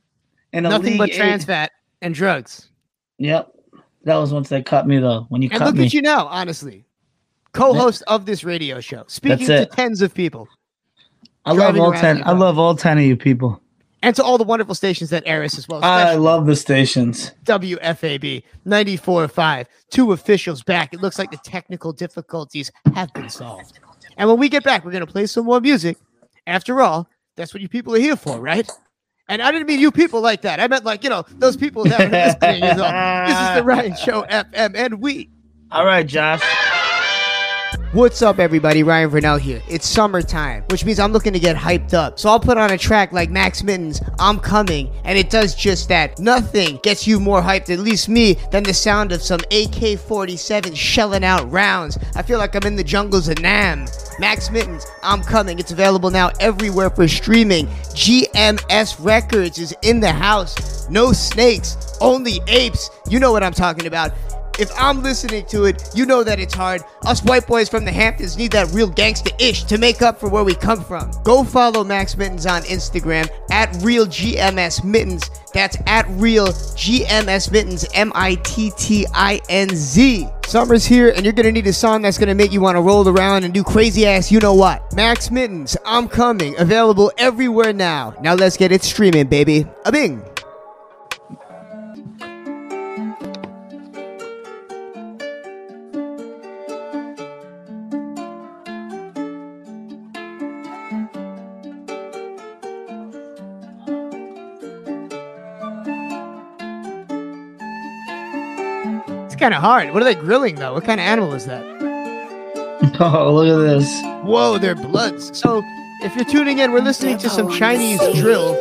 And 0.53 0.63
Nothing 0.63 0.97
but 0.97 1.09
League 1.09 1.17
trans 1.17 1.43
fat 1.45 1.71
and 2.01 2.13
drugs. 2.15 2.69
Yep, 3.19 3.51
that 4.05 4.15
was 4.15 4.31
once 4.31 4.47
they 4.49 4.61
cut 4.61 4.88
me 4.88 4.97
though. 4.99 5.25
When 5.29 5.41
you 5.41 5.49
And 5.51 5.59
cut 5.59 5.65
look 5.67 5.75
me, 5.75 5.85
at 5.88 5.93
you 5.93 6.01
now, 6.01 6.25
honestly. 6.27 6.85
Co-host 7.53 8.03
of 8.07 8.25
this 8.25 8.43
radio 8.43 8.79
show, 8.79 9.03
speaking 9.07 9.47
to 9.47 9.65
tens 9.65 10.01
of 10.01 10.13
people. 10.13 10.47
I 11.45 11.53
love 11.53 11.77
all 11.79 11.91
ten. 11.91 12.17
in 12.17 12.23
I 12.23 12.31
love 12.34 12.57
all 12.59 12.75
ten 12.75 12.97
of 12.97 13.03
you 13.03 13.17
people. 13.17 13.61
And 14.07 14.15
to 14.15 14.23
all 14.23 14.38
the 14.38 14.45
wonderful 14.45 14.73
stations 14.73 15.09
that 15.09 15.23
air 15.25 15.43
us 15.43 15.57
as 15.57 15.67
well. 15.67 15.84
I 15.84 16.15
love 16.15 16.45
the 16.45 16.55
stations. 16.55 17.34
WFAB 17.43 18.41
94.5. 18.65 19.65
Two 19.91 20.13
officials 20.13 20.63
back. 20.63 20.93
It 20.93 21.01
looks 21.01 21.19
like 21.19 21.29
the 21.29 21.38
technical 21.43 21.91
difficulties 21.91 22.71
have 22.95 23.11
been 23.11 23.27
solved. 23.27 23.77
And 24.15 24.29
when 24.29 24.39
we 24.39 24.47
get 24.47 24.63
back, 24.63 24.85
we're 24.85 24.91
going 24.91 25.05
to 25.05 25.11
play 25.11 25.25
some 25.25 25.43
more 25.43 25.59
music. 25.59 25.97
After 26.47 26.79
all, 26.79 27.09
that's 27.35 27.53
what 27.53 27.59
you 27.59 27.67
people 27.67 27.93
are 27.95 27.99
here 27.99 28.15
for, 28.15 28.39
right? 28.39 28.71
And 29.27 29.41
I 29.41 29.51
didn't 29.51 29.67
mean 29.67 29.81
you 29.81 29.91
people 29.91 30.21
like 30.21 30.43
that. 30.43 30.61
I 30.61 30.69
meant 30.69 30.85
like, 30.85 31.03
you 31.03 31.09
know, 31.09 31.25
those 31.39 31.57
people 31.57 31.84
that 31.84 31.99
are 31.99 32.07
listening. 32.07 32.63
You 32.63 32.75
know, 32.75 33.25
this 33.27 33.49
is 33.49 33.55
the 33.57 33.63
Ryan 33.65 33.95
Show 33.97 34.21
FM, 34.21 34.73
and 34.73 35.01
we. 35.01 35.29
All 35.69 35.85
right, 35.85 36.07
Josh. 36.07 36.41
What's 37.98 38.22
up, 38.22 38.38
everybody? 38.38 38.84
Ryan 38.84 39.10
Vernell 39.10 39.40
here. 39.40 39.60
It's 39.68 39.88
summertime, 39.88 40.64
which 40.69 40.86
means 40.86 40.99
I'm 40.99 41.11
looking 41.11 41.34
to 41.34 41.40
get 41.40 41.56
hyped 41.56 41.95
up. 41.95 42.19
So 42.19 42.30
I'll 42.30 42.40
put 42.40 42.56
on 42.56 42.69
a 42.69 42.78
track 42.78 43.11
like 43.11 43.32
Max 43.32 43.64
Mittinz' 43.64 44.07
I'm 44.19 44.40
Coming, 44.40 44.91
and 45.03 45.18
it 45.18 45.32
does 45.32 45.56
just 45.56 45.90
that. 45.90 46.19
Nothing 46.19 46.80
gets 46.84 47.07
you 47.07 47.19
more 47.19 47.41
hyped, 47.41 47.72
at 47.72 47.80
least 47.80 48.07
me, 48.07 48.36
than 48.52 48.61
the 48.61 48.74
sound 48.76 49.14
of 49.14 49.24
some 49.24 49.40
AK 49.49 49.98
47 49.98 50.76
shelling 50.76 51.24
out 51.24 51.52
rounds. 51.52 51.98
I 52.15 52.22
feel 52.22 52.38
like 52.38 52.53
I'm 52.53 52.68
in 52.68 52.76
the 52.76 52.84
jungles 52.84 53.30
of 53.30 53.41
Nam. 53.41 53.88
Max 54.19 54.49
Mittinz, 54.49 54.86
I'm 55.02 55.24
Coming. 55.24 55.57
It's 55.57 55.72
available 55.72 56.11
now 56.11 56.30
everywhere 56.40 56.91
for 56.91 57.07
streaming. 57.07 57.65
GMS 57.95 59.03
Records 59.03 59.57
is 59.57 59.76
in 59.82 60.02
the 60.02 60.11
house. 60.11 60.88
No 60.88 61.14
snakes, 61.14 61.98
only 61.99 62.41
apes. 62.48 62.91
You 63.10 63.19
know 63.19 63.32
what 63.32 63.41
I'm 63.41 63.53
talking 63.53 63.88
about. 63.88 64.11
If 64.59 64.71
I'm 64.77 65.03
listening 65.03 65.45
to 65.47 65.65
it, 65.65 65.89
you 65.93 66.05
know 66.05 66.23
that 66.23 66.39
it's 66.39 66.53
hard. 66.53 66.81
Us 67.05 67.23
white 67.23 67.45
boys 67.45 67.69
from 67.69 67.85
the 67.85 67.91
Hamptons 67.91 68.38
need 68.38 68.51
that 68.53 68.71
real 68.73 68.89
gangsta 68.89 69.31
ish 69.39 69.63
to 69.65 69.77
make 69.77 70.01
up 70.01 70.19
for 70.19 70.29
where 70.29 70.43
we 70.43 70.55
come 70.55 70.84
from. 70.84 71.11
Go 71.23 71.43
follow 71.43 71.84
Max 71.84 72.15
Mittinz 72.15 72.49
on 72.49 72.63
Instagram 72.63 73.29
at 73.51 73.75
real 73.84 74.07
GMS 74.07 74.81
Mittinz. 74.81 75.29
That's 75.53 75.77
at 75.85 76.07
real 76.09 76.47
GMS 76.47 77.49
Mittinz, 77.49 77.88
M 77.93 78.11
I 78.15 78.35
T 78.35 78.71
T 78.77 79.05
I 79.13 79.39
N 79.49 79.69
Z. 79.69 80.27
Summer's 80.47 80.85
here, 80.85 81.09
and 81.09 81.23
you're 81.23 81.34
gonna 81.34 81.51
need 81.51 81.67
a 81.67 81.73
song 81.73 82.01
that's 82.01 82.17
gonna 82.17 82.35
make 82.35 82.51
you 82.51 82.61
wanna 82.61 82.81
roll 82.81 83.07
around 83.07 83.43
and 83.43 83.53
do 83.53 83.63
crazy 83.63 84.05
ass 84.05 84.31
you 84.31 84.39
know 84.39 84.53
what. 84.53 84.93
Max 84.95 85.29
Mittinz, 85.29 85.77
I'm 85.85 86.07
coming. 86.07 86.57
Available 86.59 87.11
everywhere 87.17 87.73
now. 87.73 88.15
Now 88.21 88.34
let's 88.34 88.57
get 88.57 88.71
it 88.71 88.84
streaming, 88.84 89.27
baby. 89.27 89.67
A 89.85 89.91
bing. 89.91 90.23
Kind 109.48 109.56
of 109.56 109.61
hard. 109.61 109.94
What 109.94 110.02
are 110.02 110.06
they 110.06 110.14
grilling 110.14 110.56
though? 110.56 110.74
What 110.74 110.84
kind 110.84 110.99
of 110.99 111.06
animal 111.06 111.34
is 111.34 111.45
that? 111.45 111.64
Oh, 112.99 113.34
look 113.34 113.48
at 113.48 113.80
this. 113.80 114.02
Whoa, 114.24 114.57
they're 114.57 114.76
bloods. 114.76 115.38
So, 115.38 115.61
if 116.02 116.15
you're 116.15 116.26
tuning 116.26 116.57
in, 116.60 116.72
we're 116.72 116.82
listening 116.82 117.18
to 117.19 117.30
some 117.30 117.49
Chinese 117.52 117.99
drill. 118.15 118.56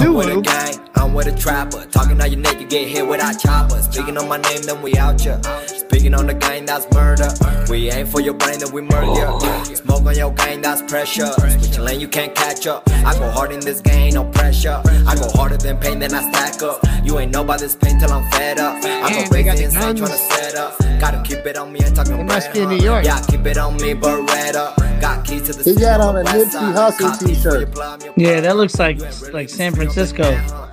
I'm 0.00 0.87
with 1.14 1.26
a 1.26 1.30
I'm 1.30 1.36
with 1.36 1.38
a 1.38 1.38
trapper. 1.38 1.86
Talking 1.90 2.20
on 2.20 2.30
your 2.30 2.40
neck, 2.40 2.60
you 2.60 2.66
get 2.66 2.88
hit 2.88 3.06
without 3.06 3.38
chopper. 3.38 3.80
Speaking 3.82 4.16
on 4.18 4.28
my 4.28 4.36
name, 4.38 4.62
then 4.62 4.82
we 4.82 4.94
out 4.96 5.24
ya. 5.24 5.40
Speaking 5.66 6.14
on 6.14 6.26
the 6.26 6.34
gang, 6.34 6.64
that's 6.66 6.86
murder. 6.92 7.28
We 7.70 7.90
aim 7.90 8.06
for 8.06 8.20
your 8.20 8.34
brain, 8.34 8.58
then 8.60 8.72
we 8.72 8.82
murder 8.82 9.06
ya. 9.06 9.38
Smoke 9.64 10.06
on 10.06 10.16
your 10.16 10.32
gang, 10.34 10.60
that's 10.62 10.82
pressure. 10.82 11.26
Switch 11.32 11.76
your 11.76 11.84
lane, 11.84 12.00
you 12.00 12.08
can't 12.08 12.34
catch 12.34 12.66
up. 12.66 12.88
I 12.90 13.14
go 13.18 13.30
hard 13.30 13.52
in 13.52 13.60
this 13.60 13.80
game, 13.80 14.14
no 14.14 14.24
pressure. 14.24 14.80
I 15.06 15.14
go 15.16 15.28
harder 15.30 15.56
than 15.56 15.78
pain, 15.78 15.98
then 15.98 16.14
I 16.14 16.30
stack 16.30 16.62
up. 16.62 16.80
You 17.04 17.18
ain't 17.18 17.32
know 17.32 17.42
about 17.42 17.60
this 17.60 17.74
pain 17.74 17.98
till 17.98 18.12
I'm 18.12 18.30
fed 18.32 18.58
up. 18.58 18.76
I 18.84 19.08
Damn, 19.10 19.24
go 19.28 19.30
they 19.34 19.42
got 19.42 19.56
crazy 19.56 19.66
the 19.66 19.74
insane, 19.76 19.96
guns. 19.96 20.10
tryna 20.10 20.28
set 20.28 20.54
up. 20.56 20.78
Gotta 21.00 21.22
keep 21.22 21.46
it 21.46 21.56
on 21.56 21.72
me, 21.72 21.80
I'm 21.84 21.94
talking 21.94 22.18
It 22.18 22.24
must 22.24 22.52
be 22.52 22.60
in 22.60 22.64
huh? 22.66 22.74
New 22.76 22.82
York. 22.84 23.04
Yeah, 23.04 23.20
keep 23.26 23.46
it 23.46 23.56
on 23.56 23.76
me, 23.76 23.94
Beretta. 23.94 25.00
Got 25.00 25.24
keys 25.24 25.42
to 25.42 25.52
the 25.52 25.62
He 25.62 25.76
got 25.76 26.00
on 26.00 26.16
on 26.16 26.16
a 26.16 26.24
the 26.24 26.38
west 26.38 26.56
Nipsey. 26.56 26.74
Hussle 26.74 27.26
t-shirt. 27.26 28.16
Yeah, 28.16 28.40
that 28.40 28.56
looks 28.56 28.78
like 28.78 29.00
like 29.32 29.48
San 29.48 29.74
Francisco. 29.74 30.67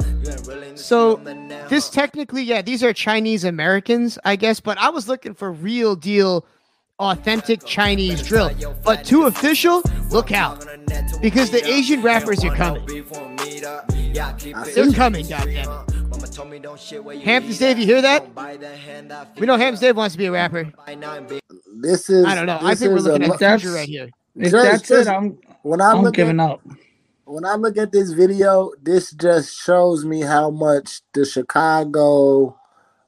So, 0.76 1.16
this 1.70 1.90
technically, 1.90 2.44
yeah, 2.44 2.62
these 2.62 2.84
are 2.84 2.94
Chinese 2.94 3.44
Americans, 3.44 4.20
I 4.26 4.36
guess, 4.36 4.60
but 4.60 4.78
I 4.78 4.90
was 4.90 5.08
looking 5.08 5.34
for 5.34 5.52
real 5.52 5.96
deal, 5.96 6.46
authentic 7.00 7.66
Chinese 7.66 8.22
drill. 8.22 8.52
But 8.84 9.06
Two 9.06 9.24
Official, 9.24 9.82
look 10.10 10.32
out. 10.32 10.66
Because 11.22 11.52
the 11.52 11.66
Asian 11.68 12.02
rappers 12.02 12.44
are 12.44 12.56
coming. 12.56 12.86
They're 12.86 13.04
coming, 14.94 15.26
goddammit. 15.26 17.22
Hamptons 17.24 17.60
Dave, 17.60 17.80
you 17.80 17.86
hear 17.86 18.02
that? 18.02 18.26
We 19.38 19.46
know 19.46 19.58
Hamptons 19.58 19.80
Dave 19.80 19.98
wants 19.98 20.16
to 20.16 20.18
be 20.18 20.26
a 20.26 20.32
rapper. 20.32 20.72
This 21.82 22.10
is. 22.10 22.26
I 22.26 22.36
don't 22.36 22.46
know. 22.46 22.60
I 22.62 22.72
this 22.72 22.80
think 22.80 22.92
we're 22.92 23.00
looking 23.00 23.24
at 23.24 23.40
the 23.40 23.60
future 23.60 23.74
right 23.74 23.88
here. 23.88 24.10
If 24.36 24.52
Just- 24.52 24.88
that's 24.88 25.08
it, 25.08 25.12
I'm 25.12 25.38
when 25.64 25.82
I 25.82 25.92
I'm 25.92 26.04
look 26.04 26.16
giving 26.16 26.40
up. 26.40 26.62
When 27.26 27.44
I 27.44 27.56
look 27.56 27.76
at 27.78 27.92
this 27.92 28.12
video, 28.12 28.72
this 28.82 29.12
just 29.12 29.60
shows 29.60 30.06
me 30.06 30.22
how 30.22 30.52
much 30.52 31.02
the 31.14 31.26
Chicago 31.26 32.56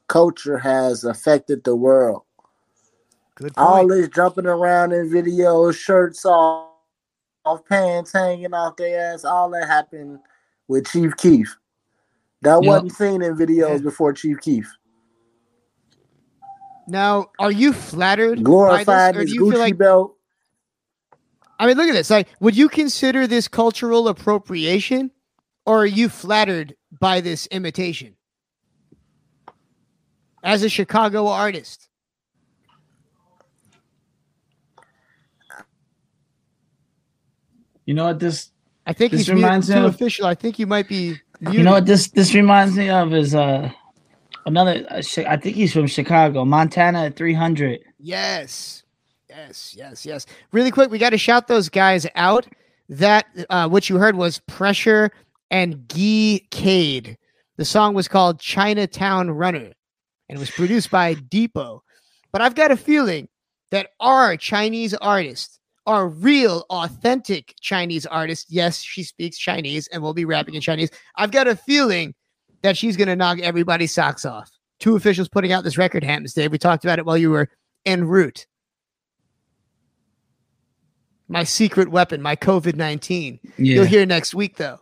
culture 0.08 0.58
has 0.58 1.04
affected 1.04 1.62
the 1.62 1.76
world. 1.76 2.22
Good 3.36 3.52
All 3.56 3.86
this 3.86 4.08
jumping 4.08 4.46
around 4.46 4.92
in 4.92 5.08
videos, 5.08 5.76
shirts 5.76 6.24
off, 6.26 6.68
off 7.44 7.64
pants 7.66 8.12
hanging 8.12 8.52
off 8.52 8.76
their 8.76 9.14
ass, 9.14 9.24
all 9.24 9.50
that 9.50 9.68
happened 9.68 10.18
with 10.66 10.88
Chief 10.88 11.16
Keef. 11.16 11.56
That 12.42 12.60
Yep. 12.60 12.64
wasn't 12.64 12.92
seen 12.92 13.22
in 13.22 13.36
videos 13.36 13.82
before 13.82 14.12
Chief 14.12 14.40
Keef. 14.40 14.68
Now, 16.88 17.30
are 17.38 17.52
you 17.52 17.72
flattered 17.72 18.42
Glorified 18.42 18.86
by 18.86 19.12
this, 19.12 19.16
or 19.16 19.24
do 19.26 19.32
you 19.32 19.40
feel 19.52 19.60
Gucci 19.60 19.60
like? 19.60 19.78
belt. 19.78 20.17
I 21.58 21.66
mean, 21.66 21.76
look 21.76 21.88
at 21.88 21.92
this. 21.94 22.10
Like, 22.10 22.28
would 22.40 22.56
you 22.56 22.68
consider 22.68 23.26
this 23.26 23.48
cultural 23.48 24.08
appropriation, 24.08 25.10
or 25.66 25.82
are 25.82 25.86
you 25.86 26.08
flattered 26.08 26.76
by 27.00 27.20
this 27.20 27.46
imitation? 27.48 28.16
As 30.44 30.62
a 30.62 30.68
Chicago 30.68 31.26
artist, 31.26 31.88
You 37.88 37.94
know 37.94 38.04
what 38.04 38.18
this? 38.18 38.50
I 38.86 38.92
think 38.92 39.12
this 39.12 39.20
he's 39.22 39.30
reminds 39.30 39.70
me 39.70 39.76
too 39.76 39.86
of. 39.86 39.94
official. 39.94 40.26
I 40.26 40.34
think 40.34 40.58
you 40.58 40.66
might 40.66 40.88
be. 40.88 41.16
You 41.50 41.62
know 41.62 41.72
what 41.72 41.86
this 41.86 42.10
this 42.10 42.34
reminds 42.34 42.76
me 42.76 42.90
of 42.90 43.14
is 43.14 43.34
uh 43.34 43.70
another. 44.44 44.84
Uh, 44.90 45.02
I 45.26 45.38
think 45.38 45.56
he's 45.56 45.72
from 45.72 45.86
Chicago, 45.86 46.44
Montana 46.44 47.10
three 47.10 47.32
hundred. 47.32 47.80
Yes. 47.98 48.82
Yes, 49.38 49.74
yes, 49.76 50.04
yes. 50.04 50.26
Really 50.50 50.70
quick, 50.70 50.90
we 50.90 50.98
got 50.98 51.10
to 51.10 51.18
shout 51.18 51.46
those 51.46 51.68
guys 51.68 52.06
out. 52.16 52.46
That 52.88 53.26
uh, 53.50 53.68
what 53.68 53.88
you 53.88 53.98
heard 53.98 54.16
was 54.16 54.40
Pressure 54.46 55.10
and 55.50 55.88
Gee 55.88 56.48
Cade. 56.50 57.18
The 57.56 57.64
song 57.64 57.94
was 57.94 58.08
called 58.08 58.40
Chinatown 58.40 59.30
Runner 59.30 59.72
and 60.28 60.36
it 60.36 60.38
was 60.38 60.50
produced 60.50 60.90
by 60.90 61.14
Depot. 61.14 61.82
But 62.32 62.40
I've 62.40 62.54
got 62.54 62.70
a 62.70 62.76
feeling 62.76 63.28
that 63.70 63.90
our 64.00 64.36
Chinese 64.36 64.94
artists 64.94 65.58
are 65.86 66.08
real, 66.08 66.64
authentic 66.70 67.54
Chinese 67.60 68.06
artists. 68.06 68.50
Yes, 68.50 68.82
she 68.82 69.02
speaks 69.02 69.38
Chinese 69.38 69.86
and 69.88 70.02
will 70.02 70.14
be 70.14 70.24
rapping 70.24 70.54
in 70.54 70.60
Chinese. 70.60 70.90
I've 71.16 71.30
got 71.30 71.46
a 71.46 71.56
feeling 71.56 72.14
that 72.62 72.76
she's 72.76 72.96
going 72.96 73.08
to 73.08 73.16
knock 73.16 73.38
everybody's 73.40 73.94
socks 73.94 74.24
off. 74.24 74.50
Two 74.80 74.96
officials 74.96 75.28
putting 75.28 75.52
out 75.52 75.64
this 75.64 75.78
record, 75.78 76.04
Hamptons 76.04 76.34
Dave. 76.34 76.52
We 76.52 76.58
talked 76.58 76.84
about 76.84 76.98
it 76.98 77.06
while 77.06 77.18
you 77.18 77.30
were 77.30 77.48
en 77.86 78.04
route. 78.04 78.46
My 81.28 81.44
secret 81.44 81.90
weapon, 81.90 82.22
my 82.22 82.36
COVID 82.36 82.74
19. 82.76 83.38
Yeah. 83.42 83.48
You'll 83.58 83.84
hear 83.84 84.06
next 84.06 84.34
week, 84.34 84.56
though. 84.56 84.80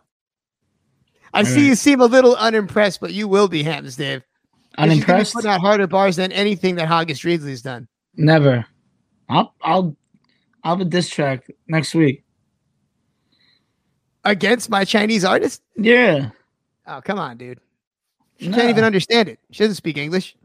I 1.33 1.43
see 1.43 1.51
Alright. 1.51 1.65
you 1.65 1.75
seem 1.75 1.99
a 2.01 2.05
little 2.05 2.35
unimpressed, 2.37 3.01
but 3.01 3.13
you 3.13 3.27
will 3.27 3.47
be, 3.49 3.63
Hamptons 3.63 3.97
Dave. 3.97 4.21
'Cause 4.21 4.27
she's 4.29 4.75
gonna 4.75 4.87
be 4.87 4.93
Unimpressed? 4.93 5.33
Putting 5.33 5.49
out 5.51 5.59
harder 5.61 5.87
bars 5.87 6.15
than 6.15 6.31
anything 6.31 6.75
that 6.75 6.87
Haggis 6.87 7.21
Reedley's 7.21 7.61
done. 7.61 7.87
Never. 8.15 8.65
I'll 9.29 9.53
I'll 9.61 9.95
I'll 10.63 10.77
have 10.77 10.81
a 10.81 10.89
diss 10.89 11.09
track 11.09 11.49
next 11.67 11.93
week. 11.95 12.23
Against 14.23 14.69
my 14.69 14.85
Chinese 14.85 15.23
artist? 15.25 15.61
Yeah. 15.75 16.29
Oh, 16.85 17.01
come 17.03 17.19
on, 17.19 17.37
dude. 17.37 17.59
She 18.39 18.47
No. 18.49 18.57
can't 18.57 18.69
even 18.69 18.83
understand 18.83 19.29
it. 19.29 19.39
She 19.51 19.63
doesn't 19.63 19.75
speak 19.75 19.97
English. 19.97 20.35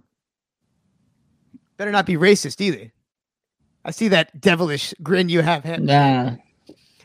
Better 1.76 1.90
not 1.90 2.06
be 2.06 2.14
racist 2.14 2.60
either. 2.60 2.92
I 3.84 3.90
see 3.90 4.08
that 4.08 4.40
devilish 4.40 4.94
grin 5.02 5.28
you 5.28 5.42
have. 5.42 5.64
Ham. 5.64 5.86
Nah, 5.86 6.36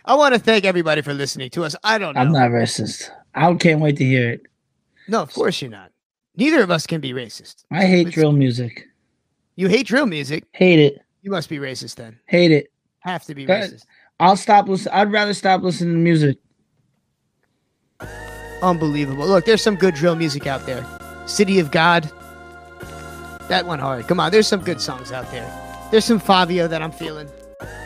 I 0.06 0.16
want 0.16 0.34
to 0.34 0.40
thank 0.40 0.64
everybody 0.64 1.02
for 1.02 1.14
listening 1.14 1.50
to 1.52 1.64
us. 1.64 1.76
I 1.84 1.98
don't 1.98 2.16
know. 2.16 2.22
I'm 2.22 2.32
not 2.32 2.50
racist. 2.52 3.10
I 3.36 3.54
can't 3.56 3.82
wait 3.82 3.98
to 3.98 4.06
hear 4.06 4.32
it. 4.32 4.42
No, 5.08 5.22
of 5.22 5.34
course 5.34 5.62
you're 5.62 5.72
not. 5.72 5.92
Neither 6.36 6.62
of 6.62 6.72
us 6.72 6.86
can 6.86 7.02
be 7.02 7.14
racist. 7.14 7.66
I 7.72 7.86
hate 7.86 8.12
drill 8.12 8.32
music. 8.32 8.88
You 9.56 9.68
hate 9.68 9.88
drill 9.88 10.06
music. 10.06 10.46
Hate 10.52 10.80
it. 10.80 11.02
You 11.24 11.32
must 11.32 11.50
be 11.50 11.58
racist 11.58 11.96
then. 11.96 12.20
Hate 12.26 12.52
it. 12.52 12.72
Have 13.00 13.24
to 13.26 13.36
be 13.36 13.46
But 13.46 13.62
racist. 13.62 13.86
I'll 14.20 14.38
stop 14.38 14.68
listening. 14.68 14.94
I'd 14.94 15.12
rather 15.12 15.34
stop 15.34 15.62
listening 15.64 15.94
to 15.94 16.00
music. 16.00 16.38
Unbelievable. 18.62 19.28
Look, 19.28 19.46
there's 19.46 19.62
some 19.62 19.76
good 19.76 19.96
drill 19.96 20.16
music 20.16 20.48
out 20.48 20.66
there. 20.66 20.86
City 21.26 21.60
of 21.60 21.72
God. 21.72 22.10
That 23.50 23.66
one 23.66 23.80
hard. 23.80 24.08
Come 24.08 24.20
on, 24.20 24.32
there's 24.32 24.48
some 24.48 24.62
good 24.62 24.82
songs 24.82 25.12
out 25.12 25.30
there. 25.32 25.67
There's 25.92 26.06
some 26.06 26.20
Fivio 26.20 26.68
that 26.70 26.82
I'm 26.82 26.92
feeling. 26.92 27.30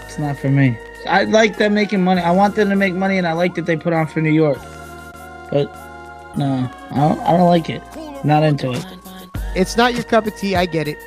It's 0.05 0.17
not 0.17 0.37
for 0.37 0.49
me. 0.49 0.77
I 1.07 1.23
like 1.25 1.57
them 1.57 1.73
making 1.73 2.03
money. 2.03 2.21
I 2.21 2.31
want 2.31 2.55
them 2.55 2.69
to 2.69 2.75
make 2.75 2.93
money, 2.93 3.17
and 3.17 3.27
I 3.27 3.33
like 3.33 3.55
that 3.55 3.65
they 3.65 3.77
put 3.77 3.93
on 3.93 4.07
for 4.07 4.21
New 4.21 4.31
York. 4.31 4.59
But 5.51 5.71
no, 6.35 6.69
I 6.91 6.95
don't, 6.95 7.19
I 7.21 7.31
don't 7.37 7.49
like 7.49 7.69
it. 7.69 7.81
Not 8.23 8.43
into 8.43 8.71
it. 8.71 8.85
It's 9.55 9.77
not 9.77 9.93
your 9.93 10.03
cup 10.03 10.25
of 10.27 10.35
tea. 10.35 10.55
I 10.55 10.65
get 10.65 10.87
it. 10.87 10.97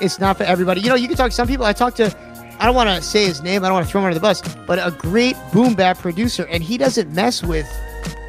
It's 0.00 0.18
not 0.18 0.36
for 0.36 0.44
everybody. 0.44 0.80
You 0.80 0.88
know, 0.88 0.94
you 0.94 1.08
can 1.08 1.16
talk 1.16 1.30
to 1.30 1.36
some 1.36 1.48
people. 1.48 1.66
I 1.66 1.72
talked 1.72 1.98
to, 1.98 2.16
I 2.58 2.66
don't 2.66 2.74
want 2.74 2.88
to 2.88 3.02
say 3.02 3.26
his 3.26 3.42
name. 3.42 3.64
I 3.64 3.68
don't 3.68 3.74
want 3.74 3.86
to 3.86 3.92
throw 3.92 4.00
him 4.00 4.06
under 4.06 4.14
the 4.14 4.20
bus, 4.20 4.42
but 4.66 4.78
a 4.78 4.90
great 4.96 5.36
boom 5.52 5.74
bap 5.74 5.98
producer, 5.98 6.46
and 6.50 6.62
he 6.62 6.78
doesn't 6.78 7.12
mess 7.12 7.42
with 7.42 7.68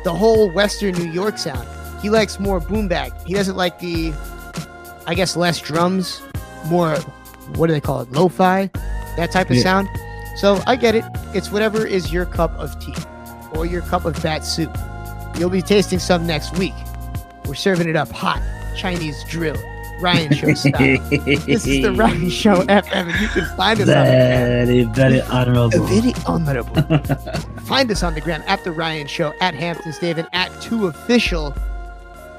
the 0.04 0.14
whole 0.14 0.52
Western 0.52 0.96
New 0.96 1.12
York 1.12 1.38
sound. 1.38 1.68
He 2.02 2.10
likes 2.10 2.40
more 2.40 2.60
boom 2.60 2.88
bap. 2.88 3.12
He 3.26 3.34
doesn't 3.34 3.56
like 3.56 3.80
the, 3.80 4.14
I 5.06 5.14
guess, 5.14 5.36
less 5.36 5.60
drums, 5.60 6.22
more, 6.66 6.98
what 7.58 7.68
do 7.68 7.74
they 7.74 7.82
call 7.82 8.02
it, 8.02 8.12
lo-fi, 8.12 8.70
that 9.18 9.32
type 9.32 9.50
of 9.50 9.56
Yeah. 9.58 9.64
sound. 9.64 9.90
So 10.38 10.62
I 10.66 10.76
get 10.76 10.96
it. 10.96 11.04
It's 11.34 11.52
whatever 11.52 11.86
is 11.86 12.12
your 12.14 12.26
cup 12.26 12.52
of 12.58 12.80
tea 12.80 12.96
or 13.54 13.66
your 13.66 13.82
cup 13.82 14.06
of 14.06 14.22
bat 14.24 14.46
soup. 14.46 14.76
You'll 15.38 15.50
be 15.50 15.62
tasting 15.62 16.00
some 16.00 16.26
next 16.26 16.58
week. 16.58 16.74
We're 17.46 17.56
serving 17.56 17.90
it 17.90 17.96
up 17.96 18.10
hot, 18.12 18.42
Chinese 18.78 19.24
drill, 19.30 19.56
Ryan 20.00 20.34
Show 20.34 20.54
style. 20.56 20.98
this 21.10 21.68
is 21.68 21.82
the 21.84 21.92
Ryan 21.96 22.30
Show 22.30 22.62
FM, 22.64 22.94
and 22.94 23.20
you 23.22 23.28
can 23.28 23.46
find 23.58 23.80
us 23.82 23.88
on 23.90 24.06
the 24.06 24.12
gram. 24.12 24.66
Very, 24.68 24.84
very 24.84 25.22
honorable. 25.24 25.86
Very 25.88 26.14
honorable. 26.26 26.82
Find 27.66 27.90
us 27.92 28.04
on 28.04 28.14
the 28.16 28.22
gram 28.22 28.44
at 28.48 28.64
the 28.64 28.72
Ryan 28.72 29.08
Show, 29.08 29.34
at 29.42 29.54
Hamptons 29.54 29.98
David, 30.00 30.28
at 30.34 30.50
Two 30.62 30.88
Official. 30.88 31.54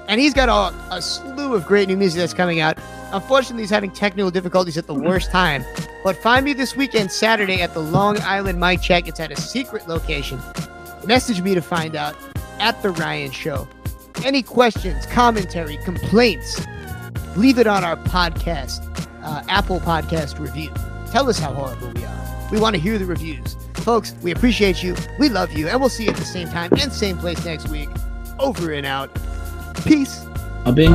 And 0.09 0.21
he's 0.21 0.35
got 0.35 0.49
a, 0.49 0.75
a 0.95 1.01
slew 1.01 1.55
of 1.55 1.65
great 1.67 1.89
new 1.89 1.97
music 1.97 2.19
that's 2.21 2.35
coming 2.35 2.61
out. 2.61 2.77
Unfortunately, 3.13 3.63
he's 3.63 3.71
having 3.71 3.91
technical 3.91 4.31
difficulties 4.31 4.79
at 4.79 4.87
the 4.87 4.95
worst 4.95 5.31
time. 5.31 5.65
But 6.03 6.17
find 6.17 6.45
me 6.45 6.53
this 6.53 6.77
weekend, 6.77 7.13
Saturday, 7.13 7.61
at 7.61 7.75
the 7.75 7.81
Long 7.81 8.19
Island 8.21 8.59
Mic 8.59 8.81
Check. 8.81 9.07
It's 9.07 9.21
at 9.21 9.31
a 9.31 9.37
secret 9.37 9.87
location. 9.87 10.41
Message 11.07 11.41
me 11.41 11.55
to 11.55 11.63
find 11.63 11.95
out 11.97 12.17
at 12.59 12.81
The 12.83 12.91
Ryan 12.91 13.31
Show. 13.31 13.69
Any 14.25 14.43
questions, 14.43 15.07
commentary, 15.07 15.79
complaints, 15.79 16.65
leave 17.37 17.59
it 17.59 17.67
on 17.67 17.85
our 17.85 17.97
podcast, 17.97 18.81
uh, 19.23 19.43
Apple 19.49 19.81
Podcast 19.81 20.39
review. 20.39 20.73
Tell 21.11 21.29
us 21.29 21.39
how 21.39 21.53
horrible 21.53 21.93
we 21.95 22.05
are. 22.05 22.49
We 22.53 22.61
want 22.61 22.77
to 22.77 22.81
hear 22.81 22.99
the 22.99 23.07
reviews. 23.07 23.57
Folks, 23.75 24.15
we 24.23 24.31
appreciate 24.31 24.83
you. 24.83 24.95
We 25.19 25.29
love 25.29 25.53
you. 25.53 25.69
And 25.69 25.81
we'll 25.81 25.89
see 25.89 26.05
you 26.05 26.11
at 26.11 26.17
the 26.17 26.25
same 26.25 26.49
time 26.49 26.71
and 26.81 26.93
same 26.93 27.19
place 27.19 27.45
next 27.45 27.69
week. 27.69 27.89
Over 28.39 28.73
and 28.73 28.87
out. 28.87 29.11
Peace. 29.85 30.25
Be. 30.75 30.87